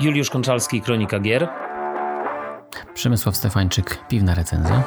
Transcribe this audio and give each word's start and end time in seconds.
Juliusz 0.00 0.30
Konczalski, 0.30 0.82
Kronika 0.82 1.20
Gier. 1.20 1.48
Przemysław 2.94 3.36
Stefańczyk, 3.36 3.98
Piwna 4.08 4.34
Recenzja. 4.34 4.82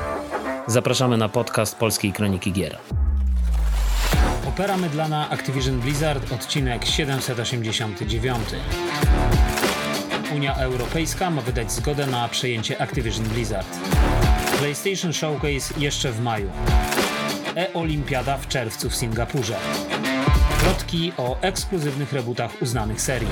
Zapraszamy 0.68 1.18
na 1.18 1.30
podcast 1.30 1.76
Polskiej 1.76 2.14
Kroniki 2.14 2.52
Gier. 2.52 2.78
Opera 4.48 4.78
mydlana 4.78 5.30
Activision 5.30 5.80
Blizzard, 5.80 6.32
odcinek 6.34 6.86
789. 6.86 8.40
Unia 10.36 10.56
Europejska 10.56 11.30
ma 11.30 11.42
wydać 11.42 11.72
zgodę 11.72 12.08
na 12.08 12.28
przejęcie 12.28 12.82
Activision 12.82 13.26
Blizzard. 13.26 13.78
PlayStation 14.60 15.14
Showcase 15.14 15.80
jeszcze 15.80 16.12
w 16.12 16.22
maju. 16.22 16.50
E-Olimpiada 17.56 18.38
w 18.38 18.48
czerwcu 18.48 18.90
w 18.90 18.96
Singapurze. 18.96 19.56
Plotki 20.64 21.14
o 21.18 21.38
ekskluzywnych 21.42 22.14
rebootach 22.14 22.62
uznanych 22.62 23.02
serii. 23.02 23.30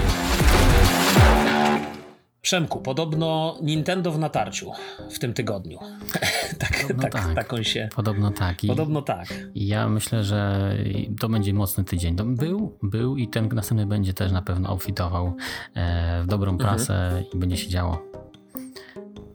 Przemku, 2.47 2.81
podobno 2.81 3.57
Nintendo 3.61 4.11
w 4.11 4.19
natarciu 4.19 4.71
w 5.09 5.19
tym 5.19 5.33
tygodniu. 5.33 5.79
tak, 6.59 6.85
tak, 7.01 7.11
tak. 7.11 7.35
tak 7.35 7.53
on 7.53 7.63
się. 7.63 7.89
Podobno 7.95 8.31
tak. 8.31 8.63
I, 8.63 8.67
Podobno 8.67 9.01
tak. 9.01 9.33
Ja 9.55 9.89
myślę, 9.89 10.23
że 10.23 10.71
to 11.19 11.29
będzie 11.29 11.53
mocny 11.53 11.83
tydzień. 11.83 12.15
Był, 12.25 12.77
był 12.83 13.17
i 13.17 13.27
ten 13.27 13.47
następny 13.47 13.85
będzie 13.85 14.13
też 14.13 14.31
na 14.31 14.41
pewno 14.41 14.69
obfitował 14.69 15.33
e, 15.75 16.23
w 16.23 16.27
dobrą 16.27 16.57
prasę 16.57 17.23
i 17.33 17.37
będzie 17.37 17.57
się 17.57 17.69
działo. 17.69 18.03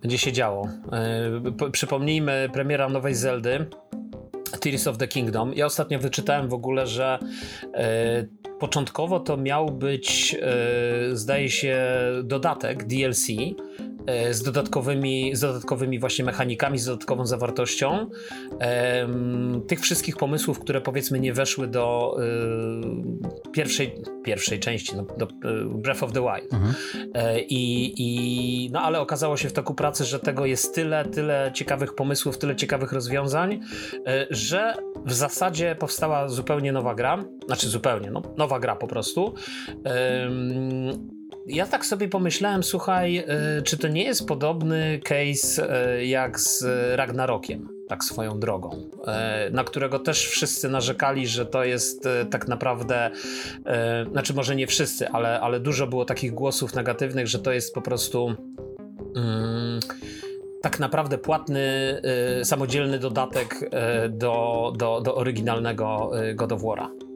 Będzie 0.02 0.18
się 0.18 0.32
działo. 0.32 0.68
P- 1.58 1.70
przypomnijmy 1.70 2.48
premiera 2.52 2.88
nowej 2.88 3.14
Zeldy. 3.14 3.66
Tears 4.62 4.86
of 4.86 4.98
the 4.98 5.08
Kingdom. 5.08 5.54
Ja 5.54 5.66
ostatnio 5.66 5.98
wyczytałem 5.98 6.48
w 6.48 6.54
ogóle, 6.54 6.86
że 6.86 7.18
e, 7.74 8.26
początkowo 8.58 9.20
to 9.20 9.36
miał 9.36 9.70
być, 9.70 10.36
e, 10.42 11.16
zdaje 11.16 11.50
się, 11.50 11.84
dodatek 12.24 12.84
DLC 12.84 13.26
z 14.30 14.42
dodatkowymi, 14.42 15.36
z 15.36 15.40
dodatkowymi 15.40 15.98
właśnie 15.98 16.24
mechanikami, 16.24 16.78
z 16.78 16.84
dodatkową 16.84 17.26
zawartością. 17.26 18.10
Tych 19.66 19.80
wszystkich 19.80 20.16
pomysłów, 20.16 20.58
które 20.58 20.80
powiedzmy 20.80 21.20
nie 21.20 21.32
weszły 21.32 21.66
do 21.68 22.16
e, 23.46 23.50
pierwszej, 23.52 23.94
pierwszej 24.24 24.60
części, 24.60 24.96
no, 24.96 25.02
do 25.02 25.26
e, 25.26 25.28
Breath 25.64 26.02
of 26.02 26.12
the 26.12 26.20
Wild. 26.20 26.52
Mhm. 26.52 26.74
E, 27.14 27.40
I, 27.40 27.92
i, 27.96 28.70
no 28.72 28.80
ale 28.80 29.00
okazało 29.00 29.36
się 29.36 29.48
w 29.48 29.52
toku 29.52 29.74
pracy, 29.74 30.04
że 30.04 30.20
tego 30.20 30.46
jest 30.46 30.74
tyle, 30.74 31.04
tyle 31.04 31.50
ciekawych 31.54 31.94
pomysłów, 31.94 32.38
tyle 32.38 32.56
ciekawych 32.56 32.92
rozwiązań, 32.92 33.60
e, 34.06 34.26
że 34.30 34.74
w 35.06 35.12
zasadzie 35.12 35.76
powstała 35.78 36.28
zupełnie 36.28 36.72
nowa 36.72 36.94
gra. 36.94 37.24
Znaczy 37.46 37.68
zupełnie, 37.68 38.10
no, 38.10 38.22
nowa 38.36 38.60
gra 38.60 38.76
po 38.76 38.86
prostu. 38.86 39.34
Ja 41.46 41.66
tak 41.66 41.86
sobie 41.86 42.08
pomyślałem, 42.08 42.62
słuchaj, 42.62 43.16
e, 43.16 43.62
czy 43.62 43.78
to 43.78 43.88
nie 43.88 44.04
jest 44.04 44.28
podobny 44.28 45.00
case 45.04 45.70
e, 45.70 46.06
jak 46.06 46.40
z 46.40 46.64
Ragnarokiem, 46.96 47.68
tak 47.88 48.04
swoją 48.04 48.40
drogą, 48.40 48.90
e, 49.06 49.50
na 49.50 49.64
którego 49.64 49.98
też 49.98 50.26
wszyscy 50.26 50.68
narzekali, 50.68 51.26
że 51.26 51.46
to 51.46 51.64
jest 51.64 52.08
tak 52.30 52.48
naprawdę, 52.48 53.10
znaczy 54.12 54.34
może 54.34 54.56
nie 54.56 54.66
wszyscy, 54.66 55.08
ale, 55.08 55.40
ale 55.40 55.60
dużo 55.60 55.86
było 55.86 56.04
takich 56.04 56.32
głosów 56.34 56.74
negatywnych, 56.74 57.26
że 57.26 57.38
to 57.38 57.52
jest 57.52 57.74
po 57.74 57.82
prostu. 57.82 58.34
Mm, 59.16 59.80
tak 60.62 60.80
naprawdę 60.80 61.18
płatny, 61.18 61.62
samodzielny 62.44 62.98
dodatek 62.98 63.70
do, 64.10 64.72
do, 64.76 65.00
do 65.00 65.14
oryginalnego 65.14 66.10
y, 66.22 66.34
God 66.34 66.52
of 66.52 66.62
War'a. 66.62 67.11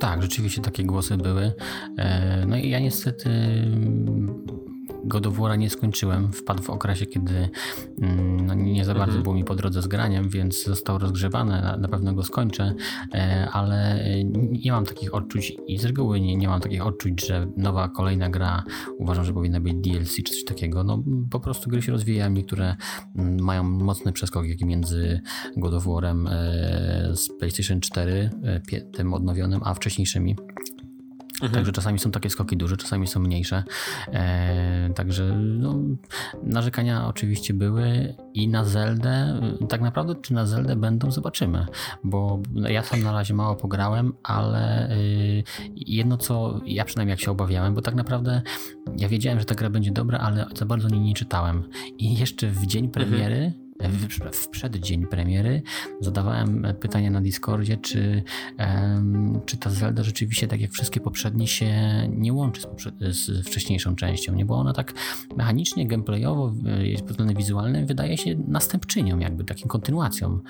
Tak, 0.00 0.22
rzeczywiście 0.22 0.62
takie 0.62 0.84
głosy 0.84 1.16
były. 1.16 1.52
E, 1.98 2.46
No 2.46 2.56
i 2.56 2.68
ja 2.70 2.78
niestety 2.78 3.30
God 5.06 5.26
of 5.26 5.34
War'a 5.38 5.58
nie 5.58 5.70
skończyłem. 5.70 6.32
Wpadł 6.32 6.62
w 6.62 6.70
okresie, 6.70 7.06
kiedy 7.06 7.48
mm, 8.02 8.46
no, 8.46 8.54
nie 8.54 8.84
za 8.84 8.92
bardzo 8.94 9.06
Mhm. 9.06 9.22
było 9.22 9.34
mi 9.34 9.44
po 9.44 9.54
drodze 9.54 9.82
z 9.82 9.86
graniem, 9.86 10.28
więc 10.28 10.64
został 10.64 10.98
rozgrzewany. 10.98 11.50
Na, 11.62 11.76
na 11.76 11.88
pewno 11.88 12.12
go 12.14 12.22
skończę, 12.22 12.74
e, 13.14 13.48
ale 13.52 13.94
e, 14.04 14.24
nie 14.64 14.72
mam 14.72 14.84
takich 14.86 15.14
odczuć 15.14 15.52
i 15.66 15.78
z 15.78 15.84
reguły 15.84 16.20
nie, 16.20 16.36
nie 16.36 16.48
mam 16.48 16.60
takich 16.60 16.86
odczuć, 16.86 17.26
że 17.26 17.46
nowa, 17.56 17.88
kolejna 17.88 18.28
gra 18.30 18.62
uważam, 18.98 19.24
że 19.24 19.32
powinna 19.32 19.60
być 19.60 19.74
DLC 19.74 20.14
czy 20.16 20.22
coś 20.34 20.44
takiego. 20.44 20.84
No 20.84 21.02
po 21.30 21.40
prostu 21.40 21.70
gry 21.70 21.82
się 21.82 21.92
rozwijają. 21.92 22.30
Niektóre 22.32 22.76
mm, 23.16 23.40
mają 23.44 23.62
mocny 23.62 24.12
przeskok 24.12 24.46
między 24.64 25.20
God 25.56 25.74
of 25.74 25.84
War'em 25.86 26.28
e, 26.30 27.16
z 27.16 27.28
PlayStation 27.38 27.80
4, 27.80 28.30
e, 28.42 28.60
pie- 28.60 28.90
tym 28.90 29.14
odnowionym, 29.14 29.60
a 29.64 29.74
wcześniejszymi. 29.74 30.36
Także 31.52 31.72
czasami 31.72 31.98
są 31.98 32.10
takie 32.10 32.30
skoki 32.30 32.56
duże, 32.56 32.76
czasami 32.76 33.06
są 33.06 33.20
mniejsze. 33.20 33.64
E, 34.12 34.90
także 34.94 35.24
no, 35.36 35.78
narzekania 36.42 37.06
oczywiście 37.06 37.54
były 37.54 38.14
i 38.34 38.48
na 38.48 38.64
Zeldę. 38.64 39.40
Tak 39.68 39.80
naprawdę, 39.80 40.14
czy 40.22 40.34
na 40.34 40.46
Zeldę 40.46 40.76
będą, 40.76 41.10
zobaczymy. 41.10 41.66
Bo 42.04 42.40
ja 42.54 42.82
sam 42.82 43.02
na 43.02 43.12
razie 43.12 43.34
mało 43.34 43.56
pograłem, 43.56 44.12
ale 44.22 44.90
y, 44.96 45.42
jedno 45.76 46.16
co 46.16 46.60
ja 46.66 46.84
przynajmniej 46.84 47.12
jak 47.12 47.20
się 47.20 47.30
obawiałem, 47.30 47.74
bo 47.74 47.82
tak 47.82 47.94
naprawdę 47.94 48.42
ja 48.98 49.08
wiedziałem, 49.08 49.38
że 49.38 49.44
ta 49.44 49.54
gra 49.54 49.70
będzie 49.70 49.90
dobra, 49.90 50.18
ale 50.18 50.46
za 50.54 50.66
bardzo 50.66 50.88
o 50.88 50.90
niej 50.90 51.00
nie 51.00 51.14
czytałem. 51.14 51.68
I 51.98 52.18
jeszcze 52.18 52.50
w 52.50 52.66
dzień 52.66 52.88
premiery. 52.88 53.65
W, 53.80 54.08
w 54.36 54.48
przeddzień 54.48 55.06
premiery 55.06 55.62
zadawałem 56.00 56.66
pytanie 56.80 57.10
na 57.10 57.20
Discordzie, 57.20 57.76
czy, 57.76 58.22
czy 59.46 59.56
ta 59.56 59.70
Zelda 59.70 60.02
rzeczywiście, 60.02 60.46
tak 60.48 60.60
jak 60.60 60.70
wszystkie 60.70 61.00
poprzednie, 61.00 61.46
się 61.46 61.72
nie 62.08 62.32
łączy 62.32 62.60
z, 62.60 63.16
z 63.16 63.46
wcześniejszą 63.48 63.96
częścią, 63.96 64.34
nie? 64.34 64.44
Bo 64.44 64.54
ona 64.54 64.72
tak 64.72 64.92
mechanicznie, 65.36 65.86
gameplayowo, 65.86 66.52
y, 66.96 66.98
pod 66.98 67.10
względem 67.10 67.36
wizualnym 67.36 67.86
wydaje 67.86 68.18
się 68.18 68.34
następczynią, 68.48 69.18
jakby 69.18 69.44
taką 69.44 69.68
kontynuacją. 69.68 70.40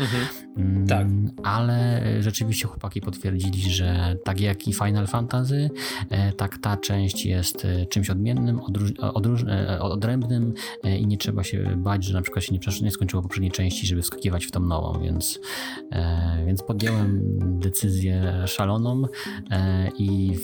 Mm, 0.57 0.87
Tak. 0.87 1.07
Ale 1.45 2.03
rzeczywiście 2.23 2.67
chłopaki 2.69 3.01
potwierdzili, 3.01 3.71
że 3.71 4.17
tak 4.25 4.41
jak 4.41 4.69
i 4.69 4.73
Final 4.73 5.07
Fantasy, 5.07 5.71
e, 6.11 6.33
tak 6.33 6.59
ta 6.59 6.77
część 6.77 7.27
jest 7.27 7.65
e, 7.65 7.87
czymś 7.87 8.11
odmiennym, 8.11 8.61
odróż, 8.61 8.93
odróż, 8.99 9.43
e, 9.49 9.81
odrębnym 9.81 10.55
e, 10.85 10.99
i 10.99 11.07
nie 11.07 11.17
trzeba 11.19 11.45
się 11.45 11.77
bać, 11.77 12.05
że 12.05 12.15
na 12.15 12.23
przykład 12.23 12.45
się 12.45 12.53
nie, 12.55 12.61
nie 12.83 12.91
skończyło 12.91 13.16
poprzedniej 13.23 13.53
części, 13.53 13.87
żeby 13.87 14.03
wskakiwać 14.03 14.47
w 14.47 14.51
tą 14.51 14.61
nową, 14.61 15.01
więc, 15.01 15.41
e, 15.93 16.45
więc 16.47 16.63
podjąłem 16.63 17.21
decyzję 17.61 18.43
szaloną 18.47 19.03
e, 19.51 19.89
i 19.99 20.35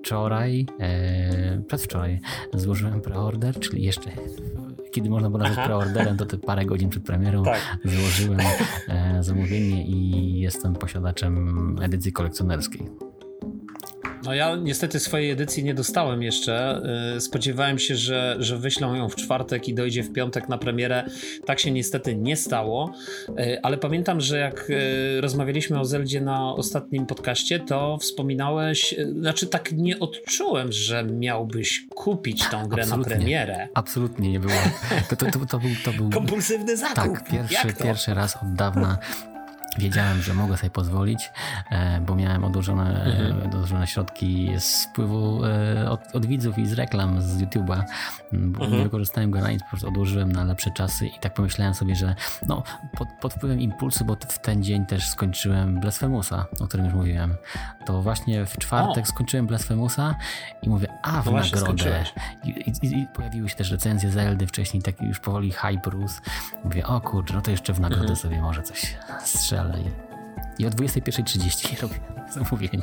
wczoraj, 0.00 0.66
e, 0.80 1.62
przedwczoraj 1.66 2.20
złożyłem 2.54 3.00
preorder, 3.00 3.60
czyli 3.60 3.82
jeszcze 3.82 4.10
kiedy 4.92 5.10
można 5.10 5.30
było 5.30 5.42
nazwać 5.42 5.66
preorderem, 5.66 6.16
to 6.16 6.26
te 6.26 6.38
parę 6.38 6.64
godzin 6.66 6.88
przed 6.88 7.02
premierą 7.02 7.42
Tak. 7.42 7.78
złożyłem 7.84 8.40
zamówienie 9.20 9.86
i 9.86 10.40
jestem 10.40 10.74
posiadaczem 10.74 11.76
edycji 11.82 12.12
kolekcjonerskiej. 12.12 13.11
No 14.24 14.34
ja 14.34 14.56
niestety 14.56 15.00
swojej 15.00 15.30
edycji 15.30 15.64
nie 15.64 15.74
dostałem 15.74 16.22
jeszcze. 16.22 16.82
Yy, 17.14 17.20
Spodziewałem 17.20 17.78
się, 17.78 17.96
że, 17.96 18.36
że 18.38 18.58
wyślą 18.58 18.94
ją 18.94 19.08
w 19.08 19.16
czwartek 19.16 19.68
i 19.68 19.74
dojdzie 19.74 20.02
w 20.02 20.12
piątek 20.12 20.48
na 20.48 20.58
premierę. 20.58 21.04
Tak 21.46 21.60
się 21.60 21.70
niestety 21.70 22.16
nie 22.16 22.36
stało. 22.36 22.92
Yy, 23.28 23.62
Ale 23.62 23.78
pamiętam, 23.78 24.20
że 24.20 24.38
jak 24.38 24.66
yy, 24.68 25.20
rozmawialiśmy 25.20 25.80
o 25.80 25.84
Zeldzie 25.84 26.20
na 26.20 26.54
ostatnim 26.54 27.06
podcaście, 27.06 27.60
to 27.60 27.98
wspominałeś, 28.00 28.94
znaczy 29.20 29.46
tak 29.46 29.72
nie 29.72 29.98
odczułem, 29.98 30.72
że 30.72 31.04
miałbyś 31.04 31.86
kupić 31.94 32.48
tą 32.48 32.66
grę 32.66 32.82
Absolutnie. 32.82 33.10
na 33.12 33.16
premierę. 33.16 33.68
Absolutnie 33.74 34.30
nie 34.32 34.40
było. 34.40 34.52
To, 35.08 35.16
to, 35.16 35.26
to, 35.26 35.38
to 35.46 35.58
był, 35.58 35.70
to 35.84 35.92
był 35.92 36.10
Kompulsywny 36.10 36.76
zakup. 36.76 36.94
tak, 36.96 37.30
pierwszy, 37.30 37.72
pierwszy 37.82 38.14
raz 38.14 38.36
od 38.36 38.54
dawna 38.54 38.98
wiedziałem, 39.78 40.22
że 40.22 40.34
mogę 40.34 40.56
sobie 40.56 40.70
pozwolić, 40.70 41.30
e, 41.70 42.00
bo 42.00 42.14
miałem 42.16 42.44
odłożone, 42.44 43.04
Mhm. 43.04 43.40
e, 43.42 43.44
odłożone 43.44 43.86
środki 43.86 44.50
z 44.58 44.86
wpływu 44.86 45.44
e, 45.44 45.90
od, 45.90 46.00
od 46.16 46.26
widzów 46.26 46.58
i 46.58 46.66
z 46.66 46.72
reklam 46.72 47.22
z 47.22 47.42
YouTube'a. 47.42 47.82
Bo 48.32 48.60
Mhm. 48.64 48.72
Nie 48.72 48.82
wykorzystałem 48.84 49.30
go 49.30 49.40
na 49.40 49.50
nic, 49.50 49.62
po 49.62 49.68
prostu 49.68 49.88
odłożyłem 49.88 50.32
na 50.32 50.44
lepsze 50.44 50.70
czasy 50.70 51.06
i 51.06 51.18
tak 51.20 51.34
pomyślałem 51.34 51.74
sobie, 51.74 51.96
że 51.96 52.14
no, 52.46 52.62
pod, 52.96 53.08
pod 53.20 53.34
wpływem 53.34 53.60
impulsu, 53.60 54.04
bo 54.04 54.16
w 54.28 54.38
ten 54.38 54.62
dzień 54.62 54.86
też 54.86 55.08
skończyłem 55.08 55.80
Blasphemousa, 55.80 56.46
o 56.60 56.66
którym 56.66 56.86
już 56.86 56.94
mówiłem. 56.94 57.34
To 57.86 58.02
właśnie 58.02 58.46
w 58.46 58.58
czwartek 58.58 59.04
O. 59.04 59.06
skończyłem 59.06 59.46
Blasphemousa 59.46 60.14
i 60.62 60.68
mówię, 60.68 60.88
a 61.02 61.22
w 61.22 61.26
No 61.26 61.32
nagrodę. 61.32 62.04
I, 62.44 62.48
i, 62.82 62.86
I 63.00 63.06
pojawiły 63.14 63.48
się 63.48 63.54
też 63.56 63.70
recenzje 63.70 64.10
Zeldy 64.10 64.46
wcześniej, 64.46 64.82
taki 64.82 65.04
już 65.06 65.20
powoli 65.20 65.50
hype 65.52 65.90
rósł. 65.90 66.20
Mówię, 66.64 66.86
o 66.86 67.00
kurczę, 67.00 67.34
no 67.34 67.40
to 67.40 67.50
jeszcze 67.50 67.72
w 67.72 67.80
nagrodę 67.80 68.02
Mhm. 68.02 68.16
sobie 68.16 68.40
może 68.40 68.62
coś 68.62 68.96
strzelę. 69.24 69.61
I, 69.70 70.62
I 70.62 70.66
o 70.66 70.70
21.30 70.70 71.82
robię 71.82 72.21
zamówienie. 72.32 72.82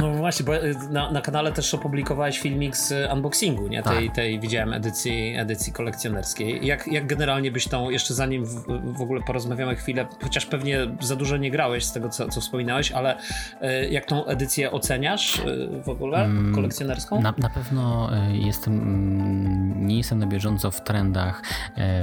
No 0.00 0.10
właśnie, 0.10 0.46
bo 0.46 0.56
y, 0.56 0.74
na, 0.90 1.10
na 1.10 1.20
kanale 1.20 1.52
też 1.52 1.74
opublikowałeś 1.74 2.38
filmik 2.38 2.76
z 2.76 3.12
unboxingu, 3.12 3.68
nie? 3.68 3.82
Tej, 3.82 4.06
tak. 4.06 4.16
tej 4.16 4.40
widziałem 4.40 4.72
edycji, 4.72 5.36
edycji 5.36 5.72
kolekcjonerskiej. 5.72 6.66
Jak, 6.66 6.86
jak 6.86 7.06
generalnie 7.06 7.52
byś 7.52 7.68
tą, 7.68 7.90
jeszcze 7.90 8.14
zanim 8.14 8.44
w, 8.44 8.64
w 8.96 9.00
ogóle 9.00 9.20
porozmawiamy 9.22 9.76
chwilę, 9.76 10.06
chociaż 10.22 10.46
pewnie 10.46 10.78
za 11.00 11.16
dużo 11.16 11.36
nie 11.36 11.50
grałeś 11.50 11.84
z 11.84 11.92
tego, 11.92 12.08
co, 12.08 12.28
co 12.28 12.40
wspominałeś, 12.40 12.92
ale 12.92 13.16
y, 13.16 13.88
jak 13.90 14.06
tą 14.06 14.24
edycję 14.24 14.72
oceniasz 14.72 15.38
y, 15.38 15.68
w 15.84 15.88
ogóle, 15.88 16.24
mm, 16.24 16.54
kolekcjonerską? 16.54 17.20
Na, 17.20 17.34
na 17.38 17.48
pewno 17.48 18.10
jestem, 18.32 18.74
mm, 18.74 19.86
nie 19.86 19.96
jestem 19.96 20.18
na 20.18 20.26
bieżąco 20.26 20.70
w 20.70 20.84
trendach, 20.84 21.42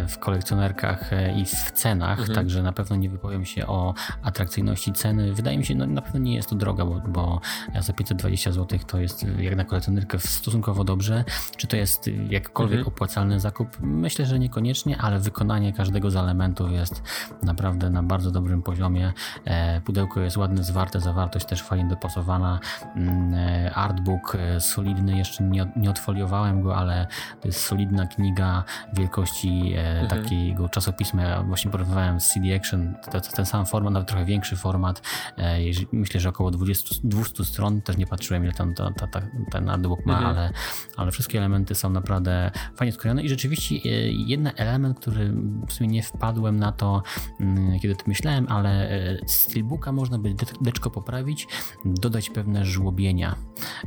w 0.07 0.17
kolekcjonerkach 0.17 1.11
i 1.35 1.45
w 1.45 1.71
cenach, 1.71 2.19
mhm. 2.19 2.35
także 2.35 2.63
na 2.63 2.73
pewno 2.73 2.95
nie 2.95 3.09
wypowiem 3.09 3.45
się 3.45 3.67
o 3.67 3.93
atrakcyjności 4.23 4.93
ceny. 4.93 5.33
Wydaje 5.33 5.57
mi 5.57 5.65
się, 5.65 5.75
no 5.75 5.85
na 5.85 6.01
pewno 6.01 6.19
nie 6.19 6.35
jest 6.35 6.49
to 6.49 6.55
droga, 6.55 6.70
bo, 6.73 7.01
bo 7.07 7.41
za 7.79 7.93
520 7.93 8.51
zł 8.51 8.79
to 8.87 8.99
jest 8.99 9.25
jak 9.39 9.55
na 9.55 9.65
kolekcjonerkę 9.65 10.19
stosunkowo 10.19 10.83
dobrze. 10.83 11.23
Czy 11.57 11.67
to 11.67 11.77
jest 11.77 12.09
jakkolwiek 12.29 12.79
mhm. 12.79 12.93
opłacalny 12.95 13.39
zakup? 13.39 13.77
Myślę, 13.81 14.25
że 14.25 14.39
niekoniecznie, 14.39 14.97
ale 14.97 15.19
wykonanie 15.19 15.73
każdego 15.73 16.11
z 16.11 16.15
elementów 16.15 16.71
jest 16.71 17.03
naprawdę 17.43 17.89
na 17.89 18.03
bardzo 18.03 18.31
dobrym 18.31 18.61
poziomie. 18.61 19.13
E, 19.45 19.81
pudełko 19.81 20.19
jest 20.19 20.37
ładne, 20.37 20.63
zwarte, 20.63 20.99
zawartość 20.99 21.45
też 21.45 21.63
fajnie 21.63 21.89
dopasowana. 21.89 22.59
Mm, 22.95 23.33
e, 23.33 23.73
artbook 23.73 24.35
e, 24.35 24.61
solidny, 24.61 25.17
jeszcze 25.17 25.43
nie, 25.43 25.71
nie 25.75 25.89
odfoliowałem 25.89 26.61
go, 26.61 26.77
ale 26.77 27.07
to 27.41 27.47
jest 27.47 27.59
solidna 27.59 28.07
kniga 28.07 28.63
wielkości 28.93 29.73
mhm. 29.75 30.07
takiego 30.07 30.69
czasopisma. 30.69 31.21
Ja 31.21 31.43
właśnie 31.43 31.71
porównywałem 31.71 32.19
z 32.19 32.27
CD 32.27 32.55
Action, 32.55 32.95
to, 33.11 33.21
to 33.21 33.31
ten 33.31 33.45
sam 33.45 33.65
format, 33.65 33.93
nawet 33.93 34.07
trochę 34.07 34.25
większy 34.25 34.55
format. 34.55 35.01
Myślę, 35.91 36.19
że 36.19 36.29
około 36.29 36.51
20, 36.61 36.95
200 37.03 37.45
stron, 37.45 37.81
też 37.81 37.97
nie 37.97 38.07
patrzyłem 38.07 38.43
ile 38.43 38.53
tam 38.53 38.73
ta, 38.73 38.91
ta, 38.91 39.07
ta, 39.07 39.21
ten 39.51 39.69
artbook 39.69 40.05
ma, 40.05 40.13
mhm. 40.13 40.29
ale, 40.29 40.53
ale 40.97 41.11
wszystkie 41.11 41.37
elementy 41.37 41.75
są 41.75 41.89
naprawdę 41.89 42.51
fajnie 42.75 42.91
skrojone 42.91 43.23
i 43.23 43.29
rzeczywiście 43.29 43.75
e, 43.75 43.79
jeden 44.11 44.51
element, 44.55 44.99
który 44.99 45.33
w 45.67 45.73
sumie 45.73 45.89
nie 45.89 46.03
wpadłem 46.03 46.59
na 46.59 46.71
to, 46.71 47.03
mm, 47.39 47.79
kiedy 47.79 47.95
to 47.95 48.03
myślałem, 48.07 48.45
ale 48.49 48.89
e, 48.89 49.17
steelbooka 49.27 49.91
można 49.91 50.17
by 50.17 50.35
deczko 50.61 50.89
poprawić, 50.89 51.47
dodać 51.85 52.29
pewne 52.29 52.65
żłobienia, 52.65 53.35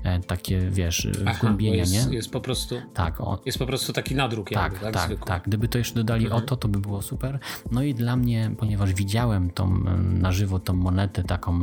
e, 0.05 0.21
takie 0.21 0.61
wiesz, 0.71 1.09
wgłębienia, 1.37 1.77
jest, 1.77 2.09
nie? 2.09 2.17
Jest 2.17 2.31
po 2.31 2.41
prostu 2.41 2.75
tak, 2.95 3.19
jest 3.47 3.59
po 3.59 3.67
prostu 3.67 3.93
taki 3.93 4.15
nadruk 4.15 4.51
tak, 4.51 4.73
jakby, 4.73 4.79
tak, 4.79 4.95
tak, 4.95 5.07
zwykły. 5.07 5.27
tak. 5.27 5.43
Gdyby 5.47 5.69
to 5.69 5.79
jeszcze 5.79 5.95
dodali 5.95 6.25
mhm. 6.25 6.43
o 6.43 6.47
to, 6.47 6.57
to 6.57 6.69
by 6.69 6.79
było 6.79 7.03
super. 7.03 7.39
No 7.71 7.83
i 7.83 7.95
dla 7.95 8.17
mnie, 8.17 8.51
ponieważ 8.59 8.95
widziałem 8.95 9.51
tą 9.51 9.85
na 10.03 10.33
żywo 10.33 10.59
tą 10.59 10.73
monetę 10.73 11.25
taką, 11.25 11.61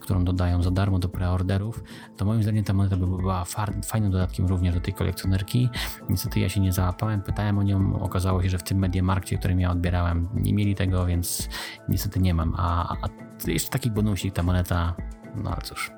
którą 0.00 0.24
dodają 0.24 0.47
za 0.60 0.70
darmo 0.70 0.98
do 0.98 1.08
preorderów, 1.08 1.84
to 2.16 2.24
moim 2.24 2.42
zdaniem 2.42 2.64
ta 2.64 2.72
moneta 2.72 2.96
by 2.96 3.06
była 3.06 3.44
fajnym 3.84 4.10
dodatkiem 4.10 4.46
również 4.46 4.74
do 4.74 4.80
tej 4.80 4.94
kolekcjonerki. 4.94 5.68
Niestety 6.08 6.40
ja 6.40 6.48
się 6.48 6.60
nie 6.60 6.72
załapałem, 6.72 7.22
pytałem 7.22 7.58
o 7.58 7.62
nią, 7.62 8.00
okazało 8.00 8.42
się, 8.42 8.48
że 8.48 8.58
w 8.58 8.62
tym 8.62 8.78
Mediamarkcie, 8.78 9.38
którym 9.38 9.60
ja 9.60 9.70
odbierałem, 9.70 10.28
nie 10.34 10.54
mieli 10.54 10.74
tego, 10.74 11.06
więc 11.06 11.48
niestety 11.88 12.20
nie 12.20 12.34
mam. 12.34 12.54
A, 12.56 12.96
a 13.02 13.08
jeszcze 13.46 13.70
taki 13.70 13.90
bonusik, 13.90 14.34
ta 14.34 14.42
moneta, 14.42 14.94
no 15.34 15.50
ale 15.50 15.62
cóż. 15.62 15.90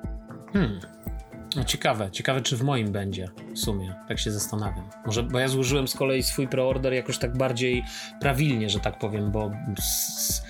Hmm. 0.53 0.79
No 1.55 1.63
ciekawe, 1.63 2.11
ciekawe 2.11 2.41
czy 2.41 2.57
w 2.57 2.63
moim 2.63 2.91
będzie 2.91 3.27
w 3.55 3.59
sumie, 3.59 3.95
tak 4.07 4.19
się 4.19 4.31
zastanawiam. 4.31 4.89
Może, 5.05 5.23
bo 5.23 5.39
ja 5.39 5.47
złożyłem 5.47 5.87
z 5.87 5.95
kolei 5.95 6.23
swój 6.23 6.47
preorder 6.47 6.93
jakoś 6.93 7.17
tak 7.17 7.37
bardziej 7.37 7.83
prawilnie, 8.19 8.69
że 8.69 8.79
tak 8.79 8.99
powiem, 8.99 9.31
bo 9.31 9.51
z, 9.79 10.43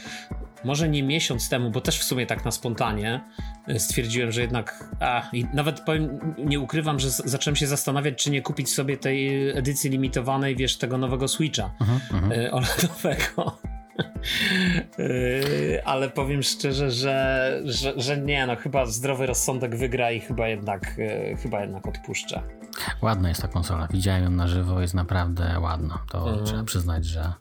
może 0.63 0.89
nie 0.89 1.03
miesiąc 1.03 1.49
temu, 1.49 1.71
bo 1.71 1.81
też 1.81 1.99
w 1.99 2.03
sumie 2.03 2.25
tak 2.25 2.45
na 2.45 2.51
spontanie 2.51 3.21
e, 3.67 3.79
stwierdziłem, 3.79 4.31
że 4.31 4.41
jednak, 4.41 4.89
a 4.99 5.29
i 5.33 5.45
nawet 5.53 5.79
powiem, 5.79 6.35
nie 6.37 6.59
ukrywam, 6.59 6.99
że 6.99 7.09
zacząłem 7.09 7.55
się 7.55 7.67
zastanawiać, 7.67 8.23
czy 8.23 8.31
nie 8.31 8.41
kupić 8.41 8.73
sobie 8.73 8.97
tej 8.97 9.49
edycji 9.49 9.89
limitowanej, 9.89 10.55
wiesz, 10.55 10.77
tego 10.77 10.97
nowego 10.97 11.27
Switcha 11.27 11.65
uh 11.81 11.87
-huh, 11.87 12.15
uh 12.15 12.21
-huh. 12.21 12.49
OLEDowego. 12.51 13.57
E, 14.99 15.87
ale 15.87 16.09
powiem 16.09 16.43
szczerze, 16.43 16.91
że, 16.91 17.61
że, 17.65 17.93
że, 17.97 18.17
nie, 18.17 18.45
no 18.45 18.55
chyba 18.55 18.85
zdrowy 18.85 19.25
rozsądek 19.25 19.75
wygra 19.75 20.11
i 20.11 20.19
chyba 20.19 20.47
jednak, 20.47 20.95
e, 20.99 21.35
chyba 21.35 21.61
jednak 21.61 21.87
odpuszczę. 21.87 22.41
Ładna 23.01 23.29
jest 23.29 23.41
ta 23.41 23.47
konsola. 23.47 23.87
Widziałem 23.91 24.23
ją 24.23 24.29
na 24.29 24.47
żywo, 24.47 24.81
jest 24.81 24.93
naprawdę 24.93 25.59
ładna. 25.59 25.99
To 26.09 26.29
mhm. 26.29 26.45
trzeba 26.45 26.63
przyznać, 26.63 27.05
że 27.05 27.33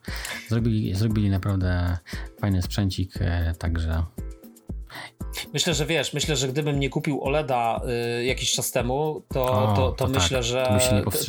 zrobili, 0.48 0.94
zrobili 0.94 1.30
naprawdę 1.30 1.98
fajny 2.40 2.62
sprzęcik, 2.62 3.12
e, 3.20 3.54
także 3.58 4.02
Myślę, 5.52 5.74
że 5.74 5.86
wiesz, 5.86 6.12
myślę, 6.12 6.36
że 6.36 6.48
gdybym 6.48 6.80
nie 6.80 6.90
kupił 6.90 7.24
OLEDa 7.24 7.80
y, 8.20 8.24
jakiś 8.24 8.52
czas 8.52 8.70
temu, 8.70 9.22
to, 9.28 9.44
o, 9.44 9.76
to, 9.76 9.92
to, 9.92 10.04
to, 10.04 10.08
myślę, 10.08 10.38
tak, 10.38 10.44
że 10.44 10.80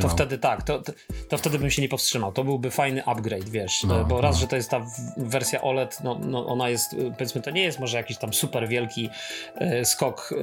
to, 0.02 0.10
wtedy 0.10 0.38
tak, 0.38 0.64
to, 0.64 0.82
to, 1.30 1.38
wtedy 1.38 1.60
bym 1.60 1.72
się 1.72 1.82
nie 1.82 1.90
powstrzymał. 1.90 2.32
To 2.32 2.44
byłby 2.44 2.72
fajny 2.72 3.06
upgrade, 3.06 3.50
wiesz, 3.50 3.84
no, 3.84 4.06
bo 4.06 4.22
raz, 4.22 4.36
no. 4.36 4.42
że 4.42 4.48
to 4.48 4.56
jest 4.56 4.70
ta 4.70 4.86
wersja 5.18 5.62
OLED, 5.62 5.98
no, 6.04 6.20
no 6.22 6.48
ona 6.48 6.70
jest, 6.70 6.94
y, 6.94 7.12
powiedzmy, 7.12 7.42
to 7.42 7.52
nie 7.52 7.64
jest 7.64 7.80
może 7.80 7.98
jakiś 7.98 8.18
tam 8.18 8.34
super 8.34 8.68
wielki 8.68 9.10
y, 9.62 9.86
skok 9.86 10.30
y, 10.32 10.36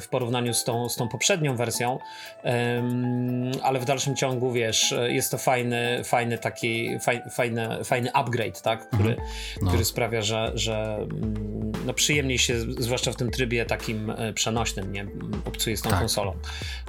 w 0.00 0.08
porównaniu 0.10 0.54
z 0.54 0.64
tą, 0.64 0.88
z 0.88 0.96
tą 0.96 1.08
poprzednią 1.08 1.56
wersją, 1.56 1.98
ale 3.62 3.80
w 3.80 3.84
dalszym 3.84 4.16
ciągu, 4.16 4.52
wiesz, 4.52 4.94
jest 5.06 5.30
to 5.30 5.38
fajny, 5.38 6.04
fajny 6.04 6.38
taki, 6.38 6.98
faj, 7.00 7.22
fajny, 7.30 7.84
fajny 7.84 8.12
upgrade, 8.12 8.62
tak, 8.62 8.86
który, 8.86 9.10
mhm. 9.10 9.28
no. 9.62 9.68
który 9.68 9.84
sprawia, 9.84 10.22
że, 10.22 10.52
że 10.54 10.94
mm, 10.94 11.72
no, 11.86 11.94
przyjemniej 11.94 12.38
się, 12.38 12.60
zwłaszcza 12.60 13.01
w 13.10 13.16
tym 13.16 13.30
trybie 13.30 13.66
takim 13.66 14.10
e, 14.10 14.32
przenośnym, 14.32 14.92
nie? 14.92 15.06
Obcuję 15.44 15.76
z 15.76 15.82
tą 15.82 15.90
tak. 15.90 15.98
konsolą. 15.98 16.34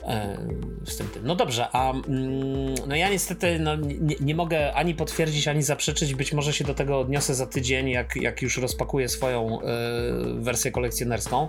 E, 0.07 0.37
z 0.85 0.97
tym, 0.97 1.07
tym. 1.07 1.25
No 1.25 1.35
dobrze, 1.35 1.67
a 1.71 1.91
mm, 1.91 2.75
no 2.87 2.95
ja 2.95 3.09
niestety 3.09 3.59
no, 3.59 3.75
nie, 3.75 4.15
nie, 4.19 4.35
mogę 4.35 4.73
ani 4.73 4.95
potwierdzić, 4.95 5.47
ani 5.47 5.63
zaprzeczyć. 5.63 6.15
Być 6.15 6.33
może 6.33 6.53
się 6.53 6.63
do 6.63 6.73
tego 6.73 6.99
odniosę 6.99 7.35
za 7.35 7.45
tydzień, 7.45 7.89
jak, 7.89 8.15
jak 8.15 8.41
już 8.41 8.57
rozpakuję 8.57 9.09
swoją 9.09 9.61
e, 9.61 9.65
wersję 10.39 10.71
kolekcjonerską. 10.71 11.47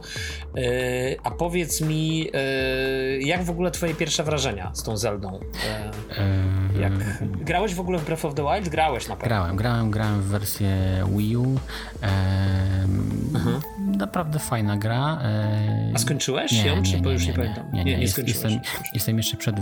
a 1.24 1.30
powiedz 1.30 1.80
mi, 1.80 2.30
jak 3.20 3.44
w 3.44 3.50
ogóle 3.50 3.70
twoje 3.70 3.94
pierwsze 3.94 4.24
wrażenia 4.24 4.70
z 4.74 4.82
tą 4.82 4.96
Zeldą? 4.96 5.40
jak... 6.80 6.92
Grałeś 7.44 7.74
w 7.74 7.80
ogóle 7.80 7.98
w 7.98 8.04
Breath 8.04 8.24
of 8.24 8.34
the 8.34 8.42
Wild? 8.42 8.68
Grałeś 8.68 9.08
na 9.08 9.16
pewno. 9.16 9.28
Grałem, 9.28 9.56
grałem, 9.56 9.90
grałem 9.90 10.22
w 10.22 10.24
wersję 10.24 10.68
Wii 11.16 11.36
U. 11.36 11.56
Mhm. 13.34 13.60
Naprawdę 13.96 14.38
fajna 14.38 14.76
gra. 14.76 15.18
E, 15.22 15.92
A 15.94 15.98
skończyłeś 15.98 16.52
nie, 16.52 16.66
ją, 16.66 16.82
czy 16.82 16.92
nie, 16.92 17.00
nie, 17.00 17.12
już 17.12 17.26
nie, 17.26 17.32
pamiętam? 17.32 17.72
Nie, 17.72 17.84
nie, 17.84 17.96
nie, 17.96 18.02
jest, 18.02 18.28
jestem, 18.28 18.60
jestem, 18.92 19.16
jeszcze 19.16 19.36
przed 19.36 19.56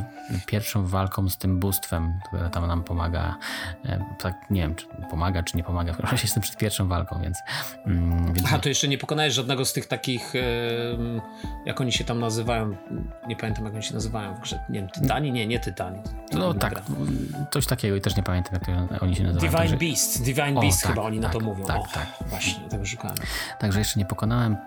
pierwszą 0.47 0.87
walką 0.87 1.29
z 1.29 1.39
tym 1.39 1.61
bóstwem, 1.61 2.21
które 2.27 2.51
tam 2.51 2.67
nam 2.67 2.85
pomaga. 2.85 3.39
E, 3.85 4.05
tak, 4.19 4.51
nie 4.51 4.61
wiem, 4.61 4.75
czy 4.75 4.87
pomaga, 5.11 5.43
czy 5.43 5.57
nie 5.57 5.65
pomaga. 5.65 5.93
W 5.93 5.97
każdym 5.97 6.11
razie 6.11 6.25
jestem 6.25 6.43
przed 6.43 6.57
pierwszą 6.57 6.89
walką, 6.89 7.21
więc... 7.23 7.39
Mm, 7.87 8.27
więc... 8.27 8.43
Aha, 8.45 8.59
to 8.59 8.69
jeszcze 8.69 8.89
nie 8.89 8.99
pokonałeś 8.99 9.35
żadnego 9.35 9.65
z 9.65 9.73
tych 9.73 9.87
takich, 9.87 10.33
jak 11.67 11.81
oni 11.81 11.93
się 11.93 12.05
tam 12.05 12.19
nazywają, 12.19 12.77
nie 13.27 13.37
pamiętam 13.37 13.65
jak 13.65 13.75
oni 13.75 13.83
się 13.83 13.95
nazywają 13.95 14.35
w 14.35 14.41
grze, 14.41 14.59
nie 14.69 14.81
wiem, 14.81 14.89
Tytani? 14.89 15.33
Nie, 15.33 15.47
nie 15.47 15.61
Tytani. 15.61 15.99
No 16.33 16.55
tak, 16.55 16.73
gra. 16.73 16.83
coś 17.51 17.67
takiego 17.67 17.97
i 17.97 18.01
też 18.01 18.17
nie 18.17 18.23
pamiętam 18.23 18.61
jak 18.91 19.03
oni 19.03 19.17
się 19.17 19.23
nazywają. 19.23 19.51
Divine 19.51 19.71
także... 19.71 19.77
Beast, 19.77 20.23
Divine 20.25 20.59
o, 20.59 20.61
Beast 20.61 20.83
tak, 20.83 20.91
chyba 20.91 21.03
oni 21.03 21.21
tak, 21.21 21.33
na 21.35 21.41
to 21.41 21.45
mówią. 21.45 21.65
Tak, 21.65 21.81
o, 21.81 21.87
tak. 21.95 22.07
Właśnie, 22.27 22.69
tego 22.69 22.87
szukałem. 22.87 23.17
Także 23.59 23.79
jeszcze 23.79 24.01
nie 24.01 24.07
pokonałem, 24.07 24.22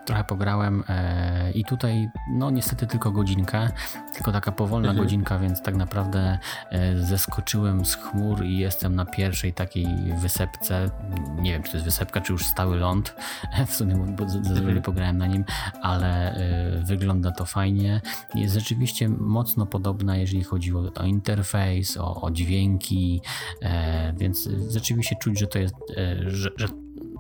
trochę 0.06 0.24
pograłem 0.24 0.84
e, 0.90 1.52
i 1.52 1.66
tutaj 1.66 2.10
no 2.32 2.50
niestety 2.52 2.88
tylko 2.88 3.12
godzinkę, 3.12 3.70
tylko 4.14 4.32
taka 4.32 4.52
powolna 4.52 4.90
mhm. 4.90 5.06
godzinka, 5.06 5.40
więc 5.40 5.62
tak 5.62 5.76
naprawdę 5.76 6.40
e, 6.70 6.98
zeskoczyłem 6.98 7.86
z 7.86 7.96
chmur 7.96 8.44
i 8.44 8.58
jestem 8.58 8.96
na 8.96 9.06
pierwszej 9.06 9.54
takiej 9.54 9.88
wysepce, 10.22 10.90
nie 11.40 11.52
wiem 11.52 11.64
czy 11.64 11.72
to 11.72 11.78
jest 11.78 11.86
wysepka, 11.86 12.22
czy 12.22 12.34
już 12.34 12.46
stały 12.46 12.78
ląd, 12.78 13.16
w 13.68 13.74
sumie 13.74 13.96
bo 13.96 14.30
zazwyczaj 14.30 14.62
mhm. 14.62 14.82
pograłem 14.82 15.18
na 15.18 15.28
nim, 15.28 15.46
ale 15.82 16.32
e, 16.32 16.84
wygląda 16.84 17.32
to 17.32 17.46
fajnie. 17.46 18.02
Jest 18.36 18.54
rzeczywiście 18.54 19.10
mocno 19.10 19.66
podobna, 19.66 20.18
jeżeli 20.18 20.44
chodzi 20.44 20.76
o, 20.76 20.92
o 20.96 21.06
interfejs, 21.06 21.98
o, 21.98 22.22
o 22.22 22.32
dźwięki, 22.32 23.22
e, 23.62 24.14
więc 24.14 24.50
rzeczywiście 24.70 25.16
czuć, 25.22 25.40
że 25.40 25.48
to 25.48 25.60
jest, 25.60 25.76
e, 25.98 26.30
że, 26.30 26.50
że 26.58 26.68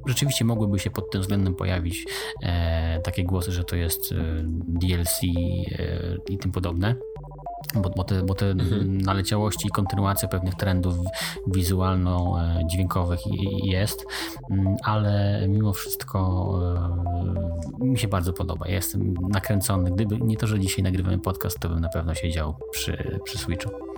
rzeczywiście 0.06 0.46
mogłyby 0.46 0.80
się 0.80 0.90
pod 0.90 1.12
tym 1.12 1.22
względem 1.22 1.56
pojawić 1.56 2.06
e, 2.44 3.00
takie 3.00 3.24
głosy, 3.24 3.52
że 3.52 3.64
to 3.64 3.76
jest 3.76 4.12
e, 4.12 4.16
DLC 4.68 5.20
e, 5.24 5.28
i 6.30 6.38
tym 6.38 6.52
podobne. 6.52 6.96
Bo, 7.76 7.90
bo, 7.90 8.04
te, 8.04 8.24
bo 8.24 8.34
te 8.34 8.46
mhm. 8.46 8.98
naleciałości 8.98 9.68
i 9.68 9.72
kontynuacja 9.72 10.28
pewnych 10.28 10.56
trendów 10.56 10.96
wizualno-dźwiękowych 11.48 13.20
jest, 13.64 14.06
mm, 14.52 14.76
ale 14.84 15.42
mimo 15.48 15.74
wszystko 15.74 16.52
e, 17.82 17.86
mi 17.86 18.00
się 18.00 18.08
bardzo 18.08 18.34
podoba. 18.34 18.68
Ja 18.68 18.76
jestem 18.76 19.14
nakręcony. 19.30 19.92
Gdyby 19.92 20.18
nie 20.18 20.38
to, 20.38 20.48
że 20.48 20.60
dzisiaj 20.60 20.84
nagrywamy 20.84 21.20
podcast, 21.20 21.60
to 21.60 21.70
bym 21.70 21.80
na 21.80 21.90
pewno 21.90 22.16
siedział 22.16 22.56
przy, 22.72 23.20
przy 23.24 23.38
Switchu 23.38 23.95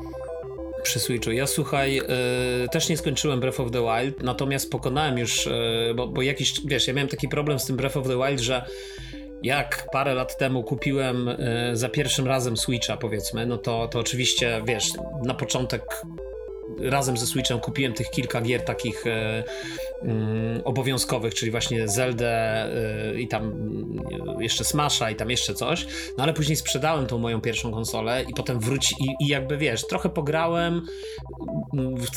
Przy 0.88 1.00
Switchu. 1.00 1.32
Ja 1.32 1.48
słuchaj, 1.48 1.96
yy, 1.96 2.04
też 2.72 2.90
nie 2.90 2.98
skończyłem 2.98 3.40
Breath 3.40 3.60
of 3.60 3.72
the 3.72 3.82
Wild, 3.82 4.24
natomiast 4.24 4.72
pokonałem 4.72 5.18
już, 5.18 5.46
yy, 5.46 5.94
bo, 5.96 6.08
bo 6.08 6.22
jakiś, 6.22 6.54
wiesz, 6.66 6.88
ja 6.88 6.94
miałem 6.94 7.10
taki 7.10 7.28
problem 7.28 7.60
z 7.60 7.66
tym 7.66 7.78
Breath 7.78 7.98
of 7.98 8.08
the 8.08 8.18
Wild, 8.18 8.40
że 8.40 8.66
jak 9.44 9.88
parę 9.92 10.14
lat 10.14 10.38
temu 10.38 10.64
kupiłem 10.64 11.28
yy, 11.70 11.78
za 11.78 11.90
pierwszym 11.90 12.28
razem 12.28 12.58
Switcha, 12.58 12.98
powiedzmy, 12.98 13.46
no 13.46 13.58
to, 13.58 13.88
to 13.88 14.00
oczywiście, 14.00 14.62
wiesz, 14.66 14.86
na 15.26 15.34
początek 15.34 15.84
razem 16.80 17.18
ze 17.18 17.28
Switchem 17.28 17.60
kupiłem 17.60 17.94
tych 17.94 18.10
kilka 18.10 18.42
gier 18.42 18.66
takich 18.66 19.08
e, 19.08 19.44
mm, 20.02 20.62
obowiązkowych, 20.64 21.34
czyli 21.34 21.52
właśnie 21.52 21.88
Zelda 21.88 22.26
e, 22.26 23.20
i 23.20 23.28
tam 23.28 23.52
e, 24.38 24.44
jeszcze 24.44 24.64
Smasha 24.64 25.12
i 25.12 25.16
tam 25.16 25.30
jeszcze 25.30 25.54
coś, 25.54 25.88
no 26.18 26.24
ale 26.24 26.34
później 26.34 26.56
sprzedałem 26.56 27.08
tą 27.08 27.18
moją 27.18 27.42
pierwszą 27.42 27.72
konsolę 27.72 28.24
i 28.28 28.34
potem 28.34 28.60
wróci 28.60 28.96
i, 29.00 29.26
i 29.26 29.28
jakby 29.28 29.58
wiesz, 29.58 29.88
trochę 29.88 30.10
pograłem 30.10 30.82
w, 31.74 32.08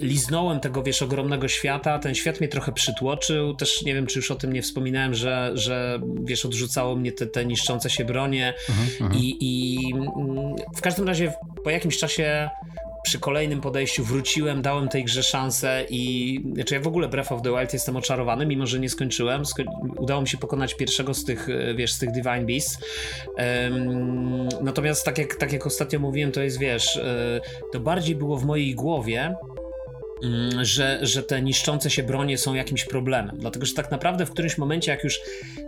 liznąłem 0.00 0.60
tego, 0.60 0.82
wiesz, 0.82 1.02
ogromnego 1.02 1.48
świata, 1.48 1.98
ten 1.98 2.14
świat 2.14 2.40
mnie 2.40 2.48
trochę 2.48 2.72
przytłoczył, 2.72 3.54
też 3.54 3.82
nie 3.82 3.94
wiem, 3.94 4.06
czy 4.06 4.18
już 4.18 4.30
o 4.30 4.34
tym 4.34 4.52
nie 4.52 4.62
wspominałem, 4.62 5.14
że, 5.14 5.50
że 5.54 6.00
wiesz, 6.24 6.44
odrzucało 6.44 6.96
mnie 6.96 7.12
te, 7.12 7.26
te 7.26 7.46
niszczące 7.46 7.90
się 7.90 8.04
bronie. 8.04 8.54
Uh 8.68 8.76
-huh. 8.76 9.16
i, 9.16 9.36
i 9.40 9.78
mm, 9.94 10.54
w 10.76 10.80
każdym 10.80 11.08
razie 11.08 11.32
po 11.64 11.70
jakimś 11.70 11.98
czasie 11.98 12.50
przy 13.06 13.18
kolejnym 13.18 13.60
podejściu 13.60 14.04
wróciłem, 14.04 14.62
dałem 14.62 14.88
tej 14.88 15.04
grze 15.04 15.22
szansę 15.22 15.84
i 15.90 16.40
znaczy 16.54 16.74
ja 16.74 16.80
w 16.80 16.86
ogóle 16.86 17.08
Breath 17.08 17.32
of 17.32 17.42
the 17.42 17.50
Wild 17.50 17.72
jestem 17.72 17.96
oczarowany, 17.96 18.46
mimo 18.46 18.66
że 18.66 18.80
nie 18.80 18.88
skończyłem. 18.88 19.46
Sko 19.46 19.62
udało 19.98 20.20
mi 20.20 20.28
się 20.28 20.38
pokonać 20.38 20.74
pierwszego 20.74 21.14
z 21.14 21.24
tych, 21.24 21.48
e, 21.48 21.74
wiesz, 21.74 21.92
z 21.92 21.98
tych 21.98 22.10
Divine 22.10 22.46
Beasts. 22.46 22.78
Um, 23.38 24.48
natomiast 24.62 25.04
tak 25.04 25.18
jak, 25.18 25.34
tak 25.34 25.52
jak 25.52 25.66
ostatnio 25.66 25.98
mówiłem, 25.98 26.32
to 26.32 26.42
jest, 26.42 26.58
wiesz, 26.58 26.96
e, 26.96 27.40
to 27.72 27.80
bardziej 27.80 28.16
było 28.16 28.36
w 28.36 28.44
mojej 28.44 28.74
głowie, 28.74 29.34
że, 30.62 30.98
że 31.02 31.22
te 31.22 31.42
niszczące 31.42 31.90
się 31.90 32.02
bronie 32.02 32.38
są 32.38 32.54
jakimś 32.54 32.84
problemem. 32.84 33.36
Dlatego, 33.38 33.66
że 33.66 33.74
tak 33.74 33.90
naprawdę 33.90 34.26
w 34.26 34.30
którymś 34.30 34.58
momencie, 34.58 34.90
jak 34.90 35.04
już 35.04 35.20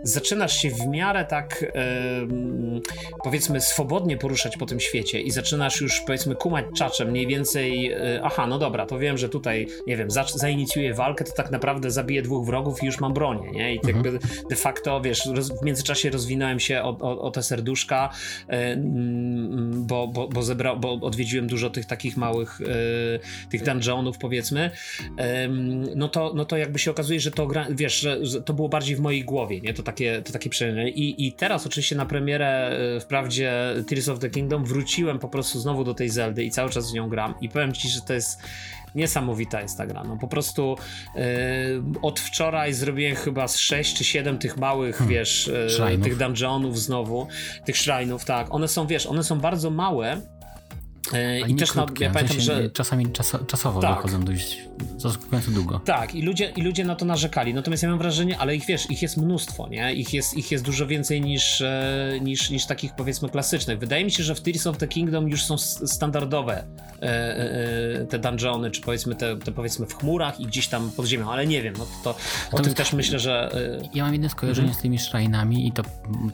zaczynasz 0.03 0.57
się 0.57 0.69
w 0.69 0.87
miarę 0.87 1.25
tak 1.25 1.61
yy, 1.61 2.81
powiedzmy 3.23 3.61
swobodnie 3.61 4.17
poruszać 4.17 4.57
po 4.57 4.65
tym 4.65 4.79
świecie 4.79 5.21
i 5.21 5.31
zaczynasz 5.31 5.81
już 5.81 6.01
powiedzmy 6.07 6.35
kumać 6.35 6.65
czaczem 6.77 7.09
mniej 7.09 7.27
więcej 7.27 7.83
yy, 7.83 8.21
aha, 8.23 8.47
no 8.47 8.59
dobra, 8.59 8.85
to 8.85 8.99
wiem, 8.99 9.17
że 9.17 9.29
tutaj 9.29 9.67
nie 9.87 9.97
wiem, 9.97 10.11
za, 10.11 10.25
zainicjuję 10.35 10.93
walkę, 10.93 11.25
to 11.25 11.31
tak 11.31 11.51
naprawdę 11.51 11.91
zabiję 11.91 12.21
dwóch 12.21 12.45
wrogów 12.45 12.83
i 12.83 12.85
już 12.85 12.99
mam 12.99 13.13
bronię, 13.13 13.51
nie? 13.51 13.73
I 13.73 13.77
mhm. 13.77 13.95
jakby 13.95 14.19
de 14.49 14.55
facto, 14.55 15.01
wiesz, 15.01 15.25
roz, 15.25 15.59
w 15.61 15.65
międzyczasie 15.65 16.09
rozwinąłem 16.09 16.59
się 16.59 16.81
o, 16.83 16.97
o, 16.99 17.21
o 17.21 17.31
te 17.31 17.43
serduszka, 17.43 18.09
yy, 18.49 18.55
bo, 19.71 20.07
bo, 20.07 20.27
bo, 20.27 20.43
zebra, 20.43 20.75
bo 20.75 20.93
odwiedziłem 20.93 21.47
dużo 21.47 21.69
tych 21.69 21.85
takich 21.85 22.17
małych 22.17 22.61
y, 22.61 23.49
tych 23.49 23.63
dungeonów, 23.63 24.17
powiedzmy 24.17 24.38
powiedzmy, 24.39 24.71
no 25.95 26.09
to, 26.09 26.33
no 26.35 26.45
to 26.45 26.57
jakby 26.57 26.79
się 26.79 26.91
okazuje, 26.91 27.19
że 27.19 27.31
to 27.31 27.47
wiesz, 27.69 28.07
że, 28.21 28.41
to 28.41 28.53
było 28.53 28.69
bardziej 28.69 28.95
w 28.95 28.99
mojej 28.99 29.23
głowie, 29.23 29.61
nie? 29.61 29.73
To 29.73 29.83
takie, 29.83 30.21
to 30.21 30.33
takie 30.33 30.49
przejęcie. 30.49 30.89
I, 30.89 31.27
I 31.27 31.33
teraz 31.33 31.67
oczywiście 31.67 31.95
na 31.95 32.05
premierę 32.05 32.79
e, 32.95 32.99
wprawdzie 32.99 33.53
Tears 33.87 34.09
of 34.09 34.19
the 34.19 34.29
Kingdom 34.29 34.65
wróciłem 34.65 35.19
po 35.19 35.29
prostu 35.29 35.59
znowu 35.59 35.83
do 35.83 35.93
tej 35.93 36.09
Zeldy 36.09 36.43
i 36.43 36.51
cały 36.51 36.69
czas 36.69 36.91
w 36.91 36.93
nią 36.93 37.09
gram 37.09 37.33
i 37.41 37.49
powiem 37.49 37.73
ci, 37.73 37.89
że 37.89 38.01
to 38.01 38.13
jest 38.13 38.41
niesamowita 38.95 39.61
jest 39.61 39.77
ta 39.77 39.85
gra. 39.85 40.03
No 40.03 40.17
po 40.17 40.27
prostu 40.27 40.77
yy, 41.15 41.21
od 42.01 42.19
wczoraj 42.19 42.73
zrobiłem 42.73 43.15
chyba 43.15 43.47
z 43.47 43.57
6 43.57 43.97
czy 43.97 44.03
7 44.03 44.37
tych 44.37 44.57
małych, 44.57 44.95
hmm. 44.95 45.15
wiesz, 45.15 45.51
yy, 45.89 45.97
tych 45.97 46.17
dungeonów 46.17 46.79
znowu, 46.79 47.27
tych 47.65 47.75
shrine'ów, 47.75 48.25
tak. 48.25 48.53
One 48.53 48.67
są, 48.67 48.87
wiesz, 48.87 49.05
one 49.05 49.23
są 49.23 49.39
bardzo 49.39 49.69
małe, 49.69 50.21
I 51.47 51.55
też 51.55 51.71
krótkie, 51.71 52.03
ja 52.05 52.11
pamiętam, 52.11 52.39
że 52.39 52.69
czasami 52.69 53.11
czas, 53.11 53.37
czasowo 53.47 53.81
tak. 53.81 53.95
wychodzą 53.95 54.23
dość 54.23 54.69
zaskakująco 54.97 55.51
długo. 55.51 55.79
Tak, 55.79 56.15
i 56.15 56.21
ludzie, 56.21 56.51
i 56.55 56.61
ludzie 56.61 56.85
na 56.85 56.95
to 56.95 57.05
narzekali. 57.05 57.53
Natomiast 57.53 57.83
ja 57.83 57.89
mam 57.89 57.97
wrażenie, 57.97 58.37
ale 58.37 58.55
ich 58.55 58.65
wiesz, 58.65 58.91
ich 58.91 59.01
jest 59.01 59.17
mnóstwo, 59.17 59.67
nie? 59.67 59.93
Ich 59.93 60.13
jest, 60.13 60.37
ich 60.37 60.51
jest 60.51 60.65
dużo 60.65 60.87
więcej 60.87 61.21
niż, 61.21 61.61
e, 61.61 62.19
niż, 62.21 62.49
niż 62.49 62.65
takich 62.65 62.95
powiedzmy 62.95 63.29
klasycznych. 63.29 63.79
Wydaje 63.79 64.05
mi 64.05 64.11
się, 64.11 64.23
że 64.23 64.35
w 64.35 64.41
Tears 64.41 64.67
of 64.67 64.77
the 64.77 64.87
Kingdom 64.87 65.29
już 65.29 65.45
są 65.45 65.57
standardowe 65.57 66.63
e, 67.01 68.05
te 68.09 68.19
dungeony, 68.19 68.71
czy 68.71 68.81
powiedzmy 68.81 69.15
te, 69.15 69.37
te 69.37 69.51
powiedzmy 69.51 69.85
w 69.85 69.97
chmurach 69.97 70.39
i 70.39 70.45
gdzieś 70.45 70.67
tam 70.67 70.91
pod 70.91 71.05
ziemią, 71.05 71.31
ale 71.31 71.47
nie 71.47 71.61
wiem, 71.61 71.73
no 71.77 71.87
to, 72.03 72.15
to 72.51 72.57
o 72.57 72.59
tym 72.59 72.73
też 72.73 72.93
myślę, 72.93 73.19
że... 73.19 73.51
Ja 73.93 74.03
mam 74.03 74.13
jedno 74.13 74.29
skojarzenie 74.29 74.67
mhm. 74.67 74.79
z 74.79 74.81
tymi 74.81 74.99
szrajnami 74.99 75.67
i 75.67 75.71
to 75.71 75.83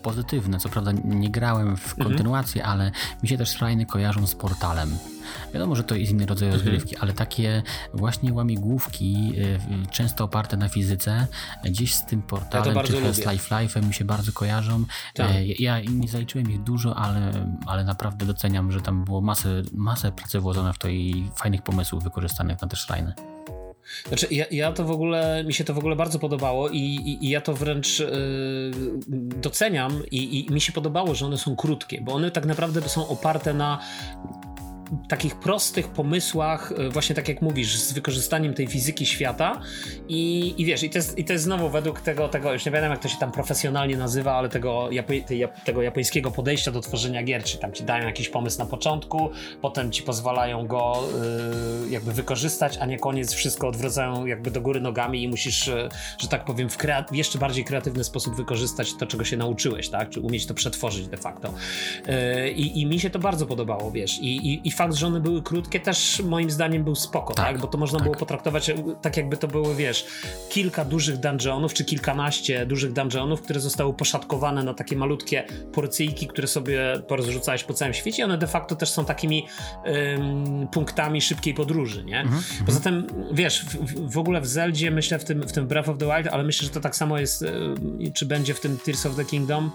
pozytywne. 0.01 0.59
Co 0.59 0.69
prawda 0.69 0.91
nie 1.05 1.29
grałem 1.29 1.77
w 1.77 1.89
mhm. 1.89 2.09
kontynuację, 2.09 2.61
mhm. 2.61 2.79
ale 2.79 2.91
mi 3.23 3.29
się 3.29 3.37
też 3.37 3.49
szrajny 3.49 3.85
kojarzą 3.85 4.27
z 4.27 4.35
portalem 4.35 4.64
portalem. 4.65 4.97
Wiadomo, 5.53 5.75
że 5.75 5.83
to 5.83 5.95
jest 5.95 6.11
inny 6.11 6.25
rodzaj 6.25 6.47
mhm. 6.47 6.63
rozgrywki, 6.63 6.97
ale 6.97 7.13
takie 7.13 7.63
właśnie 7.93 8.33
łamigłówki, 8.33 9.33
y, 9.37 9.91
często 9.91 10.23
oparte 10.23 10.57
na 10.57 10.67
fizyce, 10.67 11.27
gdzieś 11.63 11.93
z 11.95 12.05
tym 12.05 12.21
portalem, 12.21 12.75
ja 12.75 12.83
czy 12.83 13.13
z 13.13 13.17
Life 13.17 13.55
Life'em 13.55 13.87
mi 13.87 13.93
się 13.93 14.05
bardzo 14.05 14.31
kojarzą. 14.31 14.85
Tak. 15.13 15.31
E, 15.31 15.45
ja 15.45 15.79
nie 15.81 16.07
zaliczyłem 16.07 16.51
ich 16.51 16.63
dużo, 16.63 16.95
ale, 16.95 17.31
ale 17.65 17.83
naprawdę 17.83 18.25
doceniam, 18.25 18.71
że 18.71 18.81
tam 18.81 19.05
było 19.05 19.21
masę, 19.21 19.61
masę 19.73 20.11
pracy 20.11 20.39
włożone 20.39 20.73
w 20.73 20.77
to 20.77 20.87
i 20.87 21.31
fajnych 21.35 21.61
pomysłów 21.61 22.03
wykorzystanych 22.03 22.61
na 22.61 22.67
te 22.67 22.75
szrajny. 22.75 23.13
Znaczy, 24.07 24.27
ja, 24.31 24.45
ja, 24.51 24.71
to 24.71 24.83
w 24.83 24.91
ogóle, 24.91 25.43
mi 25.43 25.53
się 25.53 25.63
to 25.63 25.73
w 25.73 25.77
ogóle 25.77 25.95
bardzo 25.95 26.19
podobało 26.19 26.69
i, 26.69 26.79
i, 26.79 27.25
i 27.25 27.29
ja 27.29 27.41
to 27.41 27.53
wręcz 27.53 27.99
yy, 27.99 28.07
doceniam 29.41 30.03
i, 30.11 30.45
i 30.49 30.53
mi 30.53 30.61
się 30.61 30.71
podobało, 30.71 31.15
że 31.15 31.25
one 31.25 31.37
są 31.37 31.55
krótkie, 31.55 32.01
bo 32.01 32.13
one 32.13 32.31
tak 32.31 32.45
naprawdę 32.45 32.89
są 32.89 33.07
oparte 33.07 33.53
na 33.53 33.79
takich 35.09 35.35
prostych 35.35 35.87
pomysłach, 35.87 36.73
e, 36.77 36.89
właśnie 36.89 37.15
tak 37.15 37.27
jak 37.27 37.41
mówisz, 37.41 37.77
z 37.77 37.93
wykorzystaniem 37.93 38.53
tej 38.53 38.67
fizyki 38.67 39.05
świata 39.05 39.61
i, 40.07 40.53
i 40.57 40.65
wiesz, 40.65 40.83
i 40.83 40.89
to, 40.89 40.97
jest, 40.97 41.17
i 41.17 41.25
to 41.25 41.33
jest 41.33 41.45
znowu 41.45 41.69
według 41.69 42.01
tego, 42.01 42.27
tego, 42.27 42.53
już 42.53 42.65
nie 42.65 42.71
wiem 42.71 42.91
jak 42.91 42.99
to 42.99 43.07
się 43.07 43.17
tam 43.17 43.31
profesjonalnie 43.31 43.97
nazywa, 43.97 44.33
ale 44.33 44.49
tego, 44.49 44.89
tego 45.65 45.81
japońskiego 45.81 46.31
podejścia 46.31 46.71
do 46.71 46.81
tworzenia 46.81 47.23
gier, 47.23 47.43
czy 47.43 47.57
tam 47.57 47.73
ci 47.73 47.83
dają 47.83 48.05
jakiś 48.05 48.29
pomysł 48.29 48.59
na 48.59 48.65
początku, 48.65 49.29
potem 49.61 49.91
ci 49.91 50.03
pozwalają 50.03 50.67
go 50.67 51.03
y, 51.85 51.89
jakby 51.89 52.11
wykorzystać, 52.11 52.77
a 52.77 52.85
nie 52.85 52.99
koniec 52.99 53.33
wszystko 53.33 53.67
odwracają 53.67 54.25
jakby 54.25 54.51
do 54.51 54.61
góry 54.61 54.81
nogami 54.81 55.23
i 55.23 55.27
musisz, 55.27 55.67
y, 55.67 55.89
że 56.17 56.27
tak 56.27 56.45
powiem, 56.45 56.69
w, 56.69 56.77
jeszcze 57.11 57.39
bardziej 57.39 57.65
kreatywny 57.65 58.03
sposób 58.03 58.35
wykorzystać 58.35 58.93
to, 58.93 59.05
czego 59.05 59.23
się 59.23 59.37
nauczyłeś, 59.37 59.89
tak, 59.89 60.09
czy 60.09 60.21
umieć 60.21 60.45
to 60.45 60.53
przetworzyć 60.53 61.07
de 61.07 61.17
facto. 61.17 61.53
Y, 62.07 62.49
I 62.49 62.85
mi 62.85 62.99
się 62.99 63.09
to 63.09 63.19
bardzo 63.19 63.45
podobało, 63.45 63.91
wiesz, 63.91 64.19
i, 64.19 64.37
i, 64.37 64.67
i 64.67 64.71
fakt, 64.75 64.93
że 64.93 65.07
one 65.07 65.19
były 65.19 65.43
krótkie 65.43 65.79
też 65.79 66.21
moim 66.25 66.51
zdaniem 66.51 66.83
był 66.83 66.95
spoko, 66.95 67.33
tak? 67.33 67.45
tak? 67.45 67.61
Bo 67.61 67.67
to 67.67 67.77
można 67.77 67.99
tak. 67.99 68.03
było 68.03 68.15
potraktować 68.15 68.71
tak 69.01 69.17
jakby 69.17 69.37
to 69.37 69.47
były, 69.47 69.75
wiesz, 69.75 70.05
kilka 70.49 70.85
dużych 70.85 71.17
dungeonów, 71.17 71.73
czy 71.73 71.85
kilkanaście 71.85 72.65
dużych 72.65 72.93
dungeonów, 72.93 73.41
które 73.41 73.59
zostały 73.59 73.93
poszatkowane 73.93 74.63
na 74.63 74.73
takie 74.73 74.95
malutkie 74.95 75.43
porcyjki, 75.73 76.27
które 76.27 76.47
sobie 76.47 77.01
porozrzucałeś 77.07 77.63
po 77.63 77.73
całym 77.73 77.93
świecie 77.93 78.25
one 78.25 78.37
de 78.37 78.47
facto 78.47 78.75
też 78.75 78.89
są 78.89 79.05
takimi 79.05 79.47
ym, 80.15 80.67
punktami 80.67 81.21
szybkiej 81.21 81.53
podróży, 81.53 82.03
nie? 82.03 82.19
Mhm, 82.19 82.37
mhm. 82.37 82.65
Poza 82.65 82.79
tym, 82.79 83.07
wiesz, 83.31 83.65
w, 83.65 84.11
w, 84.11 84.17
ogóle 84.17 84.41
w 84.41 84.47
Zeldzie, 84.47 84.91
myślę 84.91 85.19
w 85.19 85.23
tym, 85.23 85.47
w 85.47 85.51
tym 85.51 85.67
Breath 85.67 85.89
of 85.89 85.97
the 85.97 86.05
Wild, 86.05 86.27
ale 86.27 86.43
myślę, 86.43 86.67
że 86.67 86.73
to 86.73 86.81
tak 86.81 86.95
samo 86.95 87.19
jest, 87.19 87.41
y, 87.41 88.11
czy 88.13 88.25
będzie 88.25 88.53
w 88.53 88.59
tym 88.59 88.77
Tears 88.77 89.05
of 89.05 89.15
the 89.15 89.25
Kingdom, 89.25 89.71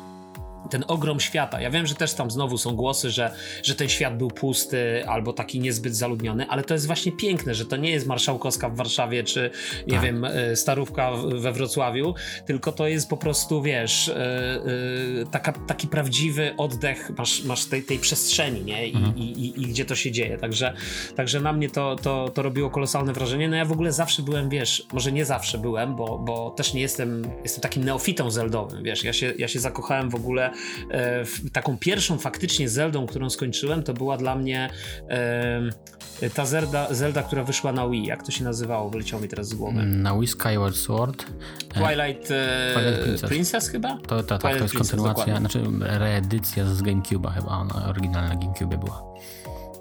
ten 0.71 0.85
ogrom 0.89 1.21
świata. 1.21 1.61
Ja 1.61 1.71
wiem, 1.71 1.87
że 1.87 1.95
też 1.95 2.15
tam 2.15 2.31
znowu 2.31 2.59
są 2.59 2.77
głosy, 2.77 3.11
że, 3.11 3.31
że 3.63 3.75
ten 3.75 3.89
świat 3.89 4.19
był 4.19 4.31
pusty 4.31 5.07
albo 5.07 5.33
taki 5.33 5.61
niezbyt 5.61 5.97
zaludniony, 5.97 6.47
ale 6.49 6.63
to 6.63 6.75
jest 6.75 6.87
właśnie 6.87 7.13
piękne, 7.13 7.55
że 7.55 7.65
to 7.65 7.77
nie 7.77 7.91
jest 7.91 8.07
Marszałkowska 8.07 8.69
w 8.69 8.77
Warszawie 8.77 9.25
czy 9.25 9.51
nie 9.87 9.95
tak. 9.95 10.03
wiem, 10.03 10.25
e, 10.25 10.57
Starówka 10.57 11.13
we 11.13 11.53
Wrocławiu, 11.53 12.15
tylko 12.47 12.73
to 12.73 12.87
jest 12.87 13.09
po 13.09 13.17
prostu, 13.17 13.63
wiesz, 13.63 14.07
yy, 14.07 15.15
yy, 15.15 15.27
taka, 15.31 15.53
taki 15.53 15.89
prawdziwy 15.89 16.55
oddech 16.57 17.11
masz, 17.19 17.45
masz 17.45 17.65
tej, 17.65 17.83
tej 17.83 17.99
przestrzeni, 17.99 18.65
nie? 18.65 18.89
I, 18.89 18.97
mhm. 18.97 19.17
i, 19.17 19.23
i, 19.23 19.63
I, 19.63 19.67
gdzie 19.67 19.85
to 19.85 19.95
się 19.95 20.13
dzieje. 20.13 20.39
Także, 20.39 20.75
także 21.17 21.41
na 21.41 21.53
mnie 21.53 21.71
to, 21.71 21.97
to, 21.97 22.29
to 22.29 22.43
robiło 22.43 22.71
kolosalne 22.71 23.13
wrażenie. 23.13 23.49
No 23.49 23.57
ja 23.57 23.65
w 23.65 23.73
ogóle 23.73 23.93
zawsze 23.93 24.23
byłem, 24.23 24.49
wiesz, 24.49 24.87
może 24.93 25.13
nie 25.13 25.25
zawsze 25.25 25.59
byłem, 25.59 25.97
bo, 25.97 26.19
bo 26.19 26.51
też 26.51 26.75
nie 26.75 26.81
jestem, 26.81 27.25
jestem 27.43 27.63
takim 27.63 27.85
neofitą 27.85 28.31
zeldowym, 28.31 28.83
wiesz, 28.83 29.05
ja 29.05 29.13
się, 29.13 29.33
ja 29.39 29.49
się 29.49 29.61
zakochałem 29.61 30.11
w 30.11 30.15
ogóle 30.15 30.50
E, 30.91 31.25
taką 31.53 31.79
pierwszą 31.79 32.19
faktycznie 32.19 32.69
Zeldą, 32.69 33.07
którą 33.07 33.31
skończyłem, 33.31 33.83
to 33.83 33.95
była 33.95 34.17
dla 34.17 34.37
mnie 34.37 34.71
e, 35.09 36.31
ta 36.35 36.47
Zelda, 36.47 36.95
Zelda, 36.95 37.23
która 37.23 37.45
wyszła 37.45 37.73
na 37.73 37.89
Wii. 37.89 38.07
Jak 38.07 38.23
to 38.23 38.31
się 38.31 38.45
nazywało? 38.45 38.91
Wyleciało 38.91 39.23
mi 39.23 39.29
teraz 39.29 39.49
z 39.49 39.55
głowy. 39.55 39.81
Mm, 39.81 40.03
na 40.03 40.19
Wii 40.19 40.29
Skyward 40.29 40.77
Sword. 40.77 41.23
E, 41.23 41.27
Twilight, 41.75 42.29
Twilight 42.75 43.03
Princess. 43.03 43.31
Princess. 43.31 43.69
chyba? 43.69 43.99
To, 44.09 44.23
to, 44.23 44.39
tak, 44.39 44.57
to 44.57 44.63
jest 44.63 44.75
kontynuacja, 44.75 45.25
dokładnie. 45.25 45.39
znaczy 45.39 45.63
reedycja 45.81 46.65
z 46.67 46.83
GameCube'a 46.83 47.35
chyba, 47.35 47.59
ona 47.59 47.89
oryginalna 47.89 48.35
GameCube 48.35 48.79
była. 48.79 49.11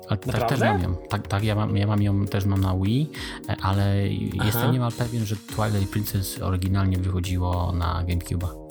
Ale 0.10 0.18
tak 0.18 0.50
też 0.50 0.60
mam 0.60 0.82
ją. 0.82 0.96
Tak, 1.10 1.28
tak 1.28 1.44
ja, 1.44 1.56
mam, 1.56 1.78
ja 1.78 1.88
mam 1.88 2.02
ją 2.02 2.26
też 2.26 2.46
mam 2.46 2.62
na 2.62 2.76
Wii, 2.76 3.10
ale 3.62 4.04
Aha. 4.36 4.46
jestem 4.46 4.72
niemal 4.72 4.92
pewien, 4.92 5.26
że 5.26 5.36
Twilight 5.36 5.92
Princess 5.92 6.42
oryginalnie 6.42 6.98
wychodziło 6.98 7.72
na 7.72 8.04
GameCube'a. 8.08 8.69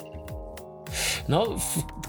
No, 1.29 1.57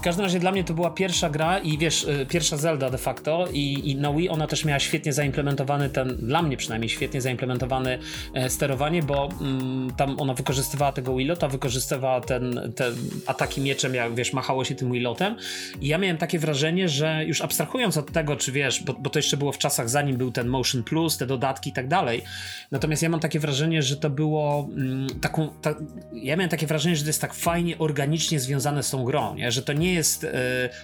każdym 0.02 0.24
razie 0.24 0.38
dla 0.38 0.52
mnie 0.52 0.64
to 0.64 0.74
była 0.74 0.90
pierwsza 0.90 1.30
gra 1.30 1.58
i 1.58 1.78
wiesz, 1.78 2.04
y, 2.04 2.26
pierwsza 2.28 2.56
Zelda 2.56 2.90
de 2.90 2.98
facto 2.98 3.48
i, 3.52 3.90
i 3.90 3.96
na 3.96 4.12
Wii 4.12 4.28
ona 4.28 4.46
też 4.46 4.64
miała 4.64 4.78
świetnie 4.78 5.12
zaimplementowany 5.12 5.90
ten, 5.90 6.16
dla 6.16 6.42
mnie 6.42 6.56
przynajmniej 6.56 6.88
świetnie 6.88 7.20
zaimplementowany 7.20 7.98
e, 8.34 8.50
sterowanie, 8.50 9.02
bo 9.02 9.28
mm, 9.40 9.90
tam 9.96 10.20
ona 10.20 10.34
wykorzystywała 10.34 10.92
tego 10.92 11.16
Wilota, 11.16 11.48
wykorzystywała 11.48 12.20
ten, 12.20 12.72
ten 12.76 12.94
ataki 13.26 13.60
mieczem, 13.60 13.94
jak 13.94 14.14
wiesz, 14.14 14.32
machało 14.32 14.64
się 14.64 14.74
tym 14.74 14.92
Wilotem 14.92 15.36
i 15.80 15.88
ja 15.88 15.98
miałem 15.98 16.16
takie 16.16 16.38
wrażenie, 16.38 16.88
że 16.88 17.24
już 17.24 17.40
abstrahując 17.40 17.96
od 17.96 18.12
tego, 18.12 18.36
czy 18.36 18.52
wiesz, 18.52 18.82
bo, 18.82 18.92
bo 18.92 19.10
to 19.10 19.18
jeszcze 19.18 19.36
było 19.36 19.52
w 19.52 19.58
czasach 19.58 19.88
zanim 19.88 20.16
był 20.16 20.32
ten 20.32 20.48
Motion 20.48 20.82
Plus, 20.82 21.16
te 21.16 21.26
dodatki 21.26 21.70
i 21.70 21.72
tak 21.72 21.88
dalej, 21.88 22.22
natomiast 22.70 23.02
ja 23.02 23.08
mam 23.08 23.20
takie 23.20 23.40
wrażenie, 23.40 23.82
że 23.82 23.96
to 23.96 24.10
było 24.10 24.68
mm, 24.76 25.06
taką, 25.20 25.48
ta, 25.62 25.74
ja 26.12 26.36
miałem 26.36 26.50
takie 26.50 26.66
wrażenie, 26.66 26.96
że 26.96 27.02
to 27.02 27.08
jest 27.08 27.20
tak 27.20 27.34
fajnie, 27.34 27.78
organicznie 27.78 28.40
związane 28.40 28.69
z 28.82 28.90
tą 28.90 29.04
grą, 29.04 29.34
nie? 29.34 29.52
że 29.52 29.62
to 29.62 29.72
nie 29.72 29.94
jest 29.94 30.24
e, 30.24 30.30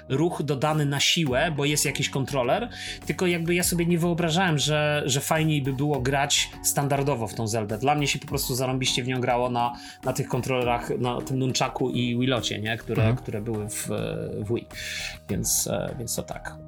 ruch 0.08 0.42
dodany 0.42 0.86
na 0.86 1.00
siłę, 1.00 1.52
bo 1.56 1.64
jest 1.64 1.84
jakiś 1.84 2.08
kontroler, 2.08 2.68
tylko 3.06 3.26
jakby 3.26 3.54
ja 3.54 3.62
sobie 3.62 3.86
nie 3.86 3.98
wyobrażałem, 3.98 4.58
że, 4.58 5.02
że 5.06 5.20
fajniej 5.20 5.62
by 5.62 5.72
było 5.72 6.00
grać 6.00 6.50
standardowo 6.62 7.26
w 7.26 7.34
tą 7.34 7.46
Zeldę. 7.46 7.78
Dla 7.78 7.94
mnie 7.94 8.06
się 8.06 8.18
po 8.18 8.26
prostu 8.26 8.54
zarąbiście 8.54 9.02
w 9.02 9.08
nią 9.08 9.20
grało 9.20 9.50
na, 9.50 9.72
na 10.04 10.12
tych 10.12 10.28
kontrolerach, 10.28 10.90
na 10.98 11.20
tym 11.20 11.38
nunchaku 11.38 11.90
i 11.90 12.18
Wilocie, 12.18 12.58
nie? 12.58 12.76
Które, 12.76 13.02
mhm. 13.02 13.16
które 13.16 13.40
były 13.40 13.68
w, 13.68 13.88
w 14.38 14.54
Wii. 14.54 14.66
Więc, 15.28 15.66
e, 15.66 15.94
więc 15.98 16.14
to 16.16 16.22
tak. 16.22 16.65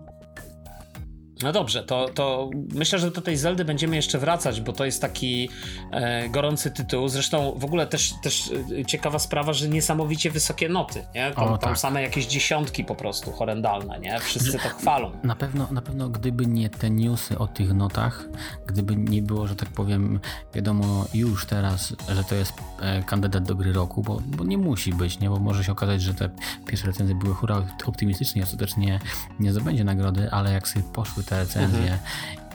No 1.42 1.52
dobrze, 1.52 1.82
to, 1.82 2.08
to 2.14 2.50
myślę, 2.74 2.98
że 2.98 3.10
do 3.10 3.20
tej 3.20 3.36
Zeldy 3.36 3.64
będziemy 3.64 3.96
jeszcze 3.96 4.18
wracać, 4.18 4.60
bo 4.60 4.72
to 4.72 4.84
jest 4.84 5.00
taki 5.02 5.48
e, 5.90 6.28
gorący 6.28 6.70
tytuł. 6.70 7.08
Zresztą 7.08 7.52
w 7.56 7.64
ogóle 7.64 7.86
też, 7.86 8.14
też 8.22 8.50
e, 8.80 8.84
ciekawa 8.84 9.18
sprawa, 9.18 9.52
że 9.52 9.68
niesamowicie 9.68 10.30
wysokie 10.30 10.68
noty, 10.68 11.04
nie? 11.14 11.30
Tam, 11.30 11.44
o, 11.44 11.50
tak. 11.50 11.60
tam 11.60 11.76
same 11.76 12.02
jakieś 12.02 12.26
dziesiątki 12.26 12.84
po 12.84 12.94
prostu 12.94 13.32
horrendalne, 13.32 14.00
nie? 14.00 14.20
Wszyscy 14.20 14.52
to 14.52 14.68
chwalą. 14.68 15.12
Na 15.22 15.36
pewno, 15.36 15.68
na 15.70 15.82
pewno 15.82 16.08
gdyby 16.08 16.46
nie 16.46 16.70
te 16.70 16.90
newsy 16.90 17.38
o 17.38 17.46
tych 17.46 17.74
notach, 17.74 18.28
gdyby 18.66 18.96
nie 18.96 19.22
było, 19.22 19.46
że 19.46 19.56
tak 19.56 19.68
powiem, 19.68 20.20
wiadomo 20.54 21.04
już 21.14 21.46
teraz, 21.46 21.94
że 22.14 22.24
to 22.24 22.34
jest 22.34 22.52
e, 22.80 23.02
kandydat 23.02 23.44
do 23.44 23.54
gry 23.54 23.72
roku, 23.72 24.02
bo, 24.02 24.20
bo 24.26 24.44
nie 24.44 24.58
musi 24.58 24.92
być, 24.92 25.20
nie? 25.20 25.30
Bo 25.30 25.38
może 25.38 25.64
się 25.64 25.72
okazać, 25.72 26.02
że 26.02 26.14
te 26.14 26.30
pierwsze 26.66 26.86
recenzje 26.86 27.14
były 27.14 27.34
hura 27.34 27.62
optymistyczne 27.86 28.40
i 28.40 28.44
ostatecznie 28.44 29.00
nie 29.40 29.52
zdobędzie 29.52 29.84
nagrody, 29.84 30.30
ale 30.30 30.52
jak 30.52 30.68
sobie 30.68 30.84
poszły 30.92 31.24
te 31.28 31.38
recenzje 31.38 31.78
mhm. 31.78 31.98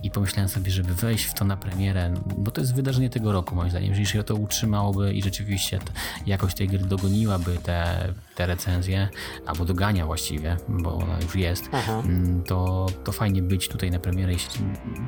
i 0.03 0.11
pomyślałem 0.11 0.49
sobie, 0.49 0.71
żeby 0.71 0.93
wejść 0.93 1.25
w 1.25 1.33
to 1.33 1.45
na 1.45 1.57
premierę, 1.57 2.13
bo 2.37 2.51
to 2.51 2.61
jest 2.61 2.75
wydarzenie 2.75 3.09
tego 3.09 3.31
roku 3.31 3.55
moim 3.55 3.69
zdaniem, 3.69 3.89
jeżeli 3.89 4.05
się 4.05 4.23
to 4.23 4.35
utrzymałoby 4.35 5.13
i 5.13 5.23
rzeczywiście 5.23 5.79
jakość 6.25 6.57
tej 6.57 6.67
gry 6.67 6.79
dogoniłaby 6.79 7.57
te, 7.63 8.07
te 8.35 8.47
recenzje, 8.47 9.09
albo 9.45 9.65
dogania 9.65 10.05
właściwie, 10.05 10.57
bo 10.69 10.95
ona 10.95 11.19
już 11.21 11.35
jest, 11.35 11.69
mm, 11.87 12.43
to, 12.43 12.85
to 13.03 13.11
fajnie 13.11 13.41
być 13.41 13.67
tutaj 13.67 13.91
na 13.91 13.99
premierę. 13.99 14.33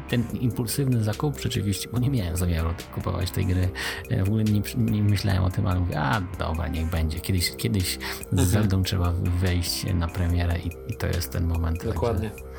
Ten 0.09 0.23
impulsywny 0.39 1.03
zakup 1.03 1.39
rzeczywiście, 1.39 1.89
bo 1.91 1.99
nie 1.99 2.09
miałem 2.09 2.37
zamiaru 2.37 2.69
kupować 2.95 3.31
tej 3.31 3.45
gry, 3.45 3.69
e, 4.09 4.23
w 4.23 4.27
ogóle 4.27 4.43
nie, 4.43 4.61
nie 4.77 5.03
myślałem 5.03 5.43
o 5.43 5.49
tym, 5.49 5.67
ale 5.67 5.79
mówię, 5.79 6.01
a 6.01 6.21
dobra, 6.39 6.67
niech 6.67 6.89
będzie. 6.89 7.19
Kiedyś, 7.19 7.51
kiedyś 7.57 7.99
z 8.19 8.31
mhm. 8.31 8.47
Zeldą 8.47 8.83
trzeba 8.83 9.13
wejść 9.41 9.85
na 9.93 10.07
premierę 10.07 10.59
i, 10.59 10.91
i 10.91 10.97
to 10.97 11.07
jest 11.07 11.31
ten 11.31 11.47
moment. 11.47 11.85
Dokładnie. 11.85 12.29
Także 12.29 12.54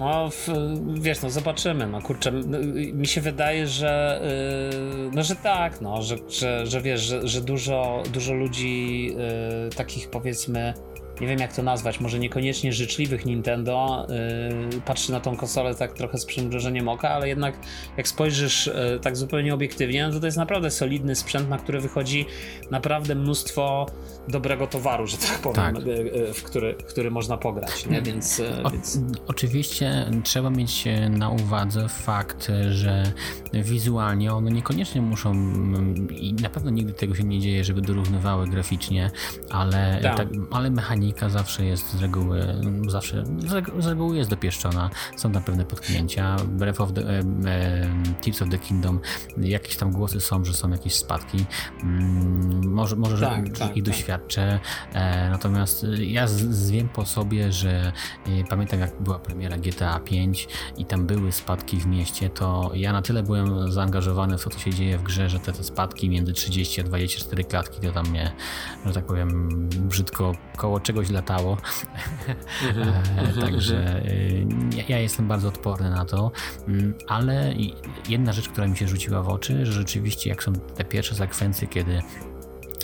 no, 0.00 0.30
w, 0.30 0.48
wiesz, 1.00 1.22
no 1.22 1.30
zobaczymy, 1.30 1.86
no 1.86 2.02
kurczę, 2.02 2.32
mi 2.92 3.06
się 3.06 3.20
wydaje, 3.20 3.66
że 3.66 4.20
yy, 5.02 5.10
no, 5.12 5.22
że 5.22 5.36
tak, 5.36 5.80
no, 5.80 6.02
że, 6.02 6.16
że, 6.28 6.66
że 6.66 6.80
wiesz, 6.80 7.00
że, 7.00 7.28
że 7.28 7.40
dużo, 7.40 8.02
dużo 8.12 8.34
ludzi 8.34 9.06
yy, 9.06 9.70
takich 9.76 10.10
powiedzmy 10.10 10.74
nie 11.20 11.26
wiem 11.26 11.38
jak 11.38 11.52
to 11.52 11.62
nazwać, 11.62 12.00
może 12.00 12.18
niekoniecznie 12.18 12.72
życzliwych 12.72 13.26
Nintendo 13.26 14.06
yy, 14.72 14.80
patrzy 14.80 15.12
na 15.12 15.20
tą 15.20 15.36
konsolę 15.36 15.74
tak 15.74 15.92
trochę 15.92 16.18
z 16.18 16.26
przymrużeniem 16.26 16.88
oka, 16.88 17.10
ale 17.10 17.28
jednak 17.28 17.54
jak 17.96 18.08
spojrzysz 18.08 18.66
yy, 18.66 19.00
tak 19.02 19.16
zupełnie 19.16 19.54
obiektywnie, 19.54 20.06
no 20.06 20.12
to 20.12 20.20
to 20.20 20.26
jest 20.26 20.38
naprawdę 20.38 20.70
solidny 20.70 21.14
sprzęt, 21.14 21.48
na 21.48 21.58
który 21.58 21.80
wychodzi 21.80 22.26
naprawdę 22.70 23.14
mnóstwo 23.14 23.86
dobrego 24.28 24.66
towaru, 24.66 25.06
że 25.06 25.16
tak 25.16 25.38
powiem, 25.38 25.74
tak. 25.74 25.86
Yy, 25.86 26.34
w, 26.34 26.42
który, 26.42 26.74
w 26.74 26.84
który 26.84 27.10
można 27.10 27.36
pograć, 27.36 27.86
nie? 27.86 28.02
Więc, 28.02 28.42
o, 28.64 28.70
więc... 28.70 28.98
Oczywiście 29.26 30.10
trzeba 30.24 30.50
mieć 30.50 30.84
na 31.10 31.30
uwadze 31.30 31.88
fakt, 31.88 32.52
że 32.70 33.12
wizualnie 33.52 34.32
one 34.32 34.50
niekoniecznie 34.50 35.02
muszą 35.02 35.34
i 36.10 36.34
na 36.34 36.50
pewno 36.50 36.70
nigdy 36.70 36.92
tego 36.92 37.14
się 37.14 37.24
nie 37.24 37.40
dzieje, 37.40 37.64
żeby 37.64 37.80
dorównywały 37.80 38.46
graficznie, 38.48 39.10
ale, 39.50 39.98
tak. 40.02 40.16
tak 40.16 40.28
ale 40.50 40.70
mechanicznie 40.70 41.09
zawsze 41.28 41.64
jest 41.64 41.92
z 41.92 42.00
reguły, 42.02 42.60
zawsze 42.88 43.24
z 43.78 43.86
reguły 43.86 44.16
jest 44.16 44.30
dopieszczona. 44.30 44.90
Są 45.16 45.32
tam 45.32 45.42
pewne 45.42 45.64
potknięcia. 45.64 46.36
Breath 46.36 46.80
of 46.80 46.92
the, 46.92 47.00
e, 47.00 47.22
e, 47.46 47.86
Tips 48.20 48.42
of 48.42 48.48
the 48.48 48.58
Kingdom, 48.58 49.00
jakieś 49.38 49.76
tam 49.76 49.90
głosy 49.90 50.20
są, 50.20 50.44
że 50.44 50.54
są 50.54 50.70
jakieś 50.70 50.94
spadki. 50.94 51.44
Mm, 51.82 52.72
może, 52.72 52.96
może 52.96 53.26
tak, 53.26 53.46
że 53.46 53.52
tak, 53.52 53.76
ich 53.76 53.84
tak. 53.84 53.92
doświadczę. 53.92 54.60
E, 54.92 55.30
natomiast 55.30 55.86
ja 55.98 56.26
z, 56.26 56.32
z, 56.32 56.70
wiem 56.70 56.88
po 56.88 57.06
sobie, 57.06 57.52
że 57.52 57.92
e, 58.26 58.44
pamiętam 58.48 58.80
jak 58.80 59.02
była 59.02 59.18
premiera 59.18 59.56
GTA 59.56 60.00
5 60.00 60.48
i 60.76 60.84
tam 60.84 61.06
były 61.06 61.32
spadki 61.32 61.76
w 61.76 61.86
mieście, 61.86 62.30
to 62.30 62.70
ja 62.74 62.92
na 62.92 63.02
tyle 63.02 63.22
byłem 63.22 63.72
zaangażowany 63.72 64.38
w 64.38 64.44
to, 64.44 64.50
co 64.50 64.58
się 64.58 64.74
dzieje 64.74 64.98
w 64.98 65.02
grze, 65.02 65.28
że 65.28 65.40
te, 65.40 65.52
te 65.52 65.64
spadki 65.64 66.10
między 66.10 66.32
30 66.32 66.80
a 66.80 66.84
24 66.84 67.44
klatki 67.44 67.80
to 67.80 67.92
tam 67.92 68.08
mnie, 68.08 68.32
że 68.86 68.92
tak 68.92 69.06
powiem, 69.06 69.68
brzydko 69.68 70.32
koło 70.56 70.80
czego 70.80 70.99
czegoś 71.00 71.10
latało. 71.10 71.56
Mhm. 72.68 72.90
E, 73.16 73.40
także 73.40 74.02
y, 74.06 74.46
ja 74.88 74.98
jestem 74.98 75.28
bardzo 75.28 75.48
odporny 75.48 75.90
na 75.90 76.04
to, 76.04 76.32
mm, 76.68 76.94
ale 77.08 77.54
jedna 78.08 78.32
rzecz, 78.32 78.48
która 78.48 78.66
mi 78.66 78.76
się 78.76 78.88
rzuciła 78.88 79.22
w 79.22 79.28
oczy, 79.28 79.66
że 79.66 79.72
rzeczywiście 79.72 80.30
jak 80.30 80.42
są 80.42 80.52
te 80.52 80.84
pierwsze 80.84 81.14
sekwencje, 81.14 81.68
kiedy 81.68 82.02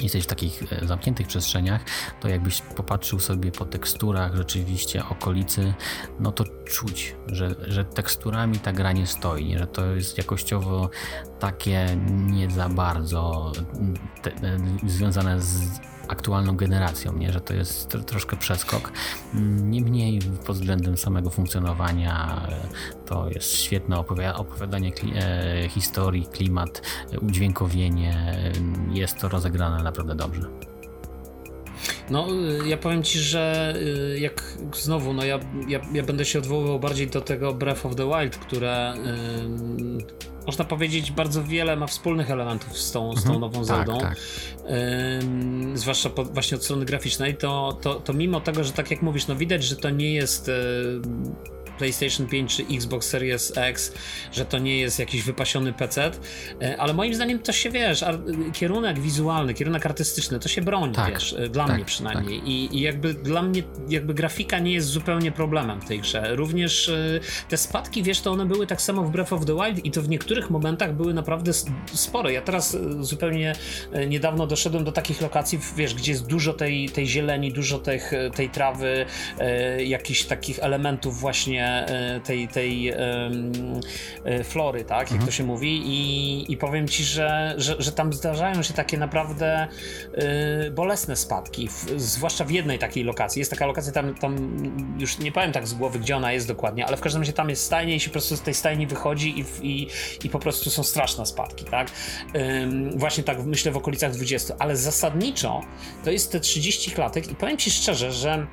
jesteś 0.01 0.25
w 0.25 0.27
takich 0.27 0.73
e, 0.73 0.87
zamkniętych 0.87 1.27
przestrzeniach, 1.27 1.81
to 2.21 2.29
jakbyś 2.29 2.61
popatrzył 2.61 3.21
sobie 3.21 3.53
po 3.53 3.65
teksturach 3.65 4.37
rzeczywiście 4.37 5.05
okolicy, 5.09 5.75
no 6.21 6.33
to 6.33 6.45
czuć, 6.65 7.17
że, 7.27 7.55
że 7.69 7.85
teksturami 7.85 8.59
ta 8.59 8.73
gra 8.73 8.93
nie 8.93 9.07
stoi, 9.07 9.59
że 9.59 9.67
to 9.67 9.87
jest 9.87 10.19
jakościowo 10.19 10.91
takie 11.39 11.97
nie 12.09 12.51
za 12.51 12.69
bardzo 12.69 13.53
mm, 13.75 13.95
te, 14.23 14.31
e, 14.31 14.59
związane 14.87 15.41
z 15.41 15.81
aktualną 16.09 16.57
generacją, 16.57 17.13
nie? 17.13 17.33
że 17.33 17.41
to 17.41 17.55
jest 17.55 17.97
troszkę 18.07 18.37
przeskok. 18.37 18.93
Niemniej 19.63 20.21
pod 20.47 20.57
względem 20.57 20.97
samego 20.97 21.31
funkcjonowania 21.31 22.47
to 23.07 23.29
jest 23.29 23.53
świetne 23.53 23.99
opowiadanie 24.37 24.93
e, 25.15 25.69
historii, 25.69 26.27
klimat, 26.27 26.83
udźwiękowienie. 27.23 28.43
Jest 28.93 29.19
to 29.19 29.29
rozegrane 29.29 29.83
naprawdę 29.83 30.15
dobrze. 30.15 30.51
No, 32.11 32.27
y, 32.65 32.69
ja 32.69 32.77
powiem 32.77 33.03
ci, 33.03 33.19
że 33.19 33.75
y, 34.15 34.19
jak 34.21 34.43
znowu, 34.75 35.13
no 35.13 35.25
ja, 35.25 35.41
ja, 35.69 35.81
ja 35.93 36.03
będę 36.03 36.25
się 36.25 36.39
odwoływał 36.39 36.81
bardziej 36.81 37.07
do 37.07 37.21
tego 37.21 37.55
Breath 37.55 37.87
of 37.87 37.97
the 37.97 38.07
Wild, 38.07 38.37
które 38.37 38.95
można 40.47 40.65
powiedzieć, 40.65 41.13
bardzo 41.13 41.45
wiele 41.45 41.77
ma 41.77 41.87
wspólnych 41.87 42.31
elementów 42.31 42.79
z 42.79 42.93
tą, 42.93 43.13
z 43.17 43.25
tą 43.25 43.35
mhm. 43.35 43.41
nową 43.41 43.55
tak, 43.55 43.65
Zeldą. 43.65 44.01
Tak, 44.01 44.09
tak. 44.09 44.19
Ym, 45.23 45.79
zwłaszcza 45.79 46.11
po, 46.11 46.25
właśnie 46.25 46.57
od 46.57 46.65
strony 46.65 46.85
graficznej, 46.85 47.37
to, 47.37 47.79
to, 47.83 47.95
to 47.95 48.13
mimo 48.13 48.41
tego, 48.41 48.65
że 48.65 48.73
tak 48.73 48.91
jak 48.91 49.03
mówisz, 49.03 49.27
no 49.27 49.37
widać, 49.37 49.65
że 49.65 49.77
to 49.77 49.91
nie 49.91 50.13
jest. 50.13 50.49
Yy, 50.49 51.57
PlayStation 51.79 52.27
5 52.27 52.57
czy 52.57 52.67
Xbox 52.77 53.09
Series 53.09 53.53
X, 53.57 53.93
że 54.33 54.45
to 54.45 54.59
nie 54.59 54.79
jest 54.79 54.99
jakiś 54.99 55.23
wypasiony 55.23 55.73
PC, 55.73 56.11
e, 56.63 56.77
ale 56.81 56.95
moim 56.95 57.15
zdaniem 57.15 57.39
to 57.39 57.53
się 57.53 57.71
wiesz, 57.71 58.05
kierunek 58.53 58.99
wizualny, 58.99 59.55
kierunek 59.55 59.87
artystyczny, 59.87 60.39
to 60.39 60.49
się 60.49 60.63
broni, 60.63 60.95
tak, 60.95 61.15
wiesz, 61.15 61.33
e, 61.33 61.49
dla 61.49 61.67
tak, 61.67 61.77
mnie 61.77 61.85
przynajmniej. 61.85 62.39
Tak. 62.39 62.49
I, 62.49 62.77
I, 62.77 62.81
jakby 62.81 63.15
dla 63.15 63.43
mnie, 63.43 63.63
jakby 63.89 64.15
grafika 64.15 64.59
nie 64.59 64.73
jest 64.73 64.89
zupełnie 64.89 65.33
problemem 65.33 65.81
w 65.81 65.85
tej 65.85 66.01
grze. 66.01 66.37
Również 66.37 66.89
e, 66.89 67.21
te 67.49 67.57
spadki, 67.57 68.03
wiesz, 68.03 68.21
to 68.21 68.33
one 68.33 68.47
były 68.47 68.67
tak 68.67 68.83
samo 68.83 69.03
w 69.05 69.11
Breath 69.11 69.33
of 69.33 69.45
the 69.45 69.55
Wild 69.55 69.85
i 69.85 69.91
to 69.91 70.03
w 70.03 70.09
niektórych 70.09 70.51
momentach 70.51 70.95
były 70.95 71.15
naprawdę 71.15 71.53
spore. 71.95 72.33
Ja 72.33 72.43
teraz 72.43 72.77
zupełnie 73.01 73.53
niedawno 74.09 74.47
doszedłem 74.47 74.85
do 74.85 74.93
takich 74.93 75.21
lokacji, 75.21 75.59
wiesz, 75.77 75.95
gdzie 75.95 76.13
jest 76.13 76.27
dużo 76.27 76.53
tej, 76.53 76.89
tej 76.89 77.07
zieleni, 77.07 77.53
dużo 77.53 77.79
tych, 77.79 78.13
tej 78.35 78.51
trawy, 78.51 79.07
jakichś 79.79 80.23
takich 80.23 80.59
elementów 80.59 81.21
właśnie 81.21 81.66
właśnie 81.67 82.21
tej, 82.25 82.49
tej 82.49 82.93
flory, 84.45 84.85
tak, 84.85 84.99
jak 84.99 85.13
mhm. 85.13 85.27
to 85.27 85.33
się 85.33 85.45
mówi 85.45 85.83
i, 85.87 86.53
i 86.53 86.57
powiem 86.57 86.89
ci, 86.89 87.05
że, 87.05 87.55
że, 87.59 87.77
że 87.79 87.93
tam 87.93 88.13
zdarzają 88.13 88.63
się 88.63 88.75
takie 88.75 88.99
naprawdę 88.99 89.69
bolesne 90.75 91.17
spadki, 91.17 91.69
zwłaszcza 91.97 92.45
w 92.45 92.51
jednej 92.51 92.79
takiej 92.79 93.05
lokacji. 93.05 93.39
Jest 93.39 93.51
taka 93.51 93.67
lokacja 93.67 93.93
tam, 93.93 94.15
tam, 94.15 94.57
już 94.99 95.19
nie 95.19 95.33
powiem 95.33 95.53
tak 95.53 95.67
z 95.67 95.75
głowy, 95.75 95.99
gdzie 95.99 96.17
ona 96.17 96.33
jest 96.33 96.49
dokładnie, 96.49 96.87
ale 96.87 96.97
w 96.97 97.01
każdym 97.01 97.23
razie 97.23 97.33
tam 97.33 97.51
jest 97.51 97.65
stajnia 97.65 97.95
i 97.95 98.01
się 98.01 98.09
po 98.09 98.13
prostu 98.13 98.37
z 98.37 98.43
tej 98.43 98.55
stajni 98.55 98.87
wychodzi 98.87 99.41
i, 99.41 99.67
i, 99.67 99.89
i 100.25 100.31
po 100.31 100.39
prostu 100.39 100.71
są 100.71 100.83
straszne 100.83 101.27
spadki, 101.27 101.65
tak? 101.65 101.91
właśnie 102.97 103.25
tak 103.25 103.45
myślę 103.45 103.73
w 103.73 103.77
okolicach 103.77 104.13
20, 104.13 104.55
ale 104.59 104.77
zasadniczo 104.77 105.61
to 106.05 106.11
jest 106.11 106.33
te 106.33 106.41
30 106.41 106.91
klatek 106.91 107.31
i 107.31 107.35
powiem 107.35 107.57
ci 107.57 107.71
szczerze, 107.71 108.13
że 108.13 108.47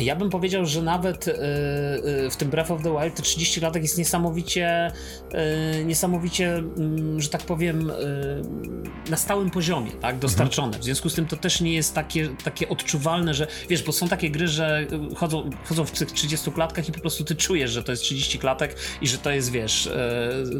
ja 0.00 0.16
bym 0.16 0.30
powiedział, 0.30 0.66
że 0.66 0.82
nawet 0.82 1.26
yy, 1.26 1.32
yy, 2.22 2.30
w 2.30 2.36
tym 2.36 2.50
Breath 2.50 2.70
of 2.70 2.82
the 2.82 3.00
Wild 3.00 3.14
te 3.14 3.22
30 3.22 3.60
latek 3.60 3.82
jest 3.82 3.98
niesamowicie, 3.98 4.92
yy, 5.32 5.84
niesamowicie, 5.84 6.54
mm, 6.54 7.20
że 7.20 7.28
tak 7.28 7.42
powiem, 7.42 7.92
na 9.10 9.16
stałym 9.16 9.50
poziomie, 9.50 9.90
tak, 9.90 10.18
dostarczone. 10.18 10.78
W 10.78 10.84
związku 10.84 11.10
z 11.10 11.14
tym 11.14 11.26
to 11.26 11.36
też 11.36 11.60
nie 11.60 11.74
jest 11.74 11.94
takie, 11.94 12.28
takie 12.44 12.68
odczuwalne, 12.68 13.34
że 13.34 13.46
wiesz, 13.68 13.82
bo 13.82 13.92
są 13.92 14.08
takie 14.08 14.30
gry, 14.30 14.48
że 14.48 14.86
chodzą, 15.16 15.50
chodzą 15.64 15.84
w 15.84 15.90
tych 15.90 16.12
30 16.12 16.52
klatkach 16.52 16.88
i 16.88 16.92
po 16.92 17.00
prostu 17.00 17.24
ty 17.24 17.36
czujesz, 17.36 17.70
że 17.70 17.82
to 17.82 17.92
jest 17.92 18.02
30 18.02 18.38
klatek 18.38 18.76
i 19.02 19.08
że 19.08 19.18
to 19.18 19.30
jest, 19.30 19.52
wiesz, 19.52 19.90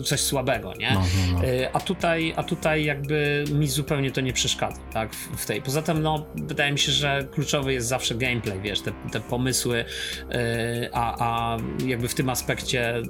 coś 0.04 0.20
słabego, 0.20 0.74
nie? 0.74 0.90
No, 0.94 1.00
no, 1.00 1.32
no. 1.32 1.40
A, 1.72 1.80
tutaj, 1.80 2.34
a 2.36 2.42
tutaj 2.42 2.84
jakby 2.84 3.44
mi 3.52 3.68
zupełnie 3.68 4.10
to 4.10 4.20
nie 4.20 4.32
przeszkadza, 4.32 4.80
tak, 4.92 5.14
w 5.14 5.46
tej. 5.46 5.62
Poza 5.62 5.82
tym, 5.82 6.02
no, 6.02 6.26
wydaje 6.34 6.72
mi 6.72 6.78
się, 6.78 6.92
że 6.92 7.28
kluczowy 7.32 7.72
jest 7.72 7.88
zawsze 7.88 8.14
gameplay, 8.14 8.60
wiesz, 8.60 8.80
te, 8.80 8.92
te 9.12 9.17
pomysły, 9.20 9.84
e, 10.30 10.90
a, 10.92 11.16
a 11.18 11.58
jakby 11.86 12.08
w 12.08 12.14
tym 12.14 12.30
aspekcie 12.30 13.02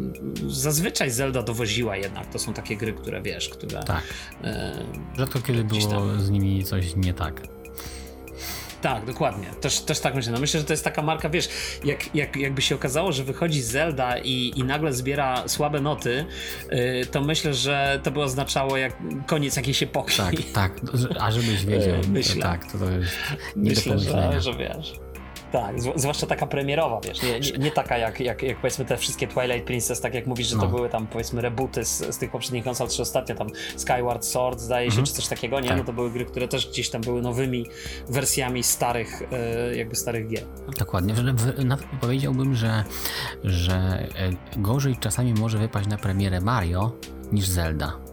zazwyczaj 0.49 1.11
Zelda 1.11 1.43
dowoziła 1.43 1.97
jednak. 1.97 2.27
To 2.27 2.39
są 2.39 2.55
takie 2.55 2.77
gry, 2.77 2.93
które 2.93 3.23
wiesz, 3.23 3.49
które. 3.49 3.83
Tak. 3.83 4.03
E, 4.45 4.85
Rzadko 5.17 5.41
kiedy 5.41 5.65
było 5.65 5.87
tam... 5.87 6.21
z 6.21 6.31
nimi 6.31 6.65
coś 6.65 6.97
nie 6.97 7.15
tak. 7.15 7.43
Tak, 8.83 9.05
dokładnie. 9.05 9.47
Też, 9.61 9.81
też 9.81 10.01
tak 10.01 10.15
myślę. 10.15 10.33
No 10.33 10.41
myślę, 10.41 10.61
że 10.61 10.67
to 10.67 10.73
jest 10.73 10.85
taka 10.85 11.03
marka, 11.03 11.29
wiesz, 11.29 11.49
jak, 11.85 12.15
jak, 12.15 12.37
jakby 12.37 12.63
się 12.63 12.75
okazało, 12.75 13.13
że 13.13 13.25
wychodzi 13.25 13.63
Zelda 13.63 14.19
i, 14.19 14.53
i 14.57 14.65
nagle 14.65 14.93
zbiera 14.93 15.49
słabe 15.49 15.81
noty, 15.81 16.25
yy, 16.71 17.07
to 17.07 17.21
myślę, 17.21 17.55
że 17.55 18.01
to 18.03 18.11
by 18.11 18.23
oznaczało 18.23 18.77
jak 18.77 18.97
koniec 19.27 19.57
jakiejś 19.57 19.83
epoki. 19.83 20.17
Tak, 20.17 20.35
tak. 20.55 20.81
A 21.21 21.31
żebyś 21.31 21.65
wiedział. 21.65 21.95
myślę. 22.09 22.43
Tak, 22.43 22.73
to, 22.73 22.79
to 22.79 22.91
jest 22.91 23.17
nie 23.57 23.71
myślę, 23.71 23.95
do 23.95 24.01
że, 24.01 24.41
że 24.41 24.55
wiesz. 24.55 25.01
Tak, 25.53 25.81
zwłaszcza 25.81 26.27
taka 26.27 26.47
premierowa, 26.47 27.01
wiesz, 27.01 27.23
nie, 27.23 27.41
nie, 27.41 27.59
nie, 27.59 27.71
taka 27.71 27.99
jak, 27.99 28.21
jak, 28.21 28.43
jak 28.43 28.57
powiedzmy 28.57 28.85
te 28.85 28.97
wszystkie 28.97 29.27
Twilight 29.27 29.65
Princess, 29.67 30.01
tak 30.01 30.15
jak 30.15 30.27
mówisz, 30.27 30.47
że 30.47 30.57
no. 30.57 30.63
to 30.63 30.69
były 30.69 30.89
tam 30.89 31.07
powiedzmy 31.07 31.41
rebooty 31.43 31.85
z, 31.85 32.15
z 32.15 32.19
tych 32.19 32.31
poprzednich 32.31 32.65
konsol, 32.65 32.89
czy 32.89 33.03
ostatnio 33.03 33.35
tam 33.35 33.49
Skyward 33.77 34.25
Sword 34.25 34.61
zdaje 34.61 34.87
się, 34.87 34.99
mhm. 34.99 35.07
czy 35.07 35.13
coś 35.13 35.29
takiego, 35.29 35.61
nie? 35.61 35.69
Tak. 35.69 35.79
No 35.79 35.85
to 35.85 35.93
były 35.93 36.11
gry, 36.11 36.25
które 36.25 36.49
też 36.49 36.69
gdzieś 36.69 36.91
tam 36.91 37.01
były 37.01 37.23
nowymi 37.23 37.67
wersjami 38.09 38.63
starych, 38.63 39.23
e, 39.33 39.77
jakby 39.77 39.97
starych 39.97 40.29
gier. 40.29 40.45
Dokładnie, 40.79 41.15
nawet 41.65 41.85
powiedziałbym, 42.01 42.55
że, 42.55 42.85
że 43.45 43.75
e, 43.75 44.61
gorzej 44.61 44.97
czasami 44.97 45.35
może 45.35 45.59
wypaść 45.59 45.89
na 45.89 45.99
premierę 45.99 46.41
Mario 46.41 46.93
niż 47.33 47.49
Zelda. 47.49 48.08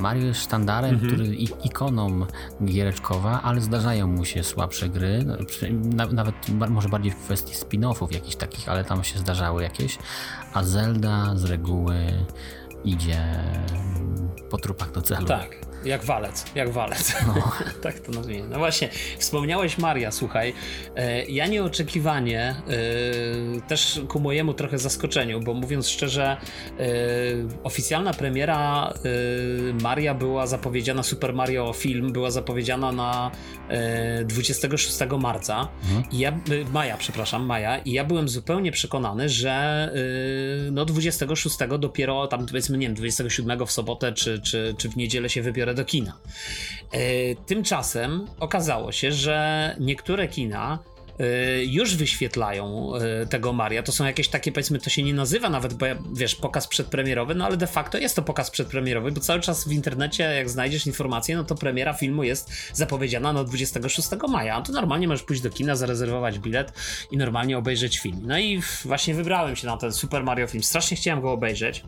Mario 0.00 0.26
jest 0.26 0.40
sztandarem, 0.40 0.94
mhm. 0.94 1.12
który 1.12 1.34
ikoną 1.64 2.26
giereczkowa, 2.64 3.42
ale 3.42 3.60
zdarzają 3.60 4.06
mu 4.06 4.24
się 4.24 4.44
słabsze 4.44 4.88
gry, 4.88 5.24
no, 5.72 6.06
nawet 6.12 6.34
może 6.68 6.88
bardziej 6.88 7.12
w 7.12 7.16
kwestii 7.16 7.54
spin-offów 7.54 8.12
jakichś 8.12 8.36
takich, 8.36 8.68
ale 8.68 8.84
tam 8.84 9.04
się 9.04 9.18
zdarzały 9.18 9.62
jakieś, 9.62 9.98
a 10.52 10.62
Zelda 10.62 11.36
z 11.36 11.44
reguły 11.44 11.96
idzie 12.84 13.24
po 14.50 14.58
trupach 14.58 14.92
do 14.92 15.02
celu. 15.02 15.26
Tak. 15.26 15.56
Jak 15.84 16.04
walec, 16.04 16.44
jak 16.54 16.70
walec. 16.70 17.14
No. 17.26 17.52
tak 17.82 17.98
to 17.98 18.12
nazwijmy. 18.12 18.48
No 18.48 18.58
właśnie, 18.58 18.88
wspomniałeś 19.18 19.78
Maria, 19.78 20.10
słuchaj. 20.10 20.54
E, 20.96 21.24
ja 21.24 21.46
nieoczekiwanie, 21.46 22.54
e, 23.58 23.68
też 23.68 24.00
ku 24.08 24.20
mojemu 24.20 24.54
trochę 24.54 24.78
zaskoczeniu, 24.78 25.40
bo 25.40 25.54
mówiąc 25.54 25.88
szczerze, 25.88 26.36
e, 26.78 26.84
oficjalna 27.62 28.12
premiera 28.12 28.92
Maria 29.82 30.14
była 30.14 30.46
zapowiedziana, 30.46 31.02
Super 31.02 31.34
Mario 31.34 31.72
film 31.72 32.12
była 32.12 32.30
zapowiedziana 32.30 32.92
na 32.92 33.30
26 34.24 35.18
marca. 35.18 35.68
Mhm. 35.82 36.04
I 36.12 36.18
ja, 36.18 36.40
maja, 36.72 36.96
przepraszam, 36.96 37.46
maja. 37.46 37.78
I 37.78 37.92
ja 37.92 38.04
byłem 38.04 38.28
zupełnie 38.28 38.72
przekonany, 38.72 39.28
że 39.28 39.88
no 40.72 40.84
26 40.84 41.56
dopiero 41.78 42.26
tam 42.26 42.46
powiedzmy, 42.46 42.78
nie 42.78 42.86
wiem, 42.86 42.96
27 42.96 43.66
w 43.66 43.72
sobotę 43.72 44.12
czy, 44.12 44.40
czy, 44.40 44.74
czy 44.78 44.88
w 44.88 44.96
niedzielę 44.96 45.28
się 45.28 45.42
wybiorę 45.42 45.74
do 45.78 45.84
kina. 45.84 46.18
E, 46.92 46.98
tymczasem 47.46 48.26
okazało 48.40 48.92
się, 48.92 49.12
że 49.12 49.76
niektóre 49.80 50.28
kina 50.28 50.78
e, 51.18 51.64
już 51.64 51.96
wyświetlają 51.96 52.92
e, 52.94 53.26
tego 53.26 53.52
Maria. 53.52 53.82
To 53.82 53.92
są 53.92 54.04
jakieś 54.04 54.28
takie, 54.28 54.52
powiedzmy, 54.52 54.78
to 54.78 54.90
się 54.90 55.02
nie 55.02 55.14
nazywa 55.14 55.50
nawet, 55.50 55.74
bo 55.74 55.86
wiesz, 56.12 56.34
pokaz 56.34 56.68
przedpremierowy, 56.68 57.34
no 57.34 57.46
ale 57.46 57.56
de 57.56 57.66
facto 57.66 57.98
jest 57.98 58.16
to 58.16 58.22
pokaz 58.22 58.50
przedpremierowy, 58.50 59.12
bo 59.12 59.20
cały 59.20 59.40
czas 59.40 59.68
w 59.68 59.72
internecie, 59.72 60.22
jak 60.22 60.50
znajdziesz 60.50 60.86
informację, 60.86 61.36
no 61.36 61.44
to 61.44 61.54
premiera 61.54 61.92
filmu 61.92 62.22
jest 62.22 62.50
zapowiedziana 62.72 63.32
na 63.32 63.44
26 63.44 64.08
maja. 64.28 64.56
A 64.56 64.62
to 64.62 64.72
normalnie 64.72 65.08
możesz 65.08 65.22
pójść 65.22 65.42
do 65.42 65.50
kina, 65.50 65.76
zarezerwować 65.76 66.38
bilet 66.38 66.72
i 67.10 67.16
normalnie 67.16 67.58
obejrzeć 67.58 67.98
film. 67.98 68.20
No 68.22 68.38
i 68.38 68.62
właśnie 68.84 69.14
wybrałem 69.14 69.56
się 69.56 69.66
na 69.66 69.76
ten 69.76 69.92
Super 69.92 70.24
Mario 70.24 70.46
film. 70.46 70.64
Strasznie 70.64 70.96
chciałem 70.96 71.20
go 71.20 71.32
obejrzeć. 71.32 71.84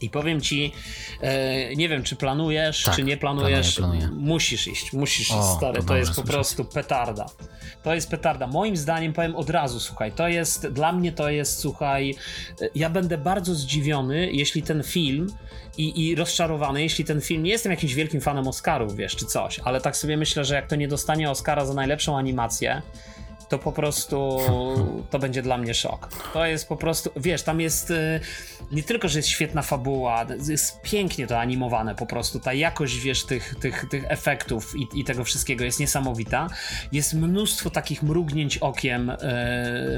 I 0.00 0.10
powiem 0.10 0.40
ci, 0.40 0.72
e, 1.20 1.76
nie 1.76 1.88
wiem, 1.88 2.02
czy 2.02 2.16
planujesz, 2.16 2.82
tak, 2.82 2.96
czy 2.96 3.02
nie 3.02 3.16
planujesz. 3.16 3.74
Planuję, 3.74 4.00
planuję. 4.00 4.20
Musisz 4.22 4.66
iść, 4.66 4.92
musisz 4.92 5.30
o, 5.30 5.40
iść, 5.40 5.48
stary. 5.56 5.80
To, 5.80 5.86
to 5.86 5.96
jest 5.96 6.14
po 6.14 6.22
prostu 6.22 6.64
petarda. 6.64 7.26
To 7.82 7.94
jest 7.94 8.10
petarda. 8.10 8.46
Moim 8.46 8.76
zdaniem, 8.76 9.12
powiem 9.12 9.36
od 9.36 9.50
razu, 9.50 9.80
słuchaj, 9.80 10.12
to 10.12 10.28
jest, 10.28 10.66
dla 10.66 10.92
mnie 10.92 11.12
to 11.12 11.30
jest, 11.30 11.58
słuchaj, 11.58 12.14
e, 12.60 12.68
ja 12.74 12.90
będę 12.90 13.18
bardzo 13.18 13.54
zdziwiony, 13.54 14.32
jeśli 14.32 14.62
ten 14.62 14.82
film 14.82 15.26
i, 15.78 16.08
i 16.08 16.14
rozczarowany, 16.14 16.82
jeśli 16.82 17.04
ten 17.04 17.20
film, 17.20 17.42
nie 17.42 17.50
jestem 17.50 17.72
jakimś 17.72 17.94
wielkim 17.94 18.20
fanem 18.20 18.48
Oscarów, 18.48 18.96
wiesz, 18.96 19.16
czy 19.16 19.26
coś, 19.26 19.58
ale 19.58 19.80
tak 19.80 19.96
sobie 19.96 20.16
myślę, 20.16 20.44
że 20.44 20.54
jak 20.54 20.66
to 20.66 20.76
nie 20.76 20.88
dostanie 20.88 21.30
Oscara 21.30 21.66
za 21.66 21.74
najlepszą 21.74 22.18
animację, 22.18 22.82
to 23.48 23.58
po 23.58 23.72
prostu 23.72 24.38
to 25.10 25.18
będzie 25.18 25.42
dla 25.42 25.58
mnie 25.58 25.74
szok. 25.74 26.08
To 26.32 26.46
jest 26.46 26.68
po 26.68 26.76
prostu, 26.76 27.10
wiesz, 27.16 27.42
tam 27.42 27.60
jest 27.60 27.90
y, 27.90 28.20
nie 28.72 28.82
tylko, 28.82 29.08
że 29.08 29.18
jest 29.18 29.28
świetna 29.28 29.62
fabuła, 29.62 30.26
jest 30.48 30.82
pięknie 30.82 31.26
to 31.26 31.38
animowane 31.38 31.94
po 31.94 32.06
prostu, 32.06 32.40
ta 32.40 32.52
jakość, 32.52 32.98
wiesz, 32.98 33.24
tych, 33.24 33.54
tych, 33.60 33.84
tych 33.90 34.04
efektów 34.08 34.74
i, 34.76 35.00
i 35.00 35.04
tego 35.04 35.24
wszystkiego 35.24 35.64
jest 35.64 35.80
niesamowita. 35.80 36.46
Jest 36.92 37.14
mnóstwo 37.14 37.70
takich 37.70 38.02
mrugnięć 38.02 38.58
okiem, 38.58 39.10
y, 39.10 39.16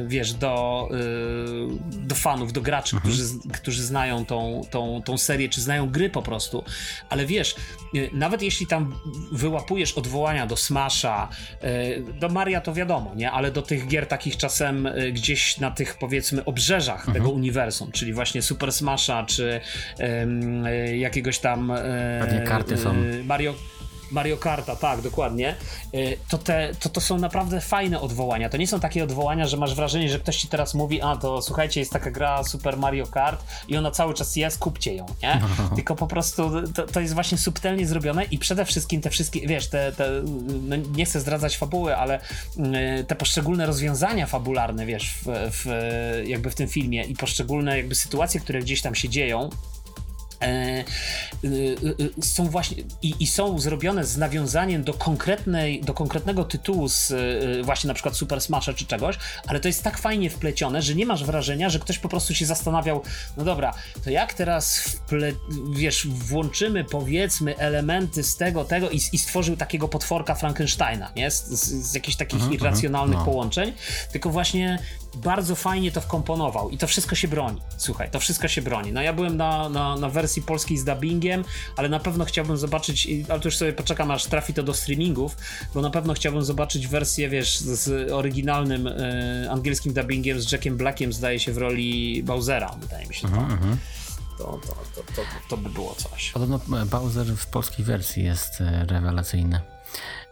wiesz, 0.07 0.33
do, 0.33 0.89
y, 0.93 2.07
do 2.07 2.15
fanów, 2.15 2.53
do 2.53 2.61
graczy, 2.61 2.97
mhm. 2.97 3.15
którzy, 3.15 3.35
którzy 3.53 3.83
znają 3.85 4.25
tą, 4.25 4.61
tą, 4.71 5.03
tą 5.05 5.19
serię, 5.19 5.49
czy 5.49 5.61
znają 5.61 5.91
gry 5.91 6.11
po 6.11 6.23
prostu, 6.23 6.65
ale 7.09 7.27
wiesz, 7.27 7.55
nawet 8.13 8.43
jeśli 8.43 8.67
tam 8.67 8.95
wyłapujesz 9.33 9.93
odwołania 9.93 10.47
do 10.47 10.57
Smasha, 10.57 11.29
do 12.21 12.29
Maria 12.29 12.61
to 12.61 12.75
wiadomo, 12.75 13.15
nie? 13.15 13.31
Ale 13.41 13.51
do 13.51 13.63
tych 13.63 13.87
gier 13.87 14.07
takich 14.07 14.37
czasem 14.37 14.87
y, 14.87 15.13
gdzieś 15.13 15.59
na 15.59 15.71
tych 15.71 15.99
powiedzmy 15.99 16.45
obrzeżach 16.45 16.99
mhm. 16.99 17.15
tego 17.15 17.31
uniwersum, 17.31 17.93
czyli 17.93 18.13
właśnie 18.13 18.43
Super 18.43 18.73
Smasha, 18.73 19.25
czy 19.27 19.61
um, 19.99 20.65
jakiegoś 20.99 21.39
tam 21.39 21.73
Pewnie 22.21 22.41
karty 22.41 22.77
są. 22.77 22.95
Mario 23.25 23.55
Mario 24.11 24.37
Karta, 24.37 24.77
tak, 24.77 25.01
dokładnie, 25.01 25.55
y, 25.95 26.17
to, 26.29 26.39
te, 26.39 26.71
to 26.81 26.89
to 26.89 27.01
są 27.01 27.19
naprawdę 27.19 27.61
fajne 27.61 28.01
odwołania. 28.01 28.49
To 28.49 28.57
nie 28.57 28.67
są 28.67 28.81
takie 28.81 29.05
odwołania, 29.05 29.47
że 29.47 29.57
masz 29.57 29.75
wrażenie, 29.75 30.09
że 30.09 30.19
ktoś 30.19 30.37
ci 30.37 30.49
teraz 30.49 30.75
mówi, 30.75 31.03
a 31.03 31.17
to 31.17 31.43
słuchajcie, 31.43 31.81
jest 31.81 31.93
taka 31.93 32.11
gra 32.11 32.45
Super 32.45 32.77
Mario 32.77 33.07
Kart 33.07 33.45
i 33.69 33.77
ona 33.77 33.91
cały 33.91 34.15
czas 34.15 34.37
jest, 34.37 34.59
kupcie 34.59 34.95
ją, 34.95 35.07
nie? 35.23 35.41
No. 35.59 35.77
Tylko 35.77 35.97
po 35.97 36.07
prostu 36.07 36.51
to, 36.75 36.87
to, 36.87 37.01
jest 37.01 37.15
właśnie 37.15 37.39
subtelnie 37.39 37.87
zrobione 37.87 38.25
i 38.25 38.39
przede 38.39 38.65
wszystkim 38.65 39.01
te 39.01 39.11
wszystkie, 39.11 39.47
wiesz, 39.47 39.69
te, 39.69 39.93
te 39.93 40.23
no 40.63 40.77
nie 40.77 41.05
chcę 41.05 41.21
zdradzać 41.21 41.59
fabuły, 41.59 41.97
ale 41.97 42.21
y, 43.01 43.05
te 43.05 43.15
poszczególne 43.15 43.67
rozwiązania 43.67 44.27
fabularne, 44.27 44.87
wiesz, 44.87 45.15
w, 45.15 45.51
w, 45.53 45.67
jakby 46.27 46.51
w 46.51 46.55
tym 46.55 46.69
filmie 46.69 47.05
i 47.05 47.15
poszczególne 47.15 47.77
jakby 47.77 47.95
sytuacje, 47.95 48.41
które 48.41 48.61
gdzieś 48.61 48.83
tam 48.83 48.95
się 48.95 49.09
dzieją, 49.09 49.51
E, 49.51 49.51
e, 49.51 49.77
e, 49.77 49.80
są 52.23 52.49
właśnie 52.49 52.83
i, 53.03 53.15
i, 53.21 53.27
są 53.27 53.59
zrobione 53.59 54.05
z 54.05 54.17
nawiązaniem 54.17 54.85
do 54.85 54.95
konkretnej, 54.95 55.81
do 55.81 55.95
konkretnego 55.95 56.45
tytułu 56.45 56.89
z 56.89 57.13
właśnie 57.65 57.89
na 57.89 57.95
przykład 57.95 58.17
Super 58.17 58.41
Smasha 58.41 58.75
czy 58.75 58.87
czegoś, 58.87 59.19
ale 59.47 59.61
to 59.61 59.69
jest 59.69 59.83
tak 59.83 59.99
fajnie 59.99 60.31
wplecione, 60.31 60.83
że 60.83 60.95
nie 60.95 61.07
masz 61.07 61.25
wrażenia, 61.25 61.71
że 61.71 61.79
ktoś 61.79 61.99
po 61.99 62.09
prostu 62.09 62.35
się 62.35 62.47
zastanawiał, 62.47 63.03
no 63.37 63.45
dobra, 63.45 63.75
to 64.05 64.11
jak 64.11 64.35
teraz 64.35 64.79
wple, 64.79 65.33
wiesz, 65.73 66.07
włączymy 66.07 66.85
powiedzmy 66.85 67.59
elementy 67.59 68.23
z 68.23 68.37
tego, 68.37 68.65
tego 68.65 68.91
i, 68.91 69.01
i 69.13 69.19
stworzył 69.19 69.57
takiego 69.57 69.89
potworka 69.89 70.35
Frankensteina, 70.35 71.13
nie? 71.17 71.31
Z, 71.31 71.47
z, 71.47 71.91
z 71.91 71.95
jakichś 71.95 72.17
takich 72.17 72.41
mhm, 72.41 72.55
irracjonalnych 72.55 73.17
-huh, 73.17 73.27
no. 73.27 73.33
połączeń, 73.33 73.73
tylko 74.13 74.31
właśnie 74.31 74.79
bardzo 75.15 75.55
fajnie 75.55 75.93
to 75.93 76.01
wkomponował 76.01 76.71
i 76.71 76.79
to 76.79 76.87
wszystko 76.87 77.15
się 77.15 77.29
broni. 77.29 77.61
Słuchaj, 77.77 78.11
to 78.11 78.21
wszystko 78.21 78.49
się 78.49 78.63
broni. 78.63 78.93
No 78.93 79.03
ja 79.03 79.13
byłem 79.13 79.37
na, 79.37 79.69
na, 79.69 79.97
na 79.97 80.09
wersji 80.09 80.30
polskiej 80.43 80.77
z 80.77 80.85
dubbingiem, 80.85 81.45
ale 81.77 81.89
na 81.89 82.01
pewno 82.01 82.25
chciałbym 82.25 82.57
zobaczyć, 82.57 83.09
ale 83.29 83.41
to 83.41 83.49
już 83.49 83.57
sobie 83.57 83.73
poczekam 83.73 84.11
aż 84.11 84.27
trafi 84.27 84.55
to 84.55 84.63
do 84.63 84.75
streamingów, 84.75 85.37
bo 85.75 85.81
na 85.81 85.91
pewno 85.91 86.15
chciałbym 86.15 86.43
zobaczyć 86.43 86.87
wersję, 86.87 87.29
wiesz, 87.29 87.59
z 87.61 88.13
oryginalnym 88.13 88.87
e, 88.87 89.51
angielskim 89.51 89.93
dubbingiem 89.93 90.41
z 90.41 90.53
Jackiem 90.53 90.77
Blackiem, 90.77 91.13
zdaje 91.13 91.41
się 91.41 91.53
w 91.53 91.59
roli 91.59 92.23
Bowsera, 92.23 92.71
wydaje 92.81 93.07
mi 93.07 93.15
się. 93.15 93.29
-huh, 93.29 93.49
to. 93.49 93.55
Uh 93.55 93.61
-huh. 93.61 93.77
To, 94.39 94.45
to, 94.45 94.75
to, 94.95 95.03
to, 95.17 95.23
to 95.49 95.57
by 95.57 95.71
było 95.71 95.95
coś. 95.95 96.31
Podobno 96.31 96.61
Bowser 96.87 97.27
w 97.27 97.47
polskiej 97.47 97.85
wersji 97.85 98.25
jest 98.25 98.61
e, 98.61 98.87
rewelacyjny. 98.87 99.61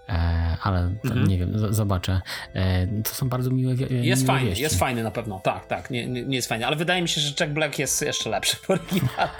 E, 0.08 0.56
ale 0.62 0.78
mhm. 1.04 1.28
nie 1.28 1.38
wiem, 1.38 1.74
zobaczę. 1.74 2.20
E, 2.54 2.86
to 3.02 3.14
są 3.14 3.28
bardzo 3.28 3.50
miłe 3.50 3.74
Jest 3.74 3.92
miłe 3.92 4.16
fajny, 4.16 4.48
wieści. 4.48 4.62
jest 4.62 4.78
fajny 4.78 5.02
na 5.02 5.10
pewno, 5.10 5.40
tak, 5.40 5.66
tak, 5.66 5.90
nie, 5.90 6.06
nie, 6.06 6.36
jest 6.36 6.48
fajny, 6.48 6.66
ale 6.66 6.76
wydaje 6.76 7.02
mi 7.02 7.08
się, 7.08 7.20
że 7.20 7.34
Jack 7.40 7.52
Black 7.52 7.78
jest 7.78 8.02
jeszcze 8.02 8.30
lepszy 8.30 8.56
w 8.56 8.70
oryginale. 8.70 9.30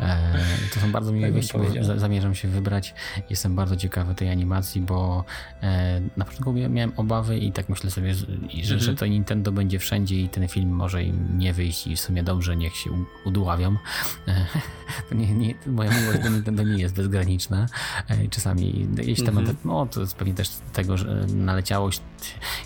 E, 0.00 0.28
to 0.74 0.80
są 0.80 0.92
bardzo 0.92 1.12
miłe 1.12 1.26
tak 1.26 1.34
wieści, 1.34 1.58
bo 1.58 1.98
zamierzam 1.98 2.34
się 2.34 2.48
wybrać. 2.48 2.94
Jestem 3.30 3.56
bardzo 3.56 3.76
ciekawy 3.76 4.14
tej 4.14 4.30
animacji, 4.30 4.80
bo 4.80 5.24
na 6.16 6.24
początku 6.24 6.52
miałem 6.52 6.92
obawy 6.96 7.38
i 7.38 7.52
tak 7.52 7.68
myślę 7.68 7.90
sobie, 7.90 8.14
że, 8.14 8.26
mhm. 8.26 8.80
że 8.80 8.94
to 8.94 9.06
Nintendo 9.06 9.52
będzie 9.52 9.78
wszędzie 9.78 10.20
i 10.20 10.28
ten 10.28 10.48
film 10.48 10.70
może 10.70 11.04
im 11.04 11.38
nie 11.38 11.52
wyjść 11.52 11.86
i 11.86 11.96
w 11.96 12.00
sumie 12.00 12.22
dobrze, 12.22 12.56
niech 12.56 12.76
się 12.76 12.90
udławią. 13.24 13.76
To 15.08 15.14
nie, 15.14 15.34
nie, 15.34 15.54
moja 15.66 15.90
miłość 16.00 16.18
do 16.18 16.28
Nintendo 16.28 16.62
nie 16.62 16.78
jest 16.78 16.94
bezgraniczna. 16.94 17.66
Czasami 18.30 18.88
jeśli 19.02 19.26
temat, 19.26 19.40
mhm. 19.40 19.70
No 19.74 19.86
to 19.86 20.00
jest 20.00 20.14
pewnie 20.14 20.34
też 20.34 20.50
tego, 20.72 20.96
że 20.96 21.26
naleciałość 21.26 22.00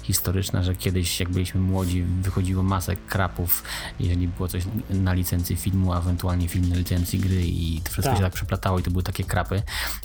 historyczna, 0.03 0.63
że 0.63 0.75
kiedyś 0.75 1.21
jak 1.21 1.29
byliśmy 1.29 1.61
młodzi 1.61 2.03
wychodziło 2.03 2.63
masę 2.63 2.97
krapów, 2.97 3.63
jeżeli 4.01 4.29
było 4.29 4.49
coś 4.49 4.63
na 4.91 5.13
licencji 5.13 5.57
filmu, 5.57 5.93
a 5.93 5.99
ewentualnie 5.99 6.49
film 6.49 6.69
na 6.69 6.77
licencji 6.77 7.19
gry 7.19 7.43
i 7.47 7.81
to 7.85 7.91
wszystko 7.91 8.11
tak. 8.11 8.17
się 8.17 8.25
tak 8.25 8.33
przeplatało 8.33 8.79
i 8.79 8.83
to 8.83 8.91
były 8.91 9.03
takie 9.03 9.25
krapy. 9.25 9.63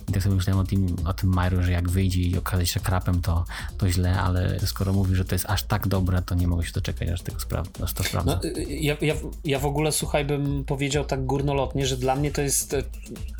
I 0.09 0.13
tak 0.13 0.23
sobie 0.23 0.35
myślałem 0.35 0.59
o 0.59 0.63
tym, 0.63 0.95
o 1.05 1.13
tym 1.13 1.29
Mario, 1.29 1.63
że 1.63 1.71
jak 1.71 1.89
wyjdzie 1.89 2.21
i 2.21 2.37
okaże 2.37 2.65
się 2.65 2.79
krapem, 2.79 3.21
to, 3.21 3.45
to 3.77 3.89
źle, 3.89 4.21
ale 4.21 4.59
skoro 4.59 4.93
mówi, 4.93 5.15
że 5.15 5.25
to 5.25 5.35
jest 5.35 5.45
aż 5.49 5.63
tak 5.63 5.87
dobre, 5.87 6.21
to 6.21 6.35
nie 6.35 6.47
mogę 6.47 6.65
się 6.65 6.71
doczekać, 6.71 7.09
aż, 7.09 7.21
tego 7.21 7.37
spra- 7.37 7.83
aż 7.83 7.93
to 7.93 8.03
sprawdzę. 8.03 8.39
No, 8.43 8.49
ja, 8.69 8.97
ja, 9.01 9.13
ja 9.45 9.59
w 9.59 9.65
ogóle, 9.65 9.91
słuchaj, 9.91 10.25
bym 10.25 10.63
powiedział 10.63 11.05
tak 11.05 11.25
górnolotnie, 11.25 11.85
że 11.85 11.97
dla 11.97 12.15
mnie 12.15 12.31
to 12.31 12.41
jest 12.41 12.73
e, 12.73 12.83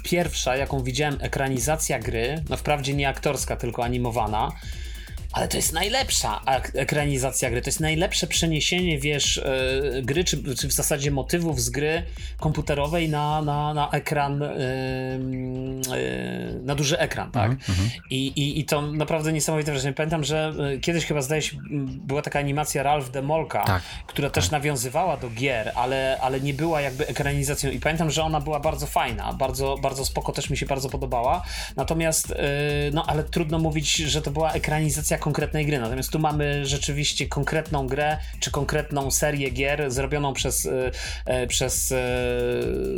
pierwsza, 0.04 0.56
jaką 0.56 0.84
widziałem 0.84 1.18
ekranizacja 1.20 2.00
gry, 2.00 2.44
no 2.50 2.58
wprawdzie 2.58 2.94
nie 2.94 3.10
aktorska, 3.10 3.53
tylko 3.56 3.84
animowana, 3.84 4.52
ale 5.34 5.48
to 5.48 5.58
jest 5.58 5.74
najlepsza 5.74 6.42
ekranizacja 6.74 7.50
gry, 7.50 7.62
to 7.62 7.68
jest 7.68 7.80
najlepsze 7.80 8.28
przeniesienie, 8.28 9.00
wiesz, 9.00 9.42
yy, 9.94 10.02
gry, 10.02 10.24
czy, 10.24 10.56
czy, 10.56 10.68
w 10.68 10.72
zasadzie 10.72 11.12
motywów 11.12 11.62
z 11.62 11.70
gry 11.70 12.04
komputerowej 12.40 13.10
na, 13.10 13.42
na, 13.42 13.74
na 13.74 13.92
ekran, 13.92 14.42
yy, 14.42 14.50
yy, 15.98 16.60
na 16.64 16.76
duży 16.76 17.00
ekran, 17.00 17.32
tak? 17.32 17.46
Mm 17.46 17.58
-hmm. 17.58 17.90
I, 18.10 18.28
i, 18.28 18.60
I 18.60 18.66
to 18.66 18.82
naprawdę 18.82 19.34
niesamowite 19.34 19.72
wrażenie. 19.72 19.94
Pamiętam, 19.94 20.24
że 20.24 20.54
kiedyś 20.82 21.06
chyba 21.06 21.22
zdaje 21.22 21.42
się, 21.42 21.58
była 21.82 22.22
taka 22.22 22.40
animacja 22.40 22.84
Ralph 22.84 23.12
Demolka, 23.12 23.64
tak. 23.64 23.84
która 24.08 24.30
też 24.30 24.44
tak. 24.44 24.52
nawiązywała 24.52 25.18
do 25.18 25.30
gier, 25.30 25.72
ale, 25.76 26.18
ale 26.22 26.42
nie 26.42 26.54
była 26.54 26.82
jakby 26.82 27.08
ekranizacją 27.08 27.72
i 27.72 27.80
pamiętam, 27.80 28.12
że 28.12 28.24
ona 28.24 28.40
była 28.40 28.60
bardzo 28.60 28.88
fajna, 28.88 29.34
bardzo, 29.34 29.78
bardzo 29.78 30.06
spoko, 30.06 30.32
też 30.32 30.50
mi 30.50 30.58
się 30.58 30.66
bardzo 30.66 30.90
podobała, 30.90 31.44
natomiast, 31.76 32.34
no 32.94 33.06
ale 33.08 33.24
trudno 33.24 33.60
mówić, 33.60 33.96
że 33.96 34.22
to 34.22 34.32
była 34.32 34.52
ekranizacja 34.52 35.18
konkretnej 35.24 35.66
gry. 35.66 35.80
Natomiast 35.80 36.12
tu 36.12 36.20
mamy 36.20 36.66
rzeczywiście 36.66 37.28
konkretną 37.28 37.88
grę, 37.88 38.18
czy 38.40 38.52
konkretną 38.52 39.12
serię 39.12 39.50
gier 39.50 39.92
zrobioną 39.92 40.34
przez, 40.34 40.66
e, 40.66 40.92
e, 41.26 41.48
przez 41.48 41.92
e, 41.92 41.98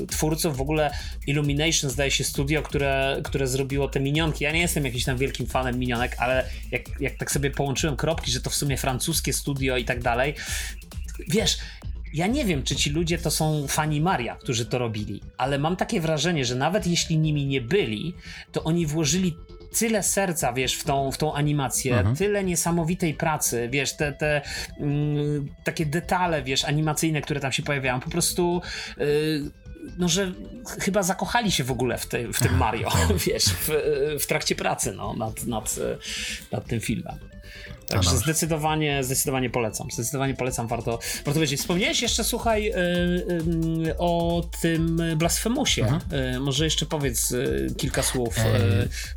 twórców. 0.07 0.57
W 0.57 0.61
ogóle 0.61 0.91
Illumination 1.27 1.89
zdaje 1.89 2.11
się 2.11 2.23
studio, 2.23 2.61
które, 2.61 3.21
które 3.23 3.47
zrobiło 3.47 3.87
te 3.87 3.99
minionki. 3.99 4.43
Ja 4.43 4.51
nie 4.51 4.61
jestem 4.61 4.85
jakimś 4.85 5.05
tam 5.05 5.17
wielkim 5.17 5.47
fanem 5.47 5.79
minionek, 5.79 6.15
ale 6.19 6.49
jak, 6.71 6.81
jak 7.01 7.17
tak 7.17 7.31
sobie 7.31 7.51
połączyłem 7.51 7.95
kropki, 7.95 8.31
że 8.31 8.41
to 8.41 8.49
w 8.49 8.55
sumie 8.55 8.77
francuskie 8.77 9.33
studio 9.33 9.77
i 9.77 9.85
tak 9.85 10.01
dalej, 10.01 10.35
wiesz, 11.29 11.57
ja 12.13 12.27
nie 12.27 12.45
wiem, 12.45 12.63
czy 12.63 12.75
ci 12.75 12.89
ludzie 12.89 13.17
to 13.17 13.31
są 13.31 13.67
fani 13.67 14.01
Maria, 14.01 14.35
którzy 14.35 14.65
to 14.65 14.77
robili, 14.77 15.21
ale 15.37 15.59
mam 15.59 15.75
takie 15.75 16.01
wrażenie, 16.01 16.45
że 16.45 16.55
nawet 16.55 16.87
jeśli 16.87 17.17
nimi 17.17 17.45
nie 17.45 17.61
byli, 17.61 18.13
to 18.51 18.63
oni 18.63 18.85
włożyli 18.85 19.35
tyle 19.77 20.03
serca, 20.03 20.53
wiesz, 20.53 20.75
w 20.75 20.83
tą, 20.83 21.11
w 21.11 21.17
tą 21.17 21.33
animację, 21.33 21.97
mhm. 21.97 22.15
tyle 22.15 22.43
niesamowitej 22.43 23.13
pracy, 23.13 23.69
wiesz, 23.71 23.93
te, 23.93 24.13
te 24.13 24.41
mm, 24.79 25.49
takie 25.63 25.85
detale, 25.85 26.43
wiesz, 26.43 26.65
animacyjne, 26.65 27.21
które 27.21 27.39
tam 27.39 27.51
się 27.51 27.63
pojawiają, 27.63 27.99
po 27.99 28.09
prostu 28.09 28.61
yy, 28.97 29.05
no, 29.97 30.09
że 30.09 30.31
chyba 30.79 31.03
zakochali 31.03 31.51
się 31.51 31.63
w 31.63 31.71
ogóle 31.71 31.97
w, 31.97 32.05
te, 32.05 32.33
w 32.33 32.39
tym 32.39 32.57
Mario, 32.57 32.89
wiesz, 33.27 33.45
w, 33.45 33.69
w 34.19 34.25
trakcie 34.25 34.55
pracy, 34.55 34.91
no, 34.91 35.13
nad, 35.13 35.45
nad, 35.45 35.75
nad 36.51 36.65
tym 36.65 36.79
filmem. 36.79 37.19
Także 37.87 38.11
no 38.11 38.17
zdecydowanie, 38.17 39.03
zdecydowanie 39.03 39.49
polecam. 39.49 39.87
Zdecydowanie 39.91 40.33
polecam, 40.33 40.67
warto, 40.67 40.99
warto 41.25 41.39
wiedzieć. 41.39 41.59
Wspomniałeś 41.59 42.01
jeszcze, 42.01 42.23
słuchaj, 42.23 42.69
y, 42.69 42.73
y, 43.87 43.97
o 43.97 44.43
tym 44.61 45.01
Blasfemusie. 45.17 45.83
Mhm. 45.83 46.35
Y, 46.35 46.39
może 46.39 46.65
jeszcze 46.65 46.85
powiedz 46.85 47.33
kilka 47.77 48.03
słów, 48.03 48.35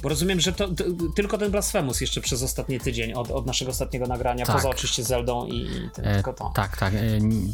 bo 0.02 0.08
rozumiem, 0.08 0.40
że 0.40 0.52
to, 0.52 0.68
to, 0.68 0.84
tylko 1.16 1.38
ten 1.38 1.50
Blasfemus 1.50 2.00
jeszcze 2.00 2.20
przez 2.20 2.42
ostatni 2.42 2.80
tydzień 2.80 3.12
od, 3.12 3.30
od 3.30 3.46
naszego 3.46 3.70
ostatniego 3.70 4.06
nagrania, 4.06 4.46
tak. 4.46 4.56
poza 4.56 4.68
oczywiście 4.68 5.04
Zeldą 5.04 5.46
i, 5.46 5.56
i 5.56 5.90
tym, 5.94 6.04
e, 6.04 6.14
tylko 6.14 6.32
to. 6.32 6.52
Tak, 6.54 6.76
tak. 6.76 6.94
E, 6.94 6.98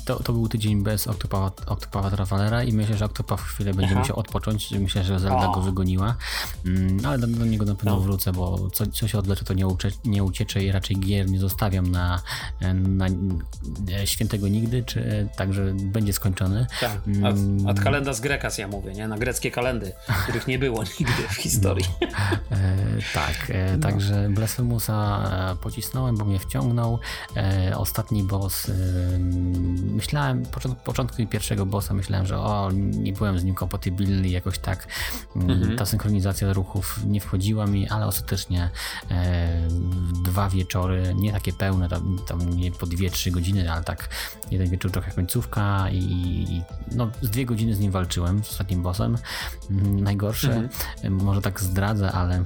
to, 0.05 0.23
to 0.23 0.33
był 0.33 0.49
tydzień 0.49 0.83
bez 0.83 1.07
Octopath 1.07 2.15
Travelera 2.15 2.65
i 2.65 2.73
myślę, 2.73 2.97
że 2.97 3.05
Octopath 3.05 3.43
chwilę 3.43 3.75
będzie 3.75 3.93
Aha. 3.93 4.01
musiał 4.01 4.19
odpocząć. 4.19 4.71
Myślę, 4.71 5.05
że 5.05 5.21
Zelda 5.21 5.49
o. 5.49 5.55
go 5.55 5.61
wygoniła, 5.61 6.17
mm, 6.67 7.07
ale 7.07 7.19
do, 7.19 7.27
do 7.27 7.45
niego 7.45 7.65
na 7.65 7.75
pewno 7.75 7.95
no. 7.95 8.01
wrócę, 8.01 8.33
bo 8.33 8.71
co, 8.71 8.87
co 8.87 9.09
się 9.09 9.19
odleczy, 9.19 9.45
to 9.45 9.55
nie, 9.55 9.67
ucze, 9.67 9.91
nie 10.05 10.25
uciecze 10.25 10.65
i 10.65 10.73
raczej 10.73 10.97
gier 11.05 11.31
nie 11.31 11.39
zostawiam 11.39 11.91
na, 11.91 12.23
na 12.75 13.07
świętego 14.05 14.49
nigdy, 14.49 14.83
czy 14.83 15.29
także 15.37 15.75
będzie 15.75 16.13
skończony. 16.13 16.67
Tak, 16.81 16.99
od, 17.25 17.37
od 17.69 17.81
kalendarz 17.81 18.21
Grekas 18.21 18.59
ja 18.59 18.69
mówię, 18.69 18.93
nie? 18.93 19.09
Na 19.09 19.19
greckie 19.19 19.51
kalendy, 19.51 19.93
których 20.23 20.47
nie 20.47 20.59
było 20.59 20.83
nigdy 21.01 21.29
w 21.29 21.35
historii. 21.35 21.87
No, 22.01 22.07
e, 22.57 22.77
tak, 23.15 23.51
e, 23.51 23.77
no. 23.77 23.83
także 23.83 24.29
Blasphemousa 24.31 25.31
e, 25.53 25.57
pocisnąłem, 25.57 26.17
bo 26.17 26.25
mnie 26.25 26.39
wciągnął. 26.39 26.99
E, 27.37 27.79
ostatni 27.79 28.23
boss, 28.23 28.69
e, 28.69 28.73
myślałem, 29.95 30.43
początku, 30.43 30.85
początku 30.85 31.27
pierwszego 31.27 31.67
bossa 31.67 31.95
myślałem, 31.95 32.27
że 32.27 32.39
o, 32.39 32.71
nie 32.73 33.13
byłem 33.13 33.39
z 33.39 33.45
nim 33.45 33.55
kompatybilny 33.55 34.29
jakoś 34.29 34.59
tak. 34.59 34.87
Mm, 35.37 35.51
mhm. 35.51 35.79
Ta 35.79 35.87
synchronizacja 35.87 36.53
ruchów 36.53 37.01
nie 37.07 37.21
wchodziła 37.21 37.67
mi, 37.67 37.89
ale 37.89 38.07
ostatecznie 38.07 38.71
e, 39.11 39.49
dwa 40.25 40.49
wieczory 40.49 40.94
nie 41.15 41.33
takie 41.33 41.53
pełne, 41.53 41.89
tam, 41.89 42.19
tam 42.27 42.51
nie 42.51 42.71
po 42.73 42.87
2-3 42.87 43.31
godziny, 43.31 43.73
ale 43.73 43.85
tak 43.85 44.09
jeden 44.51 44.71
wieczór 44.71 44.91
trochę 44.91 45.13
końcówka 45.13 45.91
i, 45.91 45.99
i 45.99 46.63
no, 46.93 47.11
z 47.23 47.31
dwie 47.31 47.47
godziny 47.47 47.75
z 47.75 47.81
nim 47.81 47.93
walczyłem, 47.93 48.45
z 48.45 48.51
ostatnim 48.51 48.83
bossem. 48.83 49.17
Mm, 49.71 50.01
najgorsze, 50.01 50.55
mhm. 50.55 51.23
może 51.25 51.43
tak 51.43 51.61
zdradzę, 51.61 52.13
ale 52.13 52.45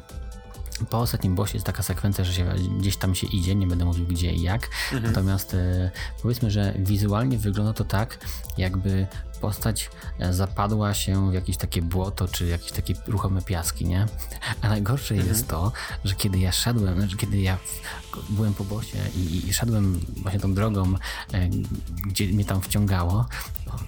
po 0.90 0.98
ostatnim 0.98 1.34
bossie 1.34 1.56
jest 1.56 1.66
taka 1.66 1.82
sekwencja, 1.82 2.24
że 2.24 2.32
się 2.34 2.54
gdzieś 2.78 2.96
tam 2.96 3.14
się 3.14 3.26
idzie, 3.26 3.54
nie 3.54 3.66
będę 3.66 3.84
mówił 3.84 4.06
gdzie 4.06 4.32
i 4.32 4.42
jak. 4.42 4.68
Mhm. 4.92 5.02
Natomiast 5.02 5.54
e, 5.54 5.90
powiedzmy, 6.22 6.50
że 6.50 6.74
wizualnie 6.78 7.38
wygląda 7.38 7.72
to 7.72 7.84
tak, 7.84 8.18
jakby 8.58 9.06
postać 9.40 9.90
e, 10.18 10.33
zapadła 10.33 10.94
się 10.94 11.31
w 11.31 11.35
jakieś 11.35 11.57
takie 11.57 11.83
błoto, 11.83 12.29
czy 12.29 12.46
jakieś 12.46 12.72
takie 12.72 12.94
ruchome 13.07 13.42
piaski, 13.42 13.85
nie? 13.85 14.07
A 14.62 14.68
najgorsze 14.68 15.14
mhm. 15.14 15.33
jest 15.33 15.48
to, 15.48 15.72
że 16.05 16.14
kiedy 16.14 16.38
ja 16.38 16.53
szedłem, 16.53 16.94
znaczy 16.98 17.16
kiedy 17.16 17.40
ja 17.40 17.59
byłem 18.29 18.55
po 18.55 18.64
bosie 18.64 18.98
i, 19.16 19.48
i 19.48 19.53
szedłem 19.53 20.01
właśnie 20.16 20.40
tą 20.40 20.55
drogą, 20.55 20.94
e, 21.33 21.48
gdzie 22.07 22.27
mnie 22.27 22.44
tam 22.44 22.61
wciągało, 22.61 23.27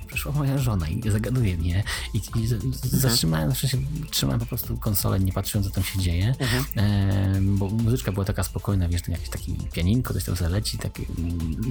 przyszła 0.07 0.33
moja 0.33 0.59
żona 0.59 0.89
i 0.89 1.11
zagaduje 1.11 1.57
mnie 1.57 1.83
i, 2.15 2.21
i 2.41 2.47
zatrzymałem, 2.83 3.49
znaczy 3.51 3.69
się, 3.69 3.79
trzymałem 4.11 4.41
po 4.41 4.47
prostu 4.47 4.77
konsolę, 4.77 5.21
nie 5.21 5.33
patrząc, 5.33 5.67
co 5.67 5.73
tam 5.73 5.85
się 5.85 5.99
dzieje, 5.99 6.35
mhm. 6.39 6.65
e, 6.77 7.41
bo 7.41 7.69
muzyczka 7.69 8.13
była 8.13 8.25
taka 8.25 8.43
spokojna, 8.43 8.89
wiesz, 8.89 9.09
jakieś 9.09 9.29
taki 9.29 9.57
pianinko, 9.73 10.15
coś 10.15 10.25
tam 10.25 10.37
zaleci, 10.37 10.79
taki, 10.79 11.07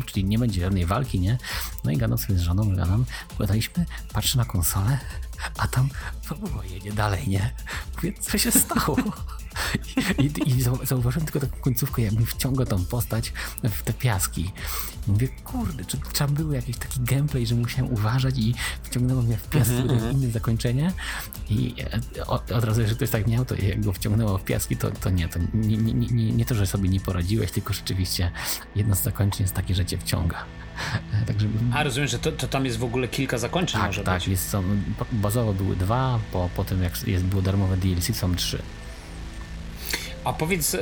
czyli 0.06 0.26
nie 0.26 0.40
będzie 0.40 0.62
żadnej 0.62 0.86
walki, 0.86 1.20
nie? 1.20 1.38
No 1.84 1.92
i 1.92 1.98
gadam 1.98 2.18
sobie 2.18 2.40
z 2.40 2.42
żoną, 2.42 2.76
gadam, 2.76 3.06
gadaliśmy, 3.40 3.69
patrzę 4.14 4.38
na 4.38 4.46
konsolę, 4.46 4.98
a 5.58 5.68
tam 5.68 5.90
fabuła 6.24 6.66
jedzie 6.66 6.94
dalej, 6.94 7.28
nie? 7.28 7.56
Mówię, 7.96 8.14
co 8.20 8.38
się 8.38 8.52
stało? 8.52 8.98
I, 10.18 10.32
i, 10.46 10.62
zauważyłem 10.84 11.26
tylko 11.26 11.40
taką 11.40 11.62
końcówkę, 11.62 12.02
jak 12.02 12.14
mi 12.14 12.26
wciąga 12.26 12.66
tą 12.66 12.86
postać 12.86 13.34
w 13.64 13.84
te 13.84 13.94
piaski. 13.94 14.52
I 15.08 15.12
mówię, 15.12 15.28
kurde, 15.44 15.86
czy 15.86 15.98
trzeba 16.14 16.34
było 16.34 16.54
jakiś 16.54 16.78
taki 16.78 17.00
gameplay, 17.00 17.48
że 17.48 17.56
musiałem 17.56 17.94
uważać 17.94 18.38
i 18.38 18.56
wciągnęło 18.84 19.22
mnie 19.22 19.38
w 19.38 19.50
piaski, 19.50 19.74
mm 19.74 20.12
inne 20.12 20.32
zakończenie. 20.32 20.94
I 21.50 21.76
e, 22.18 22.28
od, 22.28 22.52
od 22.52 22.64
razu, 22.64 22.88
że 22.88 22.96
ktoś 22.96 23.10
tak 23.10 23.28
miał, 23.28 23.46
to 23.46 23.56
jak 23.56 23.86
go 23.86 23.94
wciągnęło 23.94 24.38
w 24.38 24.44
piaski, 24.44 24.78
to, 24.78 24.92
to 24.92 25.10
nie, 25.10 25.28
to 25.28 25.40
nie, 25.54 25.78
nie, 25.78 25.94
nie, 25.94 26.32
nie 26.32 26.46
to, 26.46 26.56
że 26.56 26.68
sobie 26.68 26.90
nie 26.90 27.00
poradziłeś, 27.00 27.52
tylko 27.52 27.74
rzeczywiście 27.74 28.32
jedno 28.76 28.96
z 28.96 29.04
zakończeń 29.04 29.44
jest 29.44 29.54
takie, 29.54 29.76
że 29.76 29.86
cię 29.86 29.98
wciąga. 29.98 30.46
Także... 31.28 31.48
A 31.74 31.84
rozumiem, 31.84 32.08
że 32.08 32.20
to, 32.20 32.32
to, 32.32 32.48
tam 32.48 32.66
jest 32.66 32.78
w 32.78 32.84
ogóle 32.84 33.08
kilka 33.08 33.38
zakończeń 33.38 33.82
tak, 33.82 33.90
może 33.90 34.04
tak, 34.04 34.20
być. 34.20 34.28
Jest, 34.28 34.50
są, 34.50 34.64
bazowo 35.12 35.54
były 35.54 35.76
dwa, 35.76 36.20
po, 36.32 36.50
po 36.56 36.64
tym 36.64 36.84
jak 36.84 37.08
jest, 37.08 37.24
było 37.26 37.42
darmowe 37.42 37.78
DLC 37.78 38.18
są 38.18 38.36
trzy. 38.36 38.62
A 40.24 40.34
powiedz, 40.34 40.76
e, 40.76 40.80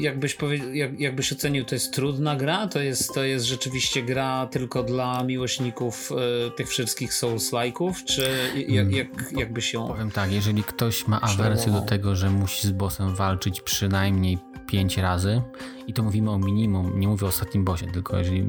jakbyś, 0.00 0.34
powie, 0.34 0.76
jak, 0.76 1.00
jakbyś 1.00 1.32
ocenił, 1.32 1.64
to 1.64 1.74
jest 1.74 1.92
trudna 1.92 2.36
gra? 2.36 2.66
To 2.66 2.80
jest, 2.80 3.14
to 3.14 3.24
jest 3.24 3.46
rzeczywiście 3.46 4.02
gra 4.02 4.46
tylko 4.46 4.82
dla 4.82 5.24
miłośników 5.24 6.12
e, 6.12 6.50
tych 6.50 6.68
wszystkich 6.68 7.12
Souls-like'ów? 7.12 8.04
Czy 8.04 8.28
jak, 8.68 8.92
jak, 8.92 9.08
jakbyś 9.32 9.72
ją... 9.72 9.88
Powiem 9.88 10.10
tak, 10.10 10.32
jeżeli 10.32 10.64
ktoś 10.64 11.06
ma 11.06 11.20
awersję 11.20 11.72
do 11.72 11.80
tego, 11.80 12.16
że 12.16 12.30
musi 12.30 12.66
z 12.66 12.70
bossem 12.70 13.14
walczyć 13.14 13.60
przynajmniej 13.60 14.38
pięć 14.66 14.98
razy, 14.98 15.42
i 15.86 15.92
to 15.92 16.02
mówimy 16.02 16.30
o 16.30 16.38
minimum, 16.38 17.00
nie 17.00 17.08
mówię 17.08 17.26
o 17.26 17.28
ostatnim 17.28 17.64
bossie, 17.64 17.86
tylko 17.86 18.18
jeżeli 18.18 18.46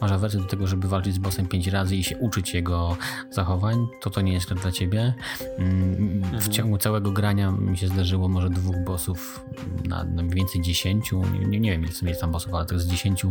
masz 0.00 0.12
awersję 0.12 0.40
do 0.40 0.46
tego, 0.46 0.66
żeby 0.66 0.88
walczyć 0.88 1.14
z 1.14 1.18
bossem 1.18 1.46
5 1.46 1.66
razy 1.66 1.96
i 1.96 2.04
się 2.04 2.18
uczyć 2.18 2.54
jego 2.54 2.96
zachowań, 3.30 3.86
to 4.00 4.10
to 4.10 4.20
nie 4.20 4.32
jest 4.32 4.54
dla 4.54 4.72
ciebie. 4.72 5.14
Mm, 5.58 6.20
w 6.22 6.34
mhm. 6.34 6.52
ciągu 6.52 6.78
całego 6.78 7.12
grania 7.12 7.50
mi 7.50 7.78
się 7.78 7.88
zdarzyło 7.88 8.28
może 8.28 8.50
dwóch 8.50 8.76
bossów 8.84 9.44
na, 9.84 10.04
na 10.04 10.22
mniej 10.22 10.34
więcej 10.34 10.62
10, 10.62 11.12
nie, 11.48 11.60
nie 11.60 11.70
wiem 11.70 11.84
ile 12.02 12.10
jest 12.10 12.20
tam 12.20 12.32
bossów, 12.32 12.54
ale 12.54 12.66
to 12.66 12.74
jest 12.74 12.86
10, 12.86 13.26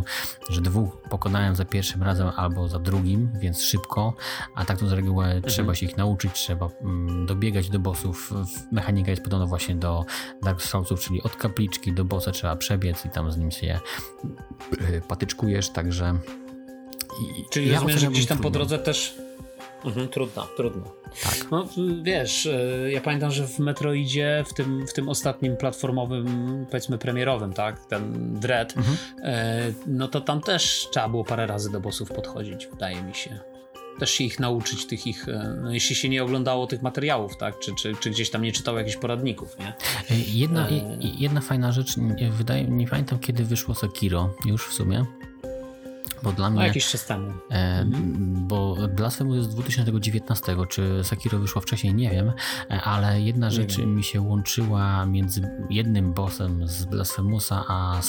że 0.50 0.60
dwóch 0.60 1.02
pokonałem 1.10 1.56
za 1.56 1.64
pierwszym 1.64 2.02
razem 2.02 2.30
albo 2.36 2.68
za 2.68 2.78
drugim, 2.78 3.30
więc 3.40 3.62
szybko, 3.62 4.14
a 4.54 4.64
tak 4.64 4.78
to 4.78 4.88
z 4.88 4.92
reguły 4.92 5.24
mhm. 5.24 5.42
trzeba 5.42 5.74
się 5.74 5.86
ich 5.86 5.96
nauczyć, 5.96 6.32
trzeba 6.32 6.68
mm, 6.80 7.26
dobiegać 7.26 7.70
do 7.70 7.78
bossów. 7.78 8.32
Mechanika 8.72 9.10
jest 9.10 9.22
podobna 9.22 9.46
właśnie 9.46 9.74
do 9.74 10.04
Dark 10.42 10.62
Soulsów, 10.62 11.00
czyli 11.00 11.22
od 11.22 11.36
kapliczki 11.36 11.92
do 11.92 12.04
bossa 12.04 12.30
trzeba 12.30 12.56
przebiec 12.56 13.05
i 13.06 13.10
tam 13.10 13.32
z 13.32 13.36
nim 13.36 13.50
się 13.50 13.80
e, 14.80 15.00
patyczkujesz, 15.00 15.70
także... 15.70 16.18
I, 17.38 17.44
Czyli 17.50 17.68
ja 17.68 17.74
rozumiem, 17.74 17.98
że 17.98 18.06
gdzieś 18.06 18.26
tam 18.26 18.38
trudno. 18.38 18.50
po 18.50 18.58
drodze 18.58 18.78
też... 18.78 19.14
Mhm, 19.84 20.08
trudno, 20.08 20.46
trudno. 20.56 20.84
Tak. 21.22 21.50
No 21.50 21.68
wiesz, 22.02 22.46
e, 22.46 22.92
ja 22.92 23.00
pamiętam, 23.00 23.30
że 23.30 23.46
w 23.46 23.58
Metroidzie, 23.58 24.44
w 24.48 24.54
tym, 24.54 24.86
w 24.86 24.92
tym 24.92 25.08
ostatnim 25.08 25.56
platformowym, 25.56 26.66
powiedzmy 26.70 26.98
premierowym, 26.98 27.52
tak, 27.52 27.86
ten 27.86 28.34
Dread, 28.40 28.76
mhm. 28.76 28.96
E, 29.22 29.72
no 29.86 30.08
to 30.08 30.20
tam 30.20 30.40
też 30.40 30.88
trzeba 30.90 31.08
było 31.08 31.24
parę 31.24 31.46
razy 31.46 31.70
do 31.70 31.80
bossów 31.80 32.08
podchodzić, 32.08 32.66
wydaje 32.66 33.02
mi 33.02 33.14
się 33.14 33.40
też 33.98 34.10
się 34.10 34.24
ich 34.24 34.40
nauczyć, 34.40 34.86
tych 34.86 35.06
ich, 35.06 35.28
e, 35.28 35.56
no 35.62 35.72
jeśli 35.72 35.96
się 35.96 36.08
nie 36.08 36.24
oglądało 36.24 36.66
tych 36.66 36.82
materiałów, 36.82 37.36
tak, 37.36 37.58
czy, 37.58 37.74
czy, 37.74 37.94
czy 38.00 38.10
gdzieś 38.10 38.30
tam 38.30 38.42
nie 38.42 38.52
czytało 38.52 38.78
jakichś 38.78 38.96
poradników, 38.96 39.56
nie? 39.58 39.72
Jedna, 40.26 40.68
e... 40.68 40.98
jedna 41.00 41.40
fajna 41.40 41.72
rzecz, 41.72 41.94
wydaje, 42.30 42.64
nie 42.64 42.88
pamiętam 42.88 43.18
kiedy 43.18 43.44
wyszło 43.44 43.74
Sekiro, 43.74 44.34
już 44.46 44.66
w 44.66 44.72
sumie, 44.72 45.04
bo 46.26 46.32
dla 46.32 46.50
mnie. 46.50 46.66
Jakiś 46.66 46.88
czas 46.88 47.06
temu. 47.06 47.32
E, 47.50 47.80
mhm. 47.80 48.46
Bo 48.48 48.76
Blasphemous 48.96 49.36
jest 49.36 49.50
z 49.50 49.54
2019, 49.54 50.56
czy 50.68 51.00
Sekiro 51.04 51.38
wyszło 51.38 51.62
wcześniej, 51.62 51.94
nie 51.94 52.10
wiem, 52.10 52.32
e, 52.70 52.80
ale 52.82 53.20
jedna 53.20 53.50
rzecz 53.50 53.78
mi 53.78 54.04
się 54.04 54.20
łączyła 54.20 55.06
między 55.06 55.42
jednym 55.70 56.12
bossem 56.12 56.68
z 56.68 56.84
Blasphemousa 56.84 57.64
a 57.68 58.00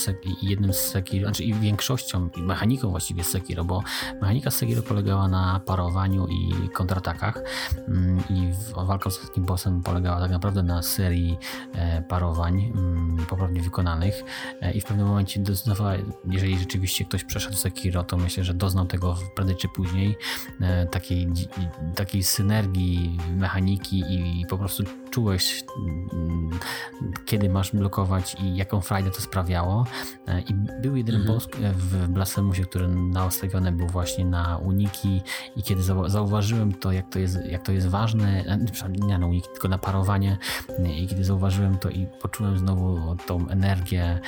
jednym 0.42 0.72
z 0.72 0.76
Sekiro, 0.76 1.26
znaczy 1.26 1.44
i 1.44 1.54
większością, 1.54 2.28
i 2.36 2.42
mechaniką 2.42 2.90
właściwie 2.90 3.24
Sekiro, 3.24 3.64
bo 3.64 3.82
mechanika 4.20 4.50
Sekiro 4.50 4.82
polegała 4.82 5.28
na 5.28 5.60
parowaniu 5.66 6.26
i 6.26 6.68
kontratakach 6.68 7.42
mm, 7.88 8.22
i 8.30 8.50
walka 8.86 9.10
z 9.10 9.20
takim 9.20 9.44
bossem 9.44 9.82
polegała 9.82 10.20
tak 10.20 10.30
naprawdę 10.30 10.62
na 10.62 10.82
serii 10.82 11.38
e, 11.74 12.02
parowań 12.02 12.72
mm, 12.74 13.26
poprawnie 13.28 13.62
wykonanych 13.62 14.22
e, 14.60 14.72
i 14.72 14.80
w 14.80 14.84
pewnym 14.84 15.06
momencie 15.06 15.40
jeżeli 16.24 16.58
rzeczywiście 16.58 17.04
ktoś 17.04 17.24
przeszedł 17.24 17.56
Sekiro, 17.56 18.04
to 18.08 18.16
myślę, 18.16 18.44
że 18.44 18.54
doznał 18.54 18.86
tego 18.86 19.16
prędzej 19.34 19.56
czy 19.56 19.68
później, 19.68 20.16
e, 20.60 20.86
takiej, 20.86 21.28
takiej 21.94 22.22
synergii 22.22 23.18
mechaniki 23.36 24.04
i 24.08 24.46
po 24.48 24.58
prostu 24.58 24.82
czułeś, 25.10 25.64
mm, 26.12 26.50
kiedy 27.26 27.50
masz 27.50 27.72
blokować 27.72 28.36
i 28.40 28.56
jaką 28.56 28.80
frajdę 28.80 29.10
to 29.10 29.20
sprawiało. 29.20 29.86
E, 30.26 30.40
I 30.40 30.54
był 30.82 30.96
jeden 30.96 31.16
mhm. 31.16 31.34
boss 31.34 31.48
w 31.74 32.08
Blasphemousie, 32.08 32.62
który 32.62 32.88
nastawiony 32.88 33.72
był 33.72 33.86
właśnie 33.86 34.24
na 34.24 34.56
uniki 34.56 35.22
i 35.56 35.62
kiedy 35.62 35.82
zauważyłem 36.06 36.72
to, 36.72 36.92
jak 36.92 37.08
to 37.08 37.18
jest, 37.18 37.38
jak 37.44 37.62
to 37.62 37.72
jest 37.72 37.88
ważne, 37.88 38.44
e, 38.46 38.58
nie 38.88 39.18
na 39.18 39.26
uniki, 39.26 39.48
tylko 39.52 39.68
na 39.68 39.78
parowanie 39.78 40.38
i 40.96 41.06
kiedy 41.06 41.24
zauważyłem 41.24 41.78
to 41.78 41.90
i 41.90 42.06
poczułem 42.22 42.58
znowu 42.58 43.16
tą 43.26 43.48
energię 43.48 44.20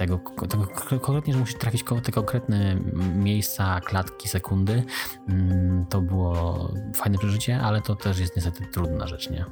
tego, 0.00 0.20
tego 0.48 0.66
konkretnie, 1.00 1.32
że 1.32 1.38
musi 1.38 1.54
trafić 1.54 1.84
te 2.02 2.12
konkretne 2.12 2.76
miejsca, 3.14 3.80
klatki, 3.80 4.28
sekundy. 4.28 4.82
Mm, 5.28 5.86
to 5.86 6.00
było 6.00 6.68
fajne 6.94 7.18
przeżycie, 7.18 7.60
ale 7.60 7.80
to 7.80 7.96
też 7.96 8.18
jest 8.18 8.36
niestety 8.36 8.66
trudna 8.72 9.06
rzecz, 9.06 9.30
nie? 9.30 9.44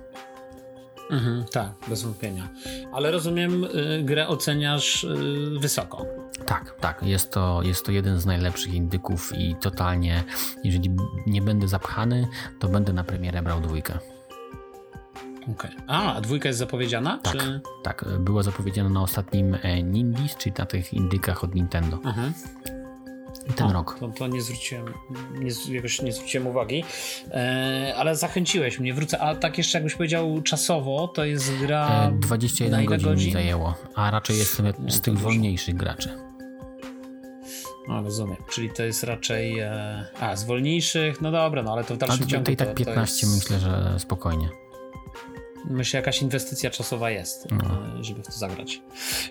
Mhm, 1.11 1.45
tak, 1.45 1.73
bez 1.89 2.03
wątpienia. 2.03 2.49
Ale 2.93 3.11
rozumiem, 3.11 3.65
y, 3.65 4.03
grę 4.05 4.29
oceniasz 4.29 5.05
y, 5.05 5.59
wysoko. 5.61 6.07
Tak, 6.47 6.75
tak. 6.81 7.03
Jest 7.03 7.33
to, 7.33 7.63
jest 7.63 7.87
to 7.87 7.93
jeden 7.93 8.21
z 8.21 8.27
najlepszych 8.27 8.75
indyków 8.75 9.33
i 9.39 9.57
totalnie, 9.61 10.25
jeżeli 10.65 10.97
nie 11.27 11.43
będę 11.43 11.69
zapchany, 11.69 12.29
to 12.59 12.69
będę 12.69 12.93
na 12.93 13.05
premierę 13.05 13.43
brał 13.43 13.61
dwójkę. 13.61 13.99
Okay. 15.53 15.71
A, 15.87 16.15
a 16.15 16.21
dwójka 16.21 16.49
jest 16.49 16.59
zapowiedziana? 16.59 17.19
Tak, 17.23 17.33
czy... 17.33 17.61
tak. 17.83 18.05
Była 18.21 18.43
zapowiedziana 18.43 18.89
na 18.89 19.03
ostatnim 19.03 19.57
e, 19.63 19.83
Nindies, 19.83 20.37
czyli 20.37 20.55
na 20.59 20.67
tych 20.67 20.93
indykach 20.93 21.45
od 21.45 21.55
Nintendo. 21.55 21.99
Mhm. 22.05 22.33
Ten 23.57 23.71
rok. 23.71 23.97
To, 24.01 24.09
to, 24.09 24.27
nie 24.27 24.43
zwróciłem, 24.43 24.85
nie, 25.39 25.75
jakoś 25.75 26.03
nie 26.03 26.13
zwróciłem 26.13 26.47
uwagi, 26.47 26.85
e, 27.31 27.95
ale 27.97 28.17
zachęciłeś 28.17 28.79
mnie, 28.81 28.95
wrócę. 28.95 29.19
A 29.19 29.35
tak 29.35 29.59
jeszcze 29.59 29.79
jakbyś 29.79 29.95
powiedział 29.95 30.43
czasowo, 30.43 31.09
to 31.09 31.25
jest 31.25 31.59
gra. 31.59 32.09
E, 32.09 32.19
21 32.21 32.85
godzin, 32.85 33.09
godzin 33.09 33.27
mi 33.27 33.33
zajęło, 33.33 33.75
a 33.95 34.11
raczej 34.11 34.39
jestem 34.39 34.67
no, 34.79 34.91
z 34.91 35.01
tych 35.01 35.15
dużo. 35.15 35.25
wolniejszych 35.25 35.77
graczy. 35.77 36.11
No, 37.89 38.03
rozumiem. 38.03 38.37
Czyli 38.51 38.71
to 38.71 38.83
jest 38.83 39.05
raczej. 39.05 39.59
E, 39.59 40.05
a, 40.21 40.37
z 40.37 40.45
wolniejszych, 40.45 41.21
no 41.21 41.31
dobra, 41.33 41.63
no 41.63 41.73
ale 41.73 41.85
to 41.85 41.95
w 41.95 41.99
dalszym 41.99 42.27
ciągu. 42.27 42.47
To 42.47 42.53
i 42.53 42.57
tak 42.57 42.75
15 42.75 43.27
jest... 43.27 43.37
myślę, 43.37 43.59
że 43.59 43.95
spokojnie 43.99 44.49
myślę, 45.65 46.01
jakaś 46.01 46.23
inwestycja 46.23 46.71
czasowa 46.71 47.11
jest, 47.11 47.49
no. 47.51 47.99
E, 48.01 48.05
żeby 48.05 48.23
w 48.23 48.27
to 48.27 48.33
zagrać. 48.33 48.83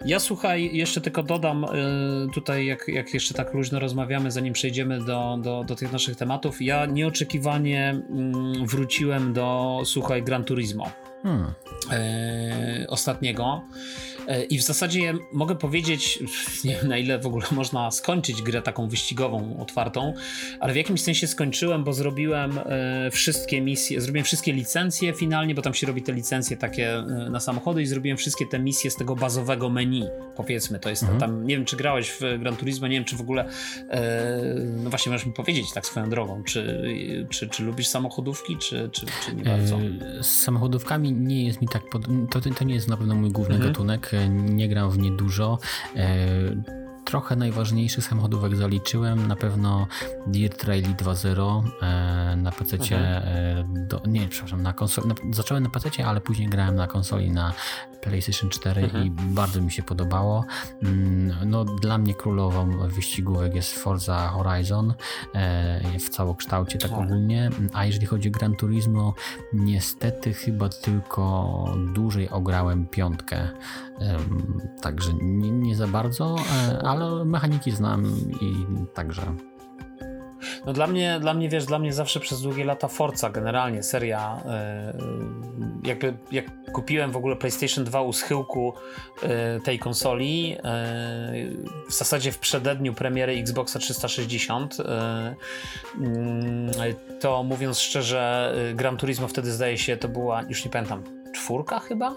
Ja 0.05 0.19
słuchaj, 0.19 0.69
jeszcze 0.73 1.01
tylko 1.01 1.23
dodam 1.23 1.63
e, 1.63 1.67
tutaj, 2.33 2.65
jak, 2.65 2.87
jak 2.87 3.13
jeszcze 3.13 3.33
tak 3.33 3.53
luźno 3.53 3.79
rozmawiamy, 3.79 4.31
zanim 4.31 4.53
przejdziemy 4.53 5.05
do, 5.05 5.37
do, 5.41 5.63
do 5.63 5.75
tych 5.75 5.91
naszych 5.91 6.15
tematów, 6.15 6.61
ja 6.61 6.85
nieoczekiwanie 6.85 7.89
mm, 7.89 8.65
wróciłem 8.65 9.33
do, 9.33 9.81
słuchaj, 9.85 10.23
Gran 10.23 10.43
Turismo. 10.43 10.91
Hmm. 11.23 11.53
E, 11.91 12.85
ostatniego. 12.89 13.61
E, 14.27 14.43
I 14.43 14.57
w 14.57 14.63
zasadzie 14.63 15.13
mogę 15.31 15.55
powiedzieć, 15.55 16.19
nie 16.65 16.75
wiem 16.75 16.87
na 16.87 16.97
ile 16.97 17.19
w 17.19 17.25
ogóle 17.25 17.45
można 17.51 17.91
skończyć 17.91 18.41
grę 18.41 18.61
taką 18.61 18.87
wyścigową, 18.87 19.57
otwartą, 19.59 20.13
ale 20.59 20.73
w 20.73 20.75
jakimś 20.75 21.01
sensie 21.01 21.27
skończyłem, 21.27 21.83
bo 21.83 21.93
zrobiłem 21.93 22.59
e, 22.65 23.11
wszystkie 23.11 23.61
misje, 23.61 24.01
zrobiłem 24.01 24.25
wszystkie 24.25 24.53
licencje 24.53 25.13
finalnie, 25.13 25.55
bo 25.55 25.61
tam 25.61 25.73
się 25.73 25.87
robi 25.87 26.01
te 26.01 26.13
licencje 26.13 26.57
takie 26.57 26.97
e, 26.97 27.03
na 27.29 27.39
samochody 27.39 27.81
i 27.81 27.85
zrobiłem 27.85 28.17
wszystkie 28.17 28.45
te 28.45 28.59
misje 28.59 28.91
z 28.91 28.95
tego 28.95 29.15
bazowego 29.15 29.69
menu, 29.69 30.03
powiedzmy. 30.35 30.79
To 30.79 30.89
jest 30.89 31.03
mhm. 31.03 31.19
tam, 31.19 31.47
nie 31.47 31.55
wiem 31.55 31.65
czy 31.65 31.77
grałeś 31.77 32.09
w 32.09 32.39
Gran 32.39 32.55
Turismo, 32.55 32.87
nie 32.87 32.95
wiem 32.95 33.05
czy 33.05 33.15
w 33.15 33.21
ogóle, 33.21 33.49
no 34.83 34.89
właśnie 34.89 35.11
możesz 35.11 35.25
mi 35.25 35.33
powiedzieć 35.33 35.73
tak 35.73 35.85
swoją 35.85 36.09
drogą, 36.09 36.43
czy, 36.43 36.83
czy, 37.29 37.49
czy 37.49 37.63
lubisz 37.63 37.87
samochodówki, 37.87 38.57
czy, 38.57 38.89
czy, 38.91 39.05
czy 39.25 39.35
nie 39.35 39.43
bardzo? 39.43 39.79
Z 40.21 40.27
samochodówkami 40.27 41.11
nie 41.11 41.45
jest 41.45 41.61
mi 41.61 41.67
tak, 41.67 41.89
pod... 41.89 42.05
to, 42.29 42.41
to 42.41 42.63
nie 42.63 42.75
jest 42.75 42.87
na 42.87 42.97
pewno 42.97 43.15
mój 43.15 43.31
główny 43.31 43.55
mhm. 43.55 43.71
gatunek 43.73 44.11
nie 44.29 44.69
gram 44.69 44.91
w 44.91 44.97
nie 44.97 45.11
dużo. 45.11 45.59
E, 45.95 46.17
trochę 47.05 47.35
najważniejszych 47.35 48.03
samochodówek 48.03 48.55
zaliczyłem. 48.55 49.27
Na 49.27 49.35
pewno 49.35 49.87
Dirt 50.27 50.63
Rally 50.63 50.81
2.0 50.81 51.63
e, 51.81 52.35
na 52.35 52.51
PC. 52.51 52.77
Mhm. 52.77 53.03
E, 53.03 53.63
do, 53.87 54.01
nie, 54.07 54.27
przepraszam, 54.27 54.61
na 54.63 54.73
konsoli. 54.73 55.09
zacząłem 55.31 55.63
na 55.63 55.69
PC, 55.69 56.05
ale 56.05 56.21
później 56.21 56.49
grałem 56.49 56.75
na 56.75 56.87
konsoli 56.87 57.31
na 57.31 57.53
PlayStation 58.01 58.49
4 58.49 58.83
mhm. 58.83 59.05
i 59.05 59.11
bardzo 59.11 59.61
mi 59.61 59.71
się 59.71 59.83
podobało. 59.83 60.45
Mm, 60.83 61.35
no, 61.45 61.65
dla 61.65 61.97
mnie 61.97 62.13
królową 62.13 62.87
wyścigówek 62.87 63.55
jest 63.55 63.73
Forza 63.73 64.27
Horizon 64.27 64.93
e, 65.35 65.99
w 65.99 66.09
całokształcie, 66.09 66.77
tak 66.77 66.91
ogólnie. 66.91 67.49
A 67.73 67.85
jeżeli 67.85 68.05
chodzi 68.05 68.29
o 68.29 68.31
Gran 68.31 68.55
Turismo, 68.55 69.13
niestety 69.53 70.33
chyba 70.33 70.69
tylko 70.69 71.65
dłużej 71.93 72.29
ograłem 72.29 72.87
piątkę. 72.87 73.49
Także 74.81 75.13
nie, 75.21 75.51
nie 75.51 75.75
za 75.75 75.87
bardzo, 75.87 76.35
e, 76.69 76.81
ale 76.81 77.25
mechaniki 77.25 77.71
znam 77.71 78.05
i 78.41 78.65
także 78.93 79.21
no 80.65 80.73
dla 80.73 80.87
mnie, 80.87 81.17
dla 81.19 81.33
mnie, 81.33 81.49
wiesz, 81.49 81.65
dla 81.65 81.79
mnie 81.79 81.93
zawsze 81.93 82.19
przez 82.19 82.41
długie 82.41 82.65
lata 82.65 82.87
Forza, 82.87 83.29
generalnie 83.29 83.83
seria, 83.83 84.41
yy, 84.45 85.89
jakby 85.89 86.13
jak 86.31 86.45
kupiłem 86.73 87.11
w 87.11 87.17
ogóle 87.17 87.35
PlayStation 87.35 87.83
2 87.83 88.01
u 88.01 88.13
schyłku 88.13 88.73
yy, 89.21 89.29
tej 89.63 89.79
konsoli, 89.79 90.49
yy, 90.49 90.57
w 91.89 91.93
zasadzie 91.93 92.31
w 92.31 92.39
przededniu 92.39 92.93
premiery 92.93 93.33
Xboxa 93.33 93.79
360, 93.79 94.77
mm, 95.97 96.71
to 97.19 97.43
mówiąc 97.43 97.79
szczerze, 97.79 98.55
Gran 98.75 98.97
Turismo 98.97 99.27
wtedy 99.27 99.51
zdaje 99.51 99.77
się, 99.77 99.97
to 99.97 100.07
była, 100.07 100.41
już 100.49 100.65
nie 100.65 100.71
pamiętam, 100.71 101.03
czwórka 101.35 101.79
chyba? 101.79 102.15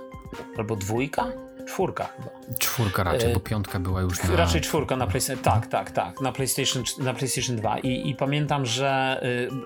Albo 0.59 0.77
dwójka? 0.77 1.33
Czwórka 1.71 2.09
chyba. 2.17 2.59
Czwórka 2.59 3.03
raczej, 3.03 3.35
bo 3.35 3.41
piątka 3.41 3.81
była 3.81 4.01
już 4.01 4.23
na... 4.23 4.37
Raczej 4.37 4.61
czwórka 4.61 4.97
na 4.97 5.07
PlayStation, 5.07 5.45
tak, 5.45 5.67
tak, 5.67 5.91
tak, 5.91 6.21
na 6.21 6.33
PlayStation, 6.33 6.83
na 6.99 7.15
PlayStation 7.15 7.57
2 7.57 7.79
I, 7.79 8.11
i 8.11 8.15
pamiętam, 8.15 8.67
że 8.67 9.21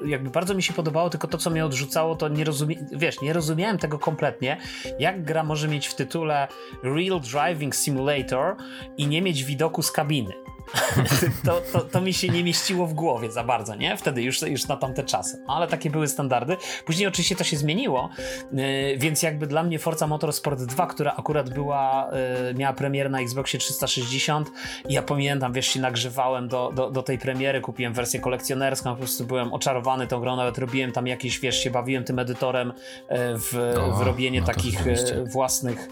y, 0.04 0.08
jakby 0.08 0.30
bardzo 0.30 0.54
mi 0.54 0.62
się 0.62 0.72
podobało, 0.72 1.10
tylko 1.10 1.28
to, 1.28 1.38
co 1.38 1.50
mnie 1.50 1.64
odrzucało, 1.64 2.16
to 2.16 2.28
nie 2.28 2.44
rozumiałem, 2.44 2.86
wiesz, 2.92 3.20
nie 3.20 3.32
rozumiałem 3.32 3.78
tego 3.78 3.98
kompletnie, 3.98 4.56
jak 4.98 5.24
gra 5.24 5.44
może 5.44 5.68
mieć 5.68 5.86
w 5.86 5.94
tytule 5.94 6.48
Real 6.82 7.20
Driving 7.20 7.76
Simulator 7.76 8.56
i 8.96 9.06
nie 9.06 9.22
mieć 9.22 9.44
widoku 9.44 9.82
z 9.82 9.92
kabiny. 9.92 10.34
to, 11.46 11.62
to, 11.72 11.80
to, 11.80 12.00
mi 12.00 12.12
się 12.12 12.28
nie 12.28 12.44
mieściło 12.44 12.86
w 12.86 12.94
głowie 12.94 13.32
za 13.32 13.44
bardzo, 13.44 13.74
nie? 13.74 13.96
Wtedy 13.96 14.22
już, 14.22 14.42
już 14.42 14.68
na 14.68 14.76
tamte 14.76 15.04
czasy. 15.04 15.44
Ale 15.46 15.66
takie 15.66 15.90
były 15.90 16.08
standardy. 16.08 16.56
Później 16.86 17.08
oczywiście 17.08 17.36
to 17.36 17.44
się 17.44 17.56
zmieniło, 17.56 18.10
yy, 18.52 18.98
więc 18.98 19.22
jakby 19.22 19.46
dla 19.46 19.62
mnie 19.62 19.78
Forza 19.78 20.06
Motorsport 20.06 20.62
2, 20.62 20.86
która 20.86 21.14
akurat 21.16 21.50
była, 21.50 22.10
yy, 22.46 22.54
miała 22.54 22.72
premierę 22.72 23.10
na 23.10 23.20
Xboxie 23.20 23.58
360 23.58 24.50
i 24.88 24.94
ja 24.94 25.02
pamiętam, 25.02 25.52
wiesz, 25.52 25.66
się 25.66 25.80
nagrzewałem 25.80 26.48
do, 26.48 26.72
do, 26.74 26.90
do 26.90 27.02
tej 27.02 27.18
premiery, 27.18 27.60
kupiłem 27.60 27.92
wersję 27.92 28.20
kolekcjonerską, 28.20 28.90
po 28.90 28.96
prostu 28.96 29.24
byłem 29.24 29.52
oczarowany 29.52 30.06
tą 30.06 30.20
grą, 30.20 30.36
nawet 30.36 30.58
robiłem 30.58 30.92
tam 30.92 31.06
jakieś, 31.06 31.40
wiesz, 31.40 31.62
się 31.62 31.70
bawiłem 31.70 32.04
tym 32.04 32.18
edytorem 32.18 32.68
yy, 33.10 33.16
w, 33.38 33.54
o, 33.78 33.92
w 33.92 34.00
robienie 34.00 34.40
no 34.40 34.46
takich 34.46 34.84
własnych 35.32 35.88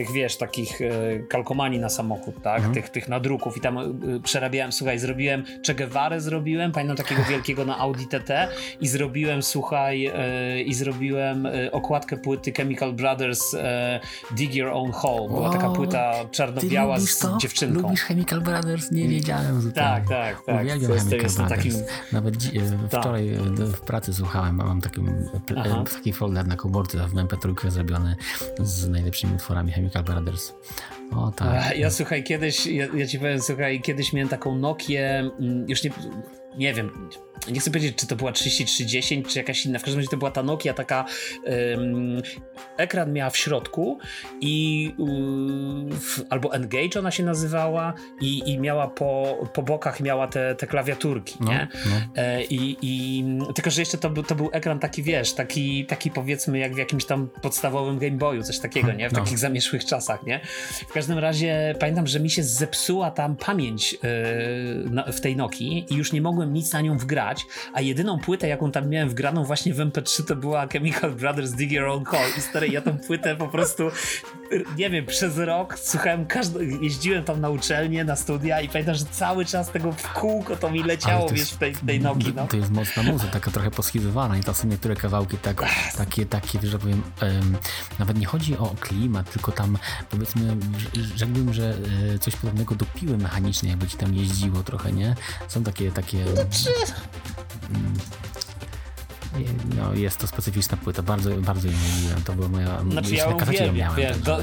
tych, 0.00 0.12
wiesz, 0.12 0.36
takich 0.36 0.80
e, 0.80 1.18
kalkomanii 1.28 1.78
na 1.78 1.88
samochód, 1.88 2.42
tak, 2.42 2.56
mhm. 2.56 2.74
tych, 2.74 2.88
tych 2.88 3.08
nadruków 3.08 3.56
i 3.56 3.60
tam 3.60 3.78
e, 3.78 3.84
przerabiałem, 4.22 4.72
słuchaj, 4.72 4.98
zrobiłem 4.98 5.44
Che 5.66 5.74
Guevara 5.74 6.20
zrobiłem, 6.20 6.72
pamiętam 6.72 6.96
takiego 6.96 7.22
wielkiego 7.24 7.64
na 7.64 7.78
Audi 7.78 8.04
TT 8.04 8.48
i 8.80 8.88
zrobiłem, 8.88 9.42
słuchaj, 9.42 10.06
e, 10.06 10.62
i 10.62 10.74
zrobiłem 10.74 11.48
okładkę 11.72 12.16
płyty 12.16 12.52
Chemical 12.52 12.92
Brothers 12.92 13.56
Dig 14.36 14.54
Your 14.54 14.68
Own 14.68 14.92
Hole, 14.92 15.28
była 15.28 15.48
o, 15.48 15.52
taka 15.52 15.70
płyta 15.70 16.12
czarno-biała 16.30 17.00
z 17.00 17.18
to? 17.18 17.38
dziewczynką. 17.40 17.80
Lubisz 17.80 18.02
Chemical 18.02 18.40
Brothers? 18.40 18.90
Nie 18.90 19.08
wiedziałem 19.08 19.60
zupełnie. 19.60 19.90
Tak, 19.90 20.08
tak, 20.08 20.42
tak. 20.46 20.60
Uwielbiam 20.60 20.98
Chemical 20.98 21.30
Brothers. 21.30 21.48
Takim... 21.48 21.72
Nawet 22.12 22.34
tak. 22.90 23.00
wczoraj 23.00 23.28
w 23.58 23.80
pracy 23.80 24.14
słuchałem, 24.14 24.56
mam 24.56 24.80
taki, 24.80 25.00
taki 25.94 26.12
folder 26.12 26.46
na 26.46 26.56
komórce 26.56 27.08
w 27.08 27.14
MP3 27.14 27.70
zrobiony 27.70 28.16
z 28.58 28.88
najlepszymi 28.88 29.34
utworami 29.34 29.72
Chemical 29.72 29.89
Brothers. 29.98 30.54
O 31.16 31.30
tak. 31.30 31.78
Ja 31.78 31.90
słuchaj, 31.90 32.24
kiedyś, 32.24 32.66
ja, 32.66 32.86
ja 32.94 33.06
ci 33.06 33.18
powiem, 33.18 33.40
słuchaj, 33.40 33.80
kiedyś 33.80 34.12
miałem 34.12 34.28
taką 34.28 34.58
Nokię, 34.58 35.18
mm, 35.18 35.68
już 35.68 35.84
nie, 35.84 35.90
nie 36.56 36.74
wiem, 36.74 37.08
nie 37.48 37.60
chcę 37.60 37.70
powiedzieć, 37.70 37.96
czy 37.96 38.06
to 38.06 38.16
była 38.16 38.32
3310, 38.32 39.26
czy 39.26 39.38
jakaś 39.38 39.66
inna. 39.66 39.78
W 39.78 39.82
każdym 39.82 39.98
razie 39.98 40.10
to 40.10 40.16
była 40.16 40.30
ta 40.30 40.42
Nokia, 40.42 40.74
taka 40.74 41.04
um, 41.44 42.22
ekran 42.76 43.12
miała 43.12 43.30
w 43.30 43.36
środku 43.36 43.98
i 44.40 44.94
um, 44.98 45.88
albo 46.30 46.54
Engage 46.54 46.98
ona 46.98 47.10
się 47.10 47.22
nazywała 47.22 47.94
i, 48.20 48.50
i 48.50 48.58
miała 48.58 48.88
po, 48.88 49.38
po 49.54 49.62
bokach 49.62 50.00
miała 50.00 50.28
te, 50.28 50.54
te 50.54 50.66
klawiaturki, 50.66 51.36
no, 51.40 51.50
nie? 51.50 51.68
No. 51.86 52.22
E, 52.22 52.44
i, 52.44 52.76
i, 52.82 53.24
tylko, 53.54 53.70
że 53.70 53.82
jeszcze 53.82 53.98
to, 53.98 54.10
to 54.22 54.34
był 54.34 54.50
ekran 54.52 54.78
taki, 54.78 55.02
wiesz, 55.02 55.32
taki, 55.32 55.86
taki 55.86 56.10
powiedzmy 56.10 56.58
jak 56.58 56.74
w 56.74 56.78
jakimś 56.78 57.04
tam 57.04 57.28
podstawowym 57.42 57.98
Game 57.98 58.16
Boyu, 58.16 58.42
coś 58.42 58.58
takiego, 58.58 58.92
nie? 58.92 59.08
W 59.08 59.12
no. 59.12 59.20
takich 59.20 59.38
zamieszłych 59.38 59.84
czasach, 59.84 60.26
nie? 60.26 60.40
W 60.88 60.92
każdym 60.92 61.18
razie 61.18 61.74
pamiętam, 61.80 62.06
że 62.06 62.20
mi 62.20 62.30
się 62.30 62.42
zepsuła 62.42 63.10
tam 63.10 63.36
pamięć 63.36 63.92
yy, 63.92 63.98
na, 64.90 65.12
w 65.12 65.20
tej 65.20 65.36
Nokii 65.36 65.86
i 65.90 65.94
już 65.94 66.12
nie 66.12 66.22
mogłem 66.22 66.52
nic 66.52 66.72
na 66.72 66.80
nią 66.80 66.98
wgrać 66.98 67.29
grać, 67.30 67.46
a 67.72 67.80
jedyną 67.80 68.18
płytę, 68.18 68.48
jaką 68.48 68.72
tam 68.72 68.88
miałem 68.88 69.08
wgraną 69.08 69.44
właśnie 69.44 69.74
w 69.74 69.78
MP3 69.78 70.24
to 70.24 70.36
była 70.36 70.66
Chemical 70.66 71.12
Brothers 71.12 71.50
Dig 71.50 71.72
Your 71.72 71.86
Own 71.86 72.04
Hole 72.04 72.28
i 72.38 72.40
stary, 72.40 72.68
ja 72.68 72.80
tą 72.80 72.98
płytę 72.98 73.36
po 73.36 73.48
prostu 73.48 73.90
nie 74.76 74.90
wiem, 74.90 75.06
przez 75.06 75.38
rok 75.38 75.78
słuchałem 75.78 76.26
jeździłem 76.80 77.24
tam 77.24 77.40
na 77.40 77.48
uczelnię, 77.48 78.04
na 78.04 78.16
studia 78.16 78.60
i 78.60 78.68
pamiętam, 78.68 78.94
że 78.94 79.04
cały 79.04 79.44
czas 79.44 79.70
tego 79.70 79.92
w 79.92 80.12
kółko 80.12 80.56
to 80.56 80.70
mi 80.70 80.82
leciało, 80.82 81.28
wiesz, 81.28 81.52
w 81.52 81.56
tej, 81.56 81.72
tej 81.74 82.00
nogi, 82.00 82.32
no. 82.36 82.46
To 82.46 82.56
jest 82.56 82.70
mocna 82.70 83.02
muza, 83.02 83.26
taka 83.26 83.50
trochę 83.50 83.70
poschizowana 83.70 84.36
i 84.36 84.42
to 84.42 84.54
są 84.54 84.68
niektóre 84.68 84.96
kawałki 84.96 85.38
tak, 85.38 85.64
takie, 85.96 86.26
takie, 86.26 86.58
że 86.62 86.78
powiem, 86.78 87.02
um, 87.22 87.56
nawet 87.98 88.18
nie 88.18 88.26
chodzi 88.26 88.58
o 88.58 88.74
klimat, 88.80 89.32
tylko 89.32 89.52
tam 89.52 89.78
powiedzmy, 90.10 90.56
rzekłbym, 91.16 91.54
że 91.54 91.74
e, 92.14 92.18
coś 92.18 92.36
podobnego 92.36 92.74
do 92.74 92.84
piły 92.84 93.18
mechanicznej, 93.18 93.70
jakby 93.70 93.86
ci 93.86 93.96
tam 93.96 94.14
jeździło 94.14 94.62
trochę, 94.62 94.92
nie? 94.92 95.14
Są 95.48 95.64
takie, 95.64 95.92
takie... 95.92 96.24
Znaczy... 96.34 96.70
No, 99.76 99.94
jest 99.94 100.18
to 100.18 100.26
specyficzna 100.26 100.76
płyta, 100.76 101.02
bardzo, 101.02 101.30
bardzo 101.30 101.68
ją 101.68 101.74
lubiłem. 101.96 102.22
To 102.22 102.32
była 102.32 102.48
moja. 102.48 102.80
Znaczy, 102.90 103.14
ja 103.14 103.72
miałem, 103.72 103.96
wiesz, 103.96 104.18
do, 104.18 104.38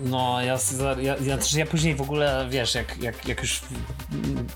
no, 0.00 0.42
ja, 0.42 0.58
ja, 1.00 1.16
ja, 1.22 1.38
ja 1.56 1.66
później 1.66 1.94
w 1.94 2.00
ogóle, 2.00 2.46
wiesz, 2.50 2.74
jak, 2.74 2.98
jak, 3.02 3.28
jak 3.28 3.40
już 3.40 3.60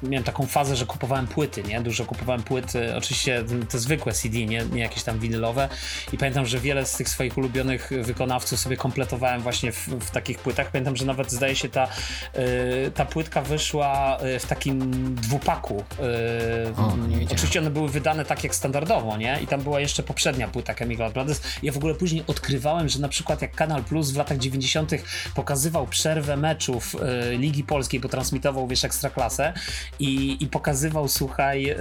miałem 0.02 0.24
taką 0.24 0.46
fazę, 0.46 0.76
że 0.76 0.86
kupowałem 0.86 1.26
płyty, 1.26 1.62
nie? 1.62 1.80
Dużo 1.80 2.04
kupowałem 2.04 2.42
płyty, 2.42 2.96
oczywiście 2.96 3.44
te 3.68 3.78
zwykłe 3.78 4.12
CD, 4.12 4.38
nie, 4.38 4.64
nie 4.72 4.80
jakieś 4.80 5.02
tam 5.02 5.18
winylowe 5.18 5.68
i 6.12 6.18
pamiętam, 6.18 6.46
że 6.46 6.58
wiele 6.58 6.86
z 6.86 6.96
tych 6.96 7.08
swoich 7.08 7.38
ulubionych 7.38 7.90
wykonawców 8.02 8.60
sobie 8.60 8.76
kompletowałem 8.76 9.40
właśnie 9.40 9.72
w, 9.72 9.88
w 9.88 10.10
takich 10.10 10.38
płytach. 10.38 10.70
Pamiętam, 10.70 10.96
że 10.96 11.04
nawet 11.04 11.32
zdaje 11.32 11.56
się 11.56 11.68
ta, 11.68 11.88
y, 12.86 12.90
ta 12.94 13.04
płytka 13.04 13.42
wyszła 13.42 14.18
y, 14.22 14.38
w 14.38 14.46
takim 14.46 15.14
dwupaku. 15.14 15.84
Y, 15.98 16.76
o, 16.76 16.96
oczywiście 17.32 17.60
one 17.60 17.70
były 17.70 17.88
wydane 17.88 18.24
tak 18.24 18.44
jak 18.44 18.54
standardowo, 18.54 19.16
nie? 19.16 19.38
I 19.42 19.46
tam 19.46 19.62
była 19.62 19.80
jeszcze 19.80 20.02
poprzednia 20.02 20.48
płyta 20.48 20.74
Chemical 20.74 21.12
Brothers. 21.12 21.40
Ja 21.62 21.72
w 21.72 21.76
ogóle 21.76 21.94
później 21.94 22.24
odkrywałem, 22.26 22.88
że 22.88 22.98
na 22.98 23.08
przykład 23.08 23.42
jak 23.42 23.54
Kanal 23.54 23.84
Plus 23.84 24.10
w 24.10 24.16
latach 24.16 24.38
90 24.38 24.92
pokazywał 25.34 25.86
przerwę 25.86 26.36
meczów 26.36 26.94
y, 26.94 27.36
Ligi 27.36 27.64
Polskiej, 27.64 28.00
bo 28.00 28.08
transmitował, 28.08 28.66
wiesz, 28.66 28.84
Ekstraklasę 28.84 29.52
i, 29.98 30.36
i 30.40 30.46
pokazywał, 30.46 31.08
słuchaj, 31.08 31.70
y, 31.70 31.76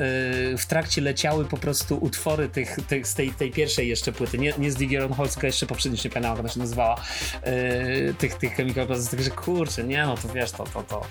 w 0.58 0.66
trakcie 0.68 1.01
leciały 1.01 1.45
po 1.45 1.58
prostu 1.58 1.97
utwory 2.01 2.49
tych, 2.49 2.78
tych 2.88 3.08
z 3.08 3.14
tej, 3.14 3.32
tej 3.32 3.51
pierwszej 3.51 3.88
jeszcze 3.88 4.12
płyty, 4.12 4.38
nie, 4.38 4.54
nie 4.58 4.72
z 4.72 4.76
Digieron 4.76 5.14
tylko 5.14 5.47
jeszcze 5.47 5.66
poprzednio, 5.66 5.97
nie 6.06 6.10
pamiętam, 6.10 6.32
jak 6.32 6.39
ona 6.39 6.49
się 6.49 6.60
nazywała, 6.60 6.95
y, 7.47 8.14
tych, 8.18 8.36
tych 8.36 8.56
Chemical 8.56 8.86
Brothers, 8.86 9.10
także 9.10 9.30
kurczę, 9.30 9.84
nie 9.84 10.06
no, 10.06 10.18
to 10.18 10.30
wiesz, 10.30 10.51
to, 10.51 10.64
to, 10.64 10.84
to, 10.84 11.01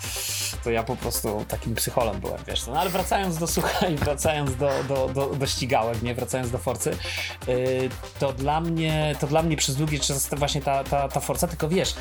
to 0.64 0.70
ja 0.70 0.82
po 0.82 0.96
prostu 0.96 1.44
takim 1.48 1.74
psycholem 1.74 2.20
byłem, 2.20 2.38
wiesz, 2.46 2.66
no 2.66 2.80
ale 2.80 2.90
wracając 2.90 3.38
do, 3.38 3.46
słuchaj, 3.46 3.96
wracając 3.96 4.56
do, 4.56 4.70
do, 4.88 5.08
do, 5.14 5.26
do 5.26 5.46
ścigałek, 5.46 6.02
nie, 6.02 6.14
wracając 6.14 6.50
do 6.50 6.58
Forcy, 6.58 6.96
to 8.18 8.32
dla 8.32 8.60
mnie, 8.60 9.14
to 9.20 9.26
dla 9.26 9.42
mnie 9.42 9.56
przez 9.56 9.76
długi 9.76 10.00
czas 10.00 10.30
właśnie 10.34 10.62
ta, 10.62 10.84
ta, 10.84 11.08
ta 11.08 11.20
Forza, 11.20 11.46
tylko 11.46 11.68
wiesz, 11.68 11.94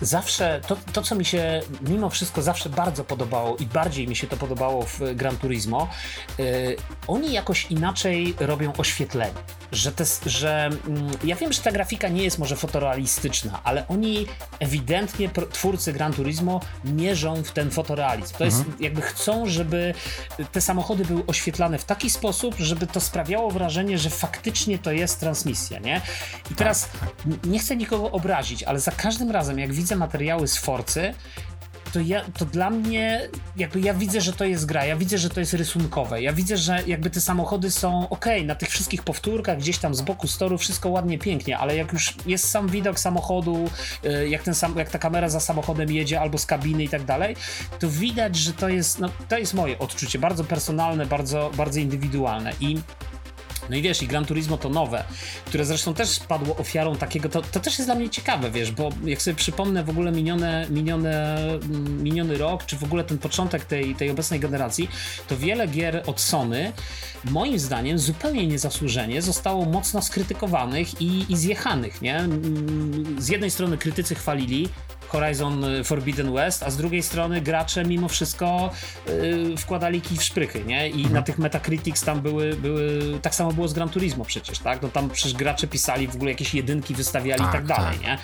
zawsze 0.00 0.60
to, 0.66 0.76
to, 0.92 1.02
co 1.02 1.14
mi 1.14 1.24
się 1.24 1.62
mimo 1.80 2.10
wszystko 2.10 2.42
zawsze 2.42 2.68
bardzo 2.70 3.04
podobało 3.04 3.56
i 3.56 3.66
bardziej 3.66 4.08
mi 4.08 4.16
się 4.16 4.26
to 4.26 4.36
podobało 4.36 4.82
w 4.82 5.00
Gran 5.14 5.36
Turismo, 5.36 5.88
yy, 6.38 6.76
oni 7.06 7.32
jakoś 7.32 7.66
inaczej 7.70 8.34
robią 8.38 8.72
oświetlenie. 8.78 9.34
Że, 9.72 9.92
te, 9.92 10.04
że 10.26 10.70
yy, 10.88 11.28
ja 11.28 11.36
wiem, 11.36 11.52
że 11.52 11.62
ta 11.62 11.72
grafika 11.72 12.08
nie 12.08 12.22
jest 12.24 12.38
może 12.38 12.56
fotorealistyczna, 12.56 13.60
ale 13.64 13.88
oni 13.88 14.26
ewidentnie, 14.58 15.30
twórcy 15.52 15.92
Gran 15.92 16.12
Turismo, 16.12 16.60
mierzą 16.84 17.42
w 17.42 17.52
ten 17.52 17.70
fotorealizm. 17.70 18.34
To 18.34 18.44
mhm. 18.44 18.64
jest 18.68 18.80
jakby 18.80 19.02
chcą, 19.02 19.46
żeby 19.46 19.94
te 20.52 20.60
samochody 20.60 21.04
były 21.04 21.26
oświetlane 21.26 21.78
w 21.78 21.84
taki 21.84 22.10
sposób, 22.10 22.54
żeby 22.58 22.86
to 22.86 23.00
sprawiało 23.00 23.50
wrażenie, 23.50 23.98
że 23.98 24.10
faktycznie 24.10 24.78
to 24.78 24.92
jest 24.92 25.20
transmisja, 25.20 25.78
nie? 25.78 26.00
I 26.50 26.54
teraz 26.54 26.88
tak, 27.00 27.44
nie 27.44 27.58
chcę 27.58 27.76
nikogo 27.76 28.10
obrazić, 28.10 28.62
ale 28.62 28.80
za 28.80 28.90
każdym 28.90 29.30
razem, 29.30 29.58
jak 29.58 29.72
widzę 29.78 29.96
materiały 29.96 30.48
z 30.48 30.56
Forcy, 30.56 31.14
to, 31.92 32.00
ja, 32.00 32.24
to 32.38 32.44
dla 32.44 32.70
mnie, 32.70 33.28
jakby 33.56 33.80
ja 33.80 33.94
widzę, 33.94 34.20
że 34.20 34.32
to 34.32 34.44
jest 34.44 34.66
gra, 34.66 34.84
ja 34.84 34.96
widzę, 34.96 35.18
że 35.18 35.30
to 35.30 35.40
jest 35.40 35.54
rysunkowe, 35.54 36.22
ja 36.22 36.32
widzę, 36.32 36.56
że 36.56 36.82
jakby 36.86 37.10
te 37.10 37.20
samochody 37.20 37.70
są 37.70 38.08
ok, 38.08 38.26
na 38.44 38.54
tych 38.54 38.68
wszystkich 38.68 39.02
powtórkach, 39.02 39.58
gdzieś 39.58 39.78
tam 39.78 39.94
z 39.94 40.02
boku 40.02 40.28
storu, 40.28 40.58
wszystko 40.58 40.88
ładnie, 40.88 41.18
pięknie, 41.18 41.58
ale 41.58 41.76
jak 41.76 41.92
już 41.92 42.14
jest 42.26 42.50
sam 42.50 42.68
widok 42.68 43.00
samochodu, 43.00 43.70
y, 44.04 44.28
jak, 44.28 44.42
ten 44.42 44.54
sam, 44.54 44.78
jak 44.78 44.90
ta 44.90 44.98
kamera 44.98 45.28
za 45.28 45.40
samochodem 45.40 45.92
jedzie 45.92 46.20
albo 46.20 46.38
z 46.38 46.46
kabiny 46.46 46.84
i 46.84 46.88
tak 46.88 47.04
dalej, 47.04 47.36
to 47.78 47.88
widać, 47.88 48.36
że 48.36 48.52
to 48.52 48.68
jest, 48.68 48.98
no, 48.98 49.08
to 49.28 49.38
jest 49.38 49.54
moje 49.54 49.78
odczucie, 49.78 50.18
bardzo 50.18 50.44
personalne, 50.44 51.06
bardzo, 51.06 51.50
bardzo 51.56 51.80
indywidualne 51.80 52.52
i 52.60 52.78
no 53.70 53.76
i 53.76 53.82
wiesz, 53.82 54.02
i 54.02 54.06
Gran 54.06 54.24
Turismo 54.24 54.58
to 54.58 54.68
nowe, 54.68 55.04
które 55.44 55.64
zresztą 55.64 55.94
też 55.94 56.20
padło 56.20 56.56
ofiarą 56.56 56.96
takiego, 56.96 57.28
to, 57.28 57.42
to 57.42 57.60
też 57.60 57.78
jest 57.78 57.88
dla 57.88 57.94
mnie 57.94 58.10
ciekawe, 58.10 58.50
wiesz, 58.50 58.72
bo 58.72 58.90
jak 59.04 59.22
sobie 59.22 59.34
przypomnę 59.34 59.84
w 59.84 59.90
ogóle 59.90 60.12
minione, 60.12 60.66
minione, 60.70 61.36
mm, 61.38 62.02
miniony 62.02 62.38
rok, 62.38 62.66
czy 62.66 62.76
w 62.76 62.84
ogóle 62.84 63.04
ten 63.04 63.18
początek 63.18 63.64
tej, 63.64 63.94
tej 63.94 64.10
obecnej 64.10 64.40
generacji, 64.40 64.88
to 65.28 65.36
wiele 65.36 65.66
gier 65.66 66.02
od 66.06 66.20
Sony, 66.20 66.72
moim 67.24 67.58
zdaniem, 67.58 67.98
zupełnie 67.98 68.46
niezasłużenie 68.46 69.22
zostało 69.22 69.64
mocno 69.64 70.02
skrytykowanych 70.02 71.00
i, 71.00 71.32
i 71.32 71.36
zjechanych, 71.36 72.02
nie? 72.02 72.16
Mm, 72.16 73.22
z 73.22 73.28
jednej 73.28 73.50
strony 73.50 73.78
krytycy 73.78 74.14
chwalili, 74.14 74.68
Horizon 75.08 75.64
Forbidden 75.84 76.32
West, 76.32 76.62
a 76.62 76.70
z 76.70 76.76
drugiej 76.76 77.02
strony 77.02 77.40
gracze 77.40 77.84
mimo 77.84 78.08
wszystko 78.08 78.70
yy, 79.06 79.56
wkładali 79.56 80.00
kij 80.00 80.16
w 80.16 80.22
szprychy, 80.22 80.64
nie? 80.64 80.88
I 80.88 80.96
mhm. 80.96 81.14
na 81.14 81.22
tych 81.22 81.38
Metacritics 81.38 82.02
tam 82.04 82.20
były, 82.20 82.56
były, 82.56 83.18
tak 83.22 83.34
samo 83.34 83.52
było 83.52 83.68
z 83.68 83.72
Gran 83.72 83.88
Turismo 83.88 84.24
przecież, 84.24 84.58
tak? 84.58 84.82
No 84.82 84.88
tam 84.88 85.10
przecież 85.10 85.34
gracze 85.34 85.66
pisali 85.66 86.08
w 86.08 86.14
ogóle 86.14 86.30
jakieś 86.30 86.54
jedynki, 86.54 86.94
wystawiali 86.94 87.40
tak, 87.40 87.50
i 87.50 87.52
tak 87.52 87.66
dalej, 87.66 87.98
tak. 87.98 88.02
nie? 88.02 88.18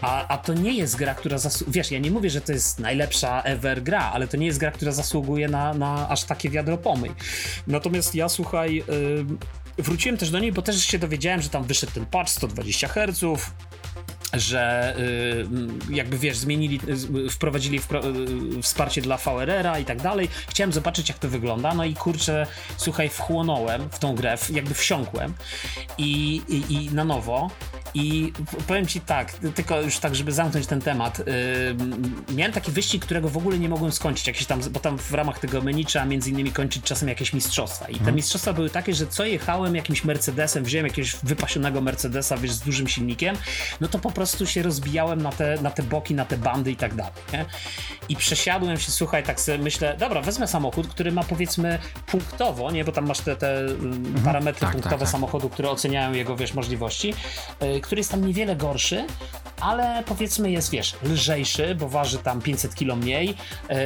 A, 0.00 0.28
a 0.28 0.38
to 0.38 0.54
nie 0.54 0.72
jest 0.72 0.96
gra, 0.96 1.14
która 1.14 1.38
zasługuje, 1.38 1.74
wiesz, 1.74 1.90
ja 1.90 1.98
nie 1.98 2.10
mówię, 2.10 2.30
że 2.30 2.40
to 2.40 2.52
jest 2.52 2.78
najlepsza 2.78 3.42
ever 3.42 3.82
gra, 3.82 4.10
ale 4.12 4.28
to 4.28 4.36
nie 4.36 4.46
jest 4.46 4.58
gra, 4.58 4.70
która 4.70 4.92
zasługuje 4.92 5.48
na, 5.48 5.74
na 5.74 6.08
aż 6.08 6.24
takie 6.24 6.50
wiadro 6.50 6.78
pomyj. 6.78 7.10
Natomiast 7.66 8.14
ja, 8.14 8.28
słuchaj, 8.28 8.74
yy, 8.74 9.26
wróciłem 9.78 10.18
też 10.18 10.30
do 10.30 10.38
niej, 10.38 10.52
bo 10.52 10.62
też 10.62 10.84
się 10.84 10.98
dowiedziałem, 10.98 11.42
że 11.42 11.48
tam 11.48 11.64
wyszedł 11.64 11.92
ten 11.92 12.06
patch 12.06 12.30
120 12.30 12.88
Hz, 12.88 13.24
że 14.38 14.94
y, 14.98 15.94
jakby 15.94 16.18
wiesz, 16.18 16.36
zmienili, 16.36 16.80
wprowadzili 17.30 17.80
y, 18.58 18.62
wsparcie 18.62 19.02
dla 19.02 19.16
VRR-a 19.16 19.78
i 19.78 19.84
tak 19.84 20.02
dalej. 20.02 20.28
Chciałem 20.48 20.72
zobaczyć, 20.72 21.08
jak 21.08 21.18
to 21.18 21.28
wygląda. 21.28 21.74
No 21.74 21.84
i 21.84 21.94
kurczę, 21.94 22.46
słuchaj, 22.76 23.08
wchłonąłem 23.08 23.90
w 23.90 23.98
tą 23.98 24.14
grę, 24.14 24.36
jakby 24.50 24.74
wsiąkłem 24.74 25.34
i, 25.98 26.42
i, 26.48 26.74
i 26.74 26.94
na 26.94 27.04
nowo. 27.04 27.50
I 27.94 28.32
powiem 28.66 28.86
ci 28.86 29.00
tak, 29.00 29.32
tylko 29.32 29.80
już 29.80 29.98
tak, 29.98 30.14
żeby 30.14 30.32
zamknąć 30.32 30.66
ten 30.66 30.80
temat. 30.80 31.18
Yy, 31.18 32.34
miałem 32.34 32.52
taki 32.52 32.72
wyścig, 32.72 33.04
którego 33.04 33.28
w 33.28 33.36
ogóle 33.36 33.58
nie 33.58 33.68
mogłem 33.68 33.92
skończyć, 33.92 34.26
jakieś 34.26 34.46
tam, 34.46 34.60
bo 34.70 34.80
tam 34.80 34.98
w 34.98 35.12
ramach 35.12 35.38
tego 35.38 35.62
menu 35.62 35.84
trzeba 35.84 36.04
między 36.04 36.30
innymi 36.30 36.52
kończyć 36.52 36.84
czasem 36.84 37.08
jakieś 37.08 37.32
mistrzostwa. 37.32 37.88
I 37.88 37.92
te 37.92 37.98
mhm. 37.98 38.16
mistrzostwa 38.16 38.52
były 38.52 38.70
takie, 38.70 38.94
że 38.94 39.06
co 39.06 39.24
jechałem 39.24 39.74
jakimś 39.74 40.04
Mercedesem, 40.04 40.64
wziąłem 40.64 40.86
jakiegoś 40.86 41.16
wypasionego 41.22 41.80
Mercedesa, 41.80 42.36
wiesz, 42.36 42.52
z 42.52 42.60
dużym 42.60 42.88
silnikiem, 42.88 43.36
no 43.80 43.88
to 43.88 43.98
po 43.98 44.10
prostu 44.10 44.23
się 44.26 44.62
rozbijałem 44.62 45.22
na 45.22 45.32
te, 45.32 45.58
na 45.62 45.70
te 45.70 45.82
boki, 45.82 46.14
na 46.14 46.24
te 46.24 46.36
bandy 46.36 46.72
i 46.72 46.76
tak 46.76 46.94
dalej. 46.94 47.12
Nie? 47.32 47.44
I 48.08 48.16
przesiadłem 48.16 48.78
się, 48.78 48.92
słuchaj, 48.92 49.22
tak 49.22 49.40
sobie 49.40 49.58
myślę, 49.58 49.96
dobra, 49.98 50.22
wezmę 50.22 50.48
samochód, 50.48 50.88
który 50.88 51.12
ma 51.12 51.24
powiedzmy 51.24 51.78
punktowo, 52.06 52.70
nie, 52.70 52.84
bo 52.84 52.92
tam 52.92 53.06
masz 53.06 53.20
te, 53.20 53.36
te 53.36 53.60
mhm. 53.60 54.24
parametry 54.24 54.60
tak, 54.60 54.72
punktowe 54.72 54.96
tak, 54.96 55.00
tak. 55.00 55.08
samochodu, 55.08 55.48
które 55.48 55.70
oceniają 55.70 56.12
jego, 56.12 56.36
wiesz, 56.36 56.54
możliwości 56.54 57.14
y, 57.62 57.80
który 57.80 58.00
jest 58.00 58.10
tam 58.10 58.26
niewiele 58.26 58.56
gorszy, 58.56 59.06
ale 59.60 60.02
powiedzmy 60.06 60.50
jest, 60.50 60.70
wiesz, 60.70 60.96
lżejszy, 61.02 61.74
bo 61.74 61.88
waży 61.88 62.18
tam 62.18 62.40
500 62.40 62.74
kg 62.74 62.96
mniej 62.96 63.26
yy, 63.28 63.76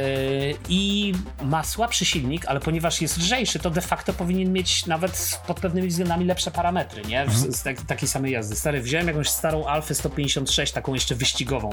i 0.69 1.13
ma 1.41 1.63
słabszy 1.63 2.05
silnik, 2.05 2.45
ale 2.45 2.59
ponieważ 2.59 3.01
jest 3.01 3.17
lżejszy, 3.17 3.59
to 3.59 3.69
de 3.69 3.81
facto 3.81 4.13
powinien 4.13 4.53
mieć 4.53 4.85
nawet 4.85 5.41
pod 5.47 5.59
pewnymi 5.59 5.87
względami 5.87 6.25
lepsze 6.25 6.51
parametry, 6.51 7.01
nie? 7.01 7.25
Z, 7.29 7.55
z 7.57 7.63
tak, 7.63 7.81
takiej 7.81 8.07
samej 8.07 8.31
jazdy. 8.31 8.55
Stary, 8.55 8.81
wziąłem 8.81 9.07
jakąś 9.07 9.29
starą 9.29 9.65
Alfę 9.65 9.95
156, 10.29 10.73
taką 10.73 10.93
jeszcze 10.93 11.15
wyścigową 11.15 11.69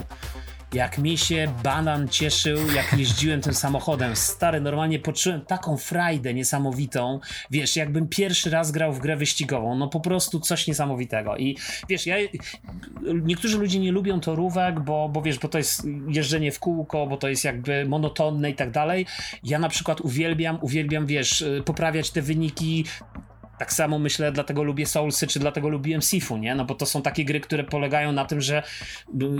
jak 0.74 0.98
mi 0.98 1.18
się 1.18 1.54
banan 1.62 2.08
cieszył, 2.08 2.70
jak 2.70 2.98
jeździłem 2.98 3.40
tym 3.40 3.54
samochodem. 3.54 4.16
Stary, 4.16 4.60
normalnie 4.60 4.98
poczułem 4.98 5.40
taką 5.40 5.76
frajdę 5.76 6.34
niesamowitą. 6.34 7.20
Wiesz, 7.50 7.76
jakbym 7.76 8.08
pierwszy 8.08 8.50
raz 8.50 8.70
grał 8.70 8.92
w 8.92 8.98
grę 8.98 9.16
wyścigową. 9.16 9.74
No 9.74 9.88
po 9.88 10.00
prostu 10.00 10.40
coś 10.40 10.66
niesamowitego. 10.66 11.36
I 11.36 11.56
wiesz, 11.88 12.06
ja. 12.06 12.16
Niektórzy 13.22 13.58
ludzie 13.58 13.78
nie 13.78 13.92
lubią 13.92 14.20
torówek, 14.20 14.80
bo, 14.80 15.08
bo 15.08 15.22
wiesz, 15.22 15.38
bo 15.38 15.48
to 15.48 15.58
jest 15.58 15.86
jeżdżenie 16.08 16.52
w 16.52 16.58
kółko, 16.58 17.06
bo 17.06 17.16
to 17.16 17.28
jest 17.28 17.44
jakby 17.44 17.84
monotonne 17.84 18.50
i 18.50 18.54
tak 18.54 18.70
dalej. 18.70 19.06
Ja 19.44 19.58
na 19.58 19.68
przykład 19.68 20.00
uwielbiam, 20.00 20.58
uwielbiam, 20.62 21.06
wiesz, 21.06 21.44
poprawiać 21.64 22.10
te 22.10 22.22
wyniki 22.22 22.84
tak 23.58 23.72
samo 23.72 23.98
myślę, 23.98 24.32
dlatego 24.32 24.62
lubię 24.62 24.86
Soulsy, 24.86 25.26
czy 25.26 25.38
dlatego 25.38 25.68
lubiłem 25.68 26.02
Sifu, 26.02 26.36
nie? 26.36 26.54
No 26.54 26.64
bo 26.64 26.74
to 26.74 26.86
są 26.86 27.02
takie 27.02 27.24
gry, 27.24 27.40
które 27.40 27.64
polegają 27.64 28.12
na 28.12 28.24
tym, 28.24 28.40
że 28.40 28.62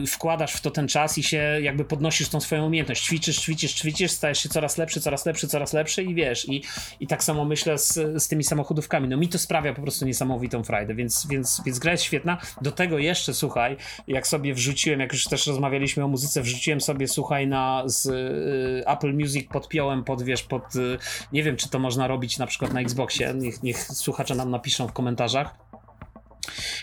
y, 0.03 0.07
wkładasz 0.07 0.53
w 0.53 0.61
to 0.61 0.71
ten 0.71 0.89
czas 0.89 1.19
i 1.19 1.23
się 1.23 1.59
jakby 1.63 1.85
podnosisz 1.85 2.29
tą 2.29 2.41
swoją 2.41 2.67
umiejętność. 2.67 3.05
Ćwiczysz, 3.05 3.39
ćwiczysz, 3.39 3.75
ćwiczysz, 3.75 4.11
stajesz 4.11 4.39
się 4.39 4.49
coraz 4.49 4.79
lepszy, 4.79 5.01
coraz 5.01 5.27
lepszy, 5.27 5.49
coraz 5.49 5.73
lepszy 5.73 6.03
i 6.03 6.15
wiesz, 6.15 6.49
i, 6.49 6.63
i 7.01 7.07
tak 7.07 7.25
samo 7.25 7.45
myślę 7.45 7.79
z, 7.79 8.23
z 8.23 8.29
tymi 8.29 8.45
samochodówkami. 8.45 9.09
No 9.09 9.17
mi 9.17 9.29
to 9.29 9.39
sprawia 9.39 9.75
po 9.75 9.83
prostu 9.83 10.07
niesamowitą 10.07 10.65
frajdę, 10.65 10.95
więc, 10.95 11.27
więc, 11.31 11.63
więc 11.67 11.79
gra 11.79 11.93
jest 11.93 12.05
świetna. 12.05 12.39
Do 12.63 12.73
tego 12.73 12.99
jeszcze, 12.99 13.35
słuchaj, 13.35 13.77
jak 14.07 14.27
sobie 14.27 14.55
wrzuciłem, 14.55 15.01
jak 15.01 15.13
już 15.13 15.25
też 15.25 15.47
rozmawialiśmy 15.47 16.05
o 16.05 16.09
muzyce, 16.09 16.43
wrzuciłem 16.43 16.81
sobie, 16.81 17.09
słuchaj, 17.09 17.47
na 17.47 17.83
z 17.87 18.07
y, 18.07 18.87
Apple 18.87 19.15
Music 19.15 19.49
podpiąłem 19.53 20.05
pod, 20.05 20.23
wiesz, 20.23 20.43
pod, 20.43 20.77
y, 20.77 20.99
nie 21.33 21.43
wiem, 21.43 21.57
czy 21.57 21.69
to 21.69 21.79
można 21.79 22.07
robić 22.07 22.39
na 22.39 22.47
przykład 22.47 22.73
na 22.73 22.81
Xboxie, 22.81 23.35
niech, 23.35 23.63
niech 23.63 23.87
słuchacze 24.07 24.35
nam 24.35 24.51
napiszą 24.51 24.89
w 24.89 24.93
komentarzach. 24.93 25.67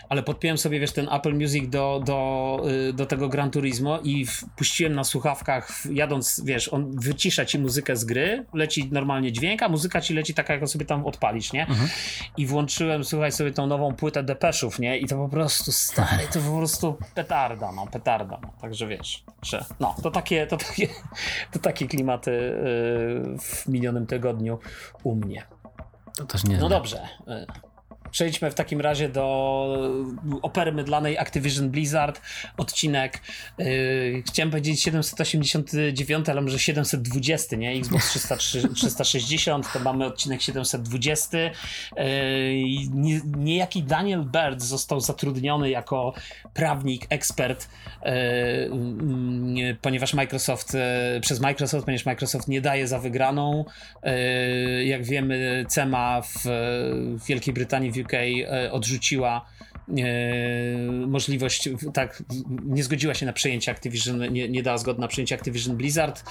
Ale 0.09 0.23
podpiąłem 0.23 0.57
sobie, 0.57 0.79
wiesz, 0.79 0.91
ten 0.91 1.09
Apple 1.11 1.33
Music 1.33 1.69
do, 1.69 2.01
do, 2.05 2.61
y, 2.89 2.93
do 2.93 3.05
tego 3.05 3.29
Gran 3.29 3.51
Turismo 3.51 3.99
i 4.03 4.25
wpuściłem 4.25 4.93
na 4.93 5.03
słuchawkach, 5.03 5.83
jadąc, 5.91 6.41
wiesz, 6.45 6.67
on 6.67 6.99
wycisza 6.99 7.45
ci 7.45 7.59
muzykę 7.59 7.95
z 7.95 8.05
gry, 8.05 8.45
leci 8.53 8.89
normalnie 8.91 9.31
dźwięk, 9.31 9.63
a 9.63 9.69
muzyka 9.69 10.01
ci 10.01 10.13
leci 10.13 10.33
taka, 10.33 10.53
jak 10.53 10.67
sobie 10.67 10.85
tam 10.85 11.05
odpalisz, 11.05 11.53
nie? 11.53 11.61
Mhm. 11.61 11.89
I 12.37 12.45
włączyłem, 12.45 13.03
słuchaj, 13.03 13.31
sobie 13.31 13.51
tą 13.51 13.67
nową 13.67 13.95
płytę 13.95 14.23
Depeszów, 14.23 14.79
nie? 14.79 14.97
I 14.97 15.07
to 15.07 15.15
po 15.15 15.29
prostu, 15.29 15.71
stary, 15.71 16.27
to 16.33 16.39
po 16.39 16.57
prostu 16.57 16.97
petarda, 17.15 17.71
no, 17.71 17.87
petarda, 17.87 18.39
no. 18.43 18.53
Także 18.61 18.87
wiesz, 18.87 19.23
że, 19.41 19.65
no, 19.79 19.95
to 20.03 20.11
takie, 20.11 20.47
to 20.47 20.57
takie, 20.57 20.87
to 21.53 21.59
takie 21.59 21.87
klimaty 21.87 22.31
yy, 22.31 23.39
w 23.39 23.67
minionym 23.67 24.05
tygodniu 24.05 24.59
u 25.03 25.15
mnie. 25.15 25.45
To 26.15 26.25
też 26.25 26.43
nie. 26.43 26.57
No 26.57 26.69
dobrze. 26.69 27.07
Przejdźmy 28.13 28.51
w 28.51 28.53
takim 28.53 28.81
razie 28.81 29.09
do 29.09 29.23
opery 30.41 30.71
mydlanej 30.71 31.17
Activision 31.17 31.69
Blizzard, 31.69 32.21
odcinek 32.57 33.21
yy, 33.57 34.23
chciałem 34.27 34.51
powiedzieć 34.51 34.83
789, 34.83 36.29
ale 36.29 36.41
może 36.41 36.59
720, 36.59 37.55
nie? 37.55 37.71
Xbox 37.71 38.19
360, 38.75 39.67
to 39.73 39.79
mamy 39.79 40.05
odcinek 40.05 40.41
720. 40.41 41.37
Yy, 41.37 41.51
niejaki 43.37 43.83
Daniel 43.83 44.23
Bird 44.23 44.61
został 44.61 44.99
zatrudniony 44.99 45.69
jako 45.69 46.13
prawnik, 46.53 47.05
ekspert, 47.09 47.69
yy, 48.05 49.77
ponieważ 49.81 50.13
Microsoft, 50.13 50.73
yy, 50.73 51.21
przez 51.21 51.39
Microsoft, 51.39 51.85
ponieważ 51.85 52.05
Microsoft 52.05 52.47
nie 52.47 52.61
daje 52.61 52.87
za 52.87 52.99
wygraną. 52.99 53.65
Yy, 54.03 54.85
jak 54.85 55.03
wiemy, 55.03 55.65
CEMA 55.67 56.21
w, 56.21 56.45
Wielkiej 57.27 57.53
Brytanii, 57.53 58.02
UK 58.03 58.13
e, 58.13 58.71
odrzuciła 58.71 59.45
e, 59.89 60.03
możliwość, 61.07 61.69
tak, 61.93 62.23
nie 62.65 62.83
zgodziła 62.83 63.13
się 63.13 63.25
na 63.25 63.33
przejęcie 63.33 63.71
Activision, 63.71 64.33
nie, 64.33 64.49
nie 64.49 64.63
dała 64.63 64.77
zgody 64.77 65.01
na 65.01 65.07
przejęcie 65.07 65.35
Activision 65.35 65.77
Blizzard. 65.77 66.23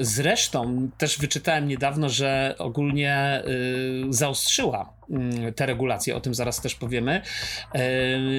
Zresztą 0.00 0.88
też 0.98 1.18
wyczytałem 1.18 1.68
niedawno, 1.68 2.08
że 2.08 2.54
ogólnie 2.58 3.14
e, 3.14 3.42
zaostrzyła 4.10 4.92
te 5.56 5.66
regulacje, 5.66 6.16
o 6.16 6.20
tym 6.20 6.34
zaraz 6.34 6.60
też 6.60 6.74
powiemy. 6.74 7.22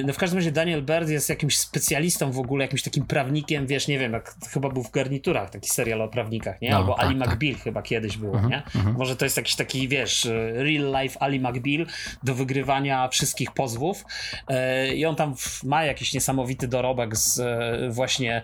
No 0.04 0.12
w 0.12 0.16
każdym 0.16 0.38
razie 0.38 0.52
Daniel 0.52 0.82
Bird 0.82 1.08
jest 1.08 1.28
jakimś 1.28 1.58
specjalistą 1.58 2.32
w 2.32 2.38
ogóle, 2.38 2.64
jakimś 2.64 2.82
takim 2.82 3.06
prawnikiem, 3.06 3.66
wiesz, 3.66 3.88
nie 3.88 3.98
wiem, 3.98 4.12
jak 4.12 4.34
chyba 4.50 4.68
był 4.68 4.82
w 4.82 4.90
garniturach 4.90 5.50
taki 5.50 5.68
serial 5.68 6.02
o 6.02 6.08
prawnikach, 6.08 6.60
nie? 6.60 6.70
No, 6.70 6.76
Albo 6.76 6.94
tak, 6.94 7.06
Ali 7.06 7.18
tak. 7.18 7.28
McBeal 7.28 7.54
chyba 7.54 7.82
kiedyś 7.82 8.16
było, 8.16 8.36
uh-huh, 8.36 8.50
nie? 8.50 8.62
Uh-huh. 8.74 8.98
Może 8.98 9.16
to 9.16 9.24
jest 9.24 9.36
jakiś 9.36 9.56
taki, 9.56 9.88
wiesz, 9.88 10.28
real 10.54 11.02
life 11.02 11.22
Ali 11.22 11.40
McBeal 11.40 11.86
do 12.22 12.34
wygrywania 12.34 13.08
wszystkich 13.08 13.52
pozwów 13.52 14.04
e, 14.48 14.94
i 14.94 15.06
on 15.06 15.16
tam 15.16 15.34
ma 15.64 15.84
jakiś 15.84 16.14
niesamowity 16.14 16.68
dorobek 16.68 17.16
z 17.16 17.40
e, 17.40 17.88
właśnie 17.90 18.42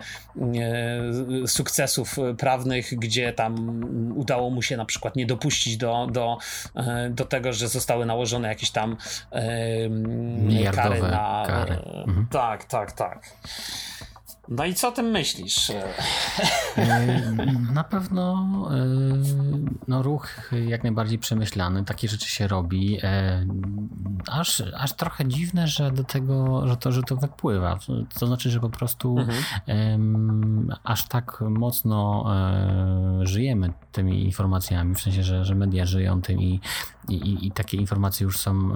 e, 1.43 1.47
sukcesów 1.47 2.15
prawnych, 2.37 2.99
gdzie 2.99 3.33
tam 3.33 3.81
udało 4.15 4.49
mu 4.49 4.61
się 4.61 4.77
na 4.77 4.85
przykład 4.85 5.15
nie 5.15 5.25
dopuścić 5.25 5.77
do, 5.77 6.07
do, 6.11 6.37
do 7.09 7.25
tego, 7.25 7.53
że 7.53 7.67
zostały 7.67 8.05
nałożone 8.05 8.20
nałożone 8.21 8.47
jakieś 8.47 8.71
tam 8.71 8.97
yy, 10.49 10.71
kary 10.71 11.01
na. 11.01 11.43
Kary. 11.47 11.75
Mhm. 12.07 12.27
Tak, 12.27 12.65
tak, 12.65 12.91
tak. 12.91 13.31
No 14.49 14.65
i 14.65 14.73
co 14.73 14.87
o 14.87 14.91
tym 14.91 15.05
myślisz? 15.05 15.71
Na 17.73 17.83
pewno 17.83 18.47
no, 19.87 20.03
ruch 20.03 20.51
jak 20.67 20.83
najbardziej 20.83 21.19
przemyślany, 21.19 21.85
takie 21.85 22.07
rzeczy 22.07 22.29
się 22.29 22.47
robi. 22.47 22.99
Aż, 24.27 24.63
aż 24.77 24.93
trochę 24.93 25.25
dziwne, 25.27 25.67
że 25.67 25.91
do 25.91 26.03
tego, 26.03 26.67
że 26.67 26.77
to, 26.77 26.91
że 26.91 27.03
to 27.03 27.15
wypływa. 27.15 27.79
To 28.19 28.27
znaczy, 28.27 28.49
że 28.49 28.59
po 28.59 28.69
prostu 28.69 29.17
mhm. 29.17 30.73
aż 30.83 31.07
tak 31.07 31.41
mocno 31.41 32.25
żyjemy 33.21 33.73
tymi 33.91 34.23
informacjami, 34.23 34.95
w 34.95 35.01
sensie, 35.01 35.23
że, 35.23 35.45
że 35.45 35.55
media 35.55 35.85
żyją 35.85 36.21
tym 36.21 36.41
i, 36.41 36.59
i, 37.09 37.47
i 37.47 37.51
takie 37.51 37.77
informacje 37.77 38.23
już 38.23 38.37
są 38.37 38.71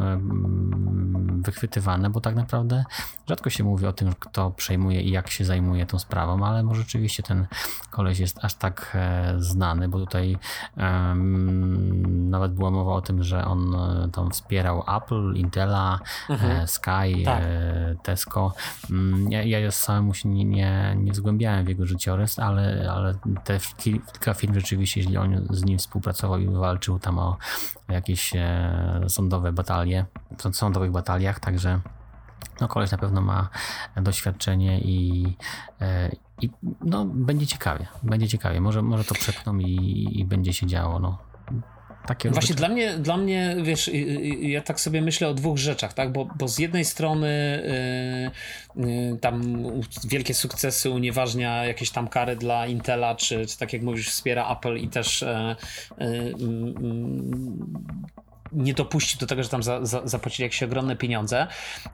wychwytywane, 1.45 2.09
bo 2.09 2.21
tak 2.21 2.35
naprawdę 2.35 2.83
rzadko 3.29 3.49
się 3.49 3.63
mówi 3.63 3.85
o 3.85 3.93
tym, 3.93 4.13
kto 4.19 4.51
przejmuje 4.51 5.01
i 5.01 5.11
jak 5.11 5.29
się 5.29 5.45
zajmuje 5.45 5.85
tą 5.85 5.99
sprawą, 5.99 6.45
ale 6.45 6.63
może 6.63 6.81
rzeczywiście 6.81 7.23
ten 7.23 7.47
koleś 7.89 8.19
jest 8.19 8.45
aż 8.45 8.53
tak 8.53 8.91
e, 8.95 9.33
znany, 9.37 9.89
bo 9.89 9.99
tutaj 9.99 10.37
um, 10.77 12.29
nawet 12.29 12.53
była 12.53 12.71
mowa 12.71 12.93
o 12.93 13.01
tym, 13.01 13.23
że 13.23 13.45
on 13.45 13.75
e, 13.75 14.09
tam 14.11 14.31
wspierał 14.31 14.83
Apple, 14.97 15.33
Intela, 15.35 15.99
mhm. 16.29 16.51
e, 16.51 16.67
Sky, 16.67 17.23
tak. 17.25 17.41
e, 17.43 17.95
Tesco. 18.03 18.53
Mm, 18.89 19.31
ja, 19.31 19.59
ja 19.59 19.71
samemu 19.71 20.13
się 20.13 20.29
nie, 20.29 20.45
nie, 20.45 20.95
nie 20.99 21.13
zgłębiałem 21.13 21.65
w 21.65 21.69
jego 21.69 21.85
życiorys, 21.85 22.39
ale, 22.39 22.91
ale 22.91 23.15
te 23.43 23.59
kilka 23.77 24.33
firm 24.33 24.53
rzeczywiście, 24.53 25.01
jeśli 25.01 25.17
on 25.17 25.47
z 25.49 25.63
nim 25.63 25.77
współpracował 25.77 26.39
i 26.39 26.47
walczył 26.47 26.99
tam 26.99 27.19
o 27.19 27.37
jakieś 27.89 28.35
e, 28.35 29.05
sądowe 29.07 29.53
batalie, 29.53 30.05
w 30.51 30.55
sądowych 30.55 30.91
bataliach, 30.91 31.39
także 31.39 31.79
no 32.61 32.67
koleś 32.67 32.91
na 32.91 32.97
pewno 32.97 33.21
ma 33.21 33.49
doświadczenie 33.97 34.79
i, 34.79 35.37
e, 35.81 36.11
i 36.41 36.49
no, 36.81 37.05
będzie 37.05 37.47
ciekawie, 37.47 37.87
będzie 38.03 38.27
ciekawie. 38.27 38.61
Może, 38.61 38.81
może 38.81 39.03
to 39.03 39.15
przepną 39.15 39.57
i, 39.57 40.07
i 40.19 40.25
będzie 40.25 40.53
się 40.53 40.67
działo. 40.67 40.99
No. 40.99 41.17
Takie 42.07 42.29
Właśnie 42.29 42.55
dla 42.55 42.69
mnie, 42.69 42.97
dla 42.97 43.17
mnie, 43.17 43.55
wiesz, 43.63 43.91
ja 44.41 44.61
tak 44.61 44.79
sobie 44.79 45.01
myślę 45.01 45.27
o 45.27 45.33
dwóch 45.33 45.57
rzeczach, 45.57 45.93
tak? 45.93 46.11
Bo, 46.11 46.27
bo 46.37 46.47
z 46.47 46.59
jednej 46.59 46.85
strony 46.85 47.63
yy, 48.77 48.91
yy, 48.91 49.17
tam 49.17 49.65
wielkie 50.07 50.33
sukcesy 50.33 50.89
unieważnia 50.89 51.65
jakieś 51.65 51.89
tam 51.89 52.07
kary 52.07 52.35
dla 52.35 52.67
Intela, 52.67 53.15
czy, 53.15 53.45
czy 53.45 53.57
tak 53.57 53.73
jak 53.73 53.81
mówisz, 53.81 54.09
wspiera 54.09 54.51
Apple 54.51 54.77
i 54.77 54.87
też 54.87 55.25
yy, 55.97 56.33
nie 58.55 58.73
dopuści 58.73 59.17
do 59.17 59.27
tego, 59.27 59.43
że 59.43 59.49
tam 59.49 59.63
za, 59.63 59.85
za, 59.85 60.01
zapłacili 60.07 60.43
jakieś 60.43 60.63
ogromne 60.63 60.95
pieniądze. 60.95 61.47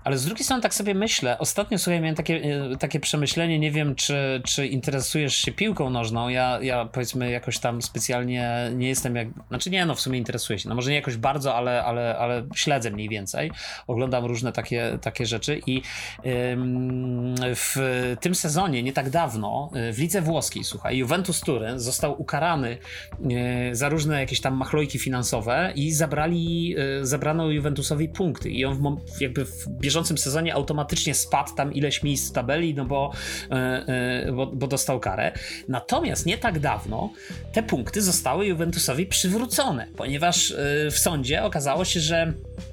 Ale 0.04 0.18
z 0.18 0.26
drugiej 0.26 0.44
strony 0.44 0.62
tak 0.62 0.74
sobie 0.74 0.94
myślę, 0.94 1.40
ostatnio 1.40 1.78
słuchaj, 1.78 2.02
miałem 2.02 2.16
takie, 2.16 2.36
e, 2.72 2.78
takie 2.78 3.00
przemyślenie, 3.00 3.60
nie 3.60 3.72
wiem, 3.72 3.96
czy, 3.96 4.42
czy 4.46 4.68
interesujesz 4.68 5.36
się 5.36 5.52
piłką 5.52 5.90
nożną. 5.90 6.30
Ja, 6.30 6.60
ja 6.62 6.86
powiedzmy 6.86 7.32
jakoś 7.32 7.60
tam 7.60 7.82
specjalnie 7.82 8.72
nie 8.76 8.88
jestem 8.88 9.16
jak, 9.16 9.28
znaczy 9.48 9.70
nie, 9.70 9.86
no 9.86 9.96
w 9.96 10.02
sumie 10.02 10.18
interesuję 10.18 10.60
się. 10.60 10.70
No 10.70 10.76
może 10.76 10.90
nie 10.90 10.96
jakoś 10.96 11.18
bardzo, 11.18 11.56
ale, 11.56 11.84
ale, 11.84 12.18
ale 12.18 12.44
śledzę 12.56 12.92
mniej 12.92 13.10
więcej. 13.10 13.52
Oglądam 13.88 14.26
różne 14.26 14.52
takie, 14.52 14.98
takie 15.02 15.26
rzeczy 15.26 15.62
i 15.68 15.82
ym, 16.26 17.36
w 17.40 17.76
tym 18.22 18.36
sezonie, 18.36 18.84
nie 18.84 18.94
tak 18.94 19.10
dawno, 19.10 19.72
w 19.94 20.00
lidze 20.00 20.22
włoskiej, 20.22 20.64
słuchaj, 20.64 20.98
Juventus 20.98 21.42
Turyn 21.42 21.80
został 21.80 22.22
ukarany 22.22 22.78
yy, 23.20 23.76
za 23.76 23.90
różne 23.90 24.20
jakieś 24.20 24.42
tam 24.42 24.54
machlojki 24.58 25.00
finansowe 25.00 25.72
i 25.76 25.92
zabrali 25.92 26.51
i 26.52 26.76
y, 27.02 27.06
zabrano 27.06 27.50
Juventusowi 27.50 28.10
punkty 28.10 28.50
i 28.50 28.66
on 28.66 28.76
w, 28.76 29.22
jakby 29.22 29.46
w 29.46 29.68
bieżącym 29.70 30.18
sezonie 30.18 30.54
automatycznie 30.54 31.16
spadł 31.16 31.56
tam 31.56 31.74
ileś 31.74 32.04
miejsc 32.04 32.30
w 32.30 32.34
tabeli, 32.34 32.76
no 32.76 32.86
bo, 32.86 33.12
y, 33.52 34.28
y, 34.28 34.32
bo, 34.32 34.48
bo 34.48 34.68
dostał 34.68 35.00
karę. 35.00 35.32
Natomiast 35.68 36.26
nie 36.26 36.38
tak 36.38 36.60
dawno 36.60 37.14
te 37.54 37.64
punkty 37.64 38.02
zostały 38.02 38.46
Juventusowi 38.46 39.06
przywrócone, 39.06 39.88
ponieważ 39.98 40.54
w 40.92 41.00
sądzie 41.00 41.44
okazało 41.44 41.86
się, 41.86 42.00
że 42.00 42.22
E, 42.22 42.71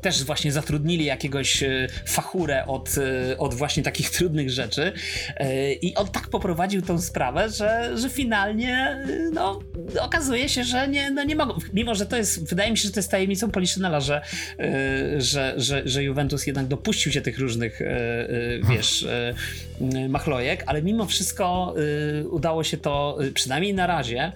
też 0.00 0.24
właśnie 0.24 0.52
zatrudnili 0.52 1.04
jakiegoś 1.04 1.62
e, 1.62 1.88
fachurę 2.06 2.66
od, 2.66 2.90
e, 2.98 3.38
od 3.38 3.54
właśnie 3.54 3.82
takich 3.82 4.10
trudnych 4.16 4.50
rzeczy 4.50 4.92
i 5.82 5.94
on 5.94 6.08
tak 6.08 6.28
poprowadził 6.28 6.82
tą 6.82 7.00
sprawę, 7.00 7.50
że, 7.50 7.98
że 7.98 8.10
finalnie 8.10 9.04
no, 9.32 9.60
okazuje 10.00 10.48
się, 10.48 10.64
że 10.64 10.88
nie, 10.88 11.10
no 11.10 11.24
nie 11.24 11.36
mogą, 11.36 11.54
mimo 11.72 11.94
że 11.94 12.06
to 12.06 12.16
jest, 12.16 12.48
wydaje 12.48 12.70
mi 12.70 12.76
się, 12.76 12.82
że 12.82 12.90
to 12.90 13.00
jest 13.00 13.10
tajemnicą 13.10 13.50
Poliszynela, 13.50 14.00
że, 14.00 14.22
że, 15.16 15.54
że, 15.56 15.82
że 15.84 16.04
Juventus 16.04 16.46
jednak 16.46 16.66
dopuścił 16.66 17.12
się 17.12 17.20
tych 17.20 17.38
różnych 17.38 17.80
wiesz, 18.70 19.06
machlojek, 20.08 20.64
ale 20.66 20.82
mimo 20.82 21.06
wszystko 21.06 21.74
udało 22.30 22.64
się 22.64 22.76
to 22.76 23.18
przynajmniej 23.34 23.74
na 23.74 23.86
razie 23.86 24.32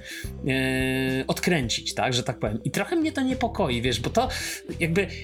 odkręcić, 1.26 1.94
tak, 1.94 2.14
że 2.14 2.22
tak 2.22 2.38
powiem. 2.38 2.60
I 2.64 2.70
trochę 2.70 2.96
mnie 2.96 3.12
to 3.12 3.20
niepokoi, 3.20 3.82
wiesz, 3.82 4.00
bo 4.00 4.10
to 4.10 4.28
jakby 5.00 5.16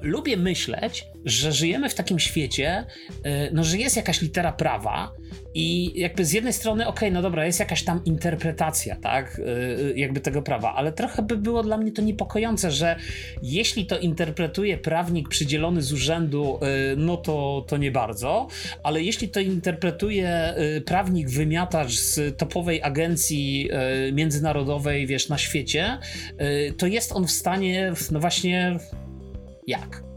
lubię 0.00 0.36
myśleć, 0.36 1.06
że 1.24 1.52
żyjemy 1.52 1.88
w 1.88 1.94
takim 1.94 2.18
świecie, 2.18 2.86
y, 3.10 3.50
no, 3.52 3.64
że 3.64 3.78
jest 3.78 3.96
jakaś 3.96 4.20
litera 4.20 4.52
prawa 4.52 5.12
i 5.54 6.00
jakby 6.00 6.24
z 6.24 6.32
jednej 6.32 6.52
strony, 6.52 6.86
okej, 6.86 7.08
okay, 7.08 7.10
no 7.10 7.22
dobra, 7.22 7.46
jest 7.46 7.60
jakaś 7.60 7.82
tam 7.82 8.04
interpretacja, 8.04 8.96
tak, 8.96 9.38
y, 9.38 9.42
y, 9.42 9.94
jakby 9.96 10.20
tego 10.20 10.42
prawa, 10.42 10.74
ale 10.74 10.92
trochę 10.92 11.22
by 11.22 11.36
było 11.36 11.62
dla 11.62 11.76
mnie 11.76 11.92
to 11.92 12.02
niepokojące, 12.02 12.70
że 12.70 12.96
jeśli 13.42 13.86
to 13.86 13.98
interpretuje 13.98 14.78
prawnik 14.78 15.28
przydzielony 15.28 15.82
z 15.82 15.92
urzędu, 15.92 16.60
no 16.96 17.16
to, 17.16 17.64
to 17.68 17.76
nie 17.76 17.90
bardzo, 17.90 18.48
ale 18.82 19.02
jeśli 19.02 19.28
to 19.28 19.40
interpretuje 19.40 20.54
prawnik 20.86 21.30
wymiatacz 21.30 21.92
z 21.92 22.38
topowej 22.38 22.82
agencji 22.82 23.70
międzynarodowej, 24.12 25.06
wiesz, 25.06 25.28
na 25.28 25.38
świecie, 25.38 25.98
to 26.76 26.86
jest 26.86 27.12
on 27.12 27.26
w 27.26 27.30
stanie, 27.30 27.92
no 28.10 28.20
właśnie 28.20 28.78
jak? 29.66 30.09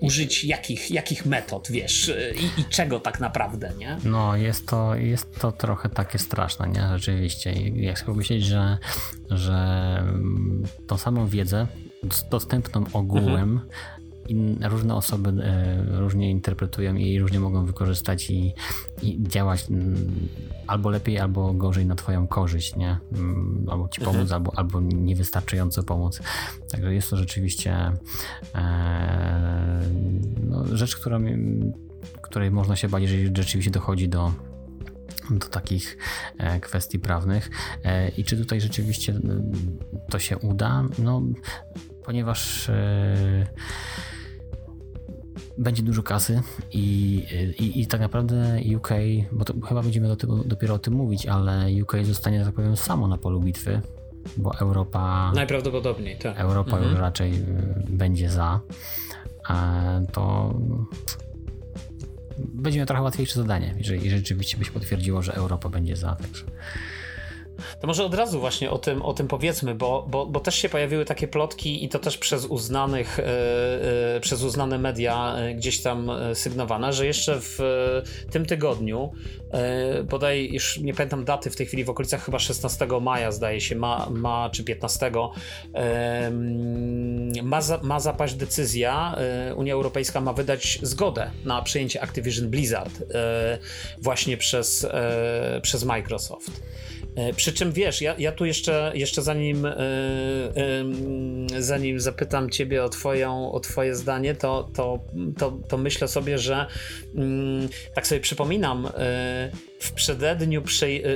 Użyć 0.00 0.44
jakich, 0.44 0.90
jakich 0.90 1.26
metod, 1.26 1.68
wiesz, 1.70 2.12
i, 2.36 2.60
i, 2.60 2.64
czego 2.64 3.00
tak 3.00 3.20
naprawdę, 3.20 3.72
nie? 3.78 3.98
No, 4.04 4.36
jest 4.36 4.66
to, 4.66 4.94
jest 4.94 5.40
to 5.40 5.52
trochę 5.52 5.88
takie 5.88 6.18
straszne, 6.18 6.68
nie? 6.68 6.98
Rzeczywiście. 6.98 7.52
Jak 7.70 7.98
sobie 7.98 8.14
myśleć, 8.14 8.44
że, 8.44 8.78
że 9.30 9.54
tą 10.86 10.98
samą 10.98 11.26
wiedzę 11.26 11.66
dostępną 12.30 12.84
ogółem 12.92 13.28
mhm 13.28 13.60
in, 14.28 14.58
różne 14.64 14.94
osoby 14.94 15.42
e, 15.42 16.00
różnie 16.00 16.30
interpretują 16.30 16.94
i 16.94 17.18
różnie 17.18 17.40
mogą 17.40 17.66
wykorzystać 17.66 18.30
i, 18.30 18.54
i 19.02 19.22
działać 19.22 19.66
mm, 19.70 20.28
albo 20.66 20.90
lepiej, 20.90 21.18
albo 21.18 21.52
gorzej 21.52 21.86
na 21.86 21.94
twoją 21.94 22.26
korzyść, 22.26 22.76
nie? 22.76 22.98
Mm, 23.12 23.66
albo 23.70 23.88
ci 23.88 24.00
pomóc, 24.00 24.20
mhm. 24.20 24.32
albo, 24.32 24.58
albo 24.58 24.80
niewystarczająco 24.80 25.82
pomóc. 25.82 26.20
Także 26.70 26.94
jest 26.94 27.10
to 27.10 27.16
rzeczywiście 27.16 27.92
e, 28.54 29.80
no, 30.46 30.76
rzecz, 30.76 30.96
która, 30.96 31.20
której 32.22 32.50
można 32.50 32.76
się 32.76 32.88
bać, 32.88 33.02
jeżeli 33.02 33.26
rzeczywiście 33.36 33.70
dochodzi 33.70 34.08
do 34.08 34.32
do 35.30 35.48
takich 35.48 35.98
e, 36.38 36.60
kwestii 36.60 36.98
prawnych. 36.98 37.50
I 38.16 38.24
czy 38.24 38.36
tutaj 38.36 38.60
rzeczywiście 38.60 39.14
to 40.10 40.18
się 40.18 40.38
uda? 40.38 40.84
No, 40.98 41.22
ponieważ 42.04 42.70
będzie 45.58 45.82
dużo 45.82 46.02
kasy 46.02 46.42
i, 46.72 47.16
i, 47.58 47.80
i, 47.80 47.86
tak 47.86 48.00
naprawdę 48.00 48.60
UK, 48.76 48.88
bo 49.32 49.44
to, 49.44 49.54
chyba 49.68 49.82
będziemy 49.82 50.08
do 50.08 50.16
tego, 50.16 50.36
dopiero 50.44 50.74
o 50.74 50.78
tym 50.78 50.94
mówić, 50.94 51.26
ale 51.26 51.66
UK 51.82 51.96
zostanie, 52.02 52.44
tak 52.44 52.54
powiem, 52.54 52.76
samo 52.76 53.08
na 53.08 53.18
polu 53.18 53.40
bitwy, 53.40 53.80
bo 54.36 54.58
Europa. 54.58 55.32
Najprawdopodobniej, 55.34 56.18
tak. 56.18 56.40
Europa 56.40 56.70
mhm. 56.70 56.90
już 56.90 57.00
raczej 57.00 57.32
y, 57.32 57.36
będzie 57.88 58.30
za. 58.30 58.60
To 60.12 60.54
będzie 62.38 62.78
miał 62.78 62.86
trochę 62.86 63.02
łatwiejsze 63.02 63.34
zadanie, 63.34 63.74
jeżeli 63.78 64.10
rzeczywiście 64.10 64.56
by 64.56 64.64
się 64.64 64.72
potwierdziło, 64.72 65.22
że 65.22 65.34
Europa 65.34 65.68
będzie 65.68 65.96
za. 65.96 66.16
Także. 66.16 66.44
To 67.80 67.86
może 67.86 68.04
od 68.04 68.14
razu 68.14 68.40
właśnie 68.40 68.70
o 68.70 68.78
tym, 68.78 69.02
o 69.02 69.14
tym 69.14 69.28
powiedzmy, 69.28 69.74
bo, 69.74 70.06
bo, 70.10 70.26
bo 70.26 70.40
też 70.40 70.54
się 70.54 70.68
pojawiły 70.68 71.04
takie 71.04 71.28
plotki 71.28 71.84
i 71.84 71.88
to 71.88 71.98
też 71.98 72.18
przez 72.18 72.46
uznanych, 72.46 73.18
yy, 74.14 74.20
przez 74.20 74.42
uznane 74.42 74.78
media 74.78 75.36
yy, 75.38 75.54
gdzieś 75.54 75.82
tam 75.82 76.10
sygnowane, 76.34 76.92
że 76.92 77.06
jeszcze 77.06 77.40
w 77.40 77.58
yy, 77.58 78.30
tym 78.30 78.46
tygodniu, 78.46 79.12
bodaj 80.04 80.50
już 80.52 80.78
nie 80.78 80.94
pamiętam 80.94 81.24
daty 81.24 81.50
w 81.50 81.56
tej 81.56 81.66
chwili, 81.66 81.84
w 81.84 81.90
okolicach 81.90 82.24
chyba 82.24 82.38
16 82.38 82.86
maja 83.00 83.32
zdaje 83.32 83.60
się, 83.60 83.76
ma, 83.76 84.08
ma 84.10 84.50
czy 84.50 84.64
15, 84.64 85.10
ma, 87.42 87.60
za, 87.60 87.80
ma 87.82 88.00
zapaść 88.00 88.34
decyzja, 88.34 89.16
Unia 89.56 89.74
Europejska 89.74 90.20
ma 90.20 90.32
wydać 90.32 90.78
zgodę 90.82 91.30
na 91.44 91.62
przejęcie 91.62 92.02
Activision 92.02 92.50
Blizzard 92.50 93.02
właśnie 93.98 94.36
przez, 94.36 94.86
przez 95.62 95.84
Microsoft. 95.84 96.62
E, 97.16 97.32
przy 97.32 97.52
czym 97.52 97.72
wiesz, 97.72 98.00
ja, 98.00 98.14
ja 98.18 98.32
tu 98.32 98.44
jeszcze, 98.44 98.92
jeszcze 98.94 99.22
zanim, 99.22 99.66
zanim 101.58 102.00
zapytam 102.00 102.50
ciebie 102.50 102.84
o, 102.84 102.88
twoją, 102.88 103.52
o 103.52 103.60
twoje 103.60 103.94
zdanie, 103.94 104.34
to, 104.34 104.70
to, 104.74 104.98
to, 105.38 105.58
to 105.68 105.78
myślę 105.78 106.08
sobie, 106.08 106.38
że 106.38 106.66
mm, 107.14 107.68
tak 107.94 108.06
sobie 108.06 108.20
przypominam, 108.20 108.88
w 109.80 109.92
przededniu, 109.92 110.62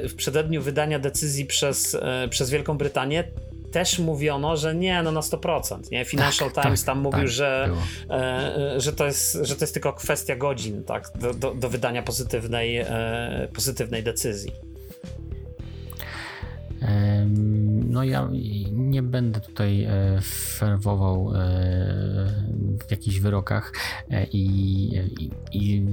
w 0.09 0.15
przededniu 0.15 0.63
wydania 0.63 0.99
decyzji 0.99 1.47
przez, 1.47 1.97
przez 2.31 2.51
Wielką 2.51 2.79
Brytanię 2.79 3.25
też 3.71 3.99
mówiono, 3.99 4.57
że 4.57 4.75
nie, 4.75 5.03
no 5.03 5.13
na 5.13 5.21
100%. 5.21 5.91
Nie? 5.91 6.05
Financial 6.05 6.53
tak, 6.53 6.65
Times 6.65 6.81
tak, 6.81 6.87
tam 6.87 6.99
mówił, 6.99 7.21
tak, 7.21 7.29
że, 7.29 7.71
e, 8.11 8.81
że, 8.81 8.93
to 8.93 9.07
jest, 9.07 9.39
że 9.43 9.57
to 9.57 9.61
jest 9.61 9.75
tylko 9.75 9.93
kwestia 9.93 10.37
godzin 10.37 10.85
tak, 10.85 11.11
do, 11.15 11.35
do, 11.35 11.55
do 11.55 11.69
wydania 11.69 12.03
pozytywnej, 12.03 12.77
e, 12.77 13.49
pozytywnej 13.55 14.03
decyzji. 14.03 14.53
No 16.81 18.03
ja 18.03 18.29
nie 18.89 19.03
będę 19.03 19.41
tutaj 19.41 19.85
e, 19.85 20.21
ferwował 20.59 21.31
e, 21.35 21.39
w 22.87 22.91
jakichś 22.91 23.19
wyrokach 23.19 23.73
e, 24.11 24.25
i, 24.25 24.43
i, 25.21 25.31
i 25.53 25.85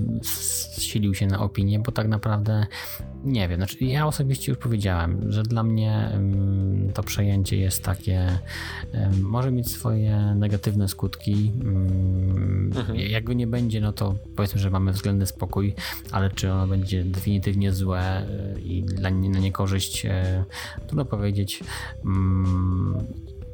silił 0.80 1.16
się 1.16 1.28
na 1.28 1.40
opinię, 1.40 1.80
bo 1.80 1.92
tak 1.92 2.08
naprawdę 2.08 2.66
nie 3.24 3.48
wiem. 3.48 3.58
Znaczy, 3.58 3.86
ja 3.86 4.08
osobiście 4.08 4.52
już 4.52 4.60
powiedziałem, 4.60 5.32
że 5.32 5.44
dla 5.44 5.64
mnie 5.64 6.10
to 6.94 7.04
przejęcie 7.04 7.58
jest 7.58 7.84
takie, 7.84 8.40
może 9.22 9.52
mieć 9.52 9.72
swoje 9.72 10.36
negatywne 10.36 10.88
skutki. 10.88 11.52
Mhm. 12.76 13.00
Jak 13.00 13.24
go 13.24 13.34
nie 13.34 13.48
będzie, 13.48 13.82
no 13.82 13.94
to 13.94 14.16
powiedzmy, 14.36 14.60
że 14.60 14.70
mamy 14.70 14.92
względny 14.92 15.26
spokój, 15.26 15.76
ale 16.12 16.30
czy 16.30 16.52
ono 16.52 16.68
będzie 16.68 17.04
definitywnie 17.04 17.74
złe 17.74 18.26
i 18.66 18.84
dla 18.84 19.10
na 19.10 19.40
niekorzyść, 19.40 20.06
trudno 20.88 21.06
powiedzieć. 21.06 21.64
Mm, 22.06 22.85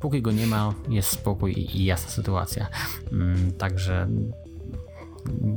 póki 0.01 0.21
go 0.21 0.31
nie 0.31 0.47
ma, 0.47 0.73
jest 0.89 1.09
spokój 1.09 1.53
i 1.57 1.85
jasna 1.85 2.09
sytuacja. 2.09 2.67
Mm, 3.11 3.51
także 3.51 4.07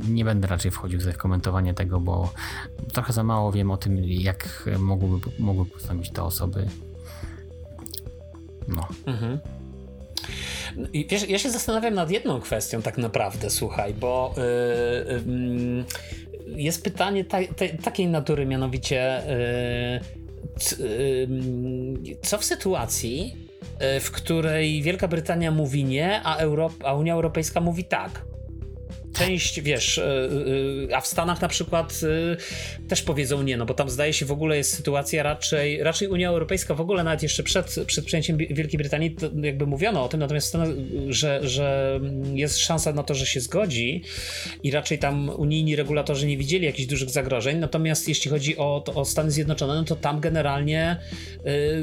nie 0.09 0.25
będę 0.25 0.47
raczej 0.47 0.71
wchodził 0.71 0.99
w 0.99 1.17
komentowanie 1.17 1.73
tego, 1.73 1.99
bo 1.99 2.33
trochę 2.93 3.13
za 3.13 3.23
mało 3.23 3.51
wiem 3.51 3.71
o 3.71 3.77
tym, 3.77 4.03
jak 4.03 4.69
mogłyby, 4.79 5.29
mogły 5.39 5.65
postąpić 5.65 6.11
te 6.11 6.23
osoby. 6.23 6.67
No. 8.67 8.87
Mhm. 9.05 9.39
I 10.93 11.07
wiesz, 11.07 11.29
ja 11.29 11.39
się 11.39 11.49
zastanawiam 11.49 11.93
nad 11.93 12.11
jedną 12.11 12.41
kwestią 12.41 12.81
tak 12.81 12.97
naprawdę, 12.97 13.49
słuchaj, 13.49 13.93
bo 13.93 14.33
yy, 14.37 15.23
yy, 16.47 16.61
jest 16.61 16.83
pytanie 16.83 17.25
ta, 17.25 17.37
ta, 17.47 17.65
takiej 17.83 18.07
natury, 18.07 18.45
mianowicie 18.45 19.21
yy, 20.79 21.27
co 22.21 22.37
w 22.37 22.45
sytuacji, 22.45 23.44
w 24.01 24.11
której 24.11 24.81
Wielka 24.81 25.07
Brytania 25.07 25.51
mówi 25.51 25.83
nie, 25.83 26.21
a, 26.23 26.37
a 26.83 26.93
Unia 26.93 27.13
Europejska 27.13 27.61
mówi 27.61 27.83
tak 27.83 28.34
część, 29.17 29.61
wiesz, 29.61 29.97
e, 29.97 30.29
e, 30.91 30.95
a 30.95 31.01
w 31.01 31.07
Stanach 31.07 31.41
na 31.41 31.47
przykład 31.47 32.01
e, 32.83 32.87
też 32.87 33.01
powiedzą 33.01 33.43
nie, 33.43 33.57
no 33.57 33.65
bo 33.65 33.73
tam 33.73 33.89
zdaje 33.89 34.13
się 34.13 34.25
w 34.25 34.31
ogóle 34.31 34.57
jest 34.57 34.75
sytuacja 34.75 35.23
raczej, 35.23 35.83
raczej 35.83 36.07
Unia 36.07 36.29
Europejska 36.29 36.73
w 36.73 36.81
ogóle 36.81 37.03
nawet 37.03 37.23
jeszcze 37.23 37.43
przed, 37.43 37.75
przed 37.87 38.05
przyjęciem 38.05 38.37
Wielkiej 38.37 38.77
Brytanii 38.77 39.15
jakby 39.41 39.67
mówiono 39.67 40.03
o 40.03 40.07
tym, 40.09 40.19
natomiast 40.19 40.47
Stanach, 40.47 40.69
że, 41.09 41.39
że 41.43 41.99
jest 42.33 42.57
szansa 42.57 42.93
na 42.93 43.03
to, 43.03 43.13
że 43.15 43.25
się 43.25 43.41
zgodzi 43.41 44.03
i 44.63 44.71
raczej 44.71 44.99
tam 44.99 45.29
unijni 45.29 45.75
regulatorzy 45.75 46.27
nie 46.27 46.37
widzieli 46.37 46.65
jakichś 46.65 46.87
dużych 46.87 47.09
zagrożeń, 47.09 47.57
natomiast 47.57 48.07
jeśli 48.07 48.31
chodzi 48.31 48.57
o, 48.57 48.83
o 48.95 49.05
Stany 49.05 49.31
Zjednoczone, 49.31 49.75
no 49.75 49.83
to 49.83 49.95
tam 49.95 50.19
generalnie 50.19 50.97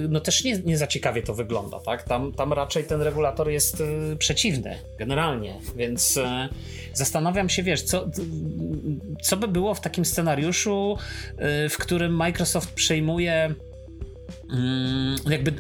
no 0.09 0.21
też 0.21 0.45
nie, 0.45 0.59
nie 0.59 0.79
za 0.79 0.87
ciekawie 0.87 1.23
to 1.23 1.35
wygląda, 1.35 1.81
tak? 1.81 2.03
Tam, 2.03 2.33
tam 2.33 2.53
raczej 2.53 2.85
ten 2.85 3.03
regulator 3.03 3.51
jest 3.51 3.83
przeciwny 4.19 4.79
generalnie, 4.99 5.55
więc 5.77 6.19
zastanawiam 6.93 7.22
się, 7.49 7.63
wiesz, 7.63 7.83
co, 7.83 8.11
co 9.23 9.37
by 9.37 9.49
było 9.49 9.75
w 9.75 9.81
takim 9.81 10.05
scenariuszu, 10.05 10.97
y, 11.67 11.69
w 11.69 11.79
którym 11.79 12.17
Microsoft 12.17 12.75
przejmuje 12.75 13.55
mm, 14.53 15.17
jakby 15.27 15.53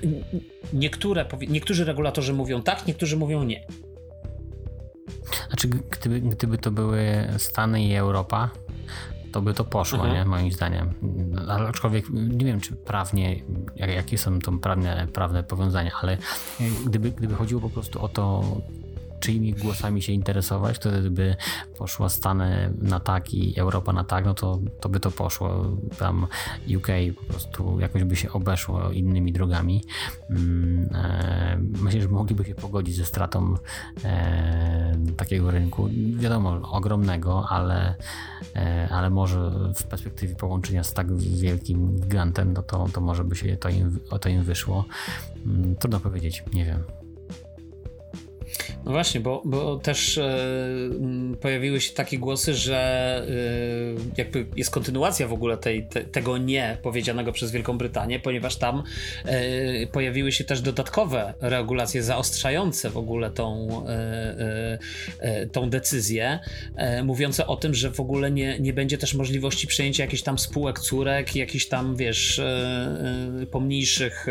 niektóre, 0.72 1.26
niektórzy 1.48 1.84
regulatorzy 1.84 2.32
mówią 2.32 2.62
tak, 2.62 2.86
niektórzy 2.86 3.16
mówią 3.16 3.42
nie. 3.42 3.66
Znaczy, 5.48 5.68
gdyby, 5.68 6.20
gdyby 6.20 6.58
to 6.58 6.70
były 6.70 7.28
Stany 7.38 7.84
i 7.84 7.94
Europa, 7.94 8.50
to 9.32 9.42
by 9.42 9.54
to 9.54 9.64
poszło, 9.64 9.98
mhm. 9.98 10.14
nie? 10.14 10.24
Moim 10.24 10.52
zdaniem. 10.52 10.94
Ale 11.48 11.68
aczkolwiek 11.68 12.04
nie 12.10 12.46
wiem, 12.46 12.60
czy 12.60 12.76
prawnie, 12.76 13.42
jak, 13.76 13.90
jakie 13.90 14.18
są 14.18 14.38
to 14.38 14.52
prawne, 14.52 15.06
prawne 15.12 15.42
powiązania, 15.42 15.90
ale 16.02 16.18
gdyby, 16.86 17.10
gdyby 17.10 17.34
chodziło 17.34 17.60
po 17.60 17.70
prostu 17.70 18.04
o 18.04 18.08
to, 18.08 18.44
czyimi 19.22 19.52
głosami 19.52 20.02
się 20.02 20.12
interesować, 20.12 20.78
to 20.78 20.90
by 21.10 21.36
poszło 21.78 22.08
Stany 22.08 22.74
na 22.82 23.00
tak 23.00 23.34
i 23.34 23.58
Europa 23.58 23.92
na 23.92 24.04
tak, 24.04 24.24
no 24.24 24.34
to, 24.34 24.58
to 24.80 24.88
by 24.88 25.00
to 25.00 25.10
poszło. 25.10 25.76
Tam 25.98 26.26
UK 26.76 26.86
po 27.16 27.24
prostu 27.32 27.80
jakoś 27.80 28.04
by 28.04 28.16
się 28.16 28.32
obeszło 28.32 28.90
innymi 28.90 29.32
drogami. 29.32 29.84
Mm, 30.30 30.88
e, 30.94 31.58
myślę, 31.82 32.00
że 32.00 32.08
mogliby 32.08 32.44
się 32.44 32.54
pogodzić 32.54 32.96
ze 32.96 33.04
stratą 33.04 33.54
e, 34.04 34.96
takiego 35.16 35.50
rynku. 35.50 35.88
Wiadomo, 36.16 36.70
ogromnego, 36.70 37.46
ale, 37.48 37.94
e, 38.56 38.88
ale 38.90 39.10
może 39.10 39.50
w 39.74 39.82
perspektywie 39.82 40.34
połączenia 40.34 40.84
z 40.84 40.94
tak 40.94 41.16
wielkim 41.16 42.00
gigantem, 42.00 42.52
no 42.52 42.62
to, 42.62 42.88
to 42.92 43.00
może 43.00 43.24
by 43.24 43.36
się 43.36 43.56
to 43.56 43.68
im, 43.68 44.00
to 44.20 44.28
im 44.28 44.42
wyszło. 44.42 44.84
Mm, 45.46 45.76
trudno 45.76 46.00
powiedzieć, 46.00 46.44
nie 46.52 46.64
wiem. 46.64 47.01
No 48.84 48.90
właśnie, 48.92 49.20
bo, 49.20 49.42
bo 49.44 49.76
też 49.76 50.18
e, 50.18 50.38
pojawiły 51.40 51.80
się 51.80 51.92
takie 51.92 52.18
głosy, 52.18 52.54
że 52.54 52.76
e, 53.28 54.02
jakby 54.16 54.46
jest 54.56 54.70
kontynuacja 54.70 55.28
w 55.28 55.32
ogóle 55.32 55.56
tej, 55.56 55.86
te, 55.86 56.04
tego 56.04 56.38
nie 56.38 56.78
powiedzianego 56.82 57.32
przez 57.32 57.50
Wielką 57.50 57.78
Brytanię, 57.78 58.20
ponieważ 58.20 58.56
tam 58.56 58.82
e, 59.24 59.86
pojawiły 59.86 60.32
się 60.32 60.44
też 60.44 60.60
dodatkowe 60.60 61.34
regulacje 61.40 62.02
zaostrzające 62.02 62.90
w 62.90 62.96
ogóle 62.96 63.30
tą, 63.30 63.68
tą 65.52 65.70
decyzję, 65.70 66.38
mówiące 67.04 67.46
o 67.46 67.56
tym, 67.56 67.74
że 67.74 67.90
w 67.90 68.00
ogóle 68.00 68.30
nie, 68.30 68.58
nie 68.60 68.72
będzie 68.72 68.98
też 68.98 69.14
możliwości 69.14 69.66
przejęcia 69.66 70.04
jakichś 70.04 70.22
tam 70.22 70.38
spółek 70.38 70.80
córek, 70.80 71.36
jakichś 71.36 71.66
tam, 71.66 71.96
wiesz, 71.96 72.40
pomniejszych, 73.50 74.26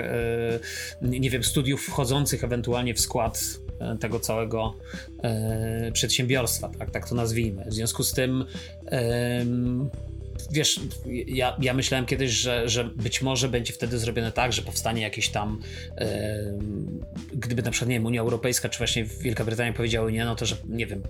nie 1.02 1.30
wiem, 1.30 1.44
studiów 1.44 1.82
wchodzących 1.86 2.44
ewentualnie 2.44 2.94
w 2.94 3.00
skład 3.00 3.61
tego 4.00 4.20
całego 4.20 4.76
e, 5.24 5.92
przedsiębiorstwa, 5.94 6.70
tak, 6.80 6.92
tak 6.92 7.10
to 7.10 7.16
nazwijmy. 7.16 7.66
W 7.66 7.74
związku 7.74 8.04
z 8.04 8.14
tym 8.14 8.46
e, 8.92 9.46
wiesz, 10.52 10.80
ja, 11.28 11.58
ja 11.62 11.74
myślałem 11.74 12.06
kiedyś, 12.06 12.32
że, 12.32 12.70
że 12.70 12.84
być 12.84 13.22
może 13.22 13.50
będzie 13.50 13.74
wtedy 13.74 14.00
zrobione 14.00 14.32
tak, 14.32 14.54
że 14.54 14.62
powstanie 14.62 15.02
jakieś 15.02 15.30
tam, 15.30 15.62
e, 15.98 16.60
gdyby 17.34 17.62
na 17.62 17.72
przykład, 17.72 17.90
nie 17.90 17.96
wiem, 17.96 18.06
Unia 18.06 18.22
Europejska 18.22 18.70
czy 18.70 18.78
właśnie 18.78 19.04
Wielka 19.04 19.46
Brytania 19.46 19.74
powiedziały 19.74 20.12
nie, 20.12 20.26
no 20.26 20.36
to, 20.36 20.46
że 20.46 20.56
nie 20.70 20.88
wiem, 20.88 21.04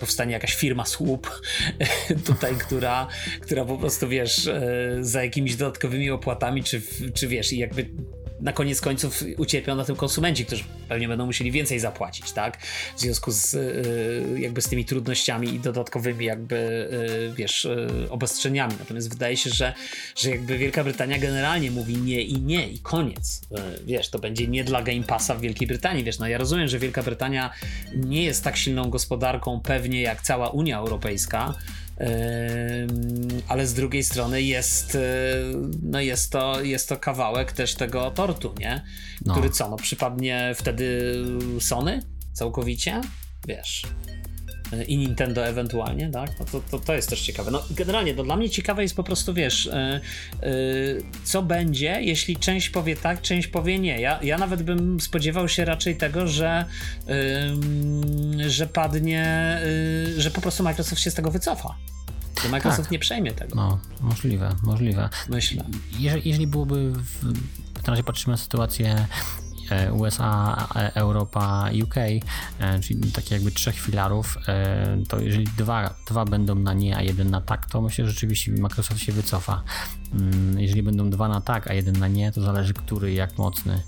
powstanie 0.00 0.32
jakaś 0.32 0.54
firma 0.54 0.84
słup 0.84 1.40
tutaj, 2.26 2.54
która, 2.54 3.08
która 3.40 3.64
po 3.64 3.78
prostu, 3.78 4.08
wiesz, 4.08 4.46
e, 4.46 4.98
za 5.00 5.24
jakimiś 5.24 5.56
dodatkowymi 5.56 6.10
opłatami, 6.10 6.64
czy, 6.64 6.82
czy 7.14 7.28
wiesz, 7.28 7.52
i 7.52 7.58
jakby 7.58 7.86
na 8.40 8.52
koniec 8.52 8.80
końców 8.80 9.22
ucierpią 9.36 9.76
na 9.76 9.84
tym 9.84 9.96
konsumenci, 9.96 10.46
którzy 10.46 10.64
pewnie 10.88 11.08
będą 11.08 11.26
musieli 11.26 11.52
więcej 11.52 11.80
zapłacić, 11.80 12.32
tak? 12.32 12.62
W 12.96 13.00
związku 13.00 13.30
z 13.30 13.54
y, 13.54 14.40
jakby 14.40 14.62
z 14.62 14.68
tymi 14.68 14.84
trudnościami 14.84 15.54
i 15.54 15.60
dodatkowymi 15.60 16.24
jakby, 16.24 16.56
y, 16.56 17.34
wiesz, 17.36 17.64
y, 17.64 17.88
obostrzeniami. 18.10 18.74
Natomiast 18.78 19.10
wydaje 19.10 19.36
się, 19.36 19.50
że, 19.50 19.74
że 20.16 20.30
jakby 20.30 20.58
Wielka 20.58 20.84
Brytania 20.84 21.18
generalnie 21.18 21.70
mówi 21.70 21.96
nie 21.96 22.22
i 22.22 22.40
nie 22.40 22.68
i 22.68 22.78
koniec. 22.78 23.40
Wiesz, 23.84 24.10
to 24.10 24.18
będzie 24.18 24.46
nie 24.46 24.64
dla 24.64 24.82
Game 24.82 25.02
Passa 25.02 25.34
w 25.34 25.40
Wielkiej 25.40 25.68
Brytanii. 25.68 26.04
Wiesz, 26.04 26.18
no 26.18 26.28
ja 26.28 26.38
rozumiem, 26.38 26.68
że 26.68 26.78
Wielka 26.78 27.02
Brytania 27.02 27.50
nie 27.94 28.24
jest 28.24 28.44
tak 28.44 28.56
silną 28.56 28.90
gospodarką 28.90 29.60
pewnie 29.60 30.02
jak 30.02 30.22
cała 30.22 30.48
Unia 30.48 30.78
Europejska, 30.78 31.54
ale 33.48 33.66
z 33.66 33.74
drugiej 33.74 34.04
strony 34.04 34.42
jest, 34.42 34.98
no 35.82 36.00
jest, 36.00 36.32
to, 36.32 36.62
jest 36.62 36.88
to 36.88 36.96
kawałek 36.96 37.52
też 37.52 37.74
tego 37.74 38.10
tortu, 38.10 38.54
nie? 38.58 38.82
No. 39.24 39.32
Który 39.32 39.50
co, 39.50 39.68
no 39.68 39.76
przypadnie 39.76 40.52
wtedy 40.56 41.16
Sony 41.60 42.02
całkowicie? 42.32 43.00
Wiesz 43.48 43.82
i 44.86 44.98
Nintendo 44.98 45.46
ewentualnie, 45.46 46.10
tak? 46.10 46.30
No 46.40 46.44
to, 46.44 46.60
to, 46.70 46.78
to 46.78 46.94
jest 46.94 47.08
też 47.10 47.20
ciekawe. 47.20 47.50
No, 47.50 47.62
generalnie, 47.70 48.14
no, 48.14 48.24
dla 48.24 48.36
mnie 48.36 48.50
ciekawe 48.50 48.82
jest 48.82 48.96
po 48.96 49.04
prostu, 49.04 49.34
wiesz, 49.34 49.64
yy, 49.66 50.50
yy, 50.50 51.02
co 51.24 51.42
będzie, 51.42 51.98
jeśli 52.00 52.36
część 52.36 52.70
powie 52.70 52.96
tak, 52.96 53.22
część 53.22 53.48
powie 53.48 53.78
nie. 53.78 54.00
Ja, 54.00 54.18
ja 54.22 54.38
nawet 54.38 54.62
bym 54.62 55.00
spodziewał 55.00 55.48
się 55.48 55.64
raczej 55.64 55.96
tego, 55.96 56.26
że, 56.26 56.64
yy, 58.36 58.50
że 58.50 58.66
padnie, 58.66 59.58
y, 60.16 60.20
że 60.20 60.30
po 60.30 60.40
prostu 60.40 60.62
Microsoft 60.62 61.02
się 61.02 61.10
z 61.10 61.14
tego 61.14 61.30
wycofa. 61.30 61.74
że 62.42 62.48
Microsoft 62.48 62.82
tak. 62.82 62.90
nie 62.90 62.98
przejmie 62.98 63.32
tego. 63.32 63.54
No, 63.54 63.80
możliwe, 64.00 64.56
możliwe. 64.62 65.08
Myślę. 65.28 65.64
Jeżeli, 65.98 66.28
jeżeli 66.28 66.46
byłoby, 66.46 66.90
w, 66.90 67.32
w 67.84 67.88
razie 67.88 68.02
patrzymy 68.02 68.32
na 68.32 68.36
sytuację 68.36 68.96
E, 68.96 69.06
USA, 69.92 70.66
e, 70.76 70.94
Europa, 70.94 71.68
UK, 71.82 71.96
e, 71.96 72.80
czyli 72.80 73.12
takie 73.12 73.34
jakby 73.34 73.50
trzech 73.50 73.80
filarów, 73.80 74.38
to 75.08 75.20
jeżeli 75.20 75.44
dwa, 75.44 75.94
dwa 76.06 76.24
będą 76.24 76.54
na 76.54 76.72
nie, 76.72 76.96
a 76.96 77.02
jeden 77.02 77.30
na 77.30 77.40
tak, 77.40 77.66
to 77.66 77.82
myślę, 77.82 78.04
że 78.04 78.10
rzeczywiście 78.10 78.52
Microsoft 78.52 79.00
się 79.00 79.12
wycofa. 79.12 79.62
Mm, 80.12 80.60
jeżeli 80.60 80.82
będą 80.82 81.10
dwa 81.10 81.28
na 81.28 81.40
tak, 81.40 81.70
a 81.70 81.74
jeden 81.74 81.98
na 81.98 82.08
nie, 82.08 82.32
to 82.32 82.40
zależy, 82.42 82.74
który 82.74 83.12
jak 83.12 83.38
mocny 83.38 83.82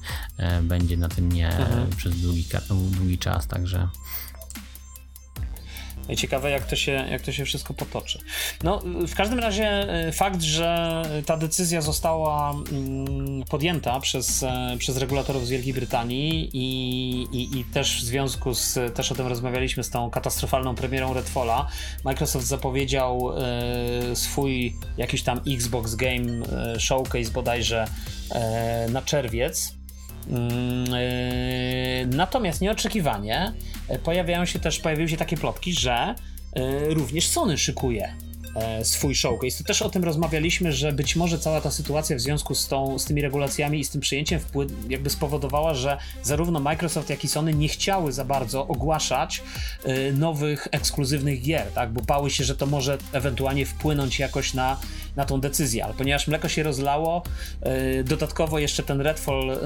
będzie 0.62 0.96
na 0.96 1.08
tym 1.08 1.32
nie 1.32 1.48
mhm. 1.48 1.90
przez 1.96 2.20
długi, 2.20 2.46
długi 2.96 3.18
czas, 3.18 3.46
także 3.46 3.88
i 6.08 6.16
ciekawe, 6.16 6.50
jak 6.50 6.66
to, 6.66 6.76
się, 6.76 6.92
jak 7.10 7.22
to 7.22 7.32
się 7.32 7.44
wszystko 7.44 7.74
potoczy. 7.74 8.18
No, 8.64 8.82
w 9.08 9.14
każdym 9.14 9.38
razie 9.38 9.86
y, 10.08 10.12
fakt, 10.12 10.42
że 10.42 11.02
ta 11.26 11.36
decyzja 11.36 11.80
została 11.80 12.50
mm, 12.50 13.42
podjęta 13.50 14.00
przez, 14.00 14.42
e, 14.42 14.76
przez 14.78 14.96
regulatorów 14.96 15.46
z 15.46 15.50
Wielkiej 15.50 15.74
Brytanii 15.74 16.50
i, 16.52 17.22
i, 17.32 17.60
i 17.60 17.64
też 17.64 18.00
w 18.00 18.04
związku 18.04 18.54
z, 18.54 18.94
też 18.94 19.12
o 19.12 19.14
tym 19.14 19.26
rozmawialiśmy, 19.26 19.84
z 19.84 19.90
tą 19.90 20.10
katastrofalną 20.10 20.74
premierą 20.74 21.14
Redfalla, 21.14 21.66
Microsoft 22.04 22.46
zapowiedział 22.46 23.32
e, 23.38 24.16
swój 24.16 24.76
jakiś 24.98 25.22
tam 25.22 25.40
Xbox 25.46 25.94
Game 25.94 26.46
e, 26.74 26.80
Showcase 26.80 27.30
bodajże 27.30 27.86
na 28.88 29.02
czerwiec 29.02 29.75
natomiast 32.06 32.60
nieoczekiwanie 32.60 33.52
e, 33.88 33.98
pojawiają 33.98 34.44
się 34.44 34.58
też, 34.58 34.78
pojawiły 34.78 35.08
się 35.08 35.16
takie 35.16 35.36
plotki, 35.36 35.72
że 35.72 35.92
e, 35.92 36.14
również 36.94 37.28
Sony 37.28 37.58
szykuje 37.58 38.12
E, 38.22 38.25
swój 38.82 39.14
showcase. 39.14 39.58
To 39.58 39.64
też 39.64 39.82
o 39.82 39.90
tym 39.90 40.04
rozmawialiśmy, 40.04 40.72
że 40.72 40.92
być 40.92 41.16
może 41.16 41.38
cała 41.38 41.60
ta 41.60 41.70
sytuacja 41.70 42.16
w 42.16 42.20
związku 42.20 42.54
z, 42.54 42.68
tą, 42.68 42.98
z 42.98 43.04
tymi 43.04 43.22
regulacjami 43.22 43.80
i 43.80 43.84
z 43.84 43.90
tym 43.90 44.00
przyjęciem 44.00 44.40
wpływ, 44.40 44.72
jakby 44.88 45.10
spowodowała, 45.10 45.74
że 45.74 45.98
zarówno 46.22 46.60
Microsoft, 46.60 47.10
jak 47.10 47.24
i 47.24 47.28
Sony 47.28 47.54
nie 47.54 47.68
chciały 47.68 48.12
za 48.12 48.24
bardzo 48.24 48.68
ogłaszać 48.68 49.42
y, 49.86 50.12
nowych, 50.12 50.68
ekskluzywnych 50.70 51.42
gier, 51.42 51.66
tak? 51.74 51.92
bo 51.92 52.02
bały 52.02 52.30
się, 52.30 52.44
że 52.44 52.56
to 52.56 52.66
może 52.66 52.98
ewentualnie 53.12 53.66
wpłynąć 53.66 54.18
jakoś 54.18 54.54
na, 54.54 54.80
na 55.16 55.24
tą 55.24 55.40
decyzję. 55.40 55.84
Ale 55.84 55.94
ponieważ 55.94 56.28
mleko 56.28 56.48
się 56.48 56.62
rozlało, 56.62 57.22
y, 58.00 58.04
dodatkowo 58.04 58.58
jeszcze 58.58 58.82
ten 58.82 59.00
Redfall 59.00 59.58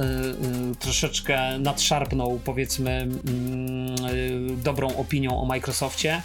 troszeczkę 0.79 1.59
nadszarpnął, 1.59 2.41
powiedzmy, 2.45 2.91
mm, 3.01 4.63
dobrą 4.63 4.97
opinią 4.97 5.41
o 5.41 5.47
Microsoftie. 5.47 6.23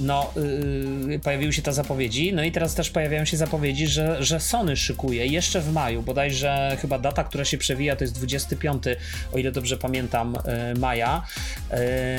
No, 0.00 0.30
Y, 0.36 0.87
pojawiły 1.22 1.52
się 1.52 1.62
te 1.62 1.72
zapowiedzi, 1.72 2.32
no 2.32 2.44
i 2.44 2.52
teraz 2.52 2.74
też 2.74 2.90
pojawiają 2.90 3.24
się 3.24 3.36
zapowiedzi, 3.36 3.86
że, 3.86 4.24
że 4.24 4.40
Sony 4.40 4.76
szykuje 4.76 5.26
jeszcze 5.26 5.60
w 5.60 5.72
maju, 5.72 6.02
bodajże 6.02 6.76
chyba 6.80 6.98
data, 6.98 7.24
która 7.24 7.44
się 7.44 7.58
przewija 7.58 7.96
to 7.96 8.04
jest 8.04 8.14
25, 8.14 8.84
o 9.32 9.38
ile 9.38 9.52
dobrze 9.52 9.76
pamiętam, 9.76 10.36
y, 10.74 10.78
maja, 10.78 11.22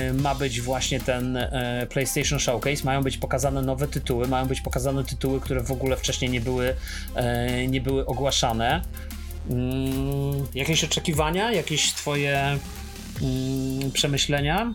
y, 0.09 0.13
ma 0.13 0.35
być 0.35 0.61
właśnie 0.61 0.99
ten 0.99 1.37
PlayStation 1.89 2.39
Showcase, 2.39 2.83
mają 2.83 3.03
być 3.03 3.17
pokazane 3.17 3.61
nowe 3.61 3.87
tytuły, 3.87 4.27
mają 4.27 4.45
być 4.45 4.61
pokazane 4.61 5.03
tytuły, 5.03 5.41
które 5.41 5.63
w 5.63 5.71
ogóle 5.71 5.97
wcześniej 5.97 6.31
nie 6.31 6.41
były, 6.41 6.75
nie 7.67 7.81
były 7.81 8.05
ogłaszane. 8.05 8.81
Mm, 9.49 10.47
jakieś 10.55 10.83
oczekiwania, 10.83 11.51
jakieś 11.51 11.93
twoje 11.93 12.57
mm, 13.21 13.91
przemyślenia? 13.93 14.73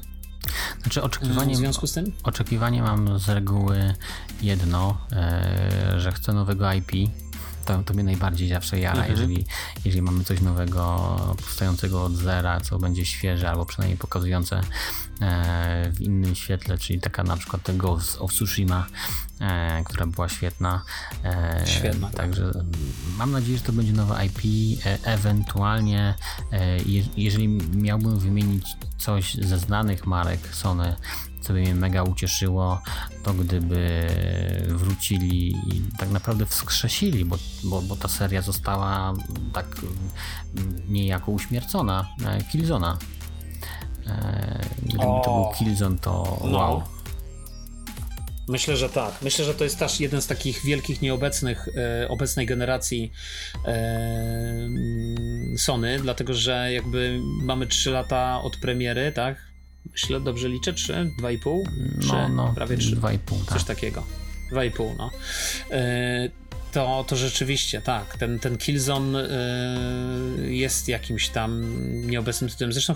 Znaczy 0.82 1.02
oczekiwanie, 1.02 1.54
w 1.54 1.58
związku 1.58 1.86
z 1.86 1.92
tym? 1.92 2.12
Oczekiwanie 2.22 2.82
mam 2.82 3.18
z 3.18 3.28
reguły 3.28 3.94
jedno, 4.42 4.96
e, 5.12 6.00
że 6.00 6.12
chcę 6.12 6.32
nowego 6.32 6.72
IP. 6.72 7.10
To, 7.64 7.82
to 7.82 7.94
mnie 7.94 8.04
najbardziej 8.04 8.48
zawsze 8.48 8.80
jara, 8.80 8.98
mhm. 8.98 9.10
jeżeli, 9.10 9.46
jeżeli 9.84 10.02
mamy 10.02 10.24
coś 10.24 10.40
nowego, 10.40 11.16
powstającego 11.36 12.04
od 12.04 12.12
zera, 12.12 12.60
co 12.60 12.78
będzie 12.78 13.04
świeże 13.04 13.50
albo 13.50 13.66
przynajmniej 13.66 13.98
pokazujące 13.98 14.60
e, 15.20 15.90
w 15.94 16.00
innym 16.00 16.34
świetle, 16.34 16.78
czyli 16.78 17.00
taka 17.00 17.22
na 17.22 17.36
przykład 17.36 17.62
The 17.62 17.72
Ghost 17.72 18.16
of 18.20 18.32
Tsushima, 18.32 18.86
e, 19.40 19.84
która 19.84 20.06
była 20.06 20.28
świetna. 20.28 20.82
E, 21.24 21.62
świetna. 21.66 22.06
Tak. 22.06 22.16
Także 22.16 22.64
mam 23.18 23.32
nadzieję, 23.32 23.58
że 23.58 23.64
to 23.64 23.72
będzie 23.72 23.92
nowe 23.92 24.26
IP. 24.26 24.38
E, 24.86 24.98
ewentualnie, 25.04 26.14
e, 26.52 26.76
je, 26.78 27.02
jeżeli 27.16 27.48
miałbym 27.72 28.18
wymienić 28.18 28.66
coś 28.98 29.34
ze 29.34 29.58
znanych 29.58 30.06
marek 30.06 30.48
Sony, 30.52 30.96
co 31.44 31.52
by 31.52 31.60
mnie 31.60 31.74
mega 31.74 32.02
ucieszyło, 32.02 32.80
to 33.22 33.34
gdyby 33.34 34.06
wrócili 34.68 35.48
i 35.48 35.82
tak 35.98 36.10
naprawdę 36.10 36.46
wskrzesili, 36.46 37.24
bo, 37.24 37.36
bo, 37.64 37.82
bo 37.82 37.96
ta 37.96 38.08
seria 38.08 38.42
została 38.42 39.14
tak 39.52 39.66
niejako 40.88 41.32
uśmiercona, 41.32 42.08
e, 42.26 42.42
Killzona. 42.42 42.98
Gdyby 44.82 45.04
o, 45.04 45.22
to 45.24 45.34
był 45.34 45.58
Killzone, 45.58 45.98
to 45.98 46.38
no. 46.44 46.58
wow. 46.58 46.82
Myślę, 48.48 48.76
że 48.76 48.88
tak. 48.88 49.22
Myślę, 49.22 49.44
że 49.44 49.54
to 49.54 49.64
jest 49.64 49.78
też 49.78 50.00
jeden 50.00 50.22
z 50.22 50.26
takich 50.26 50.64
wielkich 50.64 51.02
nieobecnych 51.02 51.68
e, 51.76 52.08
obecnej 52.08 52.46
generacji 52.46 53.12
e, 53.66 54.68
Sony, 55.56 55.98
dlatego 56.02 56.34
że 56.34 56.72
jakby 56.72 57.20
mamy 57.42 57.66
3 57.66 57.90
lata 57.90 58.40
od 58.42 58.56
premiery, 58.56 59.12
tak? 59.12 59.36
Myślę, 59.92 60.20
dobrze 60.20 60.48
liczę, 60.48 60.72
3, 60.72 61.10
2,5? 61.22 61.62
3, 62.00 62.08
no, 62.08 62.28
no, 62.28 62.52
prawie 62.54 62.76
3. 62.76 62.96
2,5, 62.96 63.18
tak. 63.18 63.58
Coś 63.58 63.64
takiego. 63.64 64.04
2,5, 64.52 64.96
no. 64.98 65.10
E, 65.70 66.28
to, 66.72 67.04
to 67.08 67.16
rzeczywiście 67.16 67.80
tak, 67.80 68.16
ten, 68.18 68.38
ten 68.38 68.58
Killzone 68.58 69.28
y, 70.38 70.54
jest 70.54 70.88
jakimś 70.88 71.28
tam 71.28 71.62
nieobecnym 72.06 72.50
tytułem. 72.50 72.72
Zresztą 72.72 72.94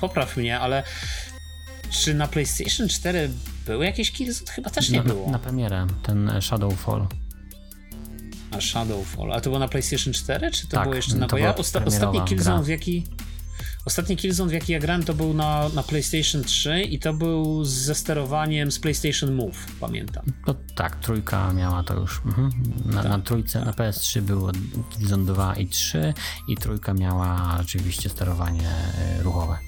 popraw 0.00 0.36
mnie, 0.36 0.60
ale 0.60 0.82
czy 1.90 2.14
na 2.14 2.28
PlayStation 2.28 2.88
4 2.88 3.30
były 3.66 3.84
jakieś 3.84 4.12
Killzone? 4.12 4.50
Chyba 4.50 4.70
też 4.70 4.90
nie 4.90 4.98
na, 4.98 5.04
było. 5.04 5.30
Na 5.30 5.38
premierę, 5.38 5.86
ten 6.02 6.30
Shadowfall. 6.40 7.06
A 8.50 8.60
Shadowfall, 8.60 9.32
a 9.32 9.40
to 9.40 9.50
było 9.50 9.58
na 9.58 9.68
PlayStation 9.68 10.12
4, 10.12 10.50
czy 10.50 10.68
to 10.68 10.76
tak, 10.76 10.82
było 10.82 10.94
jeszcze 10.94 11.16
na... 11.16 11.26
Bo 11.26 11.38
ja 11.38 11.56
osta 11.56 11.84
ostatni 11.84 12.22
Killzone 12.22 12.62
w 12.62 12.68
jaki... 12.68 13.06
Ostatni 13.84 14.16
Killzone, 14.16 14.50
w 14.50 14.52
jaki 14.52 14.72
ja 14.72 14.78
grałem, 14.78 15.04
to 15.04 15.14
był 15.14 15.34
na, 15.34 15.68
na 15.68 15.82
PlayStation 15.82 16.44
3 16.44 16.82
i 16.82 16.98
to 16.98 17.12
był 17.12 17.64
ze 17.64 17.94
sterowaniem 17.94 18.72
z 18.72 18.78
PlayStation 18.78 19.34
Move, 19.34 19.66
pamiętam. 19.80 20.24
No 20.46 20.54
tak, 20.74 20.96
trójka 20.96 21.52
miała 21.52 21.82
to 21.82 21.94
już. 21.94 22.22
Mhm. 22.26 22.50
Na, 22.84 23.02
tak, 23.02 23.10
na 23.10 23.18
trójce, 23.18 23.58
tak. 23.58 23.66
na 23.66 23.72
PS3 23.84 24.20
było 24.20 24.50
Killzone 24.90 25.24
2 25.24 25.56
i 25.56 25.66
3 25.66 26.14
i 26.48 26.56
trójka 26.56 26.94
miała 26.94 27.58
oczywiście 27.60 28.08
sterowanie 28.08 28.68
e, 28.68 29.22
ruchowe. 29.22 29.58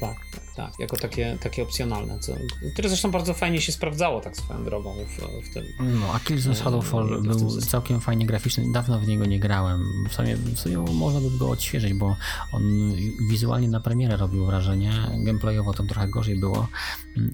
Tak, 0.00 0.16
tak, 0.56 0.78
jako 0.78 0.96
takie, 0.96 1.38
takie 1.40 1.62
opcjonalne, 1.62 2.18
co, 2.18 2.32
które 2.72 2.88
zresztą 2.88 3.10
bardzo 3.10 3.34
fajnie 3.34 3.60
się 3.60 3.72
sprawdzało 3.72 4.20
tak 4.20 4.36
swoją 4.36 4.64
drogą 4.64 4.94
w, 4.94 5.48
w 5.50 5.54
tym. 5.54 5.64
No, 5.80 6.14
a 6.14 6.20
Killzone 6.20 6.56
Shadowfall 6.56 7.22
był 7.22 7.60
całkiem 7.60 8.00
fajnie 8.00 8.26
graficzny, 8.26 8.72
dawno 8.72 9.00
w 9.00 9.06
niego 9.06 9.26
nie 9.26 9.40
grałem, 9.40 9.82
w 10.08 10.14
sumie, 10.14 10.36
w 10.36 10.58
sumie 10.58 10.78
można 10.78 11.20
by 11.20 11.38
go 11.38 11.50
odświeżyć, 11.50 11.94
bo 11.94 12.16
on 12.52 12.92
wizualnie 13.30 13.68
na 13.68 13.80
premierę 13.80 14.16
robił 14.16 14.46
wrażenie, 14.46 14.92
gameplayowo 15.18 15.72
to 15.72 15.82
trochę 15.82 16.08
gorzej 16.08 16.40
było, 16.40 16.68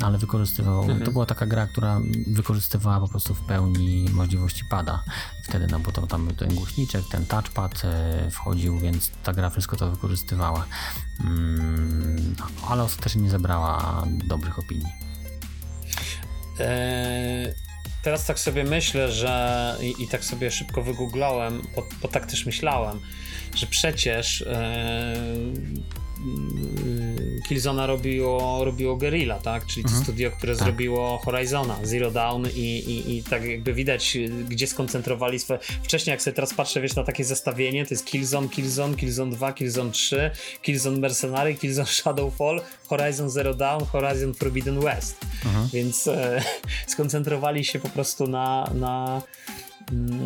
ale 0.02 0.18
wykorzystywał, 0.18 0.82
mhm. 0.82 1.00
to 1.04 1.12
była 1.12 1.26
taka 1.26 1.46
gra, 1.46 1.66
która 1.66 2.00
wykorzystywała 2.26 3.00
po 3.00 3.08
prostu 3.08 3.34
w 3.34 3.40
pełni 3.40 4.06
możliwości 4.12 4.64
pada 4.70 5.04
wtedy, 5.50 5.66
no 5.70 5.80
bo 5.80 5.92
to 5.92 6.06
tam 6.06 6.26
był 6.26 6.36
ten 6.36 6.54
głośniczek, 6.54 7.04
ten 7.10 7.26
touchpad 7.26 7.82
e, 7.84 8.30
wchodził, 8.30 8.78
więc 8.78 9.10
ta 9.22 9.32
gra 9.32 9.50
wszystko 9.50 9.76
to 9.76 9.90
wykorzystywała. 9.90 10.66
Mm, 11.24 12.34
ale 12.68 12.82
ostatecznie 12.82 13.09
nie 13.18 13.30
zebrała 13.30 14.04
dobrych 14.24 14.58
opinii. 14.58 14.92
Eee, 16.60 17.52
teraz 18.02 18.26
tak 18.26 18.38
sobie 18.38 18.64
myślę, 18.64 19.12
że 19.12 19.76
i, 19.80 20.02
i 20.02 20.08
tak 20.08 20.24
sobie 20.24 20.50
szybko 20.50 20.82
wygooglałem, 20.82 21.62
bo, 21.76 21.86
bo, 22.02 22.08
tak 22.08 22.26
też 22.26 22.46
myślałem, 22.46 23.00
że 23.54 23.66
przecież 23.66 24.42
eee, 24.42 25.82
Killzona 27.48 27.86
robiło, 27.86 28.64
robiło 28.64 28.96
Guerrilla, 28.96 29.38
tak? 29.38 29.66
Czyli 29.66 29.82
mhm. 29.82 29.98
to 29.98 30.04
studio, 30.04 30.30
które 30.30 30.54
tak. 30.54 30.64
zrobiło 30.64 31.18
Horizona, 31.18 31.78
Zero 31.82 32.10
Dawn 32.10 32.46
i, 32.54 32.58
i, 32.58 33.16
i 33.16 33.22
tak 33.22 33.44
jakby 33.44 33.74
widać, 33.74 34.18
gdzie 34.48 34.66
skoncentrowali 34.66 35.38
swoje... 35.38 35.60
Wcześniej, 35.82 36.12
jak 36.12 36.22
sobie 36.22 36.34
teraz 36.34 36.54
patrzę, 36.54 36.80
wiesz, 36.80 36.94
na 36.94 37.04
takie 37.04 37.24
zestawienie, 37.24 37.86
to 37.86 37.94
jest 37.94 38.06
Killzone, 38.06 38.48
Killzone, 38.48 38.96
Killzone 38.96 39.30
2, 39.32 39.52
Killzone 39.52 39.90
3, 39.90 40.30
Killzone 40.62 40.98
Mercenary, 40.98 41.54
Killzone 41.54 41.86
Shadowfall, 41.86 42.60
Horizon 42.88 43.30
Zero 43.30 43.54
Dawn, 43.54 43.84
Horizon 43.84 44.34
Forbidden 44.34 44.80
West. 44.80 45.16
Mhm. 45.44 45.68
Więc 45.72 46.06
e, 46.06 46.42
skoncentrowali 46.86 47.64
się 47.64 47.78
po 47.78 47.88
prostu 47.88 48.26
na, 48.26 48.70
na, 48.74 49.22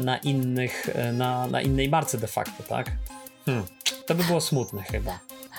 na 0.05 0.19
innych, 0.19 0.91
na, 1.13 1.47
na 1.47 1.63
innej 1.63 1.89
marce 1.89 2.19
de 2.19 2.27
facto, 2.27 2.63
tak? 2.63 2.93
Hmm. 3.47 3.65
To 4.07 4.15
by 4.15 4.25
było 4.25 4.41
smutne 4.41 4.83
chyba. 4.83 5.19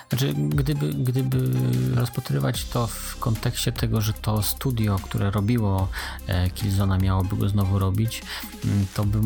Znaczy, 0.09 0.33
gdyby, 0.33 0.93
gdyby 0.93 1.51
rozpatrywać 1.95 2.65
to 2.65 2.87
w 2.87 3.17
kontekście 3.19 3.71
tego, 3.71 4.01
że 4.01 4.13
to 4.13 4.43
studio, 4.43 4.99
które 5.03 5.31
robiło 5.31 5.87
e, 6.27 6.49
Killzona 6.49 6.97
miałoby 6.97 7.35
go 7.35 7.49
znowu 7.49 7.79
robić, 7.79 8.21
mm, 8.65 8.85
to 8.93 9.05
by 9.05 9.21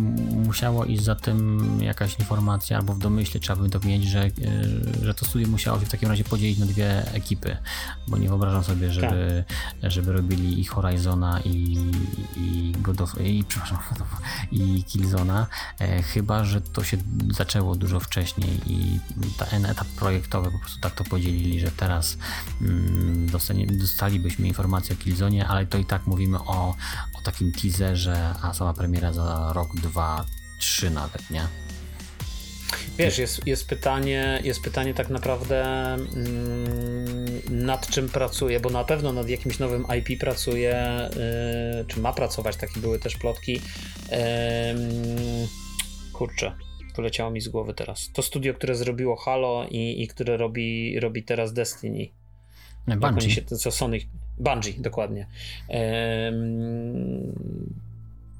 musiało 0.45 0.85
iść 0.85 1.03
za 1.03 1.15
tym 1.15 1.77
jakaś 1.81 2.19
informacja 2.19 2.77
albo 2.77 2.93
w 2.93 2.99
domyśle 2.99 3.39
trzeba 3.39 3.61
by 3.61 3.69
dowiedzieć, 3.69 4.09
że, 4.09 4.23
e, 4.23 4.31
że 5.01 5.13
to 5.13 5.25
studio 5.25 5.47
musiało 5.47 5.79
się 5.79 5.85
w 5.85 5.89
takim 5.89 6.09
razie 6.09 6.23
podzielić 6.23 6.57
na 6.57 6.65
dwie 6.65 7.13
ekipy, 7.13 7.57
bo 8.07 8.17
nie 8.17 8.27
wyobrażam 8.29 8.63
sobie, 8.63 8.91
żeby, 8.91 9.43
tak. 9.81 9.91
żeby 9.91 10.13
robili 10.13 10.59
i 10.59 10.65
Horizona 10.65 11.39
i, 11.45 11.77
i 12.37 12.73
God 12.81 13.01
of, 13.01 13.21
i, 13.21 13.43
przepraszam, 13.43 13.77
i 14.51 14.83
Killzona, 14.83 15.47
e, 15.79 16.01
chyba, 16.01 16.43
że 16.43 16.61
to 16.61 16.83
się 16.83 16.97
zaczęło 17.31 17.75
dużo 17.75 17.99
wcześniej 17.99 18.59
i 18.67 18.99
ten 19.49 19.65
etap 19.65 19.87
projektowy 19.87 20.51
po 20.51 20.59
prostu 20.59 20.68
tak 20.81 20.95
to 20.95 21.03
podzielili, 21.03 21.59
że 21.59 21.71
teraz 21.71 22.17
mm, 22.61 23.27
dostanie, 23.31 23.67
dostalibyśmy 23.67 24.47
informację 24.47 24.95
o 24.95 25.03
Killzonie, 25.03 25.47
ale 25.47 25.65
to 25.65 25.77
i 25.77 25.85
tak 25.85 26.07
mówimy 26.07 26.39
o, 26.39 26.75
o 27.13 27.21
takim 27.23 27.51
teaserze, 27.51 28.33
a 28.41 28.53
sama 28.53 28.73
premiera 28.73 29.13
za 29.13 29.53
rok, 29.53 29.75
dwa, 29.75 30.25
trzy 30.59 30.89
nawet, 30.89 31.29
nie? 31.29 31.47
Wiesz, 32.97 33.17
jest, 33.17 33.47
jest, 33.47 33.67
pytanie, 33.67 34.39
jest 34.43 34.61
pytanie 34.61 34.93
tak 34.93 35.09
naprawdę 35.09 35.63
mm, 35.93 36.05
nad 37.49 37.87
czym 37.87 38.09
pracuje, 38.09 38.59
bo 38.59 38.69
na 38.69 38.83
pewno 38.83 39.13
nad 39.13 39.29
jakimś 39.29 39.59
nowym 39.59 39.85
IP 39.97 40.19
pracuje, 40.19 41.09
yy, 41.77 41.85
czy 41.85 41.99
ma 41.99 42.13
pracować, 42.13 42.55
takie 42.55 42.79
były 42.79 42.99
też 42.99 43.17
plotki. 43.17 43.61
Kurczę, 46.13 46.55
poleciało 46.99 47.31
mi 47.31 47.41
z 47.41 47.47
głowy 47.47 47.73
teraz. 47.73 48.11
To 48.13 48.21
studio, 48.21 48.53
które 48.53 48.75
zrobiło 48.75 49.15
Halo 49.15 49.65
i, 49.71 50.03
i 50.03 50.07
które 50.07 50.37
robi, 50.37 50.99
robi 50.99 51.23
teraz 51.23 51.53
Destiny. 51.53 52.07
Bungie. 52.87 53.29
Się, 53.29 53.41
co 53.41 53.71
Sony... 53.71 53.99
Bungie, 54.37 54.73
dokładnie. 54.79 55.27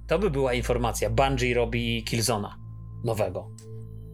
to 0.08 0.20
by 0.20 0.30
była 0.30 0.54
informacja. 0.54 1.10
Bungie 1.10 1.54
robi 1.54 2.04
Killzona 2.04 2.58
nowego. 3.04 3.48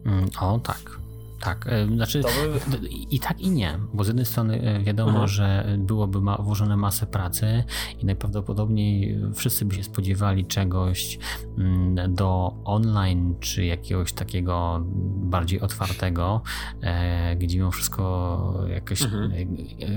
Mm, 0.04 0.30
o, 0.40 0.58
tak. 0.58 1.05
Tak, 1.40 1.66
e, 1.66 1.86
znaczy 1.86 2.22
by... 2.70 2.78
i 2.88 3.20
tak 3.20 3.40
i 3.40 3.50
nie, 3.50 3.78
bo 3.94 4.04
z 4.04 4.06
jednej 4.06 4.26
strony 4.26 4.60
e, 4.60 4.82
wiadomo, 4.82 5.18
Aha. 5.18 5.26
że 5.26 5.76
byłoby 5.78 6.20
ma, 6.20 6.36
włożone 6.36 6.76
masę 6.76 7.06
pracy 7.06 7.64
i 7.98 8.06
najprawdopodobniej 8.06 9.20
wszyscy 9.34 9.64
by 9.64 9.74
się 9.74 9.84
spodziewali 9.84 10.46
czegoś 10.46 11.18
mm, 11.58 12.14
do 12.14 12.54
online, 12.64 13.34
czy 13.40 13.64
jakiegoś 13.64 14.12
takiego 14.12 14.84
bardziej 15.16 15.60
otwartego, 15.60 16.42
e, 16.80 17.36
gdzie 17.36 17.58
mimo 17.58 17.70
wszystko 17.70 18.64
jakaś 18.68 19.02
mhm. 19.02 19.30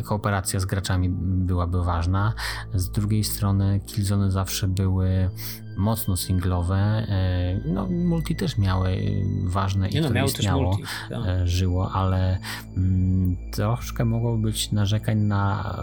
kooperacja 0.04 0.60
z 0.60 0.66
graczami 0.66 1.10
byłaby 1.20 1.84
ważna. 1.84 2.34
Z 2.74 2.90
drugiej 2.90 3.24
strony 3.24 3.80
Killzone 3.86 4.32
zawsze 4.32 4.68
były 4.68 5.30
mocno 5.80 6.18
singlowe. 6.18 6.78
E, 6.78 7.60
no, 7.66 7.88
multi 7.88 8.36
też 8.36 8.58
miały 8.58 8.90
e, 8.90 9.00
ważne 9.44 9.90
i 9.90 10.02
no, 10.02 10.10
to 10.10 10.26
istniało, 10.26 10.64
multi, 10.64 10.84
tak. 11.10 11.26
E, 11.28 11.48
żyło, 11.48 11.92
ale 11.92 12.40
mm, 12.78 13.38
troszkę 13.52 14.06
mogło 14.06 14.38
być 14.38 14.72
narzekań 14.72 15.18
na 15.18 15.76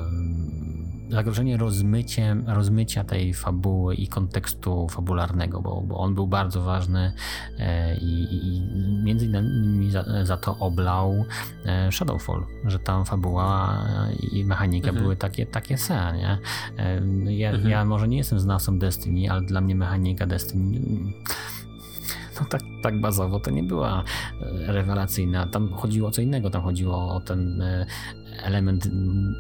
zagrożenie 1.09 1.57
rozmyciem, 1.57 2.45
rozmycia 2.47 3.05
tej 3.05 3.35
fabuły 3.35 3.95
i 3.95 4.09
kontekstu 4.09 4.89
fabularnego, 4.89 5.61
bo, 5.61 5.81
bo 5.81 5.99
on 5.99 6.15
był 6.15 6.27
bardzo 6.27 6.63
ważny 6.63 7.13
e, 7.59 7.97
i, 7.97 8.27
i 8.33 8.61
między 9.05 9.27
innymi 9.27 9.91
za, 9.91 10.05
za, 10.25 10.37
to 10.37 10.59
oblał 10.59 11.25
e, 11.65 11.93
Shadowfall, 11.93 12.45
że 12.65 12.79
tam 12.79 13.05
fabuła 13.05 13.85
i 14.33 14.45
mechanika 14.45 14.89
mhm. 14.89 15.05
były 15.05 15.17
takie, 15.17 15.47
takie 15.47 15.79
se, 15.79 16.13
nie? 16.17 16.39
E, 16.79 17.03
ja, 17.33 17.51
mhm. 17.51 17.71
ja 17.71 17.85
może 17.85 18.09
nie 18.09 18.17
jestem 18.17 18.41
znawcą 18.41 18.79
Destiny, 18.79 19.31
ale 19.31 19.43
dla 19.43 19.61
mnie 19.61 19.75
mechanika 19.75 20.27
Destiny 20.27 20.81
no 22.41 22.47
tak, 22.47 22.63
tak 22.83 23.01
bazowo 23.01 23.41
to 23.41 23.51
nie 23.51 23.63
była 23.63 24.05
rewelacyjna. 24.67 25.47
Tam 25.47 25.73
chodziło 25.73 26.09
o 26.09 26.11
co 26.11 26.23
innego, 26.23 26.51
tam 26.51 26.63
chodziło 26.63 27.15
o 27.15 27.21
ten 27.21 27.63
element 28.43 28.89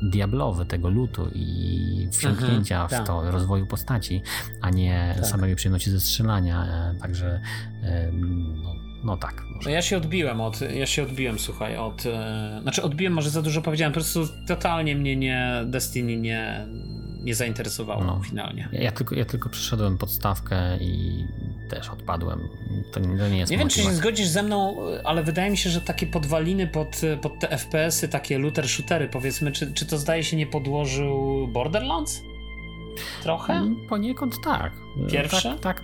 diablowy 0.02 0.66
tego 0.66 0.90
lutu 0.90 1.30
i 1.34 2.08
wsiąknięcia 2.12 2.86
w 2.86 2.90
tak. 2.90 3.06
to, 3.06 3.30
rozwoju 3.30 3.66
postaci, 3.66 4.22
a 4.60 4.70
nie 4.70 5.14
tak. 5.16 5.26
samej 5.26 5.56
przyjemności 5.56 5.90
ze 5.90 6.00
strzelania. 6.00 6.64
E, 6.64 7.00
także 7.00 7.40
no, 8.62 8.74
no 9.04 9.16
tak. 9.16 9.42
No 9.64 9.70
ja 9.70 9.82
się 9.82 9.96
odbiłem 9.96 10.40
od, 10.40 10.60
ja 10.60 10.86
się 10.86 11.02
odbiłem, 11.02 11.38
słuchaj, 11.38 11.76
od, 11.76 12.06
e, 12.06 12.58
znaczy 12.62 12.82
odbiłem, 12.82 13.12
może 13.12 13.30
za 13.30 13.42
dużo 13.42 13.62
powiedziałem, 13.62 13.92
po 13.92 14.00
prostu 14.00 14.28
totalnie 14.48 14.96
mnie 14.96 15.16
nie, 15.16 15.64
Destiny 15.66 16.16
nie, 16.16 16.66
nie 17.26 17.34
zainteresowało 17.34 18.04
no. 18.04 18.20
finalnie. 18.22 18.68
Ja, 18.72 18.80
ja, 18.80 18.92
tylko, 18.92 19.14
ja 19.14 19.24
tylko 19.24 19.48
przeszedłem 19.48 19.98
podstawkę 19.98 20.76
i 20.80 21.24
też 21.68 21.88
odpadłem. 21.88 22.48
To 22.92 23.00
nie, 23.00 23.18
to 23.18 23.28
nie 23.28 23.38
jest 23.38 23.52
Nie 23.52 23.58
wiem, 23.58 23.68
czy 23.68 23.82
się 23.82 23.94
zgodzisz 23.94 24.28
ze 24.28 24.42
mną, 24.42 24.76
ale 25.04 25.22
wydaje 25.22 25.50
mi 25.50 25.56
się, 25.56 25.70
że 25.70 25.80
takie 25.80 26.06
podwaliny 26.06 26.66
pod, 26.66 27.00
pod 27.22 27.38
te 27.38 27.48
FPS-y, 27.58 28.08
takie 28.08 28.38
looter 28.38 28.68
shootery 28.68 29.08
powiedzmy, 29.08 29.52
czy, 29.52 29.72
czy 29.72 29.86
to 29.86 29.98
zdaje 29.98 30.24
się 30.24 30.36
nie 30.36 30.46
podłożył 30.46 31.48
Borderlands? 31.48 32.22
Trochę? 33.22 33.52
Mm, 33.52 33.76
poniekąd 33.88 34.40
tak. 34.40 34.72
Pierwsze? 35.10 35.50
Tak, 35.50 35.60
tak 35.60 35.82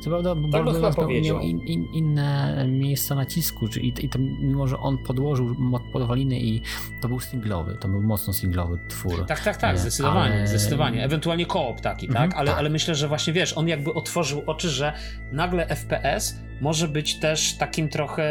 co 0.00 0.10
prawda 0.10 0.34
tak 0.34 0.42
Borderlands 0.42 0.98
miał 1.22 1.40
in, 1.40 1.60
in, 1.60 1.84
inne 1.92 2.66
miejsca 2.68 3.14
nacisku, 3.14 3.66
i, 3.80 3.92
i 4.00 4.08
to, 4.08 4.18
mimo, 4.18 4.68
że 4.68 4.78
on 4.78 4.98
podłożył 4.98 5.56
podwaliny 5.92 6.40
i 6.40 6.62
to 7.00 7.08
był 7.08 7.20
singlowy, 7.20 7.76
to 7.80 7.88
był 7.88 8.02
mocno 8.02 8.32
singlowy 8.32 8.78
twór. 8.88 9.26
Tak, 9.26 9.40
tak, 9.40 9.56
tak, 9.56 9.72
nie? 9.72 9.78
zdecydowanie, 9.78 10.34
ale... 10.34 10.46
zdecydowanie. 10.46 11.04
Ewentualnie 11.04 11.46
koop 11.46 11.80
taki, 11.80 12.08
tak? 12.08 12.16
Mhm, 12.16 12.32
ale, 12.38 12.50
tak? 12.50 12.58
ale 12.58 12.70
myślę, 12.70 12.94
że 12.94 13.08
właśnie 13.08 13.32
wiesz, 13.32 13.56
on 13.56 13.68
jakby 13.68 13.94
otworzył 13.94 14.42
oczy, 14.46 14.68
że 14.68 14.92
nagle 15.32 15.66
FPS 15.66 16.40
może 16.60 16.88
być 16.88 17.18
też 17.18 17.56
takim 17.56 17.88
trochę 17.88 18.24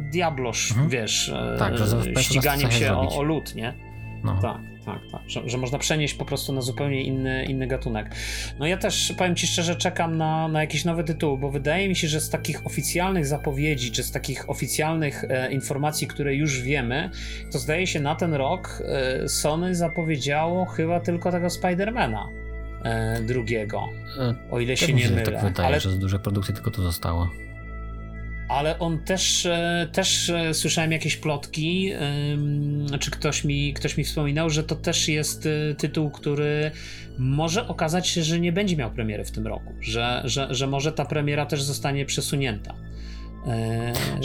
Diablosz, 0.00 0.70
mhm. 0.70 0.88
wiesz, 0.88 1.32
tak, 1.58 1.74
e, 2.16 2.22
ściganiem 2.22 2.70
się 2.70 2.92
o, 2.92 3.16
o 3.16 3.22
lód, 3.22 3.54
nie? 3.54 3.87
No. 4.24 4.38
Tak 4.42 4.58
tak, 4.92 5.10
tak. 5.12 5.20
Że, 5.26 5.48
że, 5.48 5.58
można 5.58 5.78
przenieść 5.78 6.14
po 6.14 6.24
prostu 6.24 6.52
na 6.52 6.60
zupełnie 6.60 7.02
inny, 7.02 7.44
inny 7.44 7.66
gatunek. 7.66 8.14
No 8.58 8.66
ja 8.66 8.76
też 8.76 9.12
powiem 9.18 9.36
ci 9.36 9.46
szczerze, 9.46 9.76
czekam 9.76 10.16
na, 10.16 10.48
na 10.48 10.60
jakieś 10.60 10.84
nowe 10.84 11.04
tytuły, 11.04 11.38
bo 11.38 11.50
wydaje 11.50 11.88
mi 11.88 11.96
się, 11.96 12.08
że 12.08 12.20
z 12.20 12.30
takich 12.30 12.66
oficjalnych 12.66 13.26
zapowiedzi, 13.26 13.90
czy 13.90 14.02
z 14.02 14.10
takich 14.12 14.50
oficjalnych 14.50 15.24
e, 15.24 15.52
informacji, 15.52 16.06
które 16.06 16.34
już 16.34 16.60
wiemy, 16.60 17.10
to 17.52 17.58
zdaje 17.58 17.86
się 17.86 18.00
na 18.00 18.14
ten 18.14 18.34
rok 18.34 18.82
e, 18.84 19.28
Sony 19.28 19.74
zapowiedziało 19.74 20.66
chyba 20.66 21.00
tylko 21.00 21.32
tego 21.32 21.50
Spidermana 21.50 22.28
e, 22.84 23.20
drugiego. 23.22 23.88
E, 24.18 24.34
o 24.50 24.60
ile 24.60 24.76
się 24.76 24.92
nie 24.92 25.10
mylę. 25.10 25.22
Tak 25.22 25.42
wydaje, 25.42 25.68
Ale... 25.68 25.80
że 25.80 25.90
z 25.90 25.98
dużej 25.98 26.20
produkcji 26.20 26.54
tylko 26.54 26.70
to 26.70 26.82
zostało 26.82 27.30
ale 28.48 28.78
on 28.78 28.98
też, 28.98 29.46
e, 29.46 29.88
też 29.92 30.30
e, 30.30 30.54
słyszałem 30.54 30.92
jakieś 30.92 31.16
plotki, 31.16 31.92
czy 33.00 33.10
ktoś 33.10 33.44
mi, 33.44 33.74
ktoś 33.74 33.96
mi 33.96 34.04
wspominał, 34.04 34.50
że 34.50 34.64
to 34.64 34.76
też 34.76 35.08
jest 35.08 35.46
e, 35.46 35.74
tytuł, 35.74 36.10
który 36.10 36.70
może 37.18 37.68
okazać 37.68 38.08
się, 38.08 38.22
że 38.22 38.40
nie 38.40 38.52
będzie 38.52 38.76
miał 38.76 38.90
premiery 38.90 39.24
w 39.24 39.30
tym 39.30 39.46
roku, 39.46 39.74
że, 39.80 40.22
że, 40.24 40.54
że 40.54 40.66
może 40.66 40.92
ta 40.92 41.04
premiera 41.04 41.46
też 41.46 41.62
zostanie 41.62 42.04
przesunięta. 42.04 42.74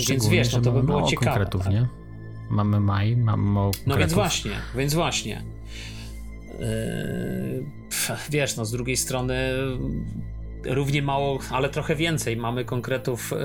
Więc 0.10 0.28
wiesz, 0.28 0.54
no 0.54 0.62
to 0.62 0.72
by 0.72 0.84
było 0.84 1.10
ciekawe. 1.10 1.32
Konkretów, 1.32 1.64
tak? 1.64 1.74
nie? 1.74 1.88
Mamy 2.50 2.80
maj, 2.80 3.18
mamy 3.18 3.44
mało 3.44 3.72
No 3.88 3.98
więc 3.98 4.14
właśnie, 4.14 4.52
więc 4.76 4.94
właśnie. 4.94 5.44
Wiesz, 8.30 8.58
no 8.58 8.66
z 8.66 8.72
drugiej 8.72 8.98
strony 8.98 9.36
równie 10.66 11.02
mało, 11.02 11.40
ale 11.52 11.70
trochę 11.70 11.96
więcej 11.96 12.38
mamy 12.38 12.66
konkretów 12.66 13.34
e, 13.34 13.36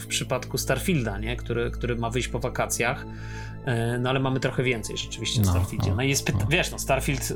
w 0.00 0.06
przypadku 0.08 0.58
Starfielda, 0.58 1.18
nie? 1.18 1.36
Który, 1.36 1.70
który 1.70 1.96
ma 1.96 2.10
wyjść 2.10 2.28
po 2.28 2.38
wakacjach. 2.38 3.06
E, 3.64 3.98
no 3.98 4.10
ale 4.10 4.20
mamy 4.20 4.40
trochę 4.40 4.62
więcej 4.62 4.96
rzeczywiście 4.96 5.42
w 5.42 5.44
no, 5.44 5.50
Starfieldzie. 5.50 5.90
No, 5.90 5.96
no 5.96 6.02
i 6.02 6.08
jest 6.08 6.26
pyta- 6.26 6.40
no. 6.40 6.46
wiesz, 6.50 6.70
no 6.70 6.78
Starfield 6.78 7.32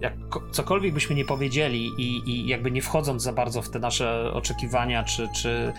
jak 0.00 0.14
cokolwiek 0.50 0.94
byśmy 0.94 1.16
nie 1.16 1.24
powiedzieli 1.24 1.90
i, 1.98 2.30
i, 2.30 2.46
jakby 2.46 2.70
nie 2.70 2.82
wchodząc 2.82 3.22
za 3.22 3.32
bardzo 3.32 3.62
w 3.62 3.70
te 3.70 3.78
nasze 3.78 4.32
oczekiwania, 4.32 5.04
czy, 5.04 5.28
czy 5.34 5.72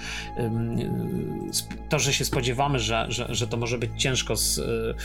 to, 1.89 1.99
że 1.99 2.13
się 2.13 2.25
spodziewamy, 2.25 2.79
że, 2.79 3.05
że, 3.09 3.27
że 3.29 3.47
to 3.47 3.57
może 3.57 3.77
być 3.77 3.91
ciężko 3.97 4.35
z, 4.35 4.57
y, 4.57 4.95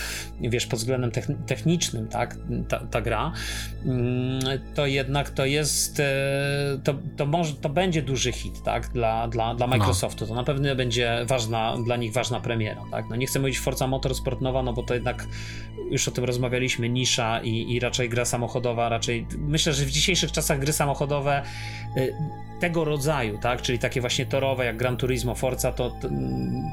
wiesz, 0.40 0.66
pod 0.66 0.78
względem 0.78 1.10
technicznym, 1.46 2.08
tak, 2.08 2.36
ta, 2.68 2.78
ta 2.78 3.00
gra, 3.00 3.32
to 4.74 4.86
jednak 4.86 5.30
to 5.30 5.44
jest, 5.44 6.00
y, 6.00 6.04
to, 6.84 6.94
to, 7.16 7.26
może, 7.26 7.54
to 7.54 7.68
będzie 7.68 8.02
duży 8.02 8.32
hit, 8.32 8.62
tak, 8.62 8.88
dla, 8.88 9.28
dla, 9.28 9.54
dla 9.54 9.66
no. 9.66 9.76
Microsoftu. 9.76 10.26
To 10.26 10.34
na 10.34 10.44
pewno 10.44 10.74
będzie 10.76 11.24
ważna, 11.26 11.76
dla 11.86 11.96
nich 11.96 12.12
ważna 12.12 12.40
premiera, 12.40 12.82
tak. 12.90 13.04
No 13.10 13.16
nie 13.16 13.26
chcę 13.26 13.40
mówić 13.40 13.58
Forza 13.58 13.86
Motorsport 13.86 14.40
nowa, 14.40 14.62
no 14.62 14.72
bo 14.72 14.82
to 14.82 14.94
jednak 14.94 15.26
już 15.90 16.08
o 16.08 16.10
tym 16.10 16.24
rozmawialiśmy, 16.24 16.88
nisza 16.88 17.40
i, 17.42 17.72
i 17.72 17.80
raczej 17.80 18.08
gra 18.08 18.24
samochodowa, 18.24 18.88
raczej 18.88 19.01
Czyli 19.02 19.26
myślę, 19.38 19.72
że 19.72 19.84
w 19.84 19.90
dzisiejszych 19.90 20.32
czasach 20.32 20.58
gry 20.58 20.72
samochodowe 20.72 21.42
y, 21.96 22.14
tego 22.60 22.84
rodzaju, 22.84 23.38
tak, 23.38 23.62
czyli 23.62 23.78
takie 23.78 24.00
właśnie 24.00 24.26
torowe 24.26 24.64
jak 24.64 24.76
Gran 24.76 24.96
Turismo, 24.96 25.34
Forza, 25.34 25.72
to, 25.72 25.90
to, 25.90 26.08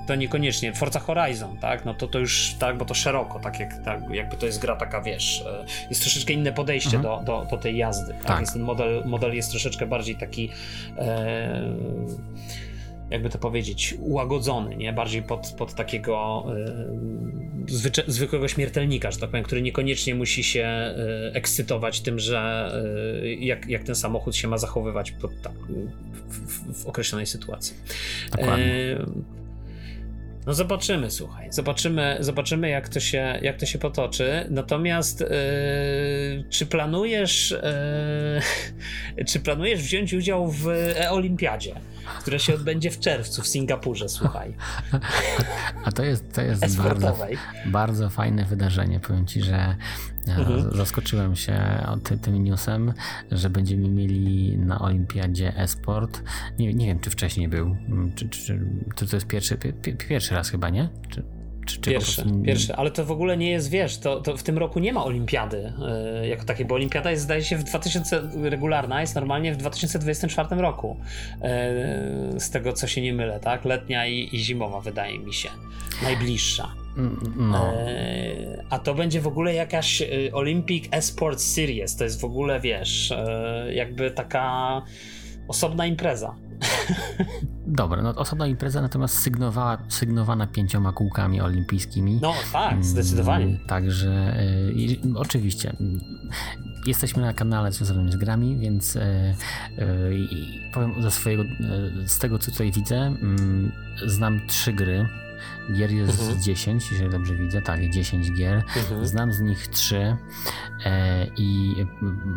to 0.08 0.16
niekoniecznie, 0.16 0.74
Forza 0.74 1.00
Horizon, 1.00 1.58
tak, 1.58 1.86
no 1.86 1.94
to 1.94 2.08
to 2.08 2.20
już, 2.20 2.56
tak, 2.60 2.78
bo 2.78 2.86
to 2.86 2.94
szeroko, 2.94 3.40
tak, 3.40 3.60
jak, 3.60 3.84
tak? 3.86 4.02
Jakby 4.10 4.38
to 4.38 4.46
jest 4.46 4.62
gra 4.62 4.76
taka, 4.76 5.02
wiesz, 5.02 5.44
e, 5.48 5.66
jest 5.90 6.02
troszeczkę 6.02 6.34
inne 6.34 6.52
podejście 6.52 6.98
mhm. 6.98 7.26
do, 7.26 7.26
do, 7.26 7.48
do 7.52 7.58
tej 7.58 7.78
jazdy, 7.78 8.14
tak, 8.14 8.24
tak. 8.24 8.40
Jest 8.40 8.54
ten 8.54 8.62
model, 8.62 9.04
model 9.06 9.36
jest 9.36 9.52
troszeczkę 9.52 9.86
bardziej 9.86 10.16
taki 10.16 10.50
e, 10.98 11.62
jakby 13.12 13.30
to 13.30 13.38
powiedzieć, 13.38 13.96
ułagodzony, 14.00 14.76
nie? 14.76 14.94
Bardziej 14.94 15.24
pod, 15.24 15.54
pod 15.58 15.74
takiego 15.74 16.46
y, 17.68 18.12
zwykłego 18.12 18.48
śmiertelnika, 18.48 19.12
że 19.12 19.20
tak 19.20 19.30
powiem, 19.30 19.46
który 19.46 19.62
niekoniecznie 19.62 20.16
musi 20.16 20.44
się 20.44 20.94
y, 21.30 21.34
ekscytować 21.34 22.02
tym, 22.02 22.20
że 22.20 22.72
y, 23.24 23.36
jak, 23.36 23.70
jak 23.70 23.84
ten 23.84 23.96
samochód 23.96 24.36
się 24.36 24.48
ma 24.48 24.58
zachowywać 24.58 25.12
pod, 25.12 25.42
tak, 25.42 25.54
w, 26.30 26.84
w, 26.84 26.88
określonej 26.88 27.26
sytuacji. 27.26 27.76
Dokładnie. 28.32 28.98
No 30.48 30.54
zobaczymy, 30.54 31.12
słuchaj. 31.12 31.54
Zobaczymy, 31.54 32.18
zobaczymy 32.20 32.70
jak, 32.70 32.90
to 32.90 33.00
się, 33.00 33.40
jak 33.42 33.58
to 33.58 33.66
się 33.66 33.80
potoczy. 33.80 34.46
Natomiast 34.50 35.20
yy, 35.20 35.28
czy 36.50 36.66
planujesz 36.66 37.56
yy, 39.18 39.26
czy 39.30 39.40
planujesz 39.40 39.82
wziąć 39.82 40.14
udział 40.14 40.52
w 40.52 40.68
e-olimpiadzie, 40.98 41.76
która 42.20 42.40
się 42.40 42.54
odbędzie 42.54 42.92
w 42.92 43.00
czerwcu 43.00 43.42
w 43.42 43.48
Singapurze, 43.48 44.10
słuchaj. 44.10 44.54
A 45.86 45.92
to 45.92 46.04
jest, 46.04 46.34
to 46.34 46.42
jest 46.42 46.78
bardzo, 46.78 47.18
bardzo 47.66 48.10
fajne 48.10 48.46
wydarzenie. 48.46 49.00
Powiem 49.00 49.26
ci, 49.26 49.42
że 49.42 49.76
Mhm. 50.38 50.78
Zaskoczyłem 50.78 51.36
się 51.36 51.84
tym 52.22 52.44
newsem, 52.44 52.94
że 53.32 53.50
będziemy 53.50 53.90
mieli 53.90 54.58
na 54.58 54.80
Olimpiadzie 54.80 55.58
e-sport. 55.58 56.24
Nie, 56.60 56.74
nie 56.74 56.86
wiem, 56.86 57.00
czy 57.00 57.10
wcześniej 57.10 57.48
był. 57.48 57.78
Czy, 58.16 58.30
czy, 58.30 58.46
czy, 58.46 58.66
to, 58.96 59.06
to 59.06 59.16
jest 59.16 59.28
pierwszy, 59.28 59.58
pierwszy 60.08 60.36
raz 60.36 60.50
chyba, 60.50 60.70
nie? 60.70 60.90
Czy, 61.10 61.24
czy, 61.70 61.82
czy 61.82 61.92
pierwszy, 61.92 62.22
prostu... 62.22 62.42
pierwszy, 62.42 62.76
ale 62.76 62.92
to 62.92 63.06
w 63.06 63.12
ogóle 63.12 63.38
nie 63.38 63.52
jest, 63.52 63.70
wiesz, 63.70 63.98
to, 63.98 64.22
to 64.22 64.38
w 64.38 64.44
tym 64.44 64.58
roku 64.58 64.80
nie 64.80 64.94
ma 64.94 65.06
olimpiady 65.06 65.74
yy, 66.22 66.28
jako 66.28 66.46
takiej, 66.46 66.66
bo 66.66 66.76
olimpiada 66.76 67.12
jest, 67.12 67.24
zdaje 67.24 67.44
się, 67.44 67.58
w 67.58 67.64
2000, 67.64 68.22
regularna 68.42 69.02
jest 69.02 69.16
normalnie 69.16 69.54
w 69.54 69.58
2024 69.58 70.62
roku. 70.62 70.98
Yy, 72.34 72.40
z 72.40 72.50
tego, 72.50 72.74
co 72.74 72.88
się 72.88 73.02
nie 73.02 73.14
mylę, 73.14 73.40
tak? 73.40 73.66
Letnia 73.66 74.08
i, 74.08 74.30
i 74.32 74.40
zimowa, 74.40 74.82
wydaje 74.82 75.20
mi 75.20 75.34
się. 75.34 75.50
Najbliższa. 76.04 76.76
No. 77.38 77.74
E, 77.74 78.64
a 78.70 78.80
to 78.80 78.96
będzie 78.96 79.22
w 79.22 79.28
ogóle 79.28 79.54
jakaś 79.54 80.04
Olympic 80.34 80.86
Esport 80.92 81.40
Series. 81.40 81.96
To 81.96 82.04
jest 82.04 82.22
w 82.22 82.26
ogóle, 82.26 82.60
wiesz, 82.60 83.14
jakby 83.74 84.12
taka 84.12 84.82
osobna 85.48 85.86
impreza. 85.86 86.36
Dobra, 87.68 88.02
no 88.02 88.10
osobna 88.16 88.48
impreza 88.48 88.82
natomiast 88.82 89.20
sygnowana, 89.20 89.84
sygnowana 89.90 90.48
pięcioma 90.48 90.92
kółkami 90.92 91.42
olimpijskimi. 91.42 92.20
No 92.22 92.34
tak, 92.54 92.86
zdecydowanie. 92.86 93.46
Mm, 93.46 93.60
także 93.68 94.40
y, 94.40 94.98
oczywiście 95.16 95.76
jesteśmy 96.86 97.22
na 97.22 97.34
kanale 97.34 97.72
związanym 97.72 98.12
z 98.12 98.16
grami, 98.16 98.58
więc 98.58 98.96
y, 98.96 99.00
y, 99.80 100.28
powiem 100.74 101.02
ze 101.02 101.12
swojego, 101.12 101.44
z 102.06 102.20
tego 102.20 102.40
co 102.40 102.52
tutaj 102.52 102.72
widzę, 102.72 102.98
mm, 102.98 103.72
znam 104.08 104.48
trzy 104.48 104.74
gry 104.74 105.06
Gier 105.74 105.92
jest 105.92 106.20
mhm. 106.20 106.42
10, 106.42 106.92
jeżeli 106.92 107.10
dobrze 107.10 107.36
widzę, 107.36 107.62
tak, 107.62 107.90
10 107.90 108.32
gier. 108.34 108.64
Mhm. 108.78 109.08
Znam 109.08 109.34
z 109.34 109.40
nich 109.40 109.68
3 109.68 110.18
e, 110.86 111.26
i 111.38 111.76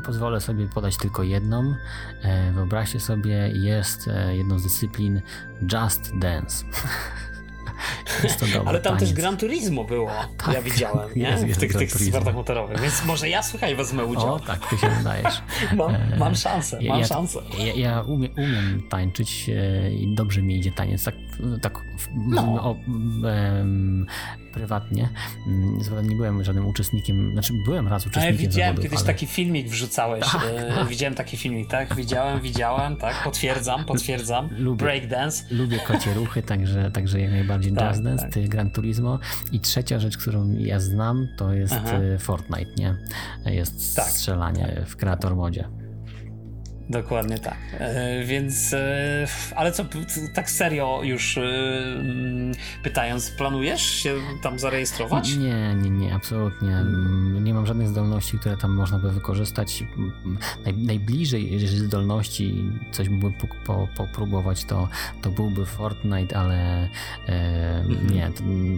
pozwolę 0.04 0.40
sobie 0.40 0.68
podać 0.68 0.96
tylko 0.96 1.22
jedną. 1.22 1.74
E, 2.22 2.52
wyobraźcie 2.52 3.00
sobie, 3.00 3.48
jest 3.48 4.08
e, 4.08 4.36
jedną 4.36 4.58
z 4.58 4.62
dyscyplin 4.62 5.22
Just 5.72 6.18
Dance. 6.18 6.64
Ale 8.66 8.80
tam 8.80 8.82
taniec. 8.82 9.00
też 9.00 9.12
Gran 9.12 9.36
Turismo 9.36 9.84
było, 9.84 10.10
tak, 10.36 10.54
ja 10.54 10.62
widziałem, 10.62 11.10
nie? 11.16 11.22
Jest, 11.22 11.46
jest 11.46 11.58
w 11.58 11.60
tych, 11.60 11.72
tych 11.72 11.90
sportach 11.90 12.34
motorowych, 12.34 12.80
więc 12.80 13.04
może 13.04 13.28
ja, 13.28 13.42
słuchaj, 13.42 13.76
wezmę 13.76 14.04
udział. 14.04 14.34
O, 14.34 14.40
tak, 14.40 14.68
ty 14.68 14.78
się 14.78 14.88
wydajesz. 14.90 15.42
mam, 15.76 15.96
mam 16.18 16.34
szansę, 16.34 16.78
mam 16.88 17.00
ja, 17.00 17.06
szansę. 17.06 17.38
Ja, 17.58 17.74
ja 17.74 18.00
umie, 18.00 18.28
umiem 18.30 18.82
tańczyć 18.90 19.50
i 20.00 20.14
dobrze 20.14 20.42
mi 20.42 20.56
idzie 20.56 20.72
taniec, 20.72 21.04
tak, 21.04 21.14
tak 21.62 21.80
no. 22.14 22.42
o, 22.42 22.76
um, 23.22 24.06
prywatnie. 24.52 25.08
Mm, 25.46 26.08
nie 26.08 26.16
byłem 26.16 26.44
żadnym 26.44 26.66
uczestnikiem, 26.66 27.32
znaczy 27.32 27.52
byłem 27.64 27.88
raz 27.88 28.06
uczestnikiem. 28.06 28.28
Ale 28.28 28.38
widziałem 28.38 28.68
zawodów, 28.68 28.82
kiedyś 28.82 28.98
ale... 28.98 29.06
taki 29.06 29.26
filmik 29.26 29.68
wrzucałeś. 29.68 30.24
Tak, 30.32 30.42
tak. 30.76 30.88
Widziałem 30.88 31.14
taki 31.14 31.36
filmik, 31.36 31.68
tak? 31.68 31.94
Widziałem, 31.94 32.40
widziałem, 32.40 32.96
tak? 32.96 33.24
Potwierdzam, 33.24 33.84
potwierdzam. 33.84 34.48
Lubię, 34.58 34.84
Breakdance. 34.84 35.44
Lubię 35.50 35.78
kocie 35.78 36.14
ruchy, 36.14 36.42
także, 36.42 36.90
także 36.90 37.20
jak 37.20 37.30
najbardziej 37.30 37.72
tak, 37.76 37.90
Just 37.90 38.02
Dance, 38.02 38.28
tak. 38.28 38.48
Gran 38.48 38.70
Turismo. 38.70 39.18
I 39.52 39.60
trzecia 39.60 39.98
rzecz, 40.00 40.18
którą 40.18 40.52
ja 40.58 40.80
znam, 40.80 41.28
to 41.36 41.52
jest 41.52 41.74
Aha. 41.74 41.96
E, 41.96 42.18
Fortnite, 42.18 42.72
nie? 42.76 42.96
Jest 43.52 43.96
tak. 43.96 44.06
strzelanie 44.06 44.82
w 44.86 44.96
kreator 44.96 45.36
modzie. 45.36 45.81
Dokładnie 46.90 47.38
tak. 47.38 47.58
E, 47.78 48.24
więc, 48.24 48.72
e, 48.72 49.26
ale 49.56 49.72
co, 49.72 49.84
tak 50.34 50.50
serio 50.50 51.00
już 51.02 51.38
e, 51.38 51.40
mm, 51.40 52.52
pytając, 52.82 53.30
planujesz 53.30 53.82
się 53.82 54.14
tam 54.42 54.58
zarejestrować? 54.58 55.36
Nie, 55.36 55.74
nie, 55.74 55.90
nie, 55.90 56.14
absolutnie. 56.14 56.76
Mm, 56.76 57.44
nie 57.44 57.54
mam 57.54 57.66
żadnych 57.66 57.88
zdolności, 57.88 58.38
które 58.38 58.56
tam 58.56 58.74
można 58.74 58.98
by 58.98 59.10
wykorzystać. 59.10 59.84
Naj, 60.64 60.74
najbliżej 60.74 61.58
zdolności, 61.68 62.64
coś 62.90 63.08
by 63.08 63.32
po, 63.66 63.88
popróbować, 63.96 64.64
to, 64.64 64.88
to 65.22 65.30
byłby 65.30 65.66
Fortnite, 65.66 66.36
ale 66.36 66.88
e, 67.28 67.84
mhm. 67.88 68.10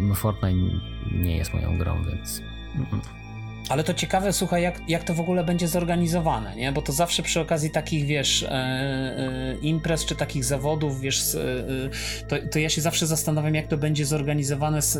nie, 0.09 0.15
Fortnite 0.15 0.79
nie 1.13 1.37
jest 1.37 1.55
moją 1.55 1.79
grą, 1.79 2.05
więc. 2.05 2.43
Mm, 2.75 3.24
ale 3.69 3.85
to 3.85 3.95
ciekawe, 3.95 4.33
słuchaj, 4.33 4.63
jak, 4.63 4.81
jak 4.89 5.05
to 5.05 5.15
w 5.15 5.21
ogóle 5.21 5.45
będzie 5.45 5.69
zorganizowane, 5.69 6.57
nie? 6.57 6.73
Bo 6.73 6.83
to 6.83 6.93
zawsze 6.93 7.23
przy 7.23 7.41
okazji 7.41 7.71
takich, 7.71 8.07
wiesz, 8.07 8.43
e, 8.43 8.49
e, 8.51 9.57
imprez 9.63 10.05
czy 10.05 10.17
takich 10.17 10.45
zawodów, 10.45 11.01
wiesz, 11.01 11.35
e, 11.35 11.39
e 11.39 12.29
to, 12.29 12.37
to 12.53 12.59
ja 12.59 12.69
się 12.69 12.81
zawsze 12.81 13.07
zastanawiam, 13.07 13.55
jak 13.55 13.67
to 13.67 13.77
będzie 13.77 14.07
zorganizowane, 14.07 14.83
z, 14.83 14.99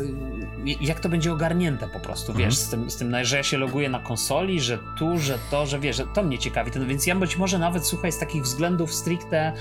jak 0.81 0.99
to 0.99 1.09
będzie 1.09 1.33
ogarnięte 1.33 1.87
po 1.87 1.99
prostu, 1.99 2.31
mhm. 2.31 2.49
wiesz, 2.49 2.57
z 2.57 2.69
tym, 2.69 2.91
z 2.91 2.97
tym, 2.97 3.15
że 3.21 3.37
ja 3.37 3.43
się 3.43 3.57
loguję 3.57 3.89
na 3.89 3.99
konsoli, 3.99 4.61
że 4.61 4.79
tu, 4.97 5.17
że 5.17 5.37
to, 5.51 5.65
że 5.65 5.79
wiesz, 5.79 5.95
że 5.95 6.05
to 6.15 6.23
mnie 6.23 6.39
ciekawi. 6.39 6.71
To, 6.71 6.85
więc 6.85 7.07
ja 7.07 7.15
być 7.15 7.37
może 7.37 7.59
nawet, 7.59 7.85
słuchaj, 7.85 8.11
z 8.11 8.19
takich 8.19 8.43
względów 8.43 8.93
stricte 8.93 9.37
e, 9.37 9.53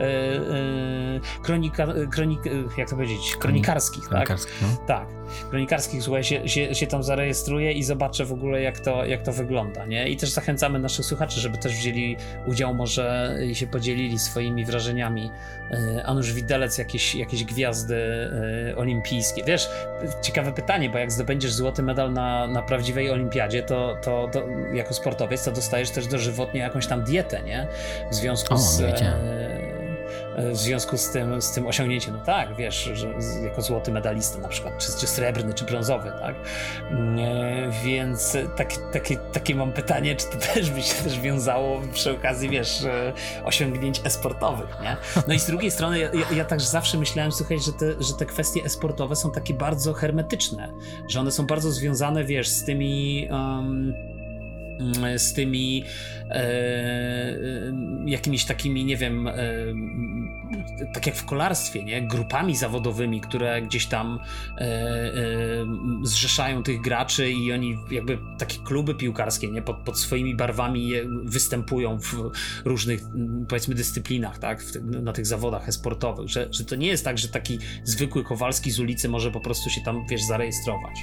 e, 0.00 1.20
kronika, 1.42 1.86
kronik, 2.10 2.40
jak 2.78 2.90
to 2.90 2.96
powiedzieć, 2.96 3.36
kronikarskich, 3.36 4.08
tak? 4.08 4.30
No. 4.62 4.68
Tak, 4.86 5.06
kronikarskich, 5.50 6.02
słuchaj, 6.02 6.24
się, 6.24 6.48
się, 6.48 6.74
się 6.74 6.86
tam 6.86 7.02
zarejestruję 7.02 7.72
i 7.72 7.82
zobaczę 7.82 8.24
w 8.24 8.32
ogóle 8.32 8.43
ogóle 8.44 8.62
jak 8.62 8.80
to, 8.80 9.04
jak 9.04 9.22
to 9.22 9.32
wygląda, 9.32 9.86
nie? 9.86 10.08
I 10.08 10.16
też 10.16 10.30
zachęcamy 10.30 10.78
naszych 10.78 11.04
słuchaczy, 11.04 11.40
żeby 11.40 11.58
też 11.58 11.72
wzięli 11.72 12.16
udział 12.46 12.74
może 12.74 13.36
i 13.46 13.54
się 13.54 13.66
podzielili 13.66 14.18
swoimi 14.18 14.64
wrażeniami. 14.64 15.30
E, 15.70 16.06
Anusz 16.06 16.32
Widelec, 16.32 16.78
jakieś, 16.78 17.14
jakieś 17.14 17.44
gwiazdy 17.44 17.96
e, 18.70 18.76
olimpijskie. 18.76 19.44
Wiesz, 19.44 19.68
ciekawe 20.22 20.52
pytanie, 20.52 20.90
bo 20.90 20.98
jak 20.98 21.12
zdobędziesz 21.12 21.52
złoty 21.52 21.82
medal 21.82 22.12
na, 22.12 22.46
na 22.46 22.62
prawdziwej 22.62 23.10
olimpiadzie, 23.10 23.62
to, 23.62 23.96
to, 24.02 24.28
to 24.32 24.48
jako 24.72 24.94
sportowiec 24.94 25.44
to 25.44 25.52
dostajesz 25.52 25.90
też 25.90 26.06
dożywotnie 26.06 26.60
jakąś 26.60 26.86
tam 26.86 27.04
dietę, 27.04 27.42
nie? 27.42 27.66
W 28.10 28.14
związku 28.14 28.54
o, 28.54 28.58
z... 28.58 28.80
E, 28.80 29.63
w 30.36 30.56
związku 30.56 30.98
z 30.98 31.10
tym, 31.10 31.42
z 31.42 31.52
tym 31.52 31.66
osiągnięciem. 31.66 32.14
No 32.14 32.24
tak, 32.24 32.56
wiesz, 32.56 32.90
że 32.94 33.08
jako 33.44 33.62
złoty 33.62 33.92
medalista 33.92 34.38
na 34.38 34.48
przykład, 34.48 34.78
czy, 34.78 35.00
czy 35.00 35.06
srebrny, 35.06 35.54
czy 35.54 35.64
brązowy, 35.64 36.12
tak? 36.20 36.34
Mm, 36.90 37.18
e, 37.18 37.70
więc 37.84 38.36
takie, 38.56 38.76
takie, 38.92 39.16
takie 39.16 39.54
mam 39.54 39.72
pytanie, 39.72 40.16
czy 40.16 40.26
to 40.26 40.38
też 40.54 40.70
by 40.70 40.82
się 40.82 40.94
też 40.94 41.20
wiązało 41.20 41.80
przy 41.92 42.10
okazji, 42.10 42.48
wiesz, 42.48 42.84
e, 42.84 43.12
osiągnięć 43.44 44.00
esportowych, 44.04 44.76
nie? 44.82 44.96
No 45.28 45.34
i 45.34 45.38
z 45.38 45.46
drugiej 45.46 45.70
strony 45.70 45.98
ja, 45.98 46.10
ja 46.36 46.44
także 46.44 46.66
zawsze 46.66 46.98
myślałem, 46.98 47.32
słuchaj, 47.32 47.60
że 47.60 47.72
te, 47.72 48.02
że 48.02 48.14
te 48.14 48.26
kwestie 48.26 48.64
esportowe 48.64 49.16
są 49.16 49.30
takie 49.30 49.54
bardzo 49.54 49.92
hermetyczne, 49.92 50.72
że 51.08 51.20
one 51.20 51.30
są 51.30 51.46
bardzo 51.46 51.70
związane, 51.70 52.24
wiesz, 52.24 52.48
z 52.48 52.64
tymi... 52.64 53.28
Um, 53.30 54.13
z 55.16 55.32
tymi 55.32 55.84
e, 56.30 56.34
e, 56.34 57.36
jakimiś 58.06 58.44
takimi, 58.44 58.84
nie 58.84 58.96
wiem, 58.96 59.28
e, 59.28 59.34
tak 60.94 61.06
jak 61.06 61.16
w 61.16 61.24
kolarstwie, 61.24 61.84
nie? 61.84 62.02
grupami 62.02 62.56
zawodowymi, 62.56 63.20
które 63.20 63.62
gdzieś 63.62 63.86
tam 63.86 64.18
zrzeszają 66.02 66.62
tych 66.62 66.80
graczy 66.80 67.30
i 67.30 67.52
oni 67.52 67.76
jakby 67.90 68.18
takie 68.38 68.58
kluby 68.58 68.94
piłkarskie 68.94 69.50
nie? 69.50 69.62
Pod, 69.62 69.76
pod 69.76 69.98
swoimi 69.98 70.36
barwami 70.36 70.92
występują 71.24 71.98
w 71.98 72.30
różnych 72.64 73.00
powiedzmy 73.48 73.74
dyscyplinach, 73.74 74.38
tak? 74.38 74.64
Na 74.82 75.12
tych 75.12 75.26
zawodach 75.26 75.68
esportowych, 75.68 76.28
że, 76.28 76.48
że 76.50 76.64
to 76.64 76.76
nie 76.76 76.86
jest 76.86 77.04
tak, 77.04 77.18
że 77.18 77.28
taki 77.28 77.58
zwykły 77.84 78.24
Kowalski 78.24 78.70
z 78.70 78.80
ulicy 78.80 79.08
może 79.08 79.30
po 79.30 79.40
prostu 79.40 79.70
się 79.70 79.80
tam, 79.80 80.06
wiesz, 80.10 80.22
zarejestrować. 80.22 80.94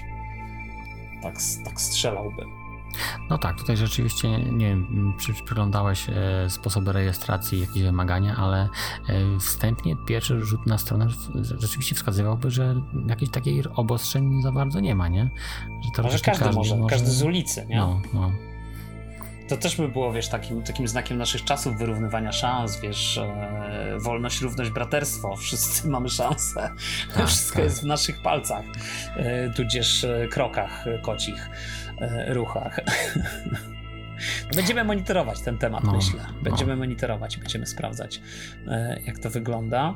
Tak, 1.24 1.36
tak 1.66 1.82
strzelałbym. 1.82 2.61
No 3.30 3.38
tak, 3.38 3.58
tutaj 3.58 3.78
rzeczywiście, 3.78 4.30
nie 4.40 4.68
wiem, 4.68 5.14
czy 5.20 5.34
przyglądałeś 5.34 6.10
e, 6.10 6.50
sposoby 6.50 6.92
rejestracji, 6.92 7.62
jakieś 7.62 7.84
wymagania, 7.84 8.36
ale 8.36 8.62
e, 8.62 9.40
wstępnie 9.40 9.96
pierwszy 10.08 10.46
rzut 10.46 10.66
na 10.66 10.78
stronę 10.78 11.08
rzeczywiście 11.60 11.96
wskazywałby, 11.96 12.52
że 12.52 12.82
jakiejś 13.08 13.32
takiej 13.32 13.64
obostrzeń 13.76 14.42
za 14.42 14.52
bardzo 14.52 14.80
nie 14.80 14.96
ma, 14.96 15.08
nie? 15.08 15.30
Że 15.84 15.92
to 15.96 16.04
każdy, 16.04 16.20
każdy 16.20 16.52
może, 16.52 16.76
może, 16.76 16.90
każdy 16.90 17.12
z 17.12 17.24
ulicy, 17.24 17.66
nie? 17.70 17.78
No, 17.78 18.02
no 18.14 18.32
to 19.52 19.58
też 19.58 19.76
by 19.76 19.88
było, 19.88 20.14
wiesz, 20.14 20.30
takim, 20.30 20.64
takim 20.64 20.88
znakiem 20.88 21.18
naszych 21.18 21.44
czasów 21.44 21.78
wyrównywania 21.78 22.32
szans, 22.32 22.80
wiesz, 22.80 23.18
e, 23.18 23.98
wolność, 24.00 24.42
równość, 24.42 24.72
braterstwo, 24.72 25.36
wszyscy 25.36 25.88
mamy 25.90 26.10
szansę, 26.10 26.70
tak, 27.16 27.28
wszystko 27.28 27.56
tak. 27.56 27.64
jest 27.64 27.82
w 27.82 27.86
naszych 27.86 28.22
palcach, 28.22 28.66
e, 29.16 29.50
tudzież 29.50 30.04
e, 30.04 30.28
krokach 30.28 30.86
kocich, 31.02 31.50
ruchach. 32.28 32.80
Będziemy 34.56 34.84
monitorować 34.84 35.42
ten 35.42 35.58
temat, 35.58 35.84
no, 35.84 35.92
myślę. 35.92 36.26
Będziemy 36.44 36.72
no. 36.74 36.80
monitorować, 36.80 37.38
będziemy 37.38 37.66
sprawdzać, 37.66 38.22
e, 38.68 39.00
jak 39.06 39.20
to 39.20 39.30
wygląda. 39.30 39.94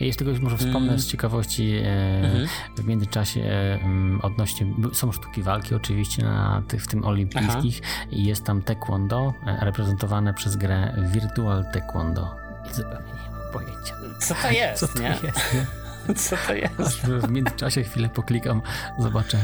Jeśli 0.00 0.18
tylko 0.18 0.30
już 0.30 0.40
może 0.40 0.56
wspomnę 0.56 0.88
mm. 0.88 0.98
z 0.98 1.06
ciekawości 1.06 1.76
e, 1.76 1.82
mm-hmm. 1.82 2.82
w 2.82 2.84
międzyczasie 2.84 3.40
e, 3.40 3.78
odnośnie, 4.22 4.66
są 4.92 5.12
sztuki 5.12 5.42
walki 5.42 5.74
oczywiście 5.74 6.22
na 6.22 6.62
tych, 6.68 6.82
w 6.82 6.86
tym 6.86 7.04
olimpijskich 7.04 7.80
i 8.10 8.24
jest 8.24 8.44
tam 8.44 8.62
taekwondo 8.62 9.34
reprezentowane 9.60 10.34
przez 10.34 10.56
grę 10.56 11.04
Virtual 11.12 11.64
Taekwondo. 11.72 12.36
I 12.70 12.74
zupełnie 12.74 13.12
nie 13.24 13.30
mam 13.30 13.52
pojęcia. 13.52 13.94
Co 14.20 14.34
to 14.34 14.50
jest, 14.60 14.80
Co 14.80 14.88
to 14.88 14.98
nie? 14.98 15.08
Jest, 15.08 15.54
nie? 15.54 15.85
Co 16.28 16.36
to 16.46 16.54
jest? 16.54 17.00
W 17.06 17.30
międzyczasie 17.30 17.82
chwilę 17.82 18.08
poklikam, 18.08 18.62
zobaczę 18.98 19.38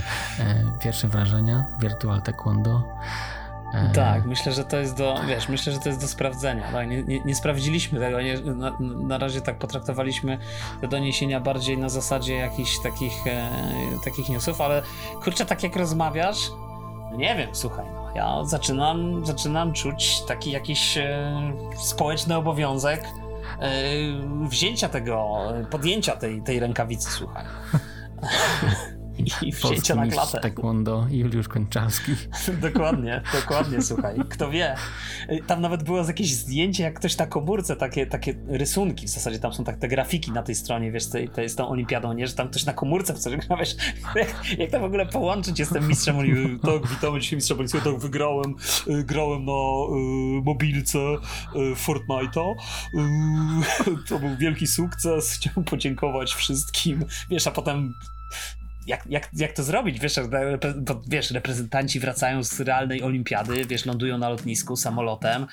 pierwsze 0.81 1.09
wrażenia. 1.09 1.65
Virtual 1.81 2.23
Taekwondo. 2.23 2.83
E, 3.75 3.93
tak, 3.93 4.25
myślę, 4.25 4.53
że 4.53 4.65
to 4.65 4.77
jest 4.77 4.97
do, 4.97 5.21
wiesz, 5.29 5.49
myślę, 5.49 5.73
że 5.73 5.79
to 5.79 5.89
jest 5.89 6.01
do 6.01 6.09
sprawdzenia. 6.09 6.73
Tak? 6.73 6.89
Nie, 6.89 7.03
nie, 7.03 7.21
nie 7.21 7.35
sprawdziliśmy 7.35 8.01
tego, 8.01 8.23
nie, 8.23 8.41
na, 8.41 8.77
na, 8.81 9.19
razie 9.19 9.41
tak 9.41 9.59
potraktowaliśmy 9.59 10.39
te 10.81 10.89
doniesienia 10.89 11.41
bardziej 11.41 11.79
na 11.79 11.89
zasadzie 11.89 12.35
jakichś 12.35 12.79
takich, 12.79 13.27
e, 13.27 13.51
takich 14.05 14.29
newsów, 14.29 14.61
ale 14.61 14.83
kurczę, 15.25 15.47
tak 15.47 15.63
jak 15.63 15.77
rozmawiasz, 15.77 16.51
no 17.11 17.17
nie 17.17 17.37
wiem, 17.37 17.51
słuchaj, 17.53 17.87
no, 17.95 18.11
ja 18.15 18.45
zaczynam, 18.45 19.27
zaczynam 19.27 19.73
czuć 19.73 20.23
taki 20.29 20.51
jakiś 20.51 20.97
e, 20.97 21.33
społeczny 21.77 22.37
obowiązek 22.37 23.05
e, 23.05 23.22
wzięcia 24.48 24.89
tego, 24.89 25.39
podjęcia 25.70 26.16
tej, 26.16 26.43
tej 26.43 26.60
rękawicy, 26.60 27.10
słuchaj. 27.10 27.44
i 29.43 29.53
wzięcia 29.53 29.95
na 29.95 30.07
klatę. 30.07 30.41
Taekwondo 30.41 31.07
Juliusz 31.11 31.49
Kończarski. 31.49 32.13
dokładnie, 32.73 33.23
dokładnie, 33.41 33.83
słuchaj. 33.83 34.17
Kto 34.29 34.51
wie. 34.51 34.77
Tam 35.47 35.61
nawet 35.61 35.83
było 35.83 36.05
jakieś 36.05 36.35
zdjęcie, 36.35 36.83
jak 36.83 36.95
ktoś 36.95 37.17
na 37.17 37.27
komórce, 37.27 37.77
takie, 37.77 38.07
takie 38.07 38.35
rysunki, 38.49 39.07
w 39.07 39.11
zasadzie 39.11 39.39
tam 39.39 39.53
są 39.53 39.65
tak 39.65 39.77
te 39.77 39.89
grafiki 39.89 40.33
na 40.33 40.43
tej 40.43 40.55
stronie, 40.55 40.93
wiesz, 40.93 41.07
tej, 41.07 41.29
tej, 41.29 41.49
z 41.49 41.57
tą 41.57 41.69
olimpiadą, 41.69 42.13
nie? 42.13 42.27
Że 42.27 42.35
tam 42.35 42.49
ktoś 42.49 42.65
na 42.65 42.73
komórce 42.73 43.15
w 43.15 43.19
coś 43.19 43.37
gra, 43.37 43.57
wiesz, 43.57 43.77
jak, 44.17 44.45
jak 44.59 44.71
to 44.71 44.81
w 44.81 44.85
ogóle 44.85 45.07
połączyć, 45.07 45.59
jestem 45.59 45.89
mistrzem 45.89 46.17
tak, 46.63 46.91
witamy 46.91 47.21
dzisiaj 47.21 47.37
mistrza 47.37 47.55
olimpii, 47.55 47.81
tak, 47.81 47.99
wygrałem, 47.99 48.55
y, 48.89 49.05
grałem 49.05 49.45
na 49.45 49.53
y, 49.53 50.43
mobilce 50.43 50.99
y, 50.99 51.19
Fortnite'a, 51.75 52.55
y, 52.95 54.05
to 54.09 54.19
był 54.19 54.37
wielki 54.37 54.67
sukces, 54.67 55.33
chciałem 55.33 55.65
podziękować 55.65 56.35
wszystkim, 56.35 57.05
wiesz, 57.31 57.47
a 57.47 57.51
potem 57.51 57.95
jak, 58.87 59.07
jak, 59.07 59.29
jak 59.33 59.53
to 59.53 59.63
zrobić? 59.63 60.01
Wiesz, 60.01 60.15
bo, 60.77 61.03
wiesz, 61.09 61.31
reprezentanci 61.31 62.01
wracają 62.01 62.45
z 62.45 62.61
realnej 62.61 63.03
olimpiady, 63.03 63.65
wiesz, 63.65 63.87
lądują 63.87 64.19
na 64.19 64.29
lotnisku 64.29 64.77
samolotem. 64.77 65.47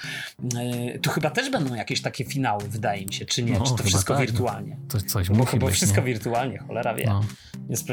Yy, 0.53 0.99
tu 0.99 1.09
chyba 1.09 1.29
też 1.29 1.49
będą 1.49 1.75
jakieś 1.75 2.01
takie 2.01 2.25
finały, 2.25 2.69
wydaje 2.69 3.05
mi 3.05 3.13
się, 3.13 3.25
czy 3.25 3.43
nie? 3.43 3.59
No, 3.59 3.65
czy 3.65 3.75
to 3.75 3.83
wszystko 3.83 4.15
tak. 4.15 4.27
wirtualnie? 4.27 4.77
To 4.89 5.01
coś 5.01 5.29
musi 5.29 5.59
bo, 5.59 5.67
być, 5.67 5.75
wszystko 5.75 6.01
nie? 6.01 6.07
wirtualnie, 6.07 6.57
cholera 6.57 6.93
wie. 6.93 7.05
No. 7.05 7.21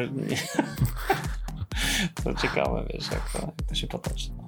To 2.24 2.34
ciekawe, 2.34 2.86
wiesz, 2.92 3.10
jak 3.12 3.32
to, 3.32 3.38
jak 3.38 3.68
to 3.68 3.74
się 3.74 3.86
potoczy. 3.86 4.30
No. 4.36 4.46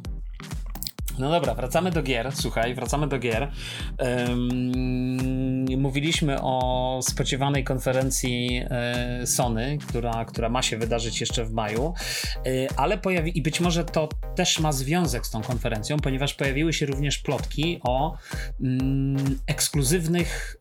No 1.19 1.31
dobra, 1.31 1.55
wracamy 1.55 1.91
do 1.91 2.03
gier. 2.03 2.33
Słuchaj, 2.35 2.75
wracamy 2.75 3.07
do 3.07 3.19
gier. 3.19 3.51
Um, 3.99 5.58
mówiliśmy 5.77 6.41
o 6.43 7.01
spodziewanej 7.03 7.65
konferencji 7.65 8.63
e, 8.71 9.27
Sony, 9.27 9.79
która, 9.89 10.25
która 10.25 10.49
ma 10.49 10.63
się 10.63 10.77
wydarzyć 10.77 11.21
jeszcze 11.21 11.45
w 11.45 11.53
maju, 11.53 11.95
e, 12.37 12.41
ale 12.77 12.99
pojawi 12.99 13.39
i 13.39 13.43
być 13.43 13.61
może 13.61 13.85
to 13.85 14.09
też 14.35 14.61
ma 14.61 14.73
związek 14.73 15.27
z 15.27 15.31
tą 15.31 15.43
konferencją, 15.43 15.97
ponieważ 15.97 16.35
pojawiły 16.35 16.73
się 16.73 16.87
również 16.87 17.19
plotki 17.19 17.81
o 17.83 18.17
mm, 18.61 19.39
ekskluzywnych, 19.47 20.57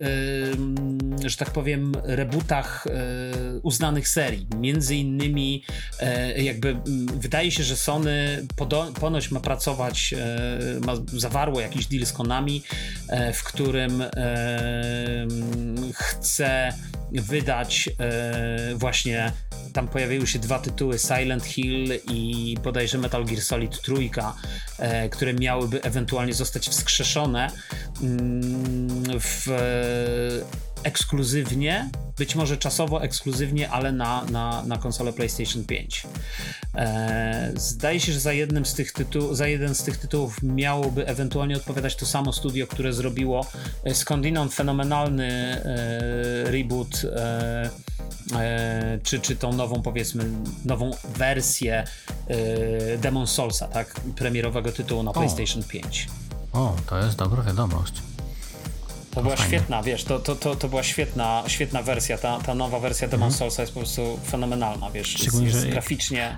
e, 1.24 1.30
że 1.30 1.38
tak 1.38 1.52
powiem, 1.52 1.92
rebootach 2.04 2.88
e, 2.88 3.60
uznanych 3.60 4.08
serii. 4.08 4.48
Między 4.58 4.96
innymi, 4.96 5.64
e, 6.00 6.44
jakby 6.44 6.78
wydaje 7.14 7.52
się, 7.52 7.64
że 7.64 7.76
Sony 7.76 8.48
ponoć 9.00 9.32
ma 9.32 9.40
pracować 9.40 10.16
ma, 10.86 10.94
zawarło 11.06 11.62
jakiś 11.62 11.86
deal 11.86 12.06
z 12.06 12.14
Konami, 12.14 12.64
w 13.34 13.44
którym 13.44 14.04
chce 15.94 16.74
wydać 17.11 17.90
e, 17.99 18.76
właśnie 18.76 19.32
tam 19.74 19.88
pojawiły 19.88 20.28
się 20.28 20.40
dwa 20.40 20.60
tytuły 20.60 20.99
Silent 20.99 21.45
Hill 21.45 21.99
i 22.11 22.56
bodajże 22.64 22.98
Metal 22.98 23.26
Gear 23.26 23.41
Solid 23.41 23.82
trójka, 23.82 24.36
które 25.11 25.34
miałyby 25.34 25.84
ewentualnie 25.84 26.34
zostać 26.34 26.69
wskrzeszone 26.69 27.52
mm, 28.02 29.19
w 29.19 29.48
ekskluzywnie, 30.88 31.89
być 32.18 32.35
może 32.35 32.57
czasowo 32.57 33.03
ekskluzywnie, 33.03 33.69
ale 33.69 33.91
na, 33.91 34.26
na, 34.26 34.64
na 34.64 34.77
konsolę 34.77 35.14
PlayStation 35.14 35.64
5. 35.64 36.03
E, 36.76 37.51
zdaje 37.55 37.99
się, 37.99 38.11
że 38.11 38.19
za, 38.19 38.34
jednym 38.34 38.65
z 38.65 38.73
tych 38.73 38.91
tytuł, 38.91 39.35
za 39.35 39.47
jeden 39.47 39.76
z 39.76 39.84
tych 39.84 39.97
tytułów 39.97 40.43
miałoby 40.43 41.07
ewentualnie 41.07 41.55
odpowiadać 41.55 41.95
to 41.95 42.05
samo 42.05 42.34
studio, 42.34 42.68
które 42.68 42.93
zrobiło 42.93 43.45
e, 43.84 43.95
skądinąd 43.95 44.53
fenomenalny 44.53 45.27
e, 45.27 46.51
reboot 46.51 47.01
e, 47.15 47.69
e, 48.35 48.99
czy, 49.03 49.19
czy 49.19 49.35
tą 49.35 49.53
nową, 49.53 49.81
powiedzmy, 49.81 50.26
nową 50.65 50.91
wersję 51.18 51.84
e, 52.27 52.97
Demon 52.97 53.27
Soulsa, 53.27 53.68
tak? 53.68 53.93
Premierowego 54.15 54.72
tytułu 54.72 55.03
na 55.03 55.14
PlayStation 55.14 55.64
5. 55.64 56.07
O, 56.53 56.76
to 56.89 56.97
jest 56.97 57.18
dobra 57.18 57.43
wiadomość. 57.43 57.93
To, 59.18 59.23
była 59.23 59.38
świetna, 59.38 59.84
wiesz, 59.84 60.03
to, 60.03 60.19
to, 60.19 60.35
to, 60.35 60.56
to 60.56 60.69
była 60.69 60.84
świetna, 60.84 61.44
świetna 61.48 61.84
wersja, 61.84 62.18
ta, 62.18 62.39
ta 62.39 62.56
nowa 62.56 62.80
wersja 62.80 63.07
Demon 63.07 63.27
mhm. 63.27 63.39
Soulsa 63.39 63.61
jest 63.61 63.73
po 63.73 63.80
prostu 63.80 64.19
fenomenalna, 64.26 64.91
wiesz, 64.91 65.07
Szczególnie, 65.07 65.45
jest, 65.45 65.57
jest 65.57 65.69
graficznie 65.69 66.38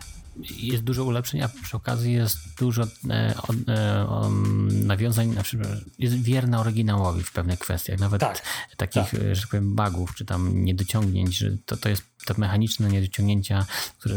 jest 0.58 0.84
dużo 0.84 1.04
ulepszeń, 1.04 1.42
a 1.42 1.50
przy 1.64 1.78
okazji 1.78 2.14
jest 2.14 2.38
dużo 2.58 2.84
e, 2.84 3.34
e, 3.68 4.30
nawiązań, 4.72 5.34
znaczy 5.34 5.60
jest 6.00 6.16
wierna 6.16 6.60
oryginałowi 6.60 7.24
w 7.24 7.32
pewnych 7.32 7.60
kwestiach, 7.60 8.00
nawet 8.00 8.22
tak, 8.22 8.42
takich, 8.78 9.12
tak. 9.12 9.36
że 9.36 9.42
tak 9.42 9.50
powiem, 9.50 9.76
bugów, 9.76 10.16
czy 10.16 10.26
tam 10.26 10.66
niedociągnięć, 10.66 11.38
że 11.38 11.52
to, 11.66 11.78
to 11.78 11.90
jest 11.90 12.04
te 12.26 12.34
mechaniczne 12.38 12.90
niedociągnięcia, 12.90 13.66
które 14.00 14.16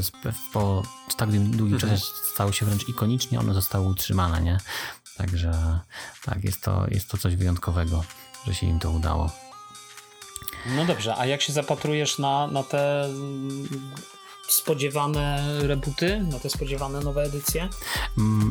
po 0.53 0.83
tak 1.17 1.31
długim 1.31 1.75
mhm. 1.75 1.81
czasie 1.81 2.05
stały 2.35 2.53
się 2.53 2.67
wręcz 2.67 2.89
ikonicznie, 2.89 3.41
one 3.41 3.55
zostały 3.55 3.87
utrzymane, 3.87 4.43
nie? 4.43 4.59
Także 5.17 5.81
tak, 6.25 6.45
jest 6.45 6.63
to, 6.63 6.87
jest 6.91 7.11
to 7.11 7.19
coś 7.19 7.37
wyjątkowego 7.37 8.05
że 8.47 8.55
się 8.55 8.67
im 8.67 8.79
to 8.79 8.91
udało. 8.91 9.31
No 10.67 10.85
dobrze, 10.85 11.17
a 11.17 11.27
jak 11.27 11.43
się 11.43 11.53
zapatrujesz 11.53 12.19
na, 12.19 12.47
na 12.47 12.63
te 12.63 13.09
spodziewane 14.49 15.43
rebooty, 15.63 16.27
na 16.31 16.39
te 16.39 16.51
spodziewane 16.51 17.01
nowe 17.01 17.23
edycje? 17.23 17.69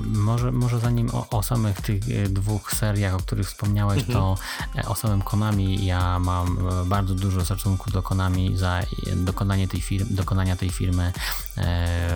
Może, 0.05 0.51
może 0.51 0.79
zanim 0.79 1.09
o, 1.13 1.29
o 1.29 1.43
samych 1.43 1.81
tych 1.81 2.03
e, 2.09 2.29
dwóch 2.29 2.71
seriach, 2.73 3.15
o 3.15 3.17
których 3.17 3.47
wspomniałeś, 3.47 3.99
mhm. 3.99 4.17
to 4.17 4.35
e, 4.75 4.85
o 4.85 4.95
samym 4.95 5.21
Konami 5.21 5.85
ja 5.85 6.19
mam 6.19 6.69
e, 6.81 6.85
bardzo 6.85 7.15
dużo 7.15 7.45
szacunku 7.45 7.91
do 7.91 8.03
Konami 8.03 8.57
za 8.57 8.81
dokonanie 9.15 9.67
tej 9.67 9.81
firmy, 9.81 10.15
dokonania 10.15 10.55
tej 10.55 10.69
firmy 10.69 11.13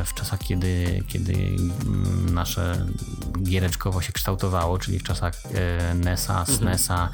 w 0.06 0.14
czasach, 0.14 0.40
kiedy, 0.40 1.04
kiedy 1.08 1.56
nasze 2.32 2.86
giereczkowo 3.44 4.02
się 4.02 4.14
kształtowało, 4.14 4.80
czyli 4.80 5.00
w 5.00 5.04
czasach 5.04 5.34
NESa, 5.96 6.40
mhm. 6.40 6.58
SNESa, 6.58 7.10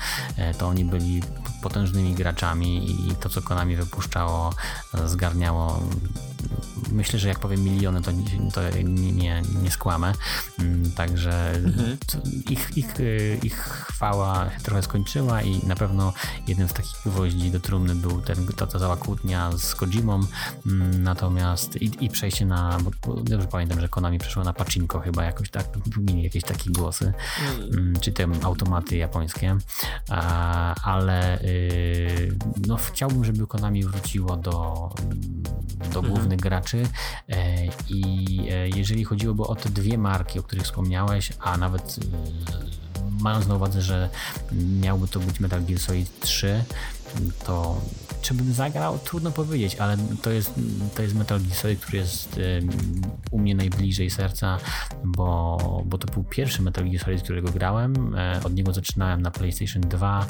to 0.58 0.68
oni 0.68 0.86
byli 0.86 1.22
potężnymi 1.62 2.14
graczami 2.14 2.92
i 3.08 3.16
to, 3.16 3.30
co 3.30 3.42
Konami 3.42 3.76
wypuszczało, 3.76 4.54
zgarniało 5.06 5.84
myślę, 6.92 7.20
że 7.20 7.28
jak 7.28 7.40
powiem 7.40 7.64
miliony, 7.64 8.02
to, 8.02 8.12
to 8.54 8.62
nie, 8.84 9.12
nie, 9.12 9.42
nie 9.64 9.72
skłamę. 9.72 10.14
Mm, 10.60 10.92
także 10.92 11.52
mhm. 11.52 11.98
ich, 12.50 12.78
ich, 12.78 12.94
ich 13.44 13.56
chwała 13.56 14.50
trochę 14.64 14.84
skończyła 14.84 15.42
i 15.42 15.68
na 15.68 15.76
pewno 15.76 16.14
jeden 16.48 16.68
z 16.68 16.74
takich 16.74 16.98
gwoździ 17.06 17.52
do 17.52 17.60
trumny 17.60 17.96
był 17.96 18.22
ten, 18.22 18.48
ta, 18.48 18.68
ta 18.68 18.80
cała 18.80 18.98
kłótnia 18.98 19.52
z 19.58 19.76
Kojimą, 19.76 20.20
mm, 20.66 21.04
natomiast 21.04 21.82
i, 21.82 22.06
i 22.06 22.10
przejście 22.10 22.46
na, 22.46 22.78
bo, 22.84 23.14
dobrze 23.14 23.48
pamiętam, 23.48 23.80
że 23.82 23.90
Konami 23.90 24.20
przeszło 24.20 24.44
na 24.44 24.54
Pachinko 24.54 25.00
chyba 25.00 25.24
jakoś 25.24 25.50
tak, 25.50 25.66
mieli 25.98 26.24
jakieś 26.24 26.44
takie 26.44 26.70
głosy, 26.70 27.14
mm. 27.74 28.00
czy 28.02 28.12
te 28.12 28.28
automaty 28.44 28.98
japońskie, 28.98 29.58
ale 30.84 31.42
y, 31.42 32.38
no 32.68 32.78
chciałbym, 32.78 33.26
żeby 33.26 33.48
Konami 33.48 33.84
wróciło 33.84 34.38
do, 34.38 34.90
do 35.94 36.00
mhm. 36.00 36.08
głównych 36.08 36.31
graczy. 36.38 36.84
E, 37.30 37.66
i 37.90 38.26
e, 38.52 38.70
jeżeli 38.70 39.04
chodziłoby 39.04 39.44
o 39.44 39.56
te 39.56 39.70
dwie 39.70 39.98
marki, 39.98 40.40
o 40.40 40.44
których 40.44 40.64
wspomniałeś, 40.64 41.34
a 41.40 41.58
nawet 41.58 41.98
y, 41.98 42.02
mając 43.22 43.48
na 43.48 43.56
uwadze, 43.56 43.82
że 43.82 44.10
miałby 44.82 45.08
to 45.08 45.20
być 45.20 45.40
Metal 45.40 45.64
Gear 45.64 45.80
Solid 45.80 46.20
3, 46.20 46.64
to 47.46 47.82
czy 48.22 48.34
bym 48.34 48.54
zagrał? 48.54 49.00
Trudno 49.00 49.32
powiedzieć, 49.32 49.76
ale 49.76 49.98
to 50.22 50.32
jest, 50.32 50.54
to 50.96 51.02
jest 51.02 51.16
Metal 51.16 51.40
Gear 51.40 51.54
Solid, 51.54 51.80
który 51.80 51.98
jest 51.98 52.40
u 53.32 53.40
mnie 53.40 53.56
najbliżej 53.56 54.10
serca, 54.10 54.58
bo, 55.04 55.58
bo 55.86 55.98
to 55.98 56.14
był 56.14 56.24
pierwszy 56.24 56.62
Metal 56.62 56.90
Gear 56.90 57.04
Solid, 57.04 57.24
którego 57.24 57.52
grałem. 57.52 58.16
E, 58.16 58.42
od 58.44 58.54
niego 58.54 58.74
zaczynałem 58.74 59.22
na 59.22 59.32
PlayStation 59.32 59.82
2 59.82 60.26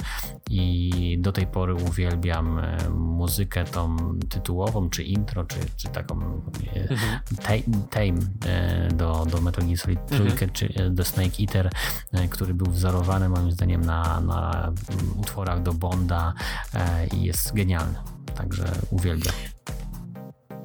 i 0.49 1.17
do 1.19 1.31
tej 1.31 1.47
pory 1.47 1.73
uwielbiam 1.73 2.59
e, 2.59 2.89
muzykę 2.89 3.65
tą 3.65 3.97
tytułową, 4.29 4.89
czy 4.89 5.03
intro, 5.03 5.45
czy, 5.45 5.57
czy 5.77 5.87
taką 5.87 6.41
e, 6.75 6.89
mhm. 6.89 7.19
tame 7.89 8.19
do, 8.93 9.25
do 9.31 9.41
Metal 9.41 9.65
Gear 9.65 9.77
Solid 9.77 9.99
3, 10.05 10.23
mhm. 10.23 10.51
czy 10.51 10.89
do 10.89 11.05
Snake 11.05 11.41
Eater, 11.41 11.69
który 12.29 12.53
był 12.53 12.67
wzorowany 12.67 13.29
moim 13.29 13.51
zdaniem 13.51 13.81
na, 13.81 14.21
na 14.21 14.71
utworach 15.19 15.63
do 15.63 15.73
Bonda 15.73 16.33
i 17.13 17.23
jest 17.23 17.53
genialny. 17.53 17.97
Także 18.35 18.63
uwielbiam. 18.91 19.33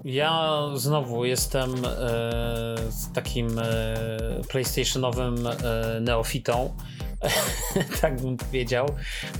Ja 0.04 0.62
znowu 0.74 1.24
jestem 1.24 1.84
e, 1.84 1.88
takim 3.14 3.58
e, 3.58 3.64
PlayStationowym 4.48 5.46
e, 5.46 5.52
neofitą. 6.00 6.76
tak 8.00 8.20
bym 8.20 8.36
powiedział, 8.36 8.86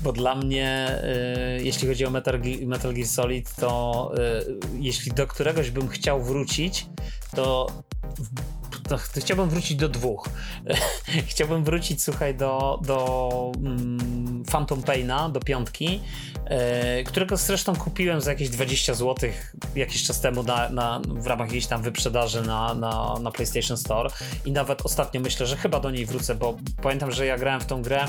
bo 0.03 0.13
dla 0.13 0.35
mnie, 0.35 0.99
e, 1.03 1.63
jeśli 1.63 1.89
chodzi 1.89 2.07
o 2.07 2.11
Metal, 2.11 2.41
Metal 2.67 2.95
Gear 2.95 3.07
Solid, 3.07 3.55
to 3.55 4.13
e, 4.19 4.43
jeśli 4.81 5.13
do 5.13 5.27
któregoś 5.27 5.71
bym 5.71 5.89
chciał 5.89 6.23
wrócić, 6.23 6.87
to 7.37 7.67
to, 8.89 8.97
to 9.15 9.21
chciałbym 9.21 9.49
wrócić 9.49 9.77
do 9.77 9.89
dwóch. 9.89 10.29
chciałbym 11.31 11.65
wrócić, 11.65 12.03
słuchaj, 12.03 12.35
do, 12.35 12.81
do 12.83 13.53
mm, 13.57 14.45
Phantom 14.51 14.83
Paina, 14.83 15.29
do 15.29 15.41
piątki, 15.41 16.01
e, 16.35 16.36
którego 17.07 17.37
zresztą 17.37 17.77
kupiłem 17.77 18.21
za 18.21 18.31
jakieś 18.31 18.49
20 18.49 18.95
zł 18.95 19.31
jakiś 19.75 20.05
czas 20.05 20.21
temu 20.21 20.43
na, 20.43 20.69
na, 20.69 21.01
w 21.07 21.27
ramach 21.27 21.49
jakiejś 21.49 21.67
tam 21.67 21.83
wyprzedaży 21.83 22.43
na, 22.43 22.75
na, 22.75 23.15
na 23.21 23.31
PlayStation 23.31 23.77
Store 23.77 24.11
i 24.45 24.53
nawet 24.53 24.83
ostatnio 24.87 25.21
myślę, 25.21 25.47
że 25.47 25.57
chyba 25.57 25.81
do 25.81 25.91
niej 25.91 26.07
wrócę, 26.07 26.35
bo 26.35 26.57
pamiętam, 26.83 27.13
że 27.13 27.27
ja 27.27 27.39
grałem 27.39 27.61
w 27.61 27.67
tą 27.67 27.83
grę 27.83 28.09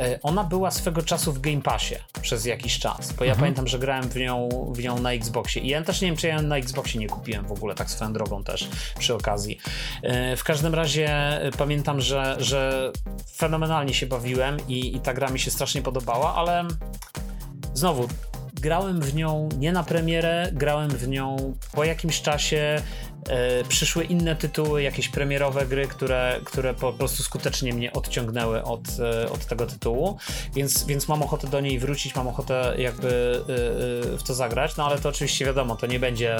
E, 0.00 0.18
ona 0.22 0.44
była 0.44 0.70
swego 0.70 1.02
czasu 1.02 1.32
w 1.32 1.40
Game 1.40 1.60
Passie 1.60 1.94
przez 2.22 2.44
jakiś 2.44 2.78
czas, 2.78 3.12
bo 3.12 3.24
ja 3.24 3.30
mhm. 3.30 3.40
pamiętam, 3.40 3.68
że 3.68 3.78
grałem 3.78 4.08
w 4.08 4.16
nią, 4.16 4.48
w 4.72 4.82
nią 4.82 4.98
na 4.98 5.12
Xboxie 5.12 5.62
i 5.62 5.68
ja 5.68 5.82
też 5.82 6.00
nie 6.00 6.08
wiem, 6.08 6.16
czy 6.16 6.28
ja 6.28 6.42
na 6.42 6.56
Xboxie 6.56 7.00
nie 7.00 7.06
kupiłem 7.06 7.46
w 7.46 7.52
ogóle, 7.52 7.74
tak 7.74 7.90
swoją 7.90 8.12
drogą 8.12 8.44
też 8.44 8.68
przy 8.98 9.14
okazji. 9.14 9.58
E, 10.02 10.36
w 10.36 10.44
każdym 10.44 10.74
razie 10.74 11.08
e, 11.42 11.50
pamiętam, 11.58 12.00
że, 12.00 12.36
że 12.38 12.92
fenomenalnie 13.36 13.94
się 13.94 14.06
bawiłem 14.06 14.56
i, 14.68 14.96
i 14.96 15.00
ta 15.00 15.14
gra 15.14 15.28
mi 15.28 15.38
się 15.38 15.50
strasznie 15.50 15.82
podobała, 15.82 16.34
ale 16.34 16.64
znowu 17.74 18.08
grałem 18.60 19.00
w 19.00 19.14
nią 19.14 19.48
nie 19.58 19.72
na 19.72 19.84
premierę, 19.84 20.48
grałem 20.52 20.90
w 20.90 21.08
nią 21.08 21.54
po 21.72 21.84
jakimś 21.84 22.22
czasie, 22.22 22.82
przyszły 23.68 24.04
inne 24.04 24.36
tytuły, 24.36 24.82
jakieś 24.82 25.08
premierowe 25.08 25.66
gry, 25.66 25.88
które, 25.88 26.40
które 26.44 26.74
po 26.74 26.92
prostu 26.92 27.22
skutecznie 27.22 27.74
mnie 27.74 27.92
odciągnęły 27.92 28.62
od, 28.62 28.80
e, 29.00 29.30
od 29.30 29.46
tego 29.46 29.66
tytułu, 29.66 30.18
więc, 30.54 30.84
więc 30.84 31.08
mam 31.08 31.22
ochotę 31.22 31.48
do 31.48 31.60
niej 31.60 31.78
wrócić, 31.78 32.14
mam 32.14 32.28
ochotę 32.28 32.74
jakby 32.78 33.40
e, 34.12 34.16
w 34.18 34.22
to 34.22 34.34
zagrać, 34.34 34.76
no 34.76 34.86
ale 34.86 34.98
to 34.98 35.08
oczywiście 35.08 35.44
wiadomo, 35.44 35.76
to 35.76 35.86
nie 35.86 36.00
będzie 36.00 36.36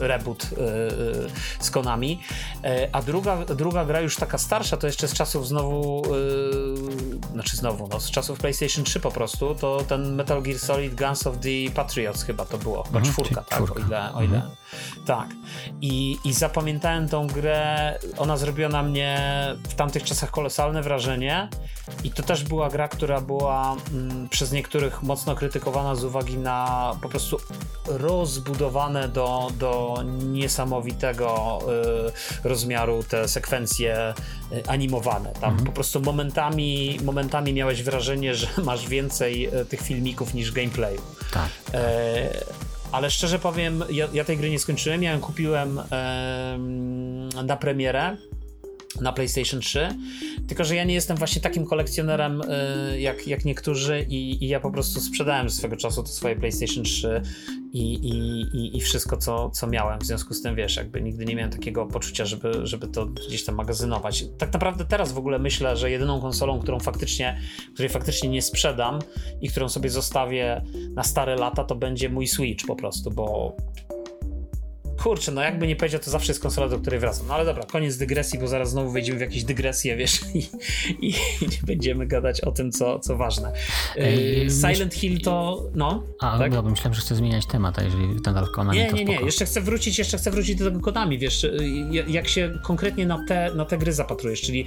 reboot 0.00 0.46
z 1.60 1.70
Konami. 1.70 2.20
A 2.92 3.02
druga, 3.02 3.44
druga 3.44 3.84
gra 3.84 4.00
już 4.00 4.16
taka 4.16 4.38
starsza, 4.38 4.76
to 4.76 4.86
jeszcze 4.86 5.08
z 5.08 5.14
czasów 5.14 5.48
znowu, 5.48 6.02
znaczy 7.32 7.56
znowu, 7.56 7.88
no 7.88 8.00
z 8.00 8.10
czasów 8.10 8.38
PlayStation 8.38 8.84
3 8.84 9.00
po 9.00 9.10
prostu, 9.10 9.54
to 9.54 9.84
ten 9.88 10.14
Metal 10.14 10.42
Gear 10.42 10.58
Solid 10.58 10.94
Guns 10.94 11.26
of 11.26 11.36
the 11.38 11.74
Patriots 11.74 12.22
chyba 12.22 12.44
to 12.44 12.58
było, 12.58 12.86
mhm, 12.86 13.04
czwórka, 13.04 13.42
tak, 13.42 13.58
czwórka. 13.58 13.80
o 13.80 13.86
ile, 13.86 14.14
o 14.14 14.22
ile. 14.22 14.36
Mhm. 14.36 14.50
tak. 15.06 15.28
I, 15.80 16.18
I 16.24 16.32
zapamiętałem 16.32 17.08
tą 17.08 17.26
grę. 17.26 17.98
Ona 18.18 18.36
zrobiła 18.36 18.68
na 18.68 18.82
mnie 18.82 19.18
w 19.68 19.74
tamtych 19.74 20.02
czasach 20.02 20.30
kolosalne 20.30 20.82
wrażenie. 20.82 21.48
I 22.04 22.10
to 22.10 22.22
też 22.22 22.44
była 22.44 22.68
gra, 22.68 22.88
która 22.88 23.20
była 23.20 23.76
mm, 23.92 24.28
przez 24.28 24.52
niektórych 24.52 25.02
mocno 25.02 25.34
krytykowana 25.34 25.94
z 25.94 26.04
uwagi 26.04 26.38
na 26.38 26.92
po 27.02 27.08
prostu 27.08 27.36
rozbudowane 27.86 29.08
do, 29.08 29.50
do 29.58 30.02
niesamowitego 30.22 31.58
y, 32.44 32.48
rozmiaru 32.48 33.02
te 33.02 33.28
sekwencje 33.28 34.14
y, 34.52 34.68
animowane. 34.68 35.32
Tam 35.32 35.50
mhm. 35.50 35.66
po 35.66 35.72
prostu 35.72 36.00
momentami, 36.00 36.98
momentami 37.04 37.52
miałeś 37.52 37.82
wrażenie, 37.82 38.34
że 38.34 38.46
masz 38.62 38.88
więcej 38.88 39.56
y, 39.60 39.64
tych 39.64 39.80
filmików 39.80 40.34
niż 40.34 40.52
gameplayu. 40.52 41.00
Tak. 41.32 41.48
E, 41.74 42.44
ale 42.92 43.10
szczerze 43.10 43.38
powiem, 43.38 43.84
ja, 43.90 44.08
ja, 44.12 44.24
tej 44.24 44.36
gry 44.36 44.50
nie 44.50 44.58
skończyłem. 44.58 45.02
Ja 45.02 45.12
ją 45.12 45.20
kupiłem 45.20 45.80
na 47.44 47.56
premierę 47.56 48.16
na 49.00 49.12
PlayStation 49.12 49.60
3. 49.60 49.88
Tylko, 50.48 50.64
że 50.64 50.76
ja 50.76 50.84
nie 50.84 50.94
jestem 50.94 51.16
właśnie 51.16 51.42
takim 51.42 51.66
kolekcjonerem 51.66 52.40
y, 52.40 53.00
jak, 53.00 53.26
jak 53.26 53.44
niektórzy 53.44 54.06
i, 54.08 54.44
i, 54.44 54.48
ja 54.48 54.60
po 54.60 54.70
prostu 54.70 55.00
sprzedałem 55.00 55.50
swego 55.50 55.76
czasu 55.76 56.02
to 56.02 56.08
swoje 56.08 56.36
PlayStation 56.36 56.84
3 56.84 57.22
i, 57.72 57.94
i, 57.94 58.76
i, 58.76 58.80
wszystko, 58.80 59.16
co, 59.16 59.50
co 59.50 59.66
miałem. 59.66 59.98
W 59.98 60.04
związku 60.04 60.34
z 60.34 60.42
tym, 60.42 60.54
wiesz, 60.54 60.76
jakby 60.76 61.02
nigdy 61.02 61.24
nie 61.24 61.36
miałem 61.36 61.50
takiego 61.50 61.86
poczucia, 61.86 62.24
żeby, 62.24 62.66
żeby 62.66 62.86
to 62.86 63.06
gdzieś 63.06 63.44
tam 63.44 63.54
magazynować. 63.54 64.24
Tak 64.38 64.52
naprawdę 64.52 64.84
teraz 64.84 65.12
w 65.12 65.18
ogóle 65.18 65.38
myślę, 65.38 65.76
że 65.76 65.90
jedyną 65.90 66.20
konsolą, 66.20 66.60
którą 66.60 66.80
faktycznie, 66.80 67.40
której 67.74 67.88
faktycznie 67.88 68.28
nie 68.28 68.42
sprzedam 68.42 68.98
i 69.40 69.48
którą 69.48 69.68
sobie 69.68 69.90
zostawię 69.90 70.62
na 70.94 71.04
stare 71.04 71.36
lata, 71.36 71.64
to 71.64 71.74
będzie 71.74 72.08
mój 72.08 72.26
Switch 72.26 72.66
po 72.66 72.76
prostu, 72.76 73.10
bo 73.10 73.56
kurczę, 74.98 75.32
no 75.32 75.42
jakby 75.42 75.66
nie 75.66 75.76
powiedział, 75.76 76.00
to 76.00 76.10
zawsze 76.10 76.32
jest 76.32 76.42
konsola, 76.42 76.68
do 76.68 76.78
której 76.78 77.00
wracam. 77.00 77.26
No 77.26 77.34
ale 77.34 77.44
dobra, 77.44 77.62
koniec 77.62 77.96
dygresji, 77.96 78.38
bo 78.38 78.48
zaraz 78.48 78.70
znowu 78.70 78.90
wejdziemy 78.90 79.18
w 79.18 79.20
jakieś 79.20 79.44
dygresje, 79.44 79.96
wiesz, 79.96 80.20
i, 80.34 80.38
i, 81.06 81.14
i 81.40 81.66
będziemy 81.66 82.06
gadać 82.06 82.40
o 82.40 82.52
tym, 82.52 82.72
co, 82.72 82.98
co 82.98 83.16
ważne. 83.16 83.52
Ej, 83.96 84.50
Silent 84.50 84.94
Hill 84.94 85.20
to, 85.20 85.62
no. 85.74 86.02
A, 86.20 86.38
tak? 86.38 86.52
dobra, 86.52 86.70
myślałem, 86.70 86.94
że 86.94 87.00
chcę 87.00 87.14
zmieniać 87.14 87.46
temat, 87.46 87.78
a 87.78 87.82
jeżeli 87.82 88.20
ten 88.20 88.34
Konami, 88.54 88.78
Nie, 88.78 88.92
nie, 88.92 89.04
nie, 89.04 89.20
jeszcze 89.20 89.44
chcę 89.44 89.60
wrócić, 89.60 89.98
jeszcze 89.98 90.18
chcę 90.18 90.30
wrócić 90.30 90.56
do 90.56 90.64
tego 90.64 90.80
Konami, 90.80 91.18
wiesz, 91.18 91.44
y, 91.44 91.58
jak 92.08 92.28
się 92.28 92.58
konkretnie 92.62 93.06
na 93.06 93.24
te, 93.24 93.54
na 93.54 93.64
te 93.64 93.78
gry 93.78 93.92
zapatrujesz, 93.92 94.40
czyli 94.40 94.64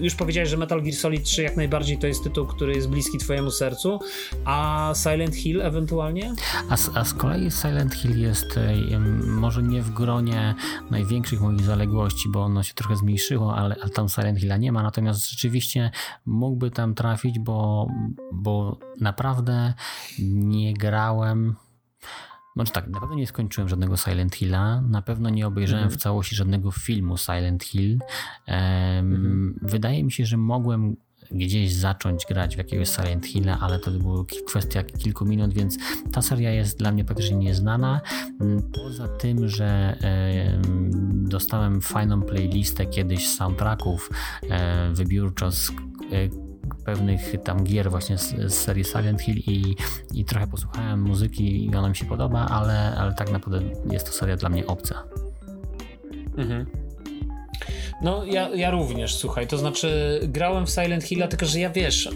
już 0.00 0.14
powiedziałeś, 0.14 0.48
że 0.48 0.56
Metal 0.56 0.82
Gear 0.82 0.94
Solid 0.94 1.24
3 1.24 1.42
jak 1.42 1.56
najbardziej 1.56 1.98
to 1.98 2.06
jest 2.06 2.24
tytuł, 2.24 2.46
który 2.46 2.74
jest 2.74 2.88
bliski 2.88 3.18
twojemu 3.18 3.50
sercu, 3.50 3.98
a 4.44 4.92
Silent 5.02 5.36
Hill 5.36 5.62
ewentualnie? 5.62 6.34
A, 6.68 6.76
a 6.94 7.04
z 7.04 7.14
kolei 7.14 7.50
Silent 7.50 7.94
Hill 7.94 8.20
jest 8.20 8.58
może 9.26 9.62
nie 9.62 9.71
nie 9.72 9.82
w 9.82 9.90
gronie 9.90 10.54
największych 10.90 11.40
moich 11.40 11.60
zaległości, 11.60 12.28
bo 12.28 12.42
ono 12.42 12.62
się 12.62 12.74
trochę 12.74 12.96
zmniejszyło, 12.96 13.56
ale, 13.56 13.76
ale 13.82 13.90
tam 13.90 14.08
Silent 14.08 14.38
Hilla 14.38 14.56
nie 14.56 14.72
ma, 14.72 14.82
natomiast 14.82 15.30
rzeczywiście 15.30 15.90
mógłby 16.26 16.70
tam 16.70 16.94
trafić, 16.94 17.38
bo, 17.38 17.88
bo 18.32 18.78
naprawdę 19.00 19.74
nie 20.28 20.74
grałem 20.74 21.54
znaczy 22.56 22.72
tak, 22.72 22.88
na 22.88 23.00
pewno 23.00 23.16
nie 23.16 23.26
skończyłem 23.26 23.68
żadnego 23.68 23.96
Silent 23.96 24.34
Hilla, 24.34 24.80
na 24.80 25.02
pewno 25.02 25.30
nie 25.30 25.46
obejrzałem 25.46 25.84
mhm. 25.84 25.98
w 25.98 26.02
całości 26.02 26.36
żadnego 26.36 26.70
filmu 26.70 27.16
Silent 27.16 27.64
Hill. 27.64 27.98
Um, 28.48 29.58
Wydaje 29.62 30.04
mi 30.04 30.12
się, 30.12 30.26
że 30.26 30.36
mogłem 30.36 30.96
gdzieś 31.34 31.74
zacząć 31.74 32.26
grać 32.26 32.54
w 32.54 32.58
jakiegoś 32.58 32.88
Silent 32.88 33.26
Hilla, 33.26 33.58
ale 33.60 33.78
to 33.78 33.90
była 33.90 34.24
kwestia 34.46 34.82
kilku 34.82 35.24
minut, 35.24 35.54
więc 35.54 35.78
ta 36.12 36.22
seria 36.22 36.50
jest 36.50 36.78
dla 36.78 36.92
mnie 36.92 37.04
praktycznie 37.04 37.36
nieznana. 37.36 38.00
Mm, 38.40 38.62
poza 38.72 39.08
tym, 39.08 39.48
że 39.48 39.96
dostałem 41.12 41.80
fajną 41.80 42.22
playlistę 42.22 42.86
kiedyś 42.86 43.28
soundtracków 43.28 44.10
e, 44.50 44.92
wybiórczo 44.92 45.52
z 45.52 45.70
e, 45.70 45.74
pewnych 46.84 47.42
tam 47.44 47.64
gier 47.64 47.90
właśnie 47.90 48.18
z, 48.18 48.30
z, 48.30 48.54
serii 48.54 48.84
Silent 48.84 49.20
Hill 49.20 49.36
i, 49.36 49.76
i 50.14 50.24
trochę 50.24 50.46
posłuchałem 50.46 51.02
muzyki 51.02 51.66
i 51.66 51.76
ona 51.76 51.88
mi 51.88 51.96
się 51.96 52.06
podoba, 52.06 52.46
ale, 52.46 52.94
ale 52.96 53.14
tak 53.14 53.32
naprawdę 53.32 53.60
jest 53.90 54.06
to 54.06 54.12
seria 54.12 54.36
dla 54.36 54.48
mnie 54.48 54.66
obca. 54.66 55.04
Mhm. 56.36 56.81
No, 58.02 58.24
ja, 58.24 58.48
ja 58.54 58.70
również, 58.70 59.14
słuchaj, 59.14 59.46
to 59.46 59.58
znaczy 59.58 60.20
grałem 60.22 60.66
w 60.66 60.70
Silent 60.70 61.04
Hill, 61.04 61.28
tylko 61.28 61.46
że 61.46 61.60
ja 61.60 61.70
wiesz, 61.70 62.08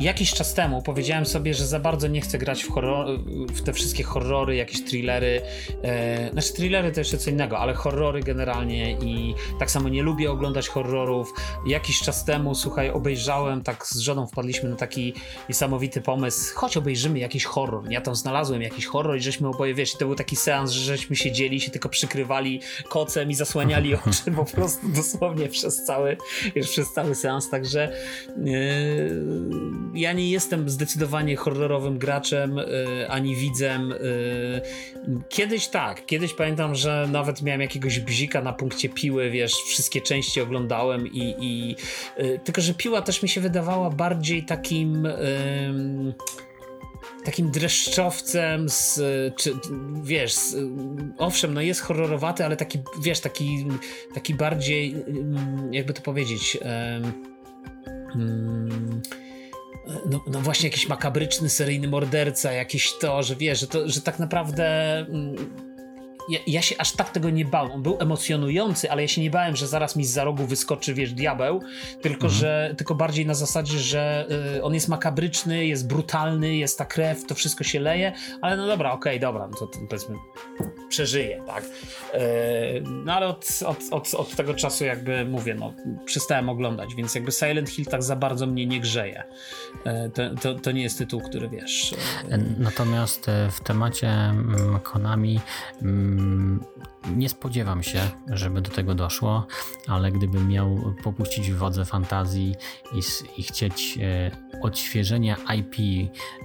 jakiś 0.00 0.34
czas 0.34 0.54
temu 0.54 0.82
powiedziałem 0.82 1.26
sobie, 1.26 1.54
że 1.54 1.66
za 1.66 1.80
bardzo 1.80 2.08
nie 2.08 2.20
chcę 2.20 2.38
grać 2.38 2.64
w, 2.64 2.70
horror, 2.70 3.06
w 3.48 3.62
te 3.62 3.72
wszystkie 3.72 4.02
horrory, 4.02 4.56
jakieś 4.56 4.84
thrillery. 4.84 5.42
E, 5.82 6.30
znaczy, 6.32 6.52
thrillery 6.52 6.92
to 6.92 7.00
jeszcze 7.00 7.18
co 7.18 7.30
innego, 7.30 7.58
ale 7.58 7.74
horrory 7.74 8.20
generalnie 8.20 8.92
i 8.92 9.34
tak 9.58 9.70
samo 9.70 9.88
nie 9.88 10.02
lubię 10.02 10.30
oglądać 10.30 10.68
horrorów. 10.68 11.34
Jakiś 11.66 12.00
czas 12.00 12.24
temu, 12.24 12.54
słuchaj, 12.54 12.90
obejrzałem, 12.90 13.62
tak 13.62 13.86
z 13.86 13.98
żoną 13.98 14.26
wpadliśmy 14.26 14.68
na 14.68 14.76
taki 14.76 15.14
niesamowity 15.48 16.00
pomysł, 16.00 16.54
choć 16.54 16.76
obejrzymy 16.76 17.18
jakiś 17.18 17.44
horror. 17.44 17.90
Ja 17.90 18.00
tam 18.00 18.14
znalazłem 18.14 18.62
jakiś 18.62 18.86
horror 18.86 19.16
i 19.16 19.20
żeśmy 19.20 19.48
oboje, 19.48 19.74
wiesz, 19.74 19.92
to 19.92 20.06
był 20.06 20.14
taki 20.14 20.36
seans, 20.36 20.70
że 20.70 20.80
żeśmy 20.80 21.16
siedzieli, 21.16 21.60
się 21.60 21.70
tylko 21.70 21.88
przykrywali 21.88 22.60
kocem 22.88 23.30
i 23.30 23.34
zasłaniali 23.34 23.94
oczy 24.06 24.30
po 24.36 24.44
prostu 24.44 24.88
dosłownie 24.88 25.48
przez 25.48 25.84
cały, 25.84 26.16
wiesz, 26.56 26.70
przez 26.70 26.92
cały 26.92 27.14
seans, 27.14 27.50
także. 27.50 27.92
Yy, 28.44 29.83
ja 29.94 30.12
nie 30.12 30.30
jestem 30.30 30.70
zdecydowanie 30.70 31.36
horrorowym 31.36 31.98
graczem 31.98 32.58
y, 32.58 32.64
ani 33.08 33.36
widzem. 33.36 33.92
Y, 33.92 34.60
kiedyś 35.28 35.68
tak, 35.68 36.06
kiedyś 36.06 36.34
pamiętam, 36.34 36.74
że 36.74 37.08
nawet 37.12 37.42
miałem 37.42 37.60
jakiegoś 37.60 38.00
bzika 38.00 38.42
na 38.42 38.52
punkcie 38.52 38.88
piły, 38.88 39.30
wiesz, 39.30 39.52
wszystkie 39.52 40.00
części 40.00 40.40
oglądałem 40.40 41.06
i, 41.06 41.34
i 41.40 41.76
y, 42.22 42.40
tylko, 42.44 42.60
że 42.60 42.74
piła 42.74 43.02
też 43.02 43.22
mi 43.22 43.28
się 43.28 43.40
wydawała 43.40 43.90
bardziej 43.90 44.44
takim 44.44 45.08
takim 47.24 47.50
dreszczowcem 47.50 48.68
z, 48.68 49.00
czy, 49.36 49.54
wiesz, 50.02 50.32
z, 50.32 50.56
owszem, 51.18 51.54
no 51.54 51.60
jest 51.60 51.80
horrorowaty, 51.80 52.44
ale 52.44 52.56
taki, 52.56 52.78
wiesz, 53.02 53.20
taki, 53.20 53.66
taki 54.14 54.34
bardziej, 54.34 54.94
jakby 55.70 55.92
to 55.92 56.02
powiedzieć, 56.02 56.58
um, 56.62 57.12
no, 60.10 60.24
no, 60.26 60.40
właśnie 60.40 60.68
jakiś 60.68 60.88
makabryczny 60.88 61.48
seryjny 61.48 61.88
morderca, 61.88 62.52
jakiś 62.52 62.92
to, 62.92 63.22
że 63.22 63.36
wiesz, 63.36 63.60
że, 63.60 63.66
to, 63.66 63.88
że 63.88 64.00
tak 64.00 64.18
naprawdę 64.18 64.98
mm, 64.98 65.73
ja, 66.28 66.38
ja, 66.46 66.62
się 66.62 66.74
aż 66.78 66.92
tak 66.92 67.10
tego 67.10 67.30
nie 67.30 67.44
bałem. 67.44 67.72
On 67.72 67.82
był 67.82 67.96
emocjonujący, 68.00 68.90
ale 68.90 69.02
ja 69.02 69.08
się 69.08 69.20
nie 69.20 69.30
bałem, 69.30 69.56
że 69.56 69.66
zaraz 69.66 69.96
mi 69.96 70.04
z 70.04 70.14
za 70.14 70.24
rogu 70.24 70.46
wyskoczy, 70.46 70.94
wiesz, 70.94 71.12
diabeł, 71.12 71.60
tylko, 72.02 72.26
mhm. 72.26 72.32
że, 72.32 72.74
tylko 72.76 72.94
bardziej 72.94 73.26
na 73.26 73.34
zasadzie, 73.34 73.78
że 73.78 74.26
y, 74.56 74.62
on 74.62 74.74
jest 74.74 74.88
makabryczny, 74.88 75.66
jest 75.66 75.86
brutalny, 75.86 76.56
jest 76.56 76.78
ta 76.78 76.84
krew, 76.84 77.26
to 77.26 77.34
wszystko 77.34 77.64
się 77.64 77.80
leje, 77.80 78.12
ale 78.40 78.56
no 78.56 78.66
dobra, 78.66 78.92
okej, 78.92 79.12
okay, 79.12 79.20
dobra, 79.20 79.48
no 79.48 79.56
to, 79.56 79.66
to 79.66 79.78
powiedzmy 79.88 80.16
przeżyje, 80.88 81.42
tak. 81.46 81.64
Y, 81.64 81.68
no 83.04 83.12
ale 83.12 83.26
od, 83.26 83.48
od, 83.66 83.78
od, 83.90 84.14
od 84.14 84.36
tego 84.36 84.54
czasu 84.54 84.84
jakby 84.84 85.24
mówię, 85.24 85.54
no 85.54 85.74
przestałem 86.04 86.48
oglądać, 86.48 86.94
więc 86.94 87.14
jakby 87.14 87.32
Silent 87.32 87.70
Hill 87.70 87.84
tak 87.84 88.02
za 88.02 88.16
bardzo 88.16 88.46
mnie 88.46 88.66
nie 88.66 88.80
grzeje. 88.80 89.22
Y, 89.86 90.10
to, 90.10 90.22
to, 90.42 90.60
to 90.60 90.72
nie 90.72 90.82
jest 90.82 90.98
tytuł, 90.98 91.20
który 91.20 91.48
wiesz... 91.48 91.92
Y, 91.92 91.96
Natomiast 92.58 93.28
e, 93.28 93.50
w 93.50 93.60
temacie 93.60 94.08
mm, 94.08 94.80
Konami 94.80 95.40
mm, 95.82 96.13
nie 97.16 97.28
spodziewam 97.28 97.82
się, 97.82 98.00
żeby 98.28 98.60
do 98.60 98.70
tego 98.70 98.94
doszło, 98.94 99.46
ale 99.88 100.12
gdybym 100.12 100.48
miał 100.48 100.94
popuścić 101.02 101.52
wodze 101.52 101.84
fantazji 101.84 102.54
i, 102.94 103.00
i 103.40 103.42
chcieć 103.42 103.98
e, 104.02 104.30
odświeżenia 104.62 105.36
IP 105.56 105.74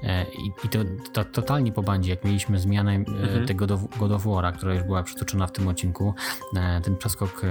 e, 0.04 0.24
i, 0.24 0.66
i 0.66 0.70
to, 0.70 0.80
to, 1.14 1.26
totalnie 1.26 1.72
po 1.72 1.84
bandzie, 1.84 2.10
jak 2.10 2.26
mieliśmy 2.26 2.60
zmianę 2.60 2.92
e, 2.92 2.96
mhm. 2.96 3.46
tego 3.48 3.68
God 4.00 4.12
of 4.12 4.26
War'a, 4.26 4.54
która 4.54 4.74
już 4.74 4.84
była 4.84 5.04
przytoczona 5.04 5.48
w 5.48 5.52
tym 5.52 5.68
odcinku, 5.68 6.14
e, 6.56 6.82
ten 6.82 6.98
przeskok 6.98 7.42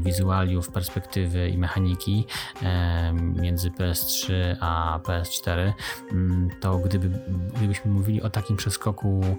wizualiów, 0.00 0.70
perspektywy 0.70 1.48
i 1.48 1.58
mechaniki 1.58 2.26
między 3.40 3.70
PS3 3.70 4.32
a 4.60 5.00
PS4, 5.02 5.72
mm, 6.12 6.50
to 6.60 6.78
gdyby, 6.78 7.10
gdybyśmy 7.56 7.90
mówili 7.90 8.22
o 8.22 8.30
takim 8.30 8.56
przeskoku 8.56 9.36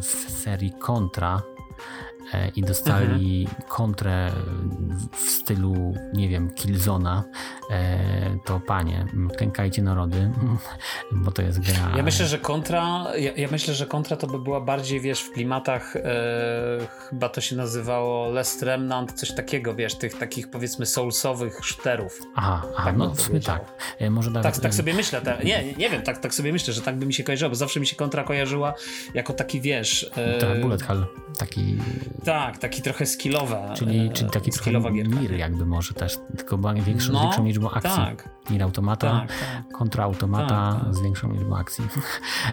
w 0.00 0.30
serii 0.30 0.72
Contra, 0.86 1.42
i 2.56 2.62
dostali 2.62 3.46
mhm. 3.48 3.68
kontrę 3.68 4.30
w 5.12 5.30
stylu, 5.30 5.94
nie 6.14 6.28
wiem, 6.28 6.50
Killzona, 6.54 7.24
e, 7.70 8.38
to 8.44 8.60
panie, 8.60 9.06
klękajcie 9.36 9.82
narody, 9.82 10.30
bo 11.24 11.30
to 11.30 11.42
jest 11.42 11.60
gra. 11.60 11.96
Ja 11.96 12.02
myślę, 12.02 12.26
że 12.26 12.38
kontra, 12.38 13.06
ja, 13.18 13.32
ja 13.32 13.48
myślę, 13.50 13.74
że 13.74 13.86
kontra 13.86 14.16
to 14.16 14.26
by 14.26 14.38
była 14.38 14.60
bardziej, 14.60 15.00
wiesz, 15.00 15.20
w 15.20 15.32
klimatach 15.32 15.96
e, 15.96 16.02
chyba 17.08 17.28
to 17.28 17.40
się 17.40 17.56
nazywało 17.56 18.30
Last 18.30 18.62
Remnant, 18.62 19.12
coś 19.12 19.32
takiego, 19.32 19.74
wiesz, 19.74 19.94
tych 19.94 20.18
takich 20.18 20.50
powiedzmy 20.50 20.86
soulsowych 20.86 21.60
shooterów. 21.64 22.20
Aha, 22.34 22.62
aha 22.76 22.84
tak 22.84 22.96
no 22.96 23.10
w 23.10 23.20
sumie 23.20 23.40
tak. 23.40 23.64
E, 23.98 24.10
może 24.10 24.30
tak, 24.30 24.58
tak 24.58 24.74
sobie 24.74 24.94
myślę, 24.94 25.20
te, 25.20 25.38
nie, 25.44 25.64
nie 25.78 25.90
wiem, 25.90 26.02
tak, 26.02 26.18
tak 26.18 26.34
sobie 26.34 26.52
myślę, 26.52 26.74
że 26.74 26.82
tak 26.82 26.96
by 26.96 27.06
mi 27.06 27.14
się 27.14 27.24
kojarzyło, 27.24 27.48
bo 27.48 27.54
zawsze 27.54 27.80
mi 27.80 27.86
się 27.86 27.96
kontra 27.96 28.24
kojarzyła 28.24 28.74
jako 29.14 29.32
taki, 29.32 29.60
wiesz... 29.60 30.10
E... 30.16 30.40
Tak, 30.40 30.60
bullet 30.60 30.82
hell, 30.82 31.06
taki... 31.38 31.78
Tak, 32.24 32.58
taki 32.58 32.82
trochę 32.82 33.06
skillowe. 33.06 33.74
Czyli, 33.74 34.06
e, 34.06 34.12
czyli 34.12 34.30
taki 34.30 34.52
skillowa 34.52 34.90
gierka. 34.90 35.20
Mir 35.20 35.32
jakby 35.32 35.66
może 35.66 35.94
też, 35.94 36.18
tylko 36.36 36.58
większą, 36.58 37.12
no, 37.12 37.20
większą 37.20 37.44
liczbą 37.44 37.70
akcji. 37.70 37.96
Tak. 37.96 38.28
Mir 38.50 38.62
automata, 38.62 39.10
tak, 39.20 39.28
tak. 39.28 39.72
kontra 39.78 40.04
automata 40.04 40.72
tak, 40.72 40.84
tak. 40.84 40.94
z 40.94 41.00
większą 41.00 41.32
liczbą 41.32 41.56
akcji. 41.56 41.84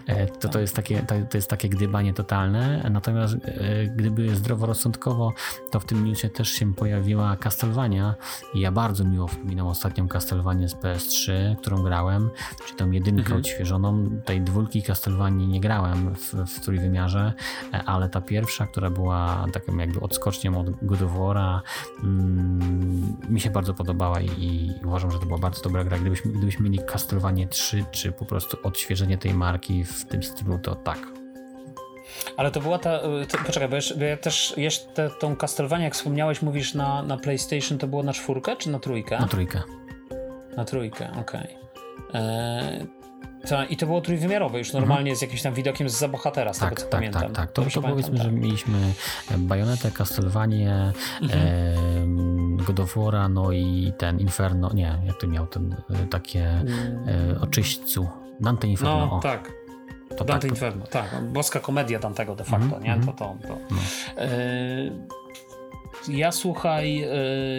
E, 0.06 0.26
to, 0.26 0.48
to, 0.48 0.60
jest 0.60 0.76
takie, 0.76 1.02
to, 1.02 1.38
jest 1.38 1.50
takie 1.50 1.68
gdybanie 1.68 2.14
totalne, 2.14 2.90
natomiast 2.90 3.34
e, 3.34 3.86
gdyby 3.86 4.36
zdroworozsądkowo, 4.36 5.32
to 5.70 5.80
w 5.80 5.84
tym 5.84 6.04
newsie 6.04 6.28
też 6.28 6.48
się 6.48 6.74
pojawiła 6.74 7.36
Castlevania 7.36 8.14
i 8.54 8.60
ja 8.60 8.72
bardzo 8.72 9.04
miło 9.04 9.28
wspominam 9.28 9.66
ostatnią 9.66 10.08
Castlevanię 10.08 10.68
z 10.68 10.74
PS3, 10.74 11.32
którą 11.56 11.82
grałem, 11.82 12.30
czy 12.66 12.74
tą 12.74 12.90
jedynkę 12.90 13.20
mhm. 13.20 13.40
odświeżoną. 13.40 14.10
Tej 14.24 14.40
dwójki 14.40 14.82
Castlevanii 14.82 15.48
nie 15.48 15.60
grałem 15.60 16.14
w, 16.14 16.34
w 16.34 16.60
trójwymiarze, 16.60 17.32
ale 17.86 18.08
ta 18.08 18.20
pierwsza, 18.20 18.66
która 18.66 18.90
była 18.90 19.46
taką 19.60 19.76
jakby 19.76 20.00
odskocznią 20.00 20.60
od 20.60 20.70
God 20.84 21.02
of 21.02 21.10
War'a, 21.10 21.60
mm, 22.02 23.16
mi 23.28 23.40
się 23.40 23.50
bardzo 23.50 23.74
podobała 23.74 24.20
i, 24.20 24.26
i, 24.26 24.74
uważam, 24.84 25.10
że 25.10 25.18
to 25.18 25.26
była 25.26 25.38
bardzo 25.38 25.62
dobra 25.62 25.84
gra. 25.84 25.98
Gdybyśmy, 25.98 26.32
gdybyśmy 26.32 26.70
mieli 26.70 26.84
Castlevania 26.92 27.48
3, 27.48 27.84
czy 27.90 28.12
po 28.12 28.24
prostu 28.24 28.56
odświeżenie 28.62 29.18
tej 29.18 29.34
marki 29.34 29.84
w 29.84 30.04
tym 30.04 30.22
stylu, 30.22 30.58
to 30.58 30.74
tak. 30.74 30.98
Ale 32.36 32.50
to 32.50 32.60
była 32.60 32.78
ta. 32.78 32.98
To, 33.28 33.38
poczekaj, 33.46 33.68
bo, 33.68 33.76
jeszcze, 33.76 33.94
bo 33.94 34.04
ja 34.04 34.16
też 34.16 34.54
jeszcze 34.56 35.10
tą 35.10 35.36
Castlevania, 35.36 35.84
jak 35.84 35.94
wspomniałeś, 35.94 36.42
mówisz 36.42 36.74
na, 36.74 37.02
na 37.02 37.16
PlayStation, 37.16 37.78
to 37.78 37.86
było 37.86 38.02
na 38.02 38.12
czwórkę 38.12 38.56
czy 38.56 38.70
na 38.70 38.78
trójkę? 38.78 39.18
Na 39.20 39.28
trójkę. 39.28 39.62
Na 40.56 40.64
trójkę, 40.64 41.10
okej. 41.20 41.56
Okay. 42.08 42.20
E, 42.20 42.97
I 43.68 43.76
to 43.76 43.86
było 43.86 44.00
trójwymiarowe, 44.00 44.58
już 44.58 44.72
normalnie 44.72 45.10
mhm. 45.10 45.16
z 45.16 45.22
jakimś 45.22 45.42
tam 45.42 45.54
widokiem 45.54 45.88
z 45.88 45.98
za 45.98 46.08
bohatera, 46.08 46.52
z 46.52 46.58
tak, 46.58 46.68
tego 46.68 46.80
co 46.82 46.86
tak, 46.88 47.00
pamiętam. 47.00 47.22
Tak, 47.22 47.32
tak, 47.32 47.52
to, 47.52 47.62
to 47.62 47.82
powiedzmy, 47.82 48.16
tak. 48.16 48.24
że 48.24 48.32
mieliśmy 48.32 48.78
Bajonetę, 49.38 49.90
Castlevanię, 49.90 50.92
mhm. 51.22 51.42
e, 52.60 52.64
God 52.64 52.80
of 52.80 52.96
War'a, 52.96 53.30
no 53.30 53.52
i 53.52 53.92
ten 53.98 54.20
Inferno, 54.20 54.70
nie, 54.74 54.98
jak 55.06 55.18
to 55.18 55.26
miał 55.26 55.46
ten 55.46 55.76
e, 55.90 56.06
takie 56.06 56.44
e, 56.44 57.40
oczyśćcu, 57.40 58.08
Dante 58.40 58.68
Inferno. 58.68 59.06
No, 59.06 59.16
o. 59.16 59.20
tak. 59.20 59.52
To 60.16 60.24
Dante 60.24 60.48
tak, 60.48 60.50
Inferno, 60.50 60.86
tak. 60.86 61.24
Boska 61.32 61.60
komedia 61.60 61.98
tamtego 61.98 62.34
de 62.34 62.44
facto, 62.44 62.76
mm, 62.76 62.82
nie? 62.82 62.92
Mm. 62.92 63.06
To, 63.06 63.12
to, 63.12 63.36
to. 63.42 63.58
No. 63.70 63.76
E, 64.16 64.28
ja 66.08 66.32
słuchaj, 66.32 67.04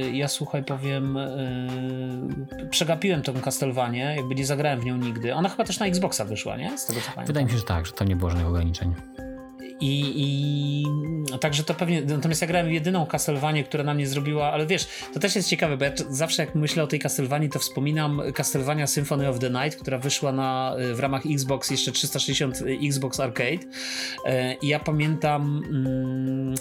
y, 0.06 0.11
ja 0.11 0.27
słuchaj 0.27 0.64
powiem, 0.64 1.18
y, 1.18 2.68
przegapiłem 2.69 3.22
tą 3.22 3.34
Castlevanię, 3.34 4.14
jakby 4.18 4.35
nie 4.35 4.45
zagrałem 4.45 4.80
w 4.80 4.85
nią 4.85 4.97
nigdy. 4.97 5.35
Ona 5.35 5.49
chyba 5.49 5.64
też 5.64 5.80
na 5.80 5.85
Xboxa 5.85 6.26
wyszła, 6.26 6.57
nie? 6.57 6.77
Z 6.77 6.85
tego 6.85 6.99
co 6.99 7.06
pamiętam. 7.06 7.26
Wydaje 7.26 7.45
mi 7.45 7.51
się, 7.51 7.57
że 7.57 7.64
tak, 7.64 7.85
że 7.85 7.91
tam 7.91 8.07
nie 8.07 8.15
było 8.15 8.30
żadnych 8.30 8.47
ograniczeń. 8.47 8.93
I, 9.81 10.14
I 10.15 10.85
także 11.39 11.64
to 11.64 11.73
pewnie. 11.73 12.01
Natomiast 12.01 12.41
ja 12.41 12.47
grałem 12.47 12.72
jedyną 12.72 13.06
Castlevanię, 13.06 13.64
która 13.64 13.84
na 13.84 13.93
mnie 13.93 14.07
zrobiła, 14.07 14.51
ale 14.51 14.65
wiesz, 14.65 14.88
to 15.14 15.19
też 15.19 15.35
jest 15.35 15.49
ciekawe, 15.49 15.77
bo 15.77 15.85
ja 15.85 15.91
zawsze 16.10 16.45
jak 16.45 16.56
myślę 16.56 16.84
o 16.84 16.88
tej 16.88 16.99
Castlevanii, 16.99 17.49
to 17.49 17.60
wspominam 17.60 18.22
Castlevania 18.35 18.88
Symphony 18.88 19.30
of 19.30 19.39
the 19.39 19.49
Night, 19.49 19.81
która 19.81 19.97
wyszła 19.97 20.31
na, 20.31 20.76
w 20.93 20.99
ramach 20.99 21.22
Xbox 21.26 21.72
jeszcze 21.72 21.91
360 21.91 22.60
Xbox 22.84 23.19
Arcade. 23.19 23.60
E, 24.26 24.53
I 24.53 24.68
ja 24.68 24.80
pamiętam. 24.80 25.64
Mm, 25.69 26.56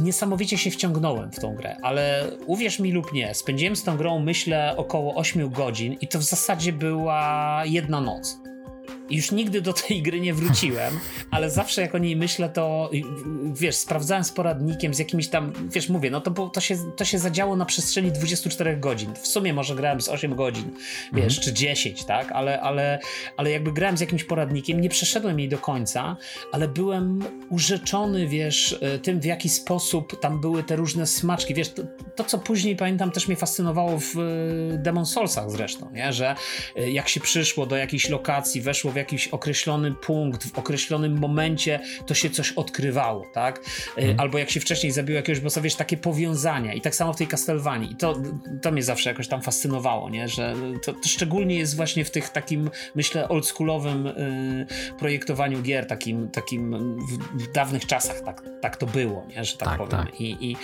niesamowicie 0.00 0.58
się 0.58 0.70
wciągnąłem 0.70 1.32
w 1.32 1.40
tą 1.40 1.54
grę, 1.54 1.76
ale 1.82 2.30
uwierz 2.46 2.78
mi 2.78 2.92
lub 2.92 3.12
nie, 3.12 3.34
spędziłem 3.34 3.76
z 3.76 3.84
tą 3.84 3.96
grą 3.96 4.18
myślę 4.18 4.74
około 4.76 5.14
8 5.14 5.50
godzin 5.50 5.96
i 6.00 6.08
to 6.08 6.18
w 6.18 6.22
zasadzie 6.22 6.72
była 6.72 7.62
jedna 7.64 8.00
noc. 8.00 8.40
Już 9.10 9.32
nigdy 9.32 9.60
do 9.60 9.72
tej 9.72 10.02
gry 10.02 10.20
nie 10.20 10.34
wróciłem, 10.34 11.00
ale 11.30 11.50
zawsze 11.50 11.82
jak 11.82 11.94
o 11.94 11.98
niej 11.98 12.16
myślę, 12.16 12.48
to 12.48 12.90
wiesz, 13.52 13.76
sprawdzałem 13.76 14.24
z 14.24 14.32
poradnikiem, 14.32 14.94
z 14.94 14.98
jakimiś 14.98 15.28
tam, 15.28 15.52
wiesz, 15.72 15.88
mówię, 15.88 16.10
no 16.10 16.20
to, 16.20 16.48
to, 16.48 16.60
się, 16.60 16.76
to 16.96 17.04
się 17.04 17.18
zadziało 17.18 17.56
na 17.56 17.64
przestrzeni 17.64 18.12
24 18.12 18.76
godzin. 18.76 19.14
W 19.14 19.26
sumie 19.26 19.54
może 19.54 19.74
grałem 19.74 20.00
z 20.00 20.08
8 20.08 20.34
godzin, 20.34 20.70
wiesz, 21.12 21.38
mhm. 21.38 21.42
czy 21.42 21.52
10, 21.52 22.04
tak, 22.04 22.32
ale, 22.32 22.60
ale, 22.60 22.98
ale 23.36 23.50
jakby 23.50 23.72
grałem 23.72 23.96
z 23.96 24.00
jakimś 24.00 24.24
poradnikiem, 24.24 24.80
nie 24.80 24.88
przeszedłem 24.88 25.38
jej 25.40 25.48
do 25.48 25.58
końca, 25.58 26.16
ale 26.52 26.68
byłem 26.68 27.24
urzeczony, 27.48 28.26
wiesz, 28.26 28.78
e, 28.80 28.98
tym 28.98 29.20
w 29.20 29.24
jaki 29.24 29.48
sposób 29.48 30.20
tam 30.20 30.40
były 30.40 30.62
te 30.62 30.76
różne 30.76 31.06
smaczki, 31.06 31.54
wiesz, 31.54 31.68
to, 31.72 31.82
to 32.16 32.24
co 32.24 32.38
później 32.38 32.76
pamiętam 32.76 33.10
też 33.10 33.28
mnie 33.28 33.36
fascynowało 33.36 33.98
w 33.98 34.18
e, 34.18 34.78
Demon 34.78 35.06
Soulsach 35.06 35.50
zresztą, 35.50 35.90
nie, 35.92 36.12
że 36.12 36.34
jak 36.76 37.08
się 37.08 37.20
przyszło 37.20 37.66
do 37.66 37.76
jakiejś 37.76 38.08
lokacji, 38.08 38.60
weszło 38.60 38.92
w 38.92 38.97
jakiś 38.98 39.28
określony 39.28 39.92
punkt, 39.92 40.46
w 40.46 40.58
określonym 40.58 41.18
momencie, 41.18 41.80
to 42.06 42.14
się 42.14 42.30
coś 42.30 42.52
odkrywało, 42.52 43.24
tak, 43.34 43.64
hmm. 43.94 44.20
albo 44.20 44.38
jak 44.38 44.50
się 44.50 44.60
wcześniej 44.60 44.92
zabiło 44.92 45.16
jakiegoś 45.16 45.40
bossa, 45.40 45.60
wiesz, 45.60 45.74
takie 45.74 45.96
powiązania 45.96 46.74
i 46.74 46.80
tak 46.80 46.94
samo 46.94 47.12
w 47.12 47.16
tej 47.16 47.26
Castlevanii 47.26 47.92
i 47.92 47.96
to, 47.96 48.16
to 48.62 48.72
mnie 48.72 48.82
zawsze 48.82 49.10
jakoś 49.10 49.28
tam 49.28 49.42
fascynowało, 49.42 50.10
nie, 50.10 50.28
że 50.28 50.54
to, 50.84 50.92
to 50.92 51.08
szczególnie 51.08 51.58
jest 51.58 51.76
właśnie 51.76 52.04
w 52.04 52.10
tych 52.10 52.28
takim, 52.28 52.70
myślę, 52.94 53.28
oldschoolowym 53.28 54.06
y, 54.06 54.66
projektowaniu 54.98 55.62
gier, 55.62 55.86
takim, 55.86 56.28
takim 56.28 56.96
w, 57.06 57.42
w, 57.42 57.52
dawnych 57.52 57.86
czasach 57.86 58.20
tak, 58.20 58.42
tak 58.60 58.76
to 58.76 58.86
było, 58.86 59.26
nie? 59.36 59.44
że 59.44 59.56
tak, 59.56 59.68
tak 59.68 59.78
powiem. 59.78 59.90
Tak. 59.90 60.20
I, 60.20 60.50
i, 60.50 60.56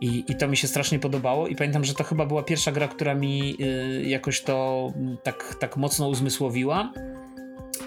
i, 0.00 0.24
I 0.28 0.36
to 0.36 0.48
mi 0.48 0.56
się 0.56 0.68
strasznie 0.68 0.98
podobało 0.98 1.48
i 1.48 1.56
pamiętam, 1.56 1.84
że 1.84 1.94
to 1.94 2.04
chyba 2.04 2.26
była 2.26 2.42
pierwsza 2.42 2.72
gra, 2.72 2.88
która 2.88 3.14
mi 3.14 3.56
y, 3.60 4.04
jakoś 4.06 4.40
to 4.40 4.92
tak, 5.22 5.56
tak 5.60 5.76
mocno 5.76 6.08
uzmysłowiła. 6.08 6.92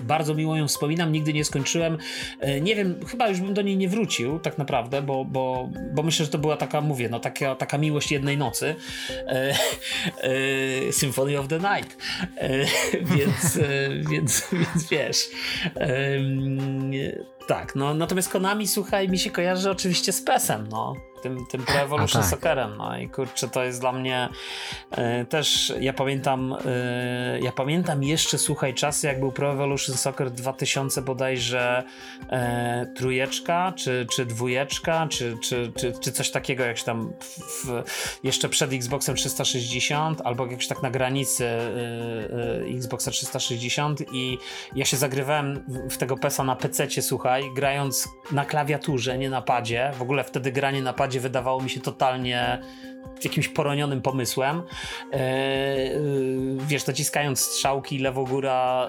Bardzo 0.01 0.33
miło 0.33 0.55
ją 0.55 0.67
wspominam, 0.67 1.11
nigdy 1.11 1.33
nie 1.33 1.45
skończyłem. 1.45 1.97
E, 2.39 2.61
nie 2.61 2.75
wiem, 2.75 2.95
chyba 3.07 3.27
już 3.27 3.41
bym 3.41 3.53
do 3.53 3.61
niej 3.61 3.77
nie 3.77 3.89
wrócił, 3.89 4.39
tak 4.39 4.57
naprawdę, 4.57 5.01
bo, 5.01 5.25
bo, 5.25 5.69
bo 5.93 6.03
myślę, 6.03 6.25
że 6.25 6.31
to 6.31 6.37
była 6.37 6.57
taka, 6.57 6.81
mówię, 6.81 7.09
no 7.09 7.19
taka, 7.19 7.55
taka 7.55 7.77
miłość 7.77 8.11
jednej 8.11 8.37
nocy. 8.37 8.75
E, 9.27 9.55
e, 10.87 10.91
Symphony 10.91 11.39
of 11.39 11.47
the 11.47 11.59
Night. 11.59 11.97
E, 12.37 12.65
więc, 13.17 13.57
e, 13.57 13.89
więc, 14.09 14.47
więc 14.51 14.89
wiesz. 14.89 15.17
tak, 17.47 17.75
no 17.75 17.93
natomiast 17.93 18.29
Konami, 18.29 18.67
słuchaj, 18.67 19.09
mi 19.09 19.19
się 19.19 19.29
kojarzy 19.29 19.71
oczywiście 19.71 20.13
z 20.13 20.21
PESem, 20.21 20.67
no 20.71 21.12
tym, 21.23 21.45
tym 21.45 21.65
Pro 21.65 21.79
Evolution 21.79 22.21
tak. 22.21 22.31
Soccerem. 22.31 22.77
No 22.77 22.97
i 22.97 23.09
kurczę, 23.09 23.47
to 23.47 23.63
jest 23.63 23.81
dla 23.81 23.91
mnie 23.91 24.29
e, 24.91 25.25
też, 25.25 25.73
ja 25.79 25.93
pamiętam, 25.93 26.55
e, 26.65 27.39
ja 27.39 27.51
pamiętam 27.51 28.03
jeszcze, 28.03 28.37
słuchaj, 28.37 28.73
czasy, 28.73 29.07
jak 29.07 29.19
był 29.19 29.31
Pro 29.31 29.51
Evolution 29.51 29.95
Soccer 29.95 30.31
2000 30.31 31.01
bodajże 31.01 31.83
e, 32.29 32.85
trójeczka, 32.95 33.73
czy, 33.75 34.07
czy 34.15 34.25
dwójeczka, 34.25 35.07
czy, 35.09 35.37
czy, 35.43 35.71
czy, 35.75 35.93
czy 36.01 36.11
coś 36.11 36.31
takiego, 36.31 36.63
jak 36.63 36.77
się 36.77 36.83
tam 36.83 37.13
w, 37.39 37.83
jeszcze 38.23 38.49
przed 38.49 38.73
Xboxem 38.73 39.15
360, 39.15 40.21
albo 40.23 40.45
jakś 40.45 40.67
tak 40.67 40.83
na 40.83 40.91
granicy 40.91 41.45
e, 41.45 41.59
e 42.69 42.75
Xboxa 42.75 43.11
360 43.11 44.01
i 44.13 44.37
ja 44.75 44.85
się 44.85 44.97
zagrywałem 44.97 45.63
w 45.89 45.97
tego 45.97 46.17
PESa 46.17 46.43
na 46.43 46.55
PC, 46.55 46.87
słuchaj, 47.01 47.43
grając 47.55 48.09
na 48.31 48.45
klawiaturze, 48.45 49.17
nie 49.17 49.29
na 49.29 49.41
padzie. 49.41 49.91
W 49.97 50.01
ogóle 50.01 50.23
wtedy 50.23 50.51
granie 50.51 50.81
na 50.81 50.93
padzie 50.93 51.12
wydawało 51.19 51.61
mi 51.61 51.69
się 51.69 51.81
totalnie 51.81 52.59
jakimś 53.23 53.47
poronionym 53.47 54.01
pomysłem. 54.01 54.61
E, 55.11 55.15
e, 55.15 55.99
wiesz, 56.67 56.87
naciskając 56.87 57.39
strzałki, 57.39 57.99
lewo 57.99 58.23
góra, 58.23 58.87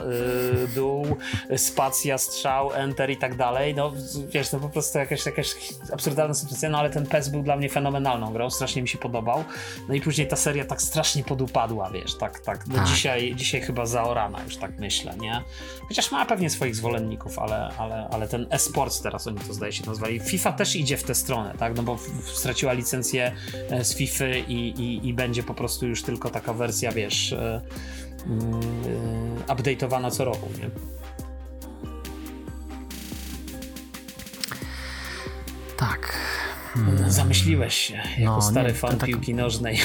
e, 0.65 0.75
dół, 0.75 1.17
spacja, 1.57 2.19
strzał, 2.19 2.73
enter 2.73 3.11
i 3.11 3.17
tak 3.17 3.37
dalej. 3.37 3.75
No 3.75 3.93
wiesz, 4.29 4.49
to 4.49 4.61
po 4.61 4.69
prostu 4.69 4.99
jakaś, 4.99 5.27
jakaś 5.27 5.55
absurdalna 5.93 6.35
sytuacja, 6.35 6.71
no 6.71 6.79
ale 6.79 6.91
ten 6.91 7.07
PES 7.07 7.29
był 7.29 7.43
dla 7.43 7.57
mnie 7.57 7.69
fenomenalną 7.69 8.33
grą, 8.33 8.51
strasznie 8.51 8.83
mi 8.83 8.89
się 8.89 8.99
podobał. 8.99 9.45
No 9.89 9.95
i 9.95 10.01
później 10.01 10.29
ta 10.29 10.37
seria 10.37 10.65
tak 10.65 10.83
strasznie 10.83 11.25
podupadła, 11.25 11.91
wiesz, 11.91 12.15
tak, 12.15 12.41
tak. 12.41 12.67
No, 12.67 12.75
tak. 12.75 12.87
Dzisiaj, 12.87 13.35
dzisiaj 13.37 13.61
chyba 13.61 13.87
zaorana, 13.87 14.43
już 14.45 14.57
tak 14.57 14.79
myślę, 14.79 15.15
nie? 15.21 15.43
Chociaż 15.89 16.13
ma 16.13 16.27
pewnie 16.27 16.51
swoich 16.51 16.77
zwolenników, 16.77 17.39
ale, 17.39 17.71
ale, 17.79 18.09
ale 18.13 18.29
ten 18.29 18.47
e-sports 18.51 19.01
teraz 19.03 19.27
oni 19.27 19.39
to 19.39 19.55
zdaje 19.55 19.73
się 19.73 19.87
nazwali. 19.87 20.21
FIFA 20.21 20.53
też 20.53 20.77
idzie 20.77 20.97
w 20.97 21.03
tę 21.03 21.15
stronę, 21.15 21.55
tak? 21.59 21.77
No 21.77 21.83
bo 21.83 21.99
straciła 22.23 22.73
licencję 22.73 23.33
z 23.83 23.95
FIFA 23.95 24.27
i, 24.49 24.53
i, 24.53 25.09
i 25.09 25.15
będzie 25.15 25.43
po 25.43 25.55
prostu 25.55 25.87
już 25.87 26.03
tylko 26.03 26.31
taka 26.31 26.53
wersja, 26.53 26.93
wiesz, 26.93 27.33
e, 27.33 27.61
mm, 28.27 28.61
e, 29.49 29.53
update'owana 29.55 30.11
co 30.11 30.25
roku, 30.25 30.49
nie? 30.59 30.71
Tak. 35.77 36.19
Hmm. 36.75 37.11
Zamyśliłeś 37.11 37.75
się 37.75 37.95
jako 38.19 38.35
no, 38.35 38.43
stary 38.43 38.69
nie, 38.69 38.75
fan 38.75 38.97
tak, 38.97 39.09
piłki 39.09 39.35
nożnej. 39.35 39.79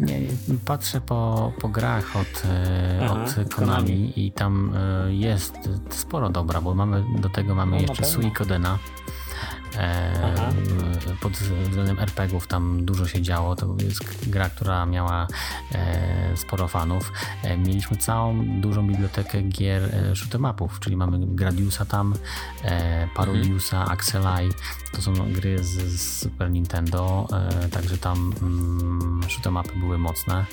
Nie, 0.00 0.20
patrzę 0.64 1.00
po, 1.00 1.52
po 1.60 1.68
grach 1.68 2.16
od, 2.16 2.42
e, 2.44 3.00
Aha, 3.02 3.24
od 3.40 3.54
Konami, 3.54 4.12
i 4.16 4.32
tam 4.32 4.74
jest 5.08 5.54
sporo 5.90 6.28
dobra, 6.28 6.60
bo 6.60 6.74
mamy 6.74 7.04
do 7.18 7.28
tego 7.28 7.54
mamy 7.54 7.76
no, 7.76 7.82
jeszcze 7.82 8.04
Suikodena. 8.04 8.78
E, 9.78 11.16
pod 11.20 11.32
względem 11.32 11.98
RPGów 11.98 12.46
tam 12.46 12.84
dużo 12.84 13.06
się 13.06 13.22
działo. 13.22 13.56
To 13.56 13.76
jest 13.84 14.30
gra, 14.30 14.50
która 14.50 14.86
miała 14.86 15.26
e, 15.72 16.36
sporo 16.36 16.68
fanów. 16.68 17.12
E, 17.42 17.56
mieliśmy 17.56 17.96
całą 17.96 18.44
dużą 18.60 18.86
bibliotekę 18.86 19.42
gier 19.42 19.82
shoot'em 20.12 20.50
upów, 20.50 20.80
czyli 20.80 20.96
mamy 20.96 21.18
Gradiusa 21.26 21.84
tam, 21.84 22.14
e, 22.64 23.08
Parodiusa, 23.14 23.76
mhm. 23.76 23.92
Axelai. 23.92 24.50
To 24.92 25.02
są 25.02 25.32
gry 25.32 25.58
z, 25.58 25.68
z 25.68 26.18
Super 26.18 26.50
Nintendo, 26.50 27.28
e, 27.32 27.68
także 27.68 27.98
tam 27.98 28.32
mm, 28.42 29.20
shoot'em 29.20 29.78
były 29.80 29.98
mocne. 29.98 30.44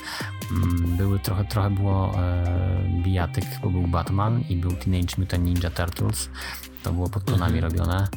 Mm, 0.50 0.96
były 0.96 1.18
trochę, 1.18 1.44
trochę 1.44 1.70
było 1.70 2.14
e, 2.14 3.02
bijatyk, 3.04 3.44
bo 3.62 3.70
był 3.70 3.88
Batman 3.88 4.44
i 4.48 4.56
był 4.56 4.72
Teenage 4.72 5.14
Mutant 5.18 5.44
Ninja 5.44 5.70
Turtles. 5.70 6.30
To 6.82 6.92
było 6.92 7.08
pod 7.08 7.24
Konami 7.24 7.58
mhm. 7.58 7.72
robione. 7.72 8.08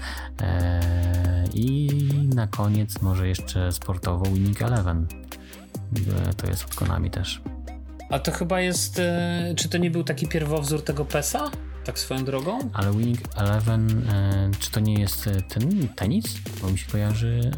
E, 0.42 1.46
I 1.54 1.90
na 2.36 2.48
koniec 2.48 3.02
może 3.02 3.28
jeszcze 3.28 3.72
sportowo 3.72 4.26
Winning 4.26 4.62
Eleven. 4.62 5.08
E, 6.30 6.34
to 6.34 6.48
jest 6.48 6.66
od 6.66 6.76
Konami 6.76 7.12
też. 7.12 7.42
A 8.10 8.20
to 8.20 8.32
chyba 8.32 8.62
jest. 8.62 9.00
E, 9.00 9.54
czy 9.58 9.70
to 9.70 9.78
nie 9.78 9.92
był 9.92 10.04
taki 10.04 10.28
pierwowzór 10.28 10.84
tego 10.84 11.06
PESA? 11.06 11.52
Tak 11.84 12.00
swoją 12.00 12.26
drogą? 12.26 12.70
Ale 12.74 12.92
Winning 12.92 13.20
Eleven, 13.36 14.10
e, 14.10 14.52
czy 14.60 14.72
to 14.72 14.80
nie 14.80 14.94
jest 14.94 15.28
e, 15.28 15.42
ten 15.42 15.88
tenis? 15.88 16.26
Bo 16.62 16.72
mi 16.72 16.78
się 16.78 16.92
kojarzy. 16.92 17.52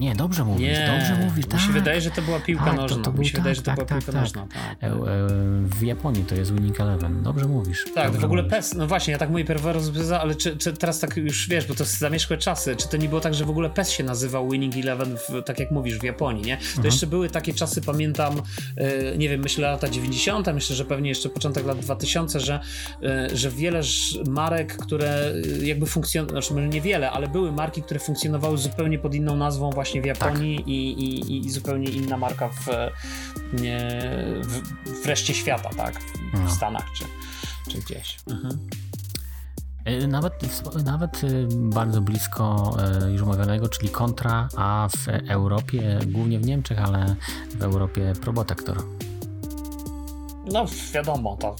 Nie, 0.00 0.14
dobrze 0.14 0.44
mówisz, 0.44 0.62
nie, 0.62 0.86
dobrze 0.86 1.24
mówisz. 1.24 1.46
Tak. 1.46 1.54
Mi 1.54 1.60
się 1.60 1.66
tak. 1.66 1.74
wydaje, 1.74 2.00
że 2.00 2.10
to 2.10 2.22
była 2.22 2.40
piłka 2.40 2.64
tak, 2.64 2.76
nożna. 2.76 2.96
To, 2.96 3.02
to 3.02 3.10
był, 3.10 3.20
mi 3.20 3.26
się 3.26 3.32
tak, 3.32 3.40
wydaje, 3.40 3.54
że 3.54 3.62
to 3.62 3.66
tak, 3.66 3.74
była 3.74 3.86
piłka 3.86 4.12
tak. 4.12 4.14
nożna. 4.14 4.46
Tak. 4.54 4.82
E, 4.82 4.86
e, 4.86 4.98
w 5.62 5.82
Japonii 5.82 6.24
to 6.24 6.34
jest 6.34 6.54
Winning 6.54 6.80
Eleven. 6.80 7.22
Dobrze 7.22 7.46
mówisz. 7.46 7.84
Tak, 7.94 8.04
dobrze 8.04 8.20
w 8.20 8.24
ogóle 8.24 8.42
mówisz. 8.42 8.56
PES, 8.56 8.74
no 8.74 8.86
właśnie, 8.86 9.12
ja 9.12 9.18
tak 9.18 9.30
mówię 9.30 9.44
pierwowzór, 9.44 9.94
ale 10.20 10.34
czy, 10.34 10.56
czy, 10.56 10.72
teraz 10.72 11.00
tak 11.00 11.16
już 11.16 11.48
wiesz, 11.48 11.66
bo 11.66 11.74
to 11.74 11.84
zamieszkłe 11.84 12.38
czasy, 12.38 12.76
czy 12.76 12.88
to 12.88 12.96
nie 12.96 13.08
było 13.08 13.20
tak, 13.20 13.34
że 13.34 13.44
w 13.44 13.50
ogóle 13.50 13.70
PES 13.70 13.90
się 13.90 14.04
nazywał 14.04 14.50
Winning 14.50 14.76
Eleven, 14.76 15.16
w, 15.16 15.42
tak 15.42 15.60
jak 15.60 15.70
mówisz, 15.70 15.98
w 15.98 16.02
Japonii, 16.02 16.44
nie? 16.44 16.56
To 16.56 16.62
mhm. 16.62 16.84
jeszcze 16.84 17.06
były 17.06 17.28
takie 17.28 17.54
czasy, 17.54 17.82
pamiętam, 17.82 18.42
e, 18.76 19.18
nie 19.18 19.28
wiem, 19.28 19.40
myślę 19.40 19.68
lata 19.70 19.88
90., 19.88 20.46
myślę, 20.54 20.76
że 20.76 20.84
pewnie 20.84 21.08
jeszcze 21.08 21.28
początek 21.28 21.66
lat 21.66 21.78
2000, 21.78 22.40
że, 22.40 22.60
e, 23.02 23.36
że 23.36 23.50
wiele 23.50 23.80
marek, 24.26 24.76
które 24.76 25.32
e, 25.60 25.66
jakby 25.66 25.86
funkcjonowały, 25.86 26.42
znaczy 26.42 26.68
niewiele, 26.68 27.10
ale 27.10 27.28
były 27.28 27.52
marki, 27.52 27.82
które 27.82 28.00
funkcjonowały 28.00 28.58
zupełnie 28.58 28.98
pod 28.98 29.14
inną 29.14 29.36
nazwą 29.36 29.70
właśnie 29.70 29.83
w 29.92 30.04
Japonii 30.04 30.58
tak 30.58 30.68
i, 30.68 30.92
i, 30.92 31.36
i 31.46 31.50
zupełnie 31.50 31.90
inna 31.90 32.16
marka 32.16 32.48
w, 32.48 32.66
w, 34.42 35.02
w 35.02 35.06
reszcie 35.06 35.34
świata, 35.34 35.70
tak? 35.76 36.00
W, 36.34 36.40
no. 36.44 36.50
Stanach 36.50 36.86
czy, 36.92 37.04
czy 37.70 37.78
gdzieś. 37.78 38.16
Mhm. 38.30 38.58
E, 39.84 40.06
nawet, 40.06 40.34
nawet 40.84 41.24
e, 41.24 41.28
bardzo 41.50 42.00
blisko 42.00 42.76
e, 43.04 43.10
już 43.10 43.22
omawianego, 43.22 43.68
czyli 43.68 43.88
kontra, 43.88 44.48
a 44.56 44.88
w 44.96 45.08
Europie, 45.30 45.98
głównie 46.06 46.38
w 46.38 46.46
Niemczech, 46.46 46.78
ale 46.78 47.16
w 47.58 47.62
Europie 47.62 48.12
Probotector. 48.20 48.82
No 50.52 50.66
wiadomo, 50.92 51.36
to 51.36 51.56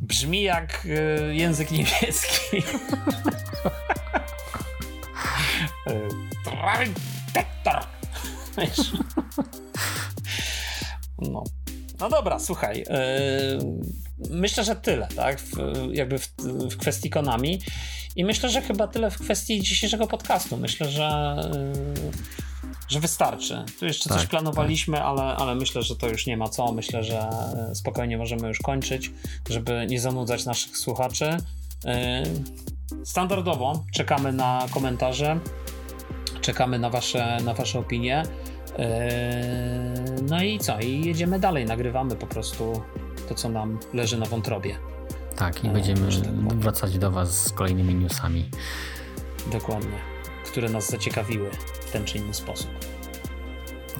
brzmi 0.00 0.42
jak 0.42 0.86
język 1.30 1.70
niemiecki. 1.70 2.62
Tektor. 7.32 7.80
No. 11.18 11.44
No 12.00 12.08
dobra, 12.08 12.38
słuchaj. 12.38 12.78
Yy, 12.78 12.86
myślę, 14.30 14.64
że 14.64 14.76
tyle, 14.76 15.08
tak? 15.16 15.40
W, 15.40 15.52
jakby 15.92 16.18
w, 16.18 16.28
w, 16.70 16.76
kwestii 16.76 17.10
Konami. 17.10 17.60
I 18.16 18.24
myślę, 18.24 18.48
że 18.50 18.62
chyba 18.62 18.86
tyle 18.86 19.10
w 19.10 19.18
kwestii 19.18 19.60
dzisiejszego 19.60 20.06
podcastu. 20.06 20.56
Myślę, 20.56 20.90
że. 20.90 21.36
Yy, 21.94 22.10
że 22.88 23.00
wystarczy. 23.00 23.64
Tu 23.78 23.86
jeszcze 23.86 24.08
Tak, 24.08 24.18
coś 24.18 24.26
planowaliśmy, 24.26 25.02
ale, 25.02 25.22
ale 25.22 25.54
myślę, 25.54 25.82
że 25.82 25.96
to 25.96 26.08
już 26.08 26.26
nie 26.26 26.36
ma 26.36 26.48
co. 26.48 26.72
Myślę, 26.72 27.04
że 27.04 27.18
e, 27.18 27.74
spokojnie 27.74 28.18
możemy 28.18 28.48
już 28.48 28.58
kończyć, 28.58 29.10
żeby 29.50 29.86
nie 29.88 30.00
zanudzać 30.00 30.44
naszych 30.44 30.78
słuchaczy. 30.78 31.36
Standardowo 33.04 33.84
czekamy 33.92 34.32
na 34.32 34.66
komentarze, 34.70 35.40
czekamy 36.40 36.78
na 36.78 36.90
wasze, 36.90 37.38
na 37.44 37.54
wasze 37.54 37.78
opinie. 37.78 38.22
E, 38.78 40.04
No 40.28 40.42
i 40.42 40.58
co? 40.58 40.80
I 40.80 41.04
jedziemy 41.04 41.38
dalej, 41.38 41.66
nagrywamy 41.66 42.16
po 42.16 42.26
prostu 42.26 42.82
to, 43.28 43.34
co 43.34 43.48
nam 43.48 43.78
leży 43.94 44.18
na 44.18 44.26
wątrobie. 44.26 44.76
Tak, 45.36 45.64
i 45.64 45.68
E, 45.68 45.70
będziemy 45.70 46.00
tak 46.48 46.58
wracać 46.58 46.98
do 46.98 47.10
Was 47.10 47.44
z 47.46 47.52
kolejnymi 47.52 47.94
newsami. 47.94 48.50
Dokładnie. 49.52 49.98
Które 50.46 50.68
nas 50.68 50.90
zaciekawiły 50.90 51.50
w 51.86 51.90
ten 51.92 52.04
czy 52.04 52.18
inny 52.18 52.34
sposób. 52.34 52.70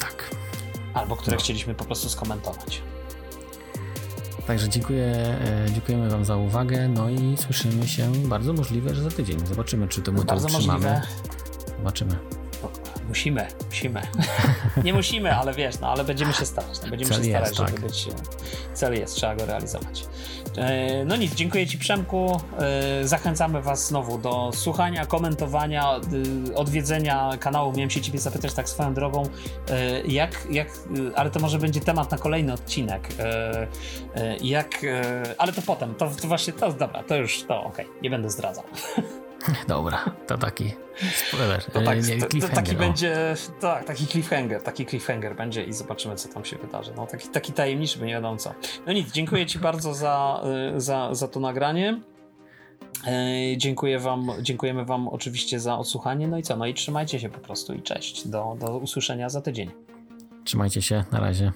Tak. 0.01 0.31
Albo 0.94 1.16
które 1.16 1.36
No. 1.36 1.43
chcieliśmy 1.43 1.74
po 1.74 1.85
prostu 1.85 2.09
skomentować. 2.09 2.82
Także 4.47 4.69
dziękuję, 4.69 5.05
e, 5.06 5.66
dziękujemy 5.73 6.10
Wam 6.10 6.24
za 6.24 6.36
uwagę. 6.36 6.89
No 6.89 7.10
i 7.10 7.36
słyszymy 7.36 7.89
się 7.89 8.12
bardzo 8.12 8.52
możliwe, 8.52 8.94
że 8.94 9.02
za 9.02 9.10
tydzień. 9.10 9.47
Zobaczymy, 9.47 9.89
czy 9.89 10.02
to 10.02 10.12
my 10.12 10.19
to 10.19 10.24
Bardzo 10.24 10.47
utrzymamy. 10.48 10.73
możliwe. 10.85 11.02
Zobaczymy. 11.79 12.17
Musimy, 13.09 13.47
musimy. 13.67 14.03
Nie 14.85 14.93
musimy, 14.95 15.35
ale 15.35 15.55
wiesz, 15.55 15.81
no 15.81 15.89
ale 15.89 16.05
będziemy 16.05 16.33
się 16.33 16.47
starać. 16.47 16.83
No, 16.83 16.89
będziemy 16.91 17.11
Cel 17.11 17.25
się 17.25 17.31
starać, 17.31 17.49
jest, 17.49 17.57
żeby 17.61 17.73
tak. 17.73 17.81
być. 17.81 18.09
e, 18.09 18.75
Cel 18.75 18.95
jest, 18.95 19.15
trzeba 19.15 19.35
go 19.37 19.47
realizować. 19.47 20.05
E, 20.57 21.05
No 21.05 21.17
nic, 21.17 21.35
dziękuję 21.35 21.67
Ci 21.67 21.79
Przemku. 21.79 22.41
E, 22.59 23.07
Zachęcamy 23.09 23.63
Was 23.63 23.87
znowu 23.89 24.19
do 24.19 24.51
słuchania, 24.55 25.07
komentowania, 25.07 26.01
y, 26.49 26.55
odwiedzenia 26.55 27.31
kanału. 27.41 27.73
Miałem 27.73 27.91
się 27.91 28.01
Ciebie 28.01 28.19
zapytać 28.19 28.55
tak 28.55 28.69
swoją 28.69 28.95
drogą, 28.95 29.23
e, 29.71 30.01
jak, 30.07 30.47
jak, 30.51 30.69
ale 31.17 31.31
to 31.31 31.41
może 31.41 31.59
będzie 31.59 31.81
temat 31.81 32.11
na 32.11 32.19
kolejny 32.19 32.53
odcinek. 32.53 33.09
E, 33.19 33.67
e, 34.15 34.37
Jak, 34.41 34.85
e, 34.85 35.23
ale 35.39 35.53
to 35.53 35.63
potem, 35.63 35.95
to, 35.95 36.11
to 36.23 36.29
właśnie, 36.29 36.53
to 36.53 36.73
dobra, 36.73 37.03
to 37.03 37.17
już, 37.17 37.43
to 37.45 37.63
okej, 37.63 37.87
nie 38.03 38.11
będę 38.11 38.31
zdradzał. 38.31 38.65
Dobra, 39.69 40.05
to 40.27 40.39
taki 40.39 40.73
spoiler. 41.15 41.65
To, 41.65 41.82
tak, 41.82 41.98
E, 41.98 42.01
nie, 42.01 42.19
to, 42.40 42.48
taki 42.48 42.77
o. 42.77 42.78
będzie, 42.78 43.35
tak, 43.60 43.85
taki 43.85 44.06
cliffhanger, 44.06 44.62
taki 44.62 44.86
cliffhanger 44.86 45.36
będzie 45.36 45.65
i 45.65 45.73
zobaczymy, 45.73 46.16
co 46.16 46.28
tam 46.28 46.44
się 46.44 46.56
wydarzy. 46.56 46.93
No, 46.97 47.06
taki, 47.06 47.28
taki 47.28 47.52
tajemniczy, 47.52 48.01
nie 48.01 48.12
wiadomo 48.12 48.36
co. 48.36 48.55
No 48.86 48.93
nic, 48.93 49.12
dziękuję 49.12 49.47
Ci 49.47 49.59
bardzo 49.59 49.94
za, 49.94 50.43
y, 50.77 50.81
za, 50.81 51.15
za 51.15 51.28
to 51.28 51.40
nagranie. 51.40 52.01
E, 53.06 53.56
Dziękuję 53.56 53.98
wam, 53.98 54.31
dziękujemy 54.43 54.85
Wam 54.85 55.09
oczywiście 55.09 55.60
za 55.60 55.78
odsłuchanie. 55.78 56.28
No 56.28 56.39
i 56.39 56.43
co? 56.43 56.56
No 56.56 56.66
i 56.66 56.74
trzymajcie 56.74 57.20
się 57.20 57.28
po 57.28 57.39
prostu 57.40 57.74
i 57.74 57.82
cześć. 57.82 58.28
Do, 58.28 58.56
do 58.60 58.78
usłyszenia 58.78 59.28
za 59.28 59.40
tydzień. 59.40 59.70
Trzymajcie 60.44 60.82
się, 60.82 61.05
na 61.12 61.20
razie. 61.20 61.52